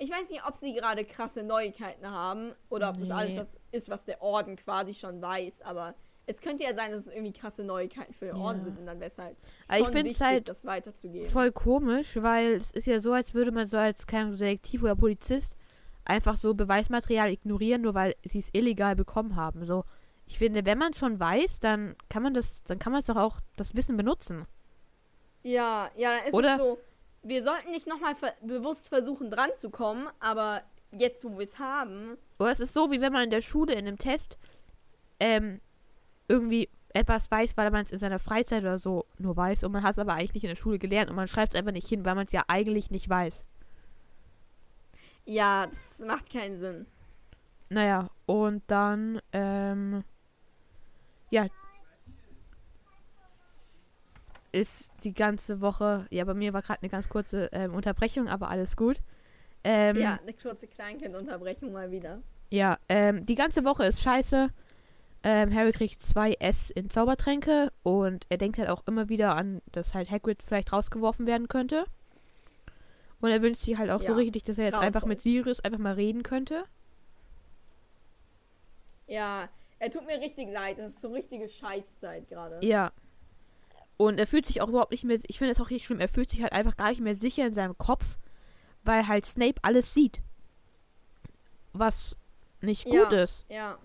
Ich 0.00 0.10
weiß 0.10 0.28
nicht, 0.30 0.46
ob 0.46 0.54
sie 0.54 0.74
gerade 0.74 1.04
krasse 1.04 1.42
Neuigkeiten 1.42 2.08
haben 2.08 2.52
oder 2.68 2.90
ob 2.90 2.98
das 3.00 3.08
Nee. 3.08 3.14
alles 3.14 3.34
das 3.34 3.56
ist, 3.72 3.88
was 3.88 4.04
der 4.04 4.22
Orden 4.22 4.54
quasi 4.56 4.94
schon 4.94 5.20
weiß, 5.20 5.62
aber 5.62 5.94
es 6.26 6.40
könnte 6.40 6.62
ja 6.62 6.74
sein, 6.74 6.92
dass 6.92 7.06
es 7.06 7.08
irgendwie 7.12 7.32
krasse 7.32 7.64
Neuigkeiten 7.64 8.12
für 8.12 8.26
den 8.26 8.36
Orden 8.36 8.58
Ja. 8.58 8.64
sind 8.66 8.78
und 8.78 8.86
dann 8.86 9.00
wäre 9.00 9.10
es 9.10 9.18
halt 9.18 9.36
ich 9.70 9.76
schon 9.78 9.86
find's 9.86 10.04
wichtig, 10.10 10.20
halt 10.26 10.48
das 10.48 10.64
weiterzugeben. 10.66 11.28
voll 11.28 11.50
komisch, 11.50 12.16
weil 12.16 12.52
es 12.52 12.70
ist 12.70 12.86
ja 12.86 13.00
so, 13.00 13.12
als 13.12 13.34
würde 13.34 13.50
man 13.50 13.66
so 13.66 13.78
als 13.78 14.02
so 14.02 14.36
Detektiv 14.36 14.82
oder 14.82 14.94
Polizist 14.94 15.54
einfach 16.08 16.36
so 16.36 16.54
Beweismaterial 16.54 17.30
ignorieren, 17.30 17.82
nur 17.82 17.94
weil 17.94 18.14
sie 18.24 18.38
es 18.38 18.50
illegal 18.52 18.96
bekommen 18.96 19.36
haben. 19.36 19.64
So, 19.64 19.84
ich 20.26 20.38
finde, 20.38 20.66
wenn 20.66 20.78
man 20.78 20.94
schon 20.94 21.20
weiß, 21.20 21.60
dann 21.60 21.96
kann 22.08 22.22
man 22.22 22.34
das, 22.34 22.64
dann 22.64 22.78
kann 22.78 22.92
man 22.92 23.00
es 23.00 23.06
doch 23.06 23.16
auch 23.16 23.40
das 23.56 23.74
Wissen 23.76 23.96
benutzen. 23.96 24.46
Ja, 25.42 25.90
ja, 25.96 26.16
ist 26.26 26.34
Oder- 26.34 26.54
es 26.54 26.60
so. 26.60 26.78
Wir 27.22 27.42
sollten 27.42 27.72
nicht 27.72 27.88
nochmal 27.88 28.14
ver 28.14 28.32
bewusst 28.42 28.88
versuchen, 28.88 29.30
dran 29.30 29.50
zu 29.56 29.70
kommen, 29.70 30.08
aber 30.20 30.62
jetzt, 30.92 31.24
wo 31.24 31.36
wir 31.36 31.44
es 31.44 31.58
haben, 31.58 32.16
Oder 32.38 32.50
es 32.50 32.60
ist 32.60 32.72
so, 32.72 32.90
wie 32.92 33.00
wenn 33.00 33.12
man 33.12 33.24
in 33.24 33.30
der 33.30 33.42
Schule 33.42 33.72
in 33.72 33.86
einem 33.86 33.98
Test 33.98 34.38
ähm, 35.18 35.60
irgendwie 36.28 36.68
etwas 36.94 37.30
weiß, 37.30 37.56
weil 37.56 37.70
man 37.70 37.82
es 37.82 37.92
in 37.92 37.98
seiner 37.98 38.20
Freizeit 38.20 38.62
oder 38.62 38.78
so 38.78 39.04
nur 39.18 39.36
weiß 39.36 39.64
und 39.64 39.72
man 39.72 39.82
hat 39.82 39.92
es 39.92 39.98
aber 39.98 40.14
eigentlich 40.14 40.34
nicht 40.34 40.44
in 40.44 40.50
der 40.50 40.56
Schule 40.56 40.78
gelernt 40.78 41.10
und 41.10 41.16
man 41.16 41.26
schreibt 41.28 41.54
es 41.54 41.58
einfach 41.58 41.72
nicht 41.72 41.88
hin, 41.88 42.04
weil 42.04 42.14
man 42.14 42.26
es 42.26 42.32
ja 42.32 42.44
eigentlich 42.46 42.90
nicht 42.90 43.08
weiß. 43.08 43.44
Ja, 45.28 45.66
das 45.66 45.98
macht 46.00 46.32
keinen 46.32 46.58
Sinn. 46.58 46.86
Naja, 47.68 48.08
und 48.24 48.62
dann, 48.66 49.20
ähm, 49.32 50.02
ja, 51.30 51.46
ist 54.52 54.90
die 55.04 55.12
ganze 55.12 55.60
Woche, 55.60 56.06
ja, 56.10 56.24
bei 56.24 56.32
mir 56.32 56.54
war 56.54 56.62
gerade 56.62 56.80
eine 56.80 56.88
ganz 56.88 57.10
kurze 57.10 57.50
ähm, 57.52 57.74
Unterbrechung, 57.74 58.28
aber 58.28 58.48
alles 58.48 58.74
gut. 58.74 59.02
Ähm, 59.64 59.96
ja, 59.96 60.18
eine 60.22 60.32
kurze 60.32 60.66
Kleinkindunterbrechung 60.66 61.72
mal 61.72 61.90
wieder. 61.90 62.22
Ja, 62.48 62.78
ähm, 62.88 63.26
die 63.26 63.34
ganze 63.34 63.64
Woche 63.64 63.84
ist 63.84 64.00
scheiße. 64.00 64.48
Ähm, 65.24 65.54
Harry 65.54 65.72
kriegt 65.72 66.02
zwei 66.02 66.32
S 66.40 66.70
in 66.70 66.88
Zaubertränke 66.88 67.70
und 67.82 68.24
er 68.30 68.38
denkt 68.38 68.56
halt 68.56 68.70
auch 68.70 68.86
immer 68.86 69.10
wieder 69.10 69.36
an, 69.36 69.60
dass 69.72 69.94
halt 69.94 70.10
Hagrid 70.10 70.42
vielleicht 70.42 70.72
rausgeworfen 70.72 71.26
werden 71.26 71.48
könnte. 71.48 71.84
Und 73.20 73.30
er 73.30 73.42
wünscht 73.42 73.62
sich 73.62 73.76
halt 73.76 73.90
auch 73.90 74.00
so 74.02 74.08
Ja, 74.10 74.14
richtig, 74.14 74.44
dass 74.44 74.58
er 74.58 74.66
jetzt 74.66 74.74
einfach 74.74 75.00
grauenvoll. 75.00 75.08
mit 75.08 75.22
Sirius 75.22 75.60
einfach 75.60 75.78
mal 75.78 75.94
reden 75.94 76.22
könnte. 76.22 76.64
Ja, 79.06 79.48
er 79.78 79.90
tut 79.90 80.06
mir 80.06 80.20
richtig 80.20 80.48
leid. 80.52 80.78
Das 80.78 80.92
ist 80.92 81.00
so 81.00 81.12
richtige 81.12 81.48
Scheißzeit 81.48 82.28
gerade. 82.28 82.64
Ja. 82.64 82.92
Und 83.96 84.20
er 84.20 84.26
fühlt 84.28 84.46
sich 84.46 84.60
auch 84.60 84.68
überhaupt 84.68 84.92
nicht 84.92 85.02
mehr, 85.04 85.18
ich 85.26 85.38
finde 85.38 85.52
es 85.52 85.60
auch 85.60 85.70
richtig 85.70 85.86
schlimm, 85.86 85.98
er 85.98 86.08
fühlt 86.08 86.30
sich 86.30 86.42
halt 86.42 86.52
einfach 86.52 86.76
gar 86.76 86.90
nicht 86.90 87.00
mehr 87.00 87.16
sicher 87.16 87.44
in 87.46 87.54
seinem 87.54 87.76
Kopf, 87.76 88.16
weil 88.84 89.08
halt 89.08 89.26
Snape 89.26 89.56
alles 89.62 89.92
sieht. 89.92 90.20
Was 91.72 92.16
nicht 92.60 92.84
gut 92.84 92.94
Ja. 93.12 93.22
ist. 93.22 93.44
Ja. 93.48 93.78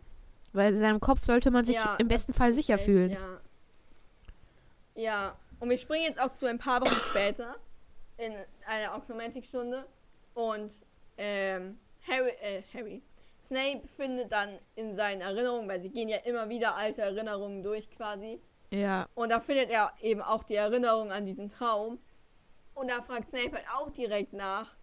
Weil 0.51 0.73
in 0.73 0.79
seinem 0.79 0.99
Kopf 0.99 1.23
sollte 1.25 1.49
man 1.49 1.65
sich 1.65 1.77
ja, 1.77 1.95
im 1.95 2.07
besten 2.07 2.33
Fall 2.33 2.53
sicher 2.53 2.75
echt, 2.75 2.85
fühlen. 2.85 3.11
Ja. 3.11 3.41
ja. 4.95 5.37
Und 5.59 5.69
wir 5.71 5.77
springen 5.79 6.03
jetzt 6.03 6.19
auch 6.19 6.31
zu 6.31 6.45
ein 6.45 6.59
paar 6.59 6.81
Wochen 6.81 6.99
später 7.09 7.55
in 8.17 8.33
einer 8.65 8.95
Oknomantik-Stunde 8.95 9.85
und 10.33 10.73
ähm, 11.17 11.79
Harry, 12.07 12.29
äh, 12.41 12.61
Harry, 12.73 13.01
Snape 13.41 13.87
findet 13.87 14.31
dann 14.31 14.57
in 14.75 14.93
seinen 14.93 15.21
Erinnerungen, 15.21 15.67
weil 15.67 15.81
sie 15.81 15.89
gehen 15.89 16.09
ja 16.09 16.17
immer 16.23 16.49
wieder 16.49 16.75
alte 16.75 17.01
Erinnerungen 17.01 17.61
durch 17.63 17.89
quasi, 17.89 18.39
Ja. 18.71 19.07
und 19.15 19.29
da 19.29 19.39
findet 19.39 19.69
er 19.69 19.91
eben 20.01 20.21
auch 20.21 20.43
die 20.43 20.55
Erinnerung 20.55 21.11
an 21.11 21.25
diesen 21.25 21.49
Traum. 21.49 21.99
Und 22.75 22.89
da 22.89 23.01
fragt 23.03 23.29
Snape 23.29 23.51
halt 23.53 23.65
auch 23.75 23.91
direkt 23.91 24.33
nach, 24.33 24.75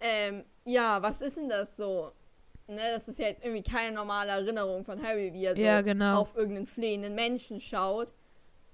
ähm, 0.00 0.44
ja, 0.64 1.02
was 1.02 1.20
ist 1.20 1.36
denn 1.36 1.48
das 1.48 1.76
so? 1.76 2.12
Ne, 2.68 2.80
das 2.94 3.06
ist 3.08 3.18
ja 3.18 3.26
jetzt 3.28 3.44
irgendwie 3.44 3.62
keine 3.62 3.94
normale 3.94 4.30
Erinnerung 4.30 4.84
von 4.84 5.00
Harry, 5.02 5.32
wie 5.32 5.44
er 5.44 5.54
so 5.56 5.62
Ja, 5.62 5.82
genau. 5.82 6.20
auf 6.20 6.34
irgendeinen 6.36 6.66
flehenden 6.66 7.14
Menschen 7.14 7.60
schaut. 7.60 8.12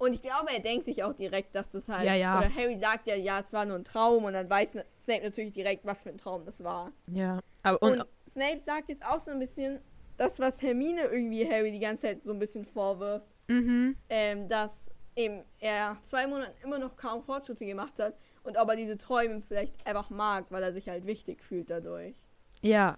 Und 0.03 0.15
ich 0.15 0.23
glaube, 0.23 0.53
er 0.53 0.61
denkt 0.61 0.85
sich 0.85 1.05
auch 1.05 1.13
direkt, 1.13 1.55
dass 1.55 1.73
das 1.73 1.89
halt. 1.89 2.07
Ja, 2.07 2.15
ja. 2.15 2.39
Oder 2.39 2.55
Harry 2.55 2.79
sagt 2.79 3.07
ja, 3.07 3.15
ja, 3.15 3.41
es 3.41 3.53
war 3.53 3.65
nur 3.65 3.77
ein 3.77 3.85
Traum 3.85 4.25
und 4.25 4.33
dann 4.33 4.51
weiß 4.51 4.71
Snape 5.01 5.23
natürlich 5.23 5.53
direkt, 5.53 5.85
was 5.85 6.03
für 6.03 6.09
ein 6.09 6.19
Traum 6.19 6.45
das 6.45 6.65
war. 6.65 6.91
Ja. 7.13 7.39
Aber 7.63 7.81
Und, 7.83 8.01
und, 8.01 8.07
Snape 8.29 8.59
sagt 8.59 8.89
jetzt 8.89 9.05
auch 9.05 9.21
so 9.21 9.31
ein 9.31 9.39
bisschen, 9.39 9.79
das, 10.17 10.41
was 10.41 10.61
Hermine 10.61 11.03
irgendwie 11.03 11.49
Harry 11.49 11.71
die 11.71 11.79
ganze 11.79 12.03
Zeit 12.03 12.25
so 12.25 12.33
ein 12.33 12.39
bisschen 12.39 12.65
vorwirft 12.65 13.27
mhm. 13.49 13.97
ähm, 14.09 14.49
dass 14.49 14.91
eben 15.15 15.43
er 15.59 15.95
nach 15.95 16.03
zwei 16.03 16.27
Monaten 16.27 16.55
immer 16.63 16.79
noch 16.79 16.97
kaum 16.97 17.23
Fortschritte 17.23 17.67
gemacht 17.67 17.99
hat 17.99 18.17
und 18.45 18.57
ob 18.57 18.69
er 18.71 18.77
diese 18.77 18.99
Träume 18.99 19.43
vielleicht 19.47 19.87
einfach 19.87 20.11
mag, 20.11 20.47
weil 20.51 20.63
er 20.63 20.73
sich 20.73 20.89
halt 20.89 21.07
wichtig 21.07 21.43
fühlt 21.43 21.71
dadurch. 21.71 22.17
Ja. 22.63 22.97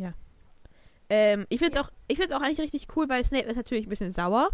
Ja. 0.00 0.14
Ähm, 1.10 1.46
ich 1.48 1.58
finde 1.58 1.78
es 1.78 1.84
auch, 1.84 1.92
ich 2.08 2.16
find's 2.16 2.32
auch 2.32 2.40
eigentlich 2.40 2.60
richtig 2.60 2.88
cool, 2.96 3.08
weil 3.08 3.24
Snape 3.24 3.46
ist 3.46 3.56
natürlich 3.56 3.86
ein 3.86 3.90
bisschen 3.90 4.12
sauer. 4.12 4.50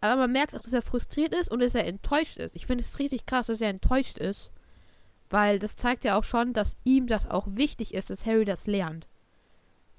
Aber 0.00 0.16
man 0.16 0.32
merkt 0.32 0.54
auch, 0.54 0.60
dass 0.60 0.72
er 0.72 0.82
frustriert 0.82 1.34
ist 1.34 1.50
und 1.50 1.60
dass 1.60 1.74
er 1.74 1.86
enttäuscht 1.86 2.36
ist. 2.36 2.54
Ich 2.54 2.66
finde 2.66 2.84
es 2.84 2.98
richtig 2.98 3.26
krass, 3.26 3.48
dass 3.48 3.60
er 3.60 3.68
enttäuscht 3.70 4.18
ist. 4.18 4.50
Weil 5.30 5.58
das 5.58 5.76
zeigt 5.76 6.04
ja 6.04 6.16
auch 6.16 6.24
schon, 6.24 6.52
dass 6.52 6.76
ihm 6.84 7.06
das 7.06 7.28
auch 7.28 7.46
wichtig 7.50 7.92
ist, 7.94 8.08
dass 8.10 8.24
Harry 8.24 8.44
das 8.44 8.66
lernt. 8.66 9.06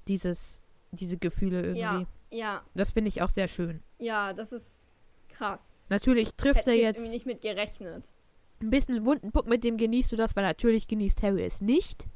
Dieses, 0.08 0.60
diese 0.90 1.18
Gefühle 1.18 1.60
irgendwie. 1.62 1.80
Ja, 1.80 2.06
ja, 2.30 2.62
Das 2.74 2.92
finde 2.92 3.08
ich 3.10 3.22
auch 3.22 3.28
sehr 3.28 3.46
schön. 3.48 3.82
ja, 3.98 4.32
das 4.32 4.52
ist 4.52 4.82
krass. 5.28 5.86
Natürlich 5.88 6.34
trifft 6.34 6.60
Hätte 6.60 6.70
er 6.70 6.76
ich 6.76 6.82
jetzt 6.82 6.96
irgendwie 6.98 7.14
nicht 7.14 7.26
mit 7.26 7.40
gerechnet. 7.42 8.12
ein 8.60 8.70
bisschen 8.70 9.04
wunden 9.04 9.30
Puck, 9.32 9.46
mit 9.46 9.62
dem 9.64 9.76
genießt 9.76 10.10
du 10.12 10.16
das, 10.16 10.34
weil 10.34 10.44
natürlich 10.44 10.88
genießt 10.88 11.22
Harry 11.22 11.44
es 11.44 11.60
nicht. 11.60 12.06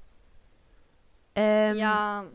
Ähm, 1.37 1.77
ja, 1.77 2.27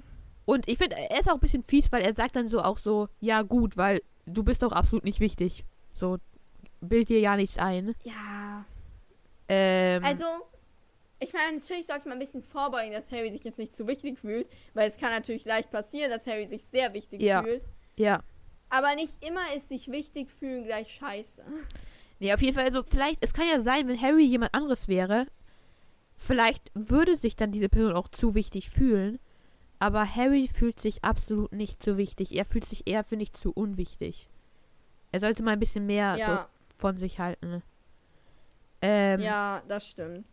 Und 0.45 0.67
ich 0.67 0.77
finde, 0.77 0.95
er 0.97 1.19
ist 1.19 1.29
auch 1.29 1.35
ein 1.35 1.39
bisschen 1.39 1.63
fies, 1.63 1.91
weil 1.91 2.01
er 2.03 2.15
sagt 2.15 2.35
dann 2.35 2.47
so 2.47 2.61
auch 2.61 2.77
so, 2.77 3.07
ja 3.19 3.41
gut, 3.43 3.77
weil 3.77 4.01
du 4.29 4.43
bist 4.43 4.61
doch 4.63 4.71
absolut 4.71 5.03
nicht 5.03 5.19
wichtig. 5.19 5.65
So, 5.93 6.17
bild 6.81 7.09
dir 7.09 7.19
ja 7.19 7.35
nichts 7.35 7.57
ein. 7.57 7.95
ja. 8.03 8.65
Ähm, 9.51 10.03
Also, 10.05 10.25
ich 11.19 11.33
meine, 11.33 11.57
natürlich 11.57 11.87
sollte 11.87 12.07
man 12.07 12.17
ein 12.17 12.19
bisschen 12.19 12.43
vorbeugen, 12.43 12.91
dass 12.93 13.11
Harry 13.11 13.31
sich 13.31 13.43
jetzt 13.43 13.57
nicht 13.57 13.75
zu 13.75 13.87
wichtig 13.87 14.19
fühlt, 14.19 14.47
weil 14.73 14.87
es 14.87 14.95
kann 14.97 15.11
natürlich 15.11 15.43
leicht 15.43 15.71
passieren, 15.71 16.11
dass 16.11 16.27
Harry 16.27 16.47
sich 16.47 16.63
sehr 16.63 16.93
wichtig 16.93 17.21
Ja. 17.21 17.41
fühlt. 17.43 17.63
ja. 17.97 18.21
Aber 18.71 18.93
nicht 18.93 19.17
immer 19.25 19.41
ist 19.55 19.69
sich 19.69 19.89
wichtig 19.91 20.29
fühlen 20.29 20.63
gleich 20.63 20.93
scheiße. 20.93 21.43
Nee, 22.19 22.31
auf 22.33 22.41
jeden 22.43 22.53
Fall, 22.53 22.65
also 22.65 22.83
vielleicht, 22.83 23.17
es 23.23 23.33
kann 23.33 23.47
ja 23.47 23.59
sein, 23.59 23.87
wenn 23.87 23.99
Harry 23.99 24.23
jemand 24.25 24.53
anderes 24.53 24.87
wäre, 24.87 25.25
vielleicht 26.15 26.69
würde 26.75 27.15
sich 27.15 27.35
dann 27.35 27.51
diese 27.51 27.67
Person 27.69 27.93
auch 27.93 28.07
zu 28.09 28.35
wichtig 28.35 28.69
fühlen. 28.69 29.19
Aber 29.79 30.05
Harry 30.05 30.47
fühlt 30.47 30.79
sich 30.79 31.03
absolut 31.03 31.53
nicht 31.53 31.81
zu 31.81 31.97
wichtig. 31.97 32.35
Er 32.35 32.45
fühlt 32.45 32.65
sich 32.65 32.85
eher, 32.85 33.03
finde 33.03 33.23
ich, 33.23 33.33
zu 33.33 33.51
unwichtig. 33.51 34.29
Er 35.11 35.21
sollte 35.21 35.41
mal 35.41 35.51
ein 35.51 35.59
bisschen 35.59 35.85
mehr 35.85 36.15
so 36.15 36.19
ja, 36.19 36.49
von 36.75 36.97
sich 36.97 37.19
halten. 37.19 37.63
Ähm, 38.81 39.21
ja, 39.21 39.61
das 39.67 39.87
stimmt. 39.87 40.25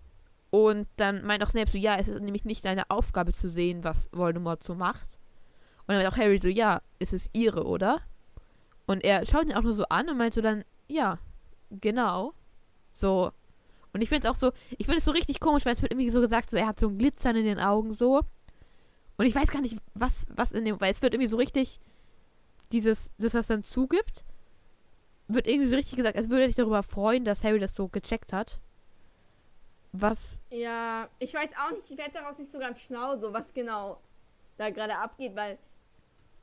Und 0.51 0.89
dann 0.97 1.25
meint 1.25 1.43
auch 1.45 1.49
Snape 1.49 1.71
so, 1.71 1.79
ja, 1.79 1.97
es 1.97 2.09
ist 2.09 2.21
nämlich 2.21 2.45
nicht 2.45 2.65
deine 2.65 2.91
Aufgabe 2.91 3.33
zu 3.33 3.49
sehen, 3.49 3.85
was 3.85 4.09
Voldemort 4.13 4.63
so 4.63 4.75
macht. 4.75 5.19
Und 5.81 5.95
dann 5.95 5.97
meint 5.99 6.13
auch 6.13 6.17
Harry 6.17 6.39
so, 6.39 6.49
ja, 6.49 6.83
es 6.99 7.13
ist 7.13 7.31
ihre, 7.33 7.65
oder? 7.65 8.01
Und 8.87 9.05
er 9.05 9.27
schaut 9.27 9.47
ihn 9.47 9.55
auch 9.55 9.63
nur 9.63 9.73
so 9.73 9.85
an 9.87 10.09
und 10.09 10.17
meint 10.17 10.35
so 10.35 10.41
dann, 10.41 10.65
ja, 10.89 11.19
genau. 11.71 12.33
So. 12.93 13.33
Und 13.93 14.03
ich 14.03 14.09
finde 14.09 14.29
es 14.29 14.35
auch 14.35 14.39
so, 14.39 14.53
ich 14.71 14.87
finde 14.87 14.99
es 14.99 15.05
so 15.05 15.11
richtig 15.11 15.41
komisch, 15.41 15.65
weil 15.65 15.73
es 15.73 15.83
wird 15.83 15.93
irgendwie 15.93 16.11
so 16.11 16.21
gesagt, 16.21 16.51
so 16.51 16.57
er 16.57 16.67
hat 16.67 16.79
so 16.79 16.89
ein 16.89 16.99
Glitzern 16.99 17.37
in 17.37 17.45
den 17.45 17.61
Augen 17.61 17.93
so. 17.93 18.23
Und 19.17 19.27
ich 19.27 19.35
weiß 19.35 19.51
gar 19.51 19.61
nicht, 19.61 19.79
was, 19.95 20.27
was 20.35 20.53
in 20.53 20.65
dem, 20.65 20.81
weil 20.81 20.93
es 20.93 21.03
wird 21.03 21.15
irgendwie 21.15 21.29
so 21.29 21.37
richtig, 21.37 21.81
dieses, 22.73 23.13
dass 23.19 23.33
das 23.33 23.47
dann 23.47 23.65
zugibt, 23.65 24.25
wird 25.29 25.47
irgendwie 25.47 25.69
so 25.69 25.77
richtig 25.77 25.97
gesagt, 25.97 26.17
als 26.17 26.29
würde 26.29 26.43
er 26.43 26.49
sich 26.49 26.57
darüber 26.57 26.83
freuen, 26.83 27.25
dass 27.25 27.43
Harry 27.43 27.59
das 27.59 27.75
so 27.75 27.89
gecheckt 27.89 28.33
hat. 28.33 28.61
Was 29.93 30.39
Ja, 30.51 31.09
ich 31.19 31.33
weiß 31.33 31.53
auch 31.57 31.75
nicht, 31.75 31.91
ich 31.91 31.97
werde 31.97 32.13
daraus 32.13 32.39
nicht 32.39 32.51
so 32.51 32.59
ganz 32.59 32.81
schlau, 32.83 33.17
so 33.17 33.33
was 33.33 33.53
genau 33.55 34.01
da 34.57 34.71
gerade 34.71 34.97
abgeht, 34.97 35.35
weil. 35.35 35.59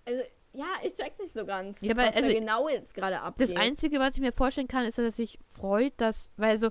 Also, 0.06 0.24
ja, 0.54 0.68
ich 0.84 0.94
check's 0.94 1.20
nicht 1.20 1.34
so 1.34 1.46
ganz, 1.46 1.80
Ja, 1.82 1.92
aber 1.92 2.08
was 2.08 2.16
also, 2.16 2.28
da 2.28 2.34
genau 2.34 2.70
jetzt 2.70 2.94
gerade 2.94 3.20
abgeht. 3.20 3.50
Das 3.50 3.56
Einzige, 3.58 4.00
was 4.00 4.16
ich 4.16 4.22
mir 4.22 4.32
vorstellen 4.34 4.68
kann, 4.68 4.86
ist, 4.86 4.98
dass 4.98 5.06
er 5.06 5.12
sich 5.12 5.40
freut, 5.48 5.94
dass, 5.98 6.30
weil 6.38 6.58
so, 6.58 6.70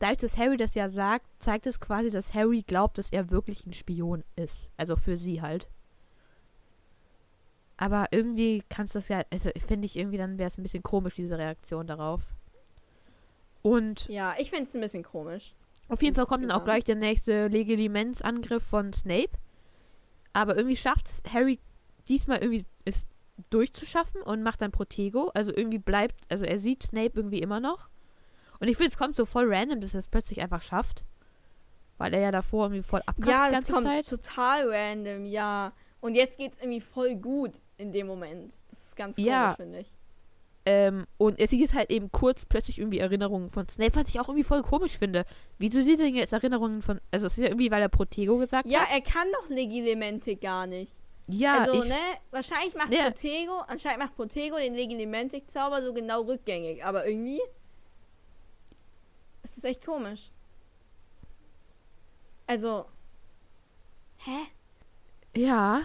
dadurch, 0.00 0.18
dass 0.18 0.36
Harry 0.36 0.56
das 0.56 0.74
ja 0.74 0.88
sagt, 0.88 1.24
zeigt 1.38 1.66
es 1.66 1.78
quasi, 1.78 2.10
dass 2.10 2.34
Harry 2.34 2.62
glaubt, 2.62 2.98
dass 2.98 3.10
er 3.10 3.30
wirklich 3.30 3.64
ein 3.66 3.72
Spion 3.72 4.24
ist. 4.34 4.68
Also 4.76 4.96
für 4.96 5.16
sie 5.16 5.40
halt. 5.40 5.68
Aber 7.76 8.06
irgendwie 8.10 8.62
kannst 8.68 8.94
du 8.94 8.98
das 8.98 9.08
ja, 9.08 9.22
also 9.30 9.50
finde 9.66 9.86
ich 9.86 9.96
irgendwie, 9.96 10.18
dann 10.18 10.36
wäre 10.38 10.48
es 10.48 10.58
ein 10.58 10.62
bisschen 10.62 10.82
komisch, 10.82 11.14
diese 11.14 11.38
Reaktion 11.38 11.86
darauf. 11.86 12.22
Und 13.62 14.08
Ja, 14.08 14.34
ich 14.38 14.50
find's 14.50 14.74
ein 14.74 14.80
bisschen 14.80 15.02
komisch. 15.02 15.54
auf 15.88 16.02
jeden 16.02 16.14
Fall 16.14 16.26
kommt 16.26 16.44
dann 16.44 16.50
auch 16.50 16.64
gleich 16.64 16.84
der 16.84 16.96
nächste 16.96 17.48
Legilimensangriff 17.48 18.62
von 18.64 18.92
Snape. 18.92 19.30
Aber 20.32 20.56
irgendwie 20.56 20.76
schafft 20.76 21.06
es 21.08 21.22
Harry 21.32 21.58
diesmal 22.08 22.38
irgendwie 22.38 22.64
es 22.84 23.04
durchzuschaffen 23.50 24.22
und 24.22 24.42
macht 24.42 24.62
dann 24.62 24.70
Protego. 24.72 25.30
Also 25.34 25.50
irgendwie 25.54 25.78
bleibt, 25.78 26.14
also 26.30 26.44
er 26.44 26.58
sieht 26.58 26.82
Snape 26.82 27.12
irgendwie 27.14 27.40
immer 27.40 27.60
noch. 27.60 27.89
Und 28.60 28.68
ich 28.68 28.76
finde, 28.76 28.90
es 28.92 28.98
kommt 28.98 29.16
so 29.16 29.24
voll 29.26 29.52
random, 29.52 29.80
dass 29.80 29.94
er 29.94 30.00
es 30.00 30.08
plötzlich 30.08 30.40
einfach 30.40 30.62
schafft. 30.62 31.02
Weil 31.98 32.14
er 32.14 32.20
ja 32.20 32.30
davor 32.30 32.66
irgendwie 32.66 32.82
voll 32.82 33.00
abkackt 33.06 33.26
Ja, 33.28 33.46
die 33.48 33.54
das 33.54 33.66
ganze 33.66 33.72
kommt 33.72 33.86
Zeit. 33.86 34.08
total 34.08 34.68
random, 34.72 35.26
ja. 35.26 35.72
Und 36.00 36.14
jetzt 36.14 36.38
geht's 36.38 36.58
irgendwie 36.58 36.80
voll 36.80 37.16
gut 37.16 37.52
in 37.76 37.92
dem 37.92 38.06
Moment. 38.06 38.54
Das 38.70 38.82
ist 38.84 38.96
ganz 38.96 39.16
komisch, 39.16 39.28
Ja. 39.28 39.54
finde 39.54 39.80
ich. 39.80 39.92
Ähm, 40.66 41.06
und 41.16 41.38
er 41.40 41.46
sieht 41.46 41.60
jetzt 41.60 41.74
halt 41.74 41.90
eben 41.90 42.12
kurz 42.12 42.44
plötzlich 42.44 42.78
irgendwie 42.78 42.98
Erinnerungen 42.98 43.48
von 43.48 43.66
Snape, 43.68 43.94
was 43.96 44.08
ich 44.08 44.20
auch 44.20 44.28
irgendwie 44.28 44.44
voll 44.44 44.62
komisch 44.62 44.96
finde. 44.98 45.24
Wieso 45.58 45.80
sieht 45.80 45.98
er 46.00 46.06
denn 46.06 46.14
jetzt 46.14 46.32
Erinnerungen 46.34 46.82
von. 46.82 47.00
Also, 47.10 47.26
es 47.26 47.38
ist 47.38 47.42
ja 47.44 47.48
irgendwie, 47.48 47.70
weil 47.70 47.80
er 47.82 47.88
Protego 47.88 48.36
gesagt 48.36 48.68
Ja, 48.68 48.80
hat. 48.80 48.88
er 48.92 49.00
kann 49.00 49.26
doch 49.32 49.48
Legilementik 49.48 50.40
gar 50.42 50.66
nicht. 50.66 50.92
Ja, 51.28 51.60
also, 51.60 51.82
ich, 51.82 51.88
ne, 51.88 51.96
wahrscheinlich 52.30 52.74
macht 52.74 52.92
Ja. 52.92 53.04
Protego, 53.10 53.58
anscheinend 53.68 54.00
macht 54.00 54.16
Protego 54.16 54.56
den 54.56 54.74
Legilementik-Zauber 54.74 55.82
so 55.82 55.92
genau 55.94 56.22
rückgängig. 56.22 56.84
Aber 56.84 57.06
irgendwie. 57.06 57.40
Ist 59.60 59.64
echt 59.66 59.84
komisch. 59.84 60.30
Also. 62.46 62.86
Hä? 64.16 64.46
Ja. 65.34 65.82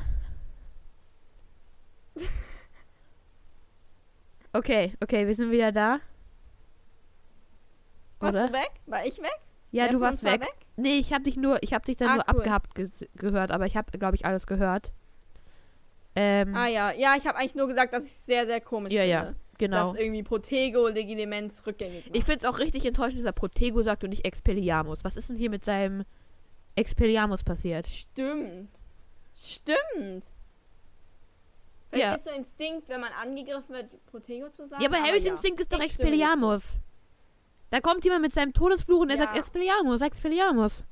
Okay, 4.54 4.94
okay, 5.04 5.28
wir 5.28 5.36
sind 5.36 5.52
wieder 5.52 5.74
da. 5.74 6.00
Warst 8.20 8.36
Oder? 8.36 8.48
du 8.48 8.54
weg? 8.54 8.72
War 8.86 9.06
ich 9.06 9.22
weg? 9.22 9.38
Ja, 9.72 9.84
Wer 9.84 9.92
du 9.92 10.00
warst 10.00 10.24
uns 10.24 10.32
war 10.32 10.40
weg. 10.40 10.54
Nee, 10.78 10.98
ich 11.00 11.12
hab 11.12 11.26
dich 11.26 11.36
nur, 11.36 11.62
ich 11.62 11.74
hab 11.74 11.84
dich 11.84 11.98
dann 11.98 12.08
Ah, 12.08 12.14
nur 12.16 12.24
cool. 12.24 12.40
abgehabt 12.40 12.78
ges- 12.78 13.06
gehört, 13.16 13.52
aber 13.52 13.66
ich 13.66 13.76
hab, 13.76 13.92
glaube 13.92 14.16
ich, 14.16 14.26
alles 14.26 14.48
gehört. 14.48 14.94
Ähm, 16.16 16.56
Ah 16.56 16.68
ja, 16.68 16.94
ja, 16.94 17.16
ich 17.18 17.28
habe 17.28 17.38
eigentlich 17.38 17.56
nur 17.56 17.68
gesagt, 17.68 17.92
dass 17.92 18.06
ich 18.06 18.12
es 18.12 18.26
sehr, 18.26 18.46
sehr 18.46 18.62
komisch 18.62 18.94
Ja, 18.94 19.04
ja, 19.04 19.24
finde. 19.26 19.40
Genau. 19.58 19.92
Dass 19.94 20.02
irgendwie 20.02 20.24
Protego 20.24 20.88
Legilimens 20.88 21.66
rückgängig 21.66 22.06
macht. 22.08 22.16
Ich 22.16 22.24
find's 22.24 22.46
auch 22.46 22.60
richtig 22.60 22.86
enttäuschend, 22.86 23.20
dass 23.20 23.26
er 23.26 23.32
Protego 23.34 23.82
sagt 23.82 24.04
und 24.04 24.10
nicht 24.12 24.26
Expelliarmus. 24.26 25.04
Was 25.04 25.18
ist 25.18 25.30
denn 25.30 25.38
hier 25.38 25.50
mit 25.50 25.64
seinem 25.66 26.04
Expelliarmus 26.76 27.44
passiert? 27.44 27.88
Stimmt. 27.88 28.70
Stimmt. 29.36 30.26
Vielleicht 31.90 32.04
Ja. 32.04 32.16
ist 32.16 32.26
so 32.26 32.32
Instinkt, 32.32 32.90
wenn 32.90 33.00
man 33.02 33.12
angegriffen 33.14 33.70
wird, 33.74 34.06
Protego 34.08 34.50
zu 34.50 34.68
sagen. 34.68 34.82
Ja, 34.82 34.90
aber 34.90 35.00
Harrys 35.02 35.26
ja. 35.26 35.32
Instinkt 35.32 35.62
ist 35.62 35.72
doch 35.72 35.80
Ich. 35.80 35.86
Expelliarmus. 35.86 36.78
Da 37.70 37.80
kommt 37.80 38.04
jemand 38.04 38.22
mit 38.22 38.34
seinem 38.34 38.54
Todesfluch 38.54 39.02
und 39.02 39.10
er 39.10 39.18
Ja. 39.18 39.24
sagt 39.24 39.38
Expelliarmus, 39.38 40.02
Expelliarmus. 40.02 40.84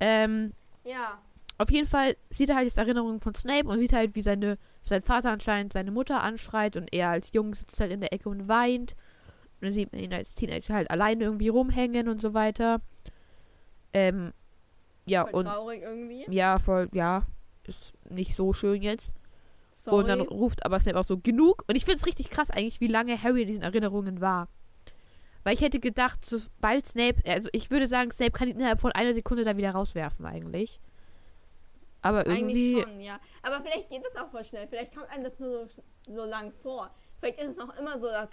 Ähm, 0.00 0.52
Ja. 0.84 1.20
Auf 1.60 1.70
jeden 1.70 1.86
Fall 1.86 2.16
sieht 2.30 2.48
er 2.48 2.56
halt 2.56 2.64
jetzt 2.64 2.78
Erinnerungen 2.78 3.20
von 3.20 3.34
Snape 3.34 3.68
und 3.68 3.76
sieht 3.78 3.92
halt, 3.92 4.14
wie 4.14 4.22
seine, 4.22 4.56
sein 4.82 5.02
Vater 5.02 5.30
anscheinend 5.30 5.74
seine 5.74 5.90
Mutter 5.90 6.22
anschreit 6.22 6.74
und 6.74 6.90
er 6.90 7.10
als 7.10 7.32
Junge 7.34 7.54
sitzt 7.54 7.78
halt 7.78 7.92
in 7.92 8.00
der 8.00 8.14
Ecke 8.14 8.30
und 8.30 8.48
weint. 8.48 8.92
Und 8.92 9.66
dann 9.66 9.72
sieht 9.72 9.92
man 9.92 10.00
ihn 10.00 10.14
als 10.14 10.34
Teenager 10.34 10.72
halt 10.72 10.90
alleine 10.90 11.24
irgendwie 11.24 11.48
rumhängen 11.48 12.08
und 12.08 12.22
so 12.22 12.32
weiter. 12.32 12.80
Ähm, 13.92 14.32
ja, 15.04 15.26
Voll 15.26 15.34
und 15.34 15.44
traurig 15.44 15.82
irgendwie. 15.82 16.24
ja, 16.30 16.58
voll, 16.58 16.88
ja, 16.92 17.26
ist 17.66 17.92
nicht 18.08 18.34
so 18.34 18.54
schön 18.54 18.80
jetzt. 18.80 19.12
Sorry. 19.70 19.96
Und 19.96 20.08
dann 20.08 20.20
ruft 20.22 20.64
aber 20.64 20.80
Snape 20.80 20.98
auch 20.98 21.04
so 21.04 21.18
genug. 21.18 21.64
Und 21.68 21.76
ich 21.76 21.84
finde 21.84 21.96
es 21.96 22.06
richtig 22.06 22.30
krass 22.30 22.50
eigentlich, 22.50 22.80
wie 22.80 22.86
lange 22.86 23.22
Harry 23.22 23.42
in 23.42 23.48
diesen 23.48 23.64
Erinnerungen 23.64 24.22
war. 24.22 24.48
Weil 25.44 25.54
ich 25.54 25.60
hätte 25.60 25.78
gedacht, 25.78 26.24
sobald 26.24 26.86
Snape, 26.86 27.22
also 27.26 27.50
ich 27.52 27.70
würde 27.70 27.86
sagen, 27.86 28.10
Snape 28.10 28.32
kann 28.32 28.48
ihn 28.48 28.56
innerhalb 28.56 28.80
von 28.80 28.92
einer 28.92 29.12
Sekunde 29.12 29.44
da 29.44 29.58
wieder 29.58 29.72
rauswerfen 29.72 30.24
eigentlich. 30.24 30.80
Aber 32.02 32.26
irgendwie, 32.26 32.76
Eigentlich 32.76 32.84
schon, 32.84 33.00
ja. 33.00 33.20
Aber 33.42 33.60
vielleicht 33.60 33.88
geht 33.88 34.04
das 34.04 34.16
auch 34.16 34.30
voll 34.30 34.44
schnell. 34.44 34.66
Vielleicht 34.68 34.94
kommt 34.94 35.10
einem 35.10 35.24
das 35.24 35.38
nur 35.38 35.66
so, 35.68 35.82
so 36.06 36.24
lang 36.24 36.52
vor. 36.52 36.90
Vielleicht 37.18 37.40
ist 37.40 37.52
es 37.52 37.58
auch 37.58 37.76
immer 37.78 37.98
so, 37.98 38.06
dass 38.06 38.30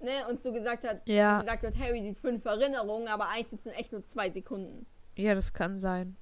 ne, 0.00 0.26
uns 0.28 0.42
so 0.42 0.52
gesagt 0.52 0.84
hat, 0.84 1.06
ja, 1.08 1.40
gesagt 1.40 1.64
hat, 1.64 1.78
Harry 1.78 2.02
sieht 2.02 2.18
fünf 2.18 2.44
Erinnerungen, 2.44 3.08
aber 3.08 3.28
eigentlich 3.28 3.48
sind 3.48 3.66
es 3.66 3.76
echt 3.76 3.92
nur 3.92 4.04
zwei 4.04 4.30
Sekunden. 4.30 4.86
ja, 5.16 5.34
das 5.34 5.52
kann 5.52 5.78
sein. 5.78 6.16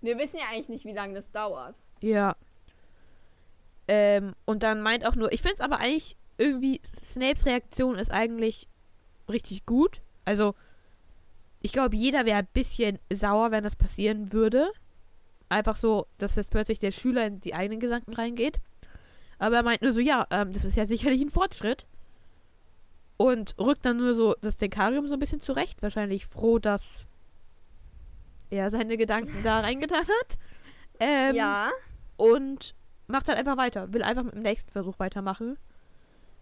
Wir 0.00 0.18
wissen 0.18 0.38
ja 0.38 0.44
eigentlich 0.52 0.68
nicht, 0.68 0.84
wie 0.84 0.92
lange 0.92 1.14
das 1.14 1.32
dauert. 1.32 1.76
Ja. 2.00 2.36
Ähm, 3.88 4.34
und 4.44 4.62
dann 4.62 4.80
meint 4.80 5.04
auch 5.06 5.16
nur, 5.16 5.32
ich 5.32 5.42
finde 5.42 5.54
es 5.54 5.60
aber 5.60 5.78
eigentlich 5.80 6.16
irgendwie, 6.36 6.80
Snapes 6.84 7.46
Reaktion 7.46 7.96
ist 7.96 8.10
eigentlich 8.10 8.68
richtig 9.28 9.66
gut. 9.66 10.00
Also, 10.24 10.54
ich 11.60 11.72
glaube, 11.72 11.96
jeder 11.96 12.26
wäre 12.26 12.38
ein 12.38 12.48
bisschen 12.52 12.98
sauer, 13.12 13.50
wenn 13.50 13.64
das 13.64 13.74
passieren 13.76 14.32
würde. 14.32 14.70
Einfach 15.48 15.76
so, 15.76 16.06
dass 16.18 16.36
jetzt 16.36 16.50
plötzlich 16.50 16.78
der 16.78 16.92
Schüler 16.92 17.26
in 17.26 17.40
die 17.40 17.54
eigenen 17.54 17.80
Gedanken 17.80 18.12
reingeht. 18.12 18.60
Aber 19.38 19.56
er 19.56 19.62
meint 19.62 19.82
nur 19.82 19.92
so, 19.92 20.00
ja, 20.00 20.26
ähm, 20.30 20.52
das 20.52 20.64
ist 20.64 20.76
ja 20.76 20.86
sicherlich 20.86 21.20
ein 21.20 21.30
Fortschritt. 21.30 21.86
Und 23.16 23.56
rückt 23.58 23.84
dann 23.84 23.96
nur 23.96 24.14
so 24.14 24.34
das 24.40 24.56
Denkarium 24.56 25.06
so 25.06 25.14
ein 25.14 25.20
bisschen 25.20 25.40
zurecht. 25.40 25.82
Wahrscheinlich 25.82 26.26
froh, 26.26 26.58
dass 26.58 27.06
er 28.50 28.70
seine 28.70 28.96
Gedanken 28.96 29.42
da 29.42 29.60
reingetan 29.60 30.02
hat. 30.02 30.38
Ähm, 31.00 31.36
ja. 31.36 31.70
und 32.16 32.74
macht 33.06 33.28
halt 33.28 33.38
einfach 33.38 33.56
weiter. 33.56 33.92
Will 33.92 34.02
einfach 34.02 34.24
mit 34.24 34.34
dem 34.34 34.42
nächsten 34.42 34.70
Versuch 34.70 34.98
weitermachen. 34.98 35.58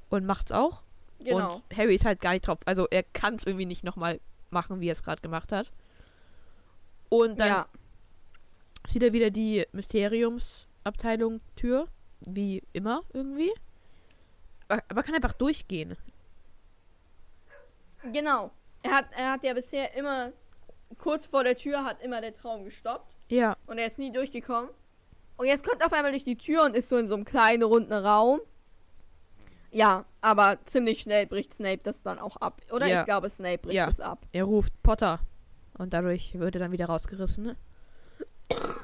Und 0.08 0.26
macht's 0.26 0.52
auch. 0.52 0.82
Genau. 1.18 1.56
Und 1.56 1.76
Harry 1.76 1.94
ist 1.94 2.04
halt 2.04 2.20
gar 2.20 2.32
nicht 2.32 2.46
drauf. 2.46 2.58
Also 2.66 2.86
er 2.90 3.02
kann 3.02 3.34
es 3.34 3.44
irgendwie 3.44 3.66
nicht 3.66 3.84
nochmal 3.84 4.20
machen, 4.50 4.80
wie 4.80 4.88
er 4.88 4.92
es 4.92 5.02
gerade 5.02 5.22
gemacht 5.22 5.52
hat. 5.52 5.70
Und 7.08 7.40
dann 7.40 7.48
ja. 7.48 7.66
Sieht 8.88 9.02
er 9.02 9.12
wieder 9.12 9.30
die 9.30 9.66
Mysteriumsabteilung 9.72 11.40
Tür. 11.56 11.88
Wie 12.20 12.62
immer 12.72 13.02
irgendwie. 13.12 13.52
Aber, 14.68 14.82
aber 14.88 15.02
kann 15.02 15.14
einfach 15.14 15.34
durchgehen. 15.34 15.96
Genau. 18.12 18.50
Er 18.82 18.92
hat, 18.92 19.06
er 19.16 19.32
hat 19.32 19.44
ja 19.44 19.52
bisher 19.52 19.94
immer, 19.94 20.32
kurz 20.98 21.26
vor 21.26 21.44
der 21.44 21.56
Tür 21.56 21.84
hat 21.84 22.00
immer 22.02 22.20
der 22.20 22.34
Traum 22.34 22.64
gestoppt. 22.64 23.16
Ja. 23.28 23.56
Und 23.66 23.78
er 23.78 23.86
ist 23.86 23.98
nie 23.98 24.12
durchgekommen. 24.12 24.70
Und 25.36 25.46
jetzt 25.46 25.64
kommt 25.66 25.80
er 25.80 25.86
auf 25.86 25.92
einmal 25.92 26.12
durch 26.12 26.24
die 26.24 26.36
Tür 26.38 26.64
und 26.64 26.74
ist 26.76 26.88
so 26.88 26.96
in 26.96 27.08
so 27.08 27.14
einem 27.14 27.24
kleinen, 27.24 27.62
runden 27.62 27.92
Raum. 27.92 28.40
Ja, 29.70 30.06
aber 30.22 30.58
ziemlich 30.64 31.00
schnell 31.00 31.26
bricht 31.26 31.52
Snape 31.52 31.80
das 31.82 32.00
dann 32.02 32.18
auch 32.18 32.36
ab. 32.36 32.62
Oder 32.72 32.86
Ja. 32.86 33.00
ich 33.00 33.04
glaube, 33.06 33.28
Snape 33.28 33.58
bricht 33.58 33.74
Ja. 33.74 33.88
es 33.88 34.00
ab. 34.00 34.26
Er 34.32 34.44
ruft 34.44 34.72
Potter. 34.82 35.18
Und 35.76 35.92
dadurch 35.92 36.38
wird 36.38 36.54
er 36.56 36.60
dann 36.60 36.72
wieder 36.72 36.86
rausgerissen. 36.86 37.56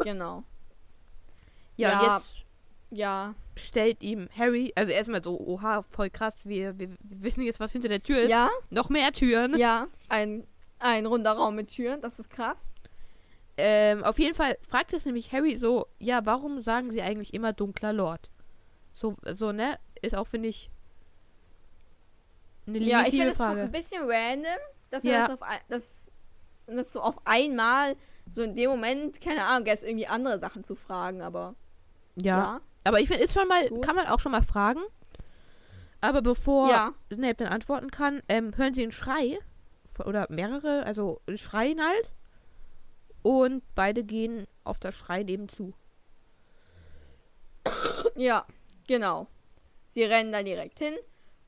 Genau. 0.00 0.42
Ja, 1.76 1.90
Ja. 2.02 2.16
jetzt 2.16 2.44
Ja. 2.90 3.34
stellt 3.56 4.02
ihm 4.02 4.28
Harry, 4.36 4.72
also 4.76 4.92
erstmal 4.92 5.22
so, 5.22 5.38
oha, 5.40 5.82
voll 5.82 6.10
krass, 6.10 6.44
wir, 6.46 6.78
wir, 6.78 6.90
wir 6.90 7.22
wissen 7.22 7.42
jetzt, 7.42 7.60
was 7.60 7.72
hinter 7.72 7.88
der 7.88 8.02
Tür 8.02 8.20
ist. 8.20 8.30
Ja, 8.30 8.50
Noch 8.70 8.88
mehr 8.90 9.12
Türen. 9.12 9.56
ja. 9.56 9.86
Ein, 10.08 10.46
ein 10.78 11.06
runder 11.06 11.32
Raum 11.32 11.54
mit 11.56 11.68
Türen, 11.68 12.00
das 12.02 12.18
ist 12.18 12.28
krass. 12.30 12.72
Ähm, 13.56 14.02
auf 14.04 14.18
jeden 14.18 14.34
Fall 14.34 14.56
fragt 14.66 14.92
es 14.94 15.04
nämlich 15.06 15.32
Harry 15.32 15.56
so, 15.56 15.86
ja, 15.98 16.24
warum 16.24 16.60
sagen 16.60 16.90
sie 16.90 17.02
eigentlich 17.02 17.32
immer 17.34 17.52
dunkler 17.52 17.92
Lord? 17.92 18.30
So, 18.94 19.14
so, 19.30 19.52
ne? 19.52 19.78
Ist 20.02 20.14
auch, 20.14 20.26
finde 20.26 20.48
ich, 20.48 20.70
eine 22.66 22.78
Ja, 22.78 23.00
ich 23.00 23.12
legitime 23.12 23.22
finde 23.22 23.30
es 23.32 23.36
Frage. 23.36 23.60
ein 23.62 23.72
bisschen 23.72 24.02
random, 24.04 24.58
dass 24.90 25.02
Ja. 25.04 25.12
er 25.12 25.20
das 25.28 25.30
auf 25.34 25.42
ein, 25.42 25.60
dass, 25.68 26.10
dass 26.66 26.92
so 26.92 27.00
auf 27.00 27.16
einmal, 27.24 27.96
so 28.30 28.42
in 28.42 28.54
dem 28.54 28.70
Moment, 28.70 29.20
keine 29.20 29.44
Ahnung, 29.44 29.66
jetzt 29.66 29.84
irgendwie 29.84 30.06
andere 30.06 30.38
Sachen 30.38 30.64
zu 30.64 30.74
fragen, 30.74 31.22
aber 31.22 31.54
Ja. 32.16 32.36
ja. 32.38 32.60
Aber 32.84 33.00
ich 33.00 33.08
finde, 33.08 33.22
ist 33.22 33.34
schon 33.34 33.46
mal, 33.48 33.68
Gut. 33.68 33.84
kann 33.84 33.94
man 33.96 34.06
auch 34.06 34.18
schon 34.20 34.32
mal 34.32 34.42
fragen. 34.42 34.80
Aber 36.00 36.20
bevor 36.22 36.68
Ja. 36.68 36.94
Snape 37.12 37.36
dann 37.36 37.48
antworten 37.52 37.90
kann, 37.90 38.22
ähm, 38.28 38.56
hören 38.56 38.74
sie 38.74 38.82
einen 38.82 38.90
Schrei. 38.92 39.38
Oder 40.04 40.26
mehrere, 40.30 40.84
also 40.84 41.20
schreien 41.36 41.80
halt. 41.80 42.12
Und 43.22 43.62
beide 43.76 44.02
gehen 44.02 44.46
auf 44.64 44.80
das 44.80 44.96
Schrei 44.96 45.22
nebenzu. 45.22 45.74
Ja, 48.16 48.46
genau. 48.88 49.28
Sie 49.90 50.02
rennen 50.02 50.32
da 50.32 50.42
direkt 50.42 50.78
hin 50.80 50.94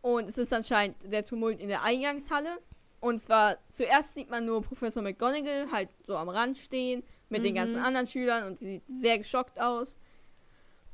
und 0.02 0.28
es 0.28 0.38
ist 0.38 0.52
anscheinend 0.52 0.96
der 1.12 1.24
Tumult 1.24 1.60
in 1.60 1.68
der 1.68 1.82
Eingangshalle. 1.82 2.58
Und 3.04 3.18
zwar 3.18 3.58
zuerst 3.68 4.14
sieht 4.14 4.30
man 4.30 4.46
nur 4.46 4.62
Professor 4.62 5.02
McGonagall 5.02 5.70
halt 5.70 5.90
so 6.06 6.16
am 6.16 6.30
Rand 6.30 6.56
stehen 6.56 7.02
mit 7.28 7.44
den 7.44 7.52
Mhm. 7.52 7.56
ganzen 7.56 7.78
anderen 7.78 8.06
Schülern 8.06 8.44
und 8.46 8.58
sie 8.58 8.66
sieht 8.66 8.82
sehr 8.88 9.18
geschockt 9.18 9.60
aus. 9.60 9.98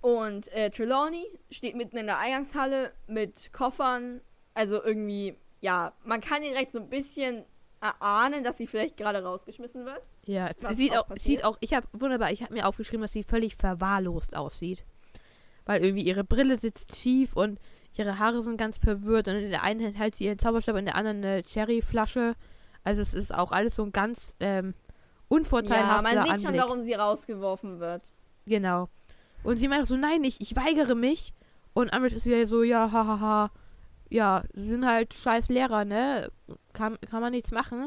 Und 0.00 0.48
äh, 0.52 0.70
Trelawney 0.70 1.26
steht 1.50 1.76
mitten 1.76 1.96
in 1.98 2.06
der 2.06 2.18
Eingangshalle 2.18 2.92
mit 3.06 3.52
Koffern. 3.52 4.20
Also 4.54 4.82
irgendwie, 4.82 5.36
ja, 5.61 5.92
man 6.04 6.20
kann 6.20 6.42
direkt 6.42 6.72
so 6.72 6.80
ein 6.80 6.88
bisschen 6.88 7.44
erahnen, 7.80 8.42
dass 8.42 8.58
sie 8.58 8.66
vielleicht 8.66 8.96
gerade 8.96 9.22
rausgeschmissen 9.22 9.84
wird. 9.84 10.02
Ja, 10.26 10.50
sieht 10.70 10.96
auch 10.96 11.11
auch, 11.11 11.16
sieht 11.16 11.44
auch, 11.44 11.58
ich 11.61 11.74
habe, 11.74 11.86
wunderbar, 11.92 12.32
ich 12.32 12.42
habe 12.42 12.54
mir 12.54 12.66
aufgeschrieben, 12.66 13.02
dass 13.02 13.12
sie 13.12 13.22
völlig 13.22 13.55
verwahrlost 13.55 14.35
aussieht. 14.36 14.85
Weil 15.64 15.85
irgendwie 15.85 16.05
ihre 16.05 16.24
Brille 16.24 16.56
sitzt 16.56 16.97
schief 16.97 17.36
und 17.36 17.60
ihre 17.94 18.18
Haare 18.18 18.40
sind 18.42 18.56
ganz 18.56 18.78
verwirrt 18.78 19.28
und 19.28 19.34
in 19.36 19.50
der 19.50 19.62
einen 19.62 19.84
Hand 19.84 19.98
hält 19.98 20.14
sie 20.14 20.24
ihren 20.24 20.38
Zauberstab, 20.38 20.76
in 20.76 20.84
der 20.86 20.96
anderen 20.96 21.18
eine 21.24 21.42
Cherryflasche. 21.42 22.34
Also 22.84 23.02
es 23.02 23.14
ist 23.14 23.34
auch 23.34 23.52
alles 23.52 23.76
so 23.76 23.82
ein 23.84 23.92
ganz 23.92 24.34
ähm, 24.40 24.74
Ja, 24.76 24.96
unvorteilhafter 25.28 26.02
man 26.02 26.10
sieht 26.24 26.32
Anblick. 26.34 26.40
schon, 26.48 26.56
warum 26.58 26.84
sie 26.84 26.94
rausgeworfen 26.94 27.80
wird. 27.80 28.02
Genau. 28.46 28.88
Und 29.42 29.56
sie 29.58 29.68
meint 29.68 29.82
auch 29.82 29.86
so, 29.86 29.96
nein, 29.96 30.24
ich, 30.24 30.40
ich 30.40 30.56
weigere 30.56 30.94
mich. 30.94 31.32
Und 31.72 31.94
Umbridge 31.94 32.16
ist 32.16 32.26
wieder 32.26 32.44
so, 32.46 32.62
ja, 32.62 32.90
hahaha. 32.90 33.50
Ja, 34.08 34.42
sie 34.54 34.68
sind 34.70 34.84
halt 34.86 35.14
scheiß 35.14 35.48
Lehrer, 35.48 35.84
ne? 35.84 36.30
Kann, 36.72 36.98
kann 37.08 37.20
man 37.20 37.30
nichts 37.32 37.52
machen. 37.52 37.84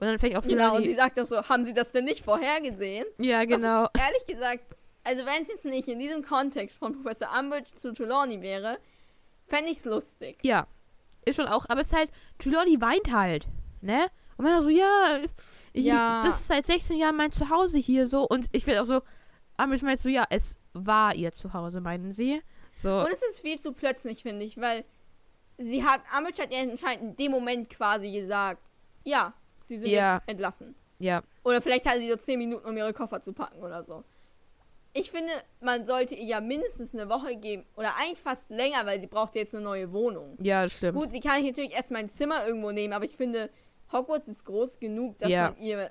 Und 0.00 0.06
dann 0.06 0.18
fängt 0.18 0.36
auch 0.36 0.42
Genau, 0.42 0.76
und 0.76 0.82
Trelawney- 0.82 0.86
sie 0.88 0.94
sagt 0.94 1.18
auch 1.18 1.24
so, 1.24 1.42
haben 1.48 1.64
sie 1.64 1.72
das 1.74 1.90
denn 1.92 2.04
nicht 2.04 2.22
vorhergesehen? 2.24 3.06
Ja, 3.18 3.44
genau. 3.44 3.88
Was, 3.94 4.02
ehrlich 4.02 4.26
gesagt, 4.26 4.76
also 5.04 5.24
wenn 5.24 5.42
es 5.42 5.48
jetzt 5.48 5.64
nicht 5.64 5.88
in 5.88 5.98
diesem 5.98 6.22
Kontext 6.22 6.76
von 6.76 6.92
Professor 6.92 7.28
Umbridge 7.36 7.72
zu 7.74 7.92
Trelawney 7.94 8.40
wäre, 8.42 8.78
fände 9.48 9.70
ich 9.70 9.78
es 9.78 9.84
lustig. 9.84 10.38
Ja, 10.42 10.66
ist 11.24 11.36
schon 11.36 11.46
auch, 11.46 11.66
aber 11.68 11.80
es 11.80 11.88
ist 11.88 11.92
halt, 11.96 12.10
Trelawney 12.38 12.80
weint 12.80 13.12
halt, 13.12 13.46
ne? 13.80 14.06
Und 14.36 14.44
man 14.44 14.62
so, 14.62 14.70
ja, 14.70 15.18
ich, 15.72 15.84
Ja. 15.84 16.22
das 16.24 16.40
ist 16.40 16.48
seit 16.48 16.64
16 16.66 16.96
Jahren 16.98 17.16
mein 17.16 17.32
Zuhause 17.32 17.78
hier 17.78 18.06
so. 18.06 18.26
Und 18.26 18.46
ich 18.52 18.64
finde 18.64 18.82
auch 18.82 18.86
so, 18.86 19.02
Umbridge 19.60 19.84
meint 19.84 20.00
so, 20.00 20.08
ja, 20.08 20.24
es 20.30 20.58
war 20.72 21.14
ihr 21.14 21.32
Zuhause, 21.32 21.80
meinen 21.80 22.12
sie. 22.12 22.40
So, 22.80 23.00
Und 23.00 23.08
es 23.12 23.22
ist 23.22 23.40
viel 23.40 23.58
zu 23.58 23.72
plötzlich, 23.72 24.22
finde 24.22 24.44
ich, 24.44 24.56
weil 24.60 24.84
sie 25.58 25.82
hat, 25.84 26.00
Umbridge 26.16 26.40
hat 26.42 26.52
ja 26.52 26.60
anscheinend 26.62 27.02
in 27.02 27.16
dem 27.16 27.32
Moment 27.32 27.68
quasi 27.68 28.12
gesagt, 28.12 28.62
ja, 29.04 29.32
sie 29.66 29.78
sind 29.78 29.88
Ja. 29.88 30.22
entlassen. 30.26 30.76
ja, 31.00 31.22
Oder 31.42 31.60
vielleicht 31.60 31.86
hatte 31.86 31.98
sie 31.98 32.08
so 32.10 32.16
10 32.16 32.38
Minuten, 32.38 32.64
um 32.68 32.76
ihre 32.76 32.92
Koffer 32.92 33.20
zu 33.20 33.32
packen 33.32 33.60
oder 33.60 33.82
so. 33.82 34.04
Ich 34.94 35.10
finde, 35.10 35.32
man 35.60 35.84
sollte 35.84 36.14
ihr 36.14 36.24
ja 36.24 36.40
mindestens 36.40 36.94
eine 36.94 37.08
Woche 37.08 37.36
geben. 37.36 37.64
Oder 37.76 37.94
eigentlich 37.96 38.18
fast 38.18 38.50
länger, 38.50 38.84
weil 38.86 39.00
sie 39.00 39.06
braucht 39.06 39.34
jetzt 39.36 39.54
eine 39.54 39.62
neue 39.62 39.92
Wohnung. 39.92 40.36
ja, 40.40 40.64
das 40.64 40.72
stimmt. 40.72 40.96
Gut, 40.98 41.12
sie 41.12 41.20
kann 41.20 41.40
ich 41.40 41.46
natürlich 41.46 41.72
erst 41.72 41.90
mein 41.90 42.08
Zimmer 42.08 42.46
irgendwo 42.46 42.70
nehmen, 42.72 42.92
aber 42.94 43.04
ich 43.04 43.14
finde, 43.16 43.50
Hogwarts 43.92 44.28
ist 44.28 44.44
groß 44.44 44.78
genug, 44.78 45.18
dass 45.18 45.30
Ja. 45.30 45.50
man 45.50 45.58
ihr. 45.62 45.90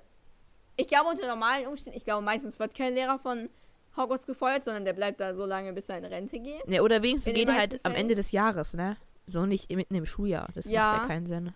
Ich 0.76 0.88
glaube, 0.88 1.10
unter 1.10 1.26
normalen 1.28 1.68
Umständen, 1.68 1.98
ich 1.98 2.06
glaube, 2.06 2.24
meistens 2.24 2.60
wird 2.60 2.76
kein 2.76 2.94
Lehrer 2.94 3.18
von 3.20 3.50
Hogwarts 3.96 4.26
gefeuert, 4.28 4.64
sondern 4.64 4.86
der 4.86 4.94
bleibt 4.94 5.20
da 5.20 5.34
so 5.34 5.46
lange, 5.46 5.74
bis 5.74 5.90
er 5.90 5.98
in 5.98 6.06
Rente 6.06 6.40
geht. 6.40 6.68
Ne, 6.68 6.82
oder 6.84 7.02
wenigstens 7.02 7.28
In 7.30 7.36
geht 7.36 7.48
er 7.48 7.56
halt 7.56 7.72
meisten 7.74 7.88
am 7.88 7.92
Fällen. 7.94 8.04
Ende 8.04 8.16
des 8.16 8.32
Jahres, 8.32 8.74
ne? 8.74 8.98
So 9.26 9.46
nicht 9.46 9.70
mitten 9.72 9.96
im 9.96 10.06
Schuljahr. 10.06 10.48
Das 10.54 10.66
Ja. 10.70 10.92
macht 10.92 11.02
ja 11.02 11.08
keinen 11.08 11.26
Sinn. 11.26 11.54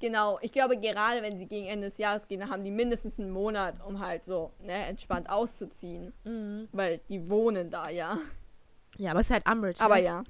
Genau, 0.00 0.38
ich 0.42 0.52
glaube, 0.52 0.76
gerade 0.78 1.22
wenn 1.22 1.38
sie 1.38 1.46
gegen 1.46 1.66
Ende 1.66 1.88
des 1.88 1.98
Jahres 1.98 2.28
gehen, 2.28 2.40
dann 2.40 2.50
haben 2.50 2.62
die 2.64 2.70
mindestens 2.70 3.18
einen 3.18 3.30
Monat, 3.30 3.74
um 3.84 3.98
halt 4.00 4.22
so 4.24 4.50
ne, 4.62 4.86
entspannt 4.86 5.28
auszuziehen. 5.28 6.12
Weil 6.72 6.98
die 7.08 7.28
wohnen 7.28 7.70
da, 7.70 7.88
ja. 7.90 8.16
Ja, 8.96 9.10
aber 9.10 9.20
es 9.20 9.26
ist 9.26 9.32
halt 9.32 9.48
Umbridge. 9.50 9.80
Aber 9.80 9.96
ne? 9.96 10.02
ja. 10.02 10.24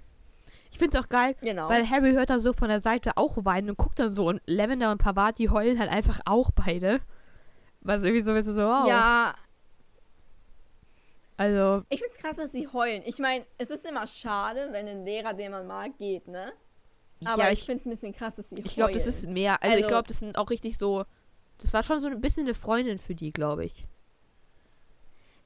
Ich 0.70 0.78
finde 0.78 0.96
es 0.98 1.04
auch 1.04 1.08
geil, 1.08 1.34
Genau. 1.42 1.68
weil 1.68 1.88
Harry 1.88 2.12
hört 2.12 2.30
dann 2.30 2.40
so 2.40 2.52
von 2.52 2.68
der 2.68 2.80
Seite 2.82 3.12
auch 3.16 3.36
weinen 3.44 3.70
und 3.70 3.78
guckt 3.78 3.98
dann 3.98 4.12
so 4.14 4.28
und 4.28 4.40
Lavender 4.46 4.90
und 4.90 4.98
Pavati 4.98 5.46
heulen 5.46 5.78
halt 5.78 5.90
einfach 5.90 6.20
auch 6.26 6.50
beide. 6.50 7.00
Was 7.80 8.02
irgendwie 8.02 8.22
so 8.22 8.30
ein 8.32 8.36
bisschen 8.36 8.54
so, 8.54 8.62
wow. 8.62 8.88
Ja, 8.88 9.34
Also, 11.36 11.84
ich 11.88 12.00
find's 12.00 12.18
krass, 12.18 12.36
dass 12.36 12.52
sie 12.52 12.66
heulen. 12.68 13.02
Ich 13.06 13.18
meine, 13.18 13.44
es 13.58 13.70
ist 13.70 13.86
immer 13.86 14.06
schade, 14.06 14.68
wenn 14.72 14.88
ein 14.88 15.04
Lehrer, 15.04 15.34
den 15.34 15.52
man 15.52 15.66
mag, 15.66 15.96
geht, 15.96 16.26
ne? 16.26 16.52
Aber 17.24 17.44
ja, 17.44 17.50
ich, 17.50 17.60
ich, 17.60 17.66
find's 17.66 17.84
ein 17.86 17.90
bisschen 17.90 18.14
krass, 18.14 18.36
dass 18.36 18.50
sie 18.50 18.58
ich 18.58 18.74
glaube, 18.74 18.92
das 18.92 19.06
ist 19.06 19.26
mehr. 19.26 19.62
Also, 19.62 19.76
ich 19.76 19.84
Also- 19.84 19.88
glaube, 19.88 20.08
das 20.08 20.18
sind 20.20 20.38
auch 20.38 20.50
richtig 20.50 20.78
so. 20.78 21.04
Das 21.58 21.72
war 21.72 21.82
schon 21.82 21.98
so 22.00 22.06
ein 22.06 22.20
bisschen 22.20 22.44
eine 22.46 22.54
Freundin 22.54 22.98
für 22.98 23.14
die, 23.14 23.32
glaube 23.32 23.64
ich. 23.64 23.86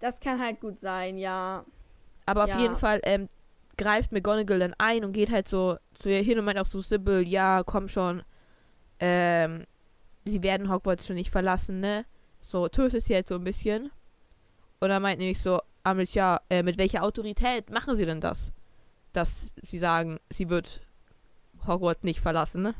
Das 0.00 0.20
kann 0.20 0.40
halt 0.40 0.60
gut 0.60 0.80
sein, 0.80 1.16
ja. 1.18 1.64
Aber 2.26 2.46
Ja. 2.48 2.54
auf 2.54 2.60
jeden 2.60 2.76
Fall 2.76 3.00
ähm, 3.04 3.28
greift 3.78 4.12
McGonagall 4.12 4.58
dann 4.58 4.74
ein 4.78 5.04
und 5.04 5.12
geht 5.12 5.30
halt 5.30 5.48
so 5.48 5.76
zu 5.94 6.10
ihr 6.10 6.22
hin 6.22 6.38
und 6.38 6.44
meint 6.44 6.58
auch 6.58 6.66
so, 6.66 6.80
Sybil, 6.80 7.26
ja, 7.26 7.62
komm 7.64 7.88
schon. 7.88 8.22
Ähm, 9.00 9.64
sie 10.24 10.42
werden 10.42 10.70
Hogwarts 10.70 11.06
schon 11.06 11.16
nicht 11.16 11.30
verlassen, 11.30 11.80
ne? 11.80 12.04
So, 12.40 12.68
tröstet 12.68 13.04
sie 13.04 13.14
halt 13.14 13.28
so 13.28 13.36
ein 13.36 13.44
bisschen. 13.44 13.90
Und 14.80 14.88
dann 14.88 15.02
meint 15.02 15.18
nämlich 15.18 15.40
so, 15.40 15.60
Umbridge, 15.84 16.12
ja, 16.14 16.40
äh, 16.50 16.62
mit 16.62 16.76
welcher 16.78 17.02
Autorität 17.04 17.70
machen 17.70 17.94
sie 17.96 18.04
denn 18.04 18.20
das? 18.20 18.50
Dass 19.12 19.52
sie 19.62 19.78
sagen, 19.78 20.18
sie 20.30 20.48
wird 20.50 20.80
Hogwarts 21.66 22.02
nicht 22.02 22.20
verlassen, 22.20 22.62
ne? 22.62 22.74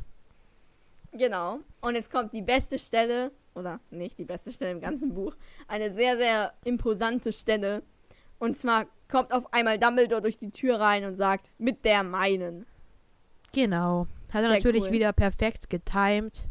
Genau. 1.11 1.59
Und 1.81 1.95
jetzt 1.95 2.11
kommt 2.11 2.33
die 2.33 2.41
beste 2.41 2.79
Stelle, 2.79 3.31
oder 3.55 3.79
nicht 3.91 4.17
die 4.17 4.25
beste 4.25 4.51
Stelle 4.51 4.71
im 4.71 4.81
ganzen 4.81 5.13
Buch, 5.13 5.35
eine 5.67 5.91
sehr, 5.93 6.17
sehr 6.17 6.53
imposante 6.63 7.31
Stelle. 7.31 7.83
Und 8.39 8.57
zwar 8.57 8.87
kommt 9.09 9.31
auf 9.31 9.53
einmal 9.53 9.77
Dumbledore 9.77 10.21
durch 10.21 10.37
die 10.37 10.51
Tür 10.51 10.79
rein 10.79 11.05
und 11.05 11.15
sagt, 11.15 11.51
mit 11.59 11.85
der 11.85 12.03
meinen. 12.03 12.65
Genau. 13.53 14.07
Hat 14.33 14.41
er 14.41 14.49
Sehr 14.49 14.57
natürlich 14.57 14.83
cool. 14.85 14.91
wieder 14.91 15.13
perfekt 15.13 15.69
getimed. 15.69 16.43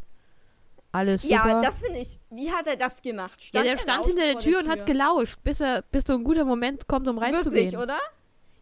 Alles 0.93 1.23
super. 1.23 1.35
Ja, 1.35 1.63
das 1.63 1.81
finde 1.81 1.99
ich. 1.99 2.19
Wie 2.31 2.53
hat 2.53 2.67
er 2.67 2.77
das 2.77 3.03
gemacht? 3.03 3.39
ja, 3.53 3.63
der 3.63 3.73
er 3.73 3.79
stand 3.79 4.07
hinter 4.07 4.23
der 4.23 4.39
Tür 4.39 4.61
und 4.61 4.69
hat 4.69 4.87
gelauscht, 4.87 5.39
bis 5.43 5.61
er, 5.61 5.83
bis 5.91 6.05
so 6.07 6.13
ein 6.13 6.23
guter 6.23 6.45
Moment 6.45 6.87
kommt, 6.87 7.09
um 7.09 7.19
reinzugehen. 7.19 7.73
Wirklich, 7.73 7.77
oder? 7.77 7.99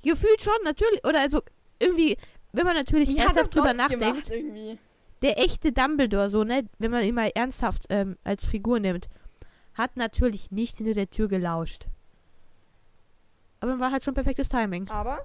Gefühlt 0.03 0.41
schon, 0.41 0.55
natürlich. 0.65 1.05
Oder 1.05 1.21
also 1.21 1.43
irgendwie, 1.79 2.17
wenn 2.53 2.65
man 2.65 2.75
natürlich 2.75 3.17
er 3.17 3.25
ernsthaft 3.25 3.55
drüber 3.55 3.75
nachdenkt, 3.75 4.31
der 5.23 5.39
echte 5.39 5.73
Dumbledore, 5.73 6.31
so, 6.31 6.45
ne, 6.45 6.65
wenn 6.79 6.91
man 6.91 7.05
ihn 7.05 7.15
mal 7.15 7.31
ernsthaft 7.35 7.85
ähm, 7.91 8.17
als 8.25 8.45
Figur 8.45 8.81
nimmt, 8.81 9.09
hat 9.75 9.97
natürlich 9.97 10.51
nicht 10.51 10.79
hinter 10.79 10.95
der 10.95 11.11
Tür 11.11 11.29
gelauscht. 11.29 11.87
Aber 13.61 13.79
war 13.79 13.93
halt 13.93 14.05
schon 14.05 14.15
perfektes 14.15 14.49
Timing. 14.49 14.89
Aber? 14.89 15.25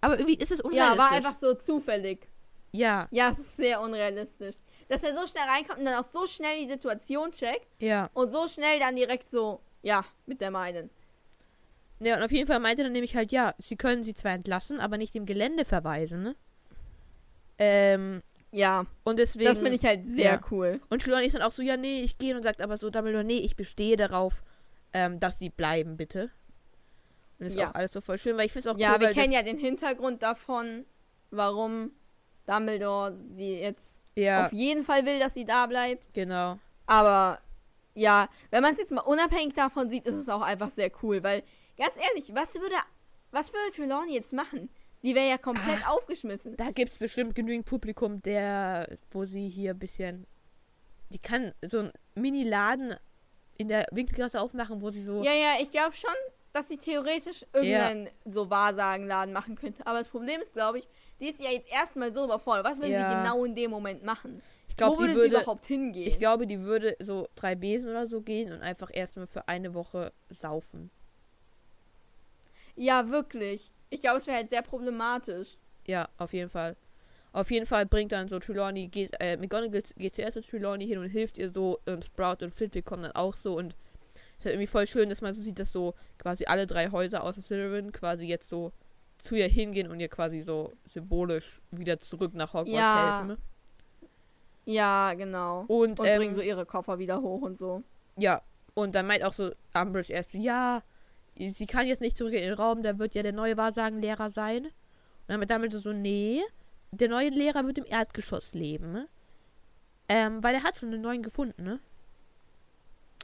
Aber 0.00 0.18
irgendwie 0.18 0.38
ist 0.38 0.50
es 0.50 0.58
Ja, 0.58 0.64
unrealistisch. 0.64 0.98
war 0.98 1.10
einfach 1.12 1.38
so 1.38 1.54
zufällig. 1.54 2.28
Ja, 2.72 3.08
Ja, 3.10 3.30
es 3.30 3.38
ist 3.38 3.56
sehr 3.56 3.80
unrealistisch. 3.80 4.56
Dass 4.88 5.02
er 5.02 5.14
so 5.14 5.26
schnell 5.26 5.44
reinkommt 5.44 5.78
und 5.78 5.84
dann 5.84 5.98
auch 5.98 6.08
so 6.08 6.26
schnell 6.26 6.64
die 6.64 6.70
Situation 6.70 7.32
checkt 7.32 7.66
ja. 7.78 8.10
und 8.12 8.30
so 8.30 8.48
schnell 8.48 8.78
dann 8.78 8.96
direkt 8.96 9.30
so, 9.30 9.60
ja, 9.82 10.04
mit 10.26 10.40
der 10.40 10.50
meinen. 10.50 10.90
Ja, 12.00 12.16
und 12.16 12.22
auf 12.22 12.32
jeden 12.32 12.46
Fall 12.46 12.60
meinte 12.60 12.82
er 12.82 12.90
nämlich 12.90 13.16
halt, 13.16 13.32
ja, 13.32 13.54
sie 13.58 13.76
können 13.76 14.02
sie 14.02 14.14
zwar 14.14 14.32
entlassen, 14.32 14.80
aber 14.80 14.98
nicht 14.98 15.14
dem 15.14 15.24
Gelände 15.24 15.64
verweisen, 15.64 16.22
ne? 16.22 16.36
Ähm, 17.58 18.22
Ja, 18.52 18.86
und 19.04 19.18
deswegen. 19.18 19.46
das 19.48 19.58
finde 19.58 19.74
ich 19.76 19.84
halt 19.84 20.04
sehr 20.04 20.34
ja. 20.34 20.40
cool. 20.50 20.80
Und 20.88 21.02
Trelawney 21.02 21.26
ist 21.26 21.34
dann 21.34 21.42
auch 21.42 21.50
so, 21.50 21.62
ja, 21.62 21.76
nee, 21.76 22.00
ich 22.00 22.18
gehe 22.18 22.34
und 22.36 22.42
sagt 22.42 22.60
aber 22.60 22.76
so, 22.76 22.90
Dumbledore, 22.90 23.24
nee, 23.24 23.38
ich 23.38 23.56
bestehe 23.56 23.96
darauf, 23.96 24.42
ähm, 24.92 25.18
dass 25.18 25.38
sie 25.38 25.50
bleiben, 25.50 25.96
bitte. 25.96 26.30
Und 27.38 27.46
ist 27.46 27.56
Ja. 27.56 27.70
auch 27.70 27.74
alles 27.74 27.92
so 27.92 28.00
voll 28.00 28.18
schön, 28.18 28.36
weil 28.36 28.46
ich 28.46 28.52
finde 28.52 28.68
es 28.70 28.74
auch 28.74 28.78
Ja, 28.78 28.94
cool, 28.94 29.00
wir 29.00 29.06
weil 29.08 29.14
kennen 29.14 29.32
ja 29.32 29.42
den 29.42 29.58
Hintergrund 29.58 30.22
davon, 30.22 30.86
warum 31.30 31.90
Dumbledore 32.46 33.18
sie 33.34 33.58
jetzt 33.58 34.02
ja, 34.14 34.46
auf 34.46 34.52
jeden 34.52 34.84
Fall 34.84 35.04
will, 35.04 35.18
dass 35.18 35.34
sie 35.34 35.44
da 35.44 35.66
bleibt. 35.66 36.14
genau. 36.14 36.58
Aber 36.86 37.40
ja, 37.94 38.28
wenn 38.50 38.62
man 38.62 38.72
es 38.74 38.78
jetzt 38.78 38.92
mal 38.92 39.00
unabhängig 39.00 39.54
davon 39.54 39.88
sieht, 39.90 40.06
ist 40.06 40.14
es 40.14 40.28
auch 40.28 40.40
einfach 40.42 40.70
sehr 40.70 40.90
cool, 41.02 41.22
weil 41.22 41.42
ganz 41.76 41.96
ehrlich, 41.96 42.34
was 42.34 42.54
würde 42.54 42.74
was 43.32 43.52
würde 43.52 43.74
Trelawney 43.74 44.14
jetzt 44.14 44.32
machen? 44.32 44.70
Die 45.02 45.14
wäre 45.14 45.28
ja 45.28 45.38
komplett 45.38 45.86
aufgeschmissen. 45.88 46.56
Da 46.56 46.70
gibt 46.70 46.92
es 46.92 46.98
bestimmt 46.98 47.34
genügend 47.34 47.66
Publikum, 47.66 48.22
der, 48.22 48.98
wo 49.10 49.24
sie 49.24 49.48
hier 49.48 49.72
ein 49.72 49.78
bisschen, 49.78 50.26
die 51.10 51.18
kann 51.18 51.52
so 51.62 51.78
einen 51.80 51.92
Mini-Laden 52.14 52.96
in 53.58 53.68
der 53.68 53.86
Winkelgasse 53.92 54.40
aufmachen, 54.40 54.80
wo 54.80 54.90
sie 54.90 55.00
so, 55.02 55.22
Ja, 55.22 55.32
ja, 55.32 55.54
ich 55.60 55.70
glaube 55.70 55.94
schon, 55.94 56.10
dass 56.52 56.68
sie 56.68 56.78
theoretisch 56.78 57.44
irgendeinen 57.52 58.08
so 58.24 58.50
Wahrsagenladen 58.50 59.32
machen 59.32 59.56
könnte. 59.56 59.86
Aber 59.86 59.98
das 59.98 60.08
Problem 60.08 60.40
ist, 60.40 60.52
glaube 60.54 60.78
ich, 60.78 60.88
die 61.20 61.28
ist 61.28 61.40
ja 61.40 61.50
jetzt 61.50 61.70
erstmal 61.70 62.12
so 62.12 62.24
überfordert. 62.24 62.64
Was 62.64 62.80
will 62.80 62.90
Ja. 62.90 63.08
sie 63.10 63.16
genau 63.16 63.44
in 63.44 63.54
dem 63.54 63.70
Moment 63.70 64.02
machen? 64.02 64.42
ich 64.68 64.76
glaube, 64.76 64.96
Wo 64.96 65.00
würde, 65.00 65.12
die 65.12 65.18
würde, 65.18 65.36
sie 65.36 65.42
überhaupt 65.42 65.66
hingehen? 65.66 66.06
ich 66.06 66.18
glaube, 66.18 66.46
die 66.46 66.60
würde 66.60 66.96
so 66.98 67.28
drei 67.34 67.54
Besen 67.54 67.90
oder 67.90 68.06
so 68.06 68.20
gehen 68.20 68.52
und 68.52 68.60
einfach 68.60 68.90
erstmal 68.92 69.26
für 69.26 69.48
eine 69.48 69.72
Woche 69.72 70.12
saufen. 70.28 70.90
ja, 72.74 73.08
wirklich. 73.08 73.70
Ich 73.90 74.00
glaube, 74.00 74.18
es 74.18 74.26
wäre 74.26 74.38
halt 74.38 74.50
sehr 74.50 74.62
problematisch. 74.62 75.56
Ja, 75.86 76.08
auf 76.18 76.32
jeden 76.32 76.48
Fall. 76.50 76.76
Auf 77.32 77.50
jeden 77.50 77.66
Fall 77.66 77.86
bringt 77.86 78.12
dann 78.12 78.28
so 78.28 78.38
Trelawney, 78.38 78.88
geht, 78.88 79.12
äh, 79.20 79.36
McGonagall 79.36 79.82
geht 79.96 80.14
zuerst 80.14 80.34
zu 80.34 80.42
Trelawney 80.42 80.86
hin 80.86 80.98
und 80.98 81.08
hilft 81.10 81.38
ihr 81.38 81.48
so 81.50 81.78
und 81.86 82.04
Sprout 82.04 82.42
und 82.42 82.52
Flitwick 82.52 82.86
kommen 82.86 83.02
dann 83.02 83.12
auch 83.12 83.34
so 83.34 83.56
und 83.58 83.74
es 84.38 84.40
ist 84.40 84.44
halt 84.46 84.54
irgendwie 84.54 84.66
voll 84.66 84.86
schön, 84.86 85.08
dass 85.08 85.20
man 85.20 85.34
so 85.34 85.40
sieht, 85.40 85.58
dass 85.58 85.70
so 85.70 85.94
quasi 86.18 86.46
alle 86.46 86.66
drei 86.66 86.90
Häuser 86.90 87.22
außer 87.22 87.42
Slytherin 87.42 87.92
quasi 87.92 88.26
jetzt 88.26 88.48
so 88.48 88.72
zu 89.22 89.34
ihr 89.34 89.48
hingehen 89.48 89.90
und 89.90 90.00
ihr 90.00 90.08
quasi 90.08 90.40
so 90.40 90.72
symbolisch 90.84 91.60
wieder 91.70 92.00
zurück 92.00 92.32
nach 92.34 92.54
Hogwarts 92.54 92.72
Ja. 92.72 93.18
helfen. 93.18 93.36
Ja, 94.64 95.14
genau. 95.14 95.64
Und, 95.68 96.00
Und 96.00 96.06
ähm, 96.06 96.18
bringen 96.18 96.34
so 96.34 96.40
ihre 96.40 96.66
Koffer 96.66 96.98
wieder 96.98 97.20
hoch 97.20 97.42
und 97.42 97.56
so. 97.58 97.82
ja, 98.16 98.42
und 98.74 98.94
dann 98.94 99.06
meint 99.06 99.22
auch 99.22 99.32
so 99.32 99.52
Umbridge 99.74 100.12
erst 100.12 100.32
so, 100.32 100.38
ja, 100.38 100.82
sie 101.38 101.66
kann 101.66 101.86
jetzt 101.86 102.00
nicht 102.00 102.16
zurück 102.16 102.32
in 102.32 102.42
den 102.42 102.54
Raum, 102.54 102.82
da 102.82 102.98
wird 102.98 103.14
ja 103.14 103.22
der 103.22 103.32
neue 103.32 103.56
Wahrsagenlehrer 103.56 104.30
sein. 104.30 104.66
Und 104.66 104.72
dann 105.28 105.40
meint 105.40 105.50
Dumbledore 105.50 105.82
so, 105.82 105.92
nee, 105.92 106.42
der 106.92 107.08
neue 107.08 107.30
Lehrer 107.30 107.66
wird 107.66 107.78
im 107.78 107.84
Erdgeschoss 107.86 108.54
leben. 108.54 109.06
Ähm, 110.08 110.42
weil 110.42 110.54
er 110.54 110.62
hat 110.62 110.78
schon 110.78 110.92
einen 110.92 111.02
neuen 111.02 111.22
gefunden, 111.22 111.64
ne? 111.64 111.80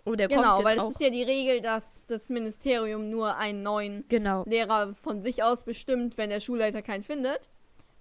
Und 0.04 0.18
der 0.18 0.26
Genau, 0.26 0.54
kommt 0.54 0.64
weil 0.64 0.78
es 0.78 0.90
ist 0.90 1.00
ja 1.00 1.10
die 1.10 1.22
Regel, 1.22 1.60
dass 1.60 2.06
das 2.06 2.28
Ministerium 2.28 3.08
nur 3.08 3.36
einen 3.36 3.62
neuen 3.62 4.04
genau, 4.08 4.42
Lehrer 4.46 4.94
von 4.94 5.20
sich 5.20 5.44
aus 5.44 5.62
bestimmt, 5.62 6.18
wenn 6.18 6.28
der 6.28 6.40
Schulleiter 6.40 6.82
keinen 6.82 7.04
findet. 7.04 7.38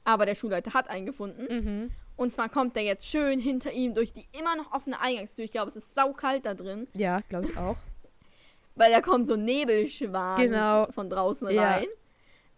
Aber 0.04 0.26
der 0.26 0.34
Schulleiter 0.34 0.74
hat 0.74 0.90
einen 0.90 1.06
gefunden. 1.06 1.46
mhm. 1.50 1.92
Und 2.18 2.32
zwar 2.32 2.50
kommt 2.50 2.76
er 2.78 2.84
jetzt 2.84 3.08
schön 3.08 3.40
hinter 3.40 3.72
ihm 3.72 3.94
durch 3.94 4.14
die 4.14 4.28
immer 4.38 4.56
noch 4.56 4.72
offene 4.74 5.00
Eingangstür. 5.00 5.46
Ich 5.46 5.52
glaube, 5.52 5.70
es 5.70 5.76
ist 5.76 5.96
saukalt 5.96 6.46
da 6.46 6.54
drin. 6.54 6.88
Ja, 6.94 7.22
glaube 7.30 7.48
ich 7.48 7.58
auch. 7.58 7.78
Weil 8.76 8.92
da 8.92 9.02
kommen 9.02 9.26
so 9.26 9.36
Nebelschwaden 9.36 10.46
Genau. 10.50 10.88
von 10.92 11.10
draußen 11.10 11.50
Ja. 11.52 11.76
rein. 11.78 11.88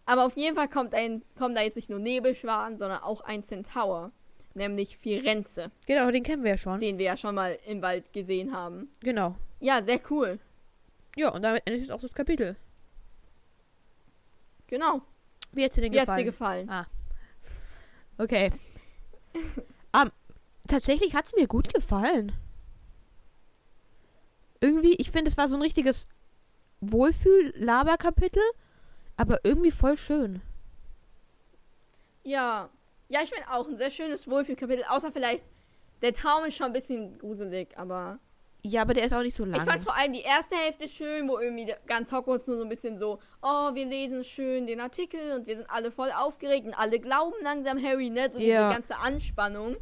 Aber 0.06 0.24
auf 0.26 0.36
jeden 0.36 0.54
Fall 0.56 0.68
kommt, 0.68 0.94
ein, 0.94 1.22
kommt 1.38 1.56
da 1.56 1.62
jetzt 1.62 1.76
nicht 1.76 1.90
nur 1.90 1.98
Nebelschwaden, 1.98 2.78
sondern 2.78 3.02
auch 3.02 3.20
ein 3.22 3.42
Centaur. 3.42 4.12
Nämlich 4.56 4.96
Firenze, 4.98 5.72
Genau, 5.86 6.10
den 6.12 6.22
kennen 6.22 6.44
wir 6.44 6.52
ja 6.52 6.56
schon. 6.56 6.78
den 6.78 6.96
wir 6.98 7.06
ja 7.06 7.16
schon 7.16 7.34
mal 7.34 7.58
im 7.66 7.82
Wald 7.82 8.12
gesehen 8.12 8.54
haben. 8.54 8.88
Genau. 9.00 9.34
Ja, 9.58 9.82
sehr 9.82 9.98
cool. 10.10 10.38
Ja, 11.16 11.30
und 11.30 11.42
damit 11.42 11.62
endet 11.66 11.80
jetzt 11.82 11.90
auch 11.90 12.00
das 12.00 12.14
Kapitel. 12.14 12.54
Genau. 14.68 15.00
Wie 15.52 15.64
hat's 15.64 15.74
dir 15.74 15.80
denn 15.82 15.92
Wie 15.92 15.98
hat's 16.00 16.06
gefallen? 16.24 16.66
dir 16.66 16.66
gefallen? 16.66 16.86
Okay. 18.18 18.52
ähm, 19.34 20.10
tatsächlich 20.68 21.14
hat 21.14 21.26
es 21.26 21.34
mir 21.34 21.46
gut 21.48 21.72
gefallen. 21.74 22.32
Irgendwie, 24.64 24.94
ich 24.94 25.10
finde, 25.10 25.30
es 25.30 25.36
war 25.36 25.46
so 25.46 25.56
ein 25.56 25.62
richtiges 25.62 26.06
Wohlfühl-Laber-Kapitel, 26.80 28.42
aber 29.18 29.40
irgendwie 29.44 29.70
voll 29.70 29.98
schön. 29.98 30.40
Ja. 32.22 32.70
Ja, 33.10 33.20
ich 33.22 33.28
finde 33.30 33.50
auch 33.50 33.68
ein 33.68 33.76
sehr 33.76 33.90
schönes 33.90 34.26
Wohlfühlkapitel. 34.26 34.84
Außer 34.88 35.12
vielleicht, 35.12 35.44
der 36.00 36.14
Traum 36.14 36.44
ist 36.46 36.56
schon 36.56 36.68
ein 36.68 36.72
bisschen 36.72 37.18
gruselig, 37.18 37.76
aber. 37.76 38.18
Ja, 38.62 38.80
aber 38.80 38.94
der 38.94 39.04
ist 39.04 39.12
auch 39.12 39.20
nicht 39.20 39.36
so 39.36 39.44
Ich 39.44 39.50
lang. 39.50 39.66
fand 39.68 39.82
vor 39.82 39.94
allem 39.94 40.14
die 40.14 40.22
erste 40.22 40.56
Hälfte 40.56 40.88
schön, 40.88 41.28
wo 41.28 41.38
irgendwie 41.38 41.74
ganz 41.86 42.10
Hogwarts 42.10 42.46
nur 42.46 42.56
so 42.56 42.62
ein 42.62 42.70
bisschen 42.70 42.96
so, 42.96 43.18
oh, 43.42 43.74
wir 43.74 43.84
lesen 43.84 44.24
schön 44.24 44.66
den 44.66 44.80
Artikel 44.80 45.32
und 45.32 45.46
wir 45.46 45.56
sind 45.58 45.68
alle 45.68 45.90
voll 45.90 46.10
aufgeregt 46.10 46.66
und 46.66 46.72
alle 46.72 46.98
glauben 46.98 47.34
langsam 47.42 47.82
Harry, 47.82 48.08
ne? 48.08 48.30
So 48.30 48.38
Ja. 48.38 48.44
diese 48.70 48.74
ganze 48.80 48.96
Anspannung, 48.96 49.76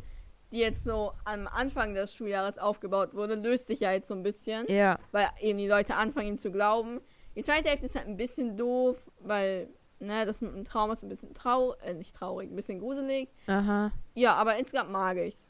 die 0.53 0.59
jetzt 0.59 0.85
so 0.85 1.13
am 1.25 1.47
Anfang 1.49 1.95
des 1.95 2.15
Schuljahres 2.15 2.59
aufgebaut 2.59 3.15
wurde, 3.15 3.35
löst 3.35 3.67
sich 3.67 3.81
ja 3.81 3.93
jetzt 3.93 4.09
so 4.09 4.15
ein 4.15 4.23
bisschen, 4.23 4.67
Ja, 4.69 4.99
weil 5.11 5.29
eben 5.41 5.59
die 5.59 5.67
Leute 5.69 5.95
anfangen 5.97 6.29
ihm 6.29 6.39
zu 6.39 6.51
glauben. 6.53 7.01
Die 7.35 7.43
zweite 7.43 7.71
Hälfte 7.71 7.87
ist 7.87 7.97
halt 7.97 8.07
ein 8.07 8.17
bisschen 8.17 8.57
doof, 8.57 8.97
weil, 9.21 9.69
ne, 9.99 10.27
das 10.27 10.41
mit 10.43 10.55
dem 10.55 10.65
Traum 10.65 10.91
ist 10.91 11.03
ein 11.03 11.09
bisschen 11.09 11.33
traurig, 11.33 11.79
äh, 11.83 11.95
nicht 11.95 12.15
traurig, 12.15 12.51
ein 12.51 12.57
bisschen 12.57 12.79
gruselig. 12.81 13.29
aha. 13.47 13.91
Ja, 14.15 14.35
aber 14.35 14.57
insgesamt 14.57 14.91
mag 14.91 15.17
ich's. 15.17 15.49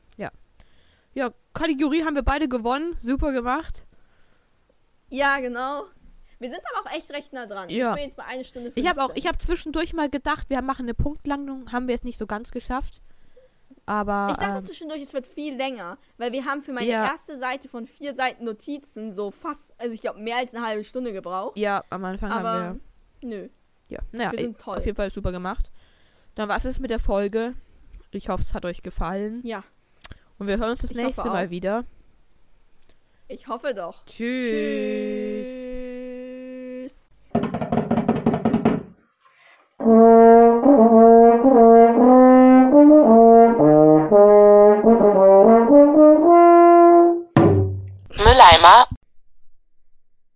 Ja, 1.15 1.31
Kategorie 1.53 2.05
haben 2.05 2.15
wir 2.15 2.23
beide 2.23 2.49
gewonnen. 2.49 2.97
Super 2.99 3.33
gemacht. 3.33 3.85
Ja, 5.11 5.39
genau. 5.41 5.85
Wir 6.39 6.51
sind 6.51 6.61
aber 6.75 6.89
auch 6.89 6.97
echt 6.97 7.11
recht 7.13 7.33
nah 7.33 7.47
dran. 7.47 7.69
Ja. 7.69 7.91
Ich 7.91 7.97
bin 7.97 8.05
jetzt 8.05 8.17
bei 8.17 8.25
einer 8.25 8.45
Stunde 8.45 8.73
Ich 8.75 8.89
habe 8.89 9.01
auch, 9.03 9.09
15. 9.09 9.19
ich 9.19 9.29
habe 9.29 9.39
zwischendurch 9.39 9.93
mal 9.93 10.09
gedacht, 10.09 10.49
wir 10.49 10.61
machen 10.63 10.87
eine 10.87 10.95
Punktlandung, 10.95 11.71
haben 11.71 11.87
wir 11.87 11.95
es 11.95 12.03
nicht 12.03 12.17
so 12.19 12.27
ganz 12.27 12.51
geschafft. 12.51 13.03
Aber 13.85 14.29
Ich 14.31 14.37
dachte 14.37 14.59
ähm, 14.59 14.65
zwischendurch, 14.65 15.03
es 15.03 15.13
wird 15.13 15.27
viel 15.27 15.57
länger, 15.57 15.99
weil 16.17 16.31
wir 16.33 16.45
haben 16.45 16.63
für 16.63 16.73
meine 16.73 16.87
Ja. 16.89 17.05
erste 17.07 17.37
Seite 17.39 17.69
von 17.69 17.87
vier 17.87 18.15
Seiten 18.15 18.45
Notizen 18.45 19.13
so 19.13 19.31
fast, 19.33 19.75
also 19.79 19.93
ich 19.93 20.01
glaube 20.01 20.21
mehr 20.21 20.37
als 20.37 20.55
eine 20.55 20.65
halbe 20.65 20.85
Stunde 20.85 21.13
gebraucht. 21.13 21.57
ja, 21.59 21.83
am 21.91 22.05
Anfang 22.05 22.31
aber 22.31 22.49
haben 22.53 22.81
nö, 23.23 23.49
wir. 23.89 23.97
Ja, 23.97 23.99
naja, 24.13 24.31
wir 24.33 24.39
ey, 24.39 24.45
sind 24.47 24.59
toll. 24.59 24.77
auf 24.79 24.87
jeden 24.87 24.97
Fall 24.97 25.11
super 25.11 25.33
gemacht. 25.33 25.71
Dann 26.37 26.49
war 26.49 26.57
es 26.65 26.79
mit 26.79 26.91
der 26.91 27.01
Folge. 27.01 27.55
Ich 28.13 28.29
hoffe, 28.29 28.43
es 28.43 28.55
hat 28.55 28.65
euch 28.65 28.83
gefallen. 28.83 29.41
Ja, 29.45 29.65
Und 30.39 30.47
wir 30.47 30.59
hören 30.59 30.71
uns 30.71 30.83
das 30.83 30.93
Ich 30.93 30.97
nächste 30.97 31.25
Mal 31.29 31.51
wieder. 31.51 31.85
ich 33.29 33.49
hoffe 33.49 33.75
doch. 33.75 34.05
Tschüss. 34.07 35.49
Tschüss. 35.49 36.93
Mülleimer, 48.63 48.87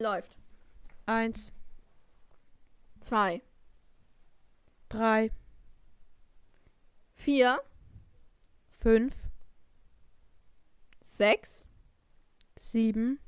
Läuft. 0.01 0.37
Eins, 1.07 1.53
Zwei. 3.01 3.41
drei, 4.89 5.31
Vier. 7.15 7.63
fünf, 8.73 9.15
Sechs. 11.05 11.65
sieben, 12.59 13.21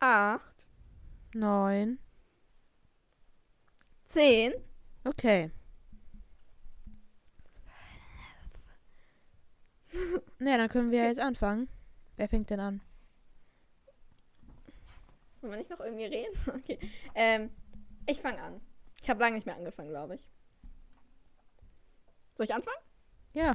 Acht. 0.00 0.66
neun. 1.34 2.00
Zehn. 4.06 4.54
Okay. 5.04 5.52
Na, 10.40 10.56
dann 10.58 10.68
können 10.68 10.90
wir 10.90 11.04
jetzt 11.06 11.20
anfangen. 11.20 11.68
Wer 12.16 12.28
fängt 12.28 12.50
denn 12.50 12.58
an? 12.60 12.80
Wollen 15.44 15.52
wir 15.52 15.58
nicht 15.58 15.70
noch 15.70 15.80
irgendwie 15.80 16.06
reden? 16.06 16.34
Okay. 16.56 16.78
Ähm, 17.14 17.50
ich 18.06 18.18
fange 18.18 18.40
an. 18.42 18.62
Ich 19.02 19.10
habe 19.10 19.20
lange 19.20 19.36
nicht 19.36 19.44
mehr 19.44 19.56
angefangen, 19.56 19.90
glaube 19.90 20.14
ich. 20.14 20.30
Soll 22.34 22.44
ich 22.44 22.54
anfangen? 22.54 22.78
Ja. 23.34 23.54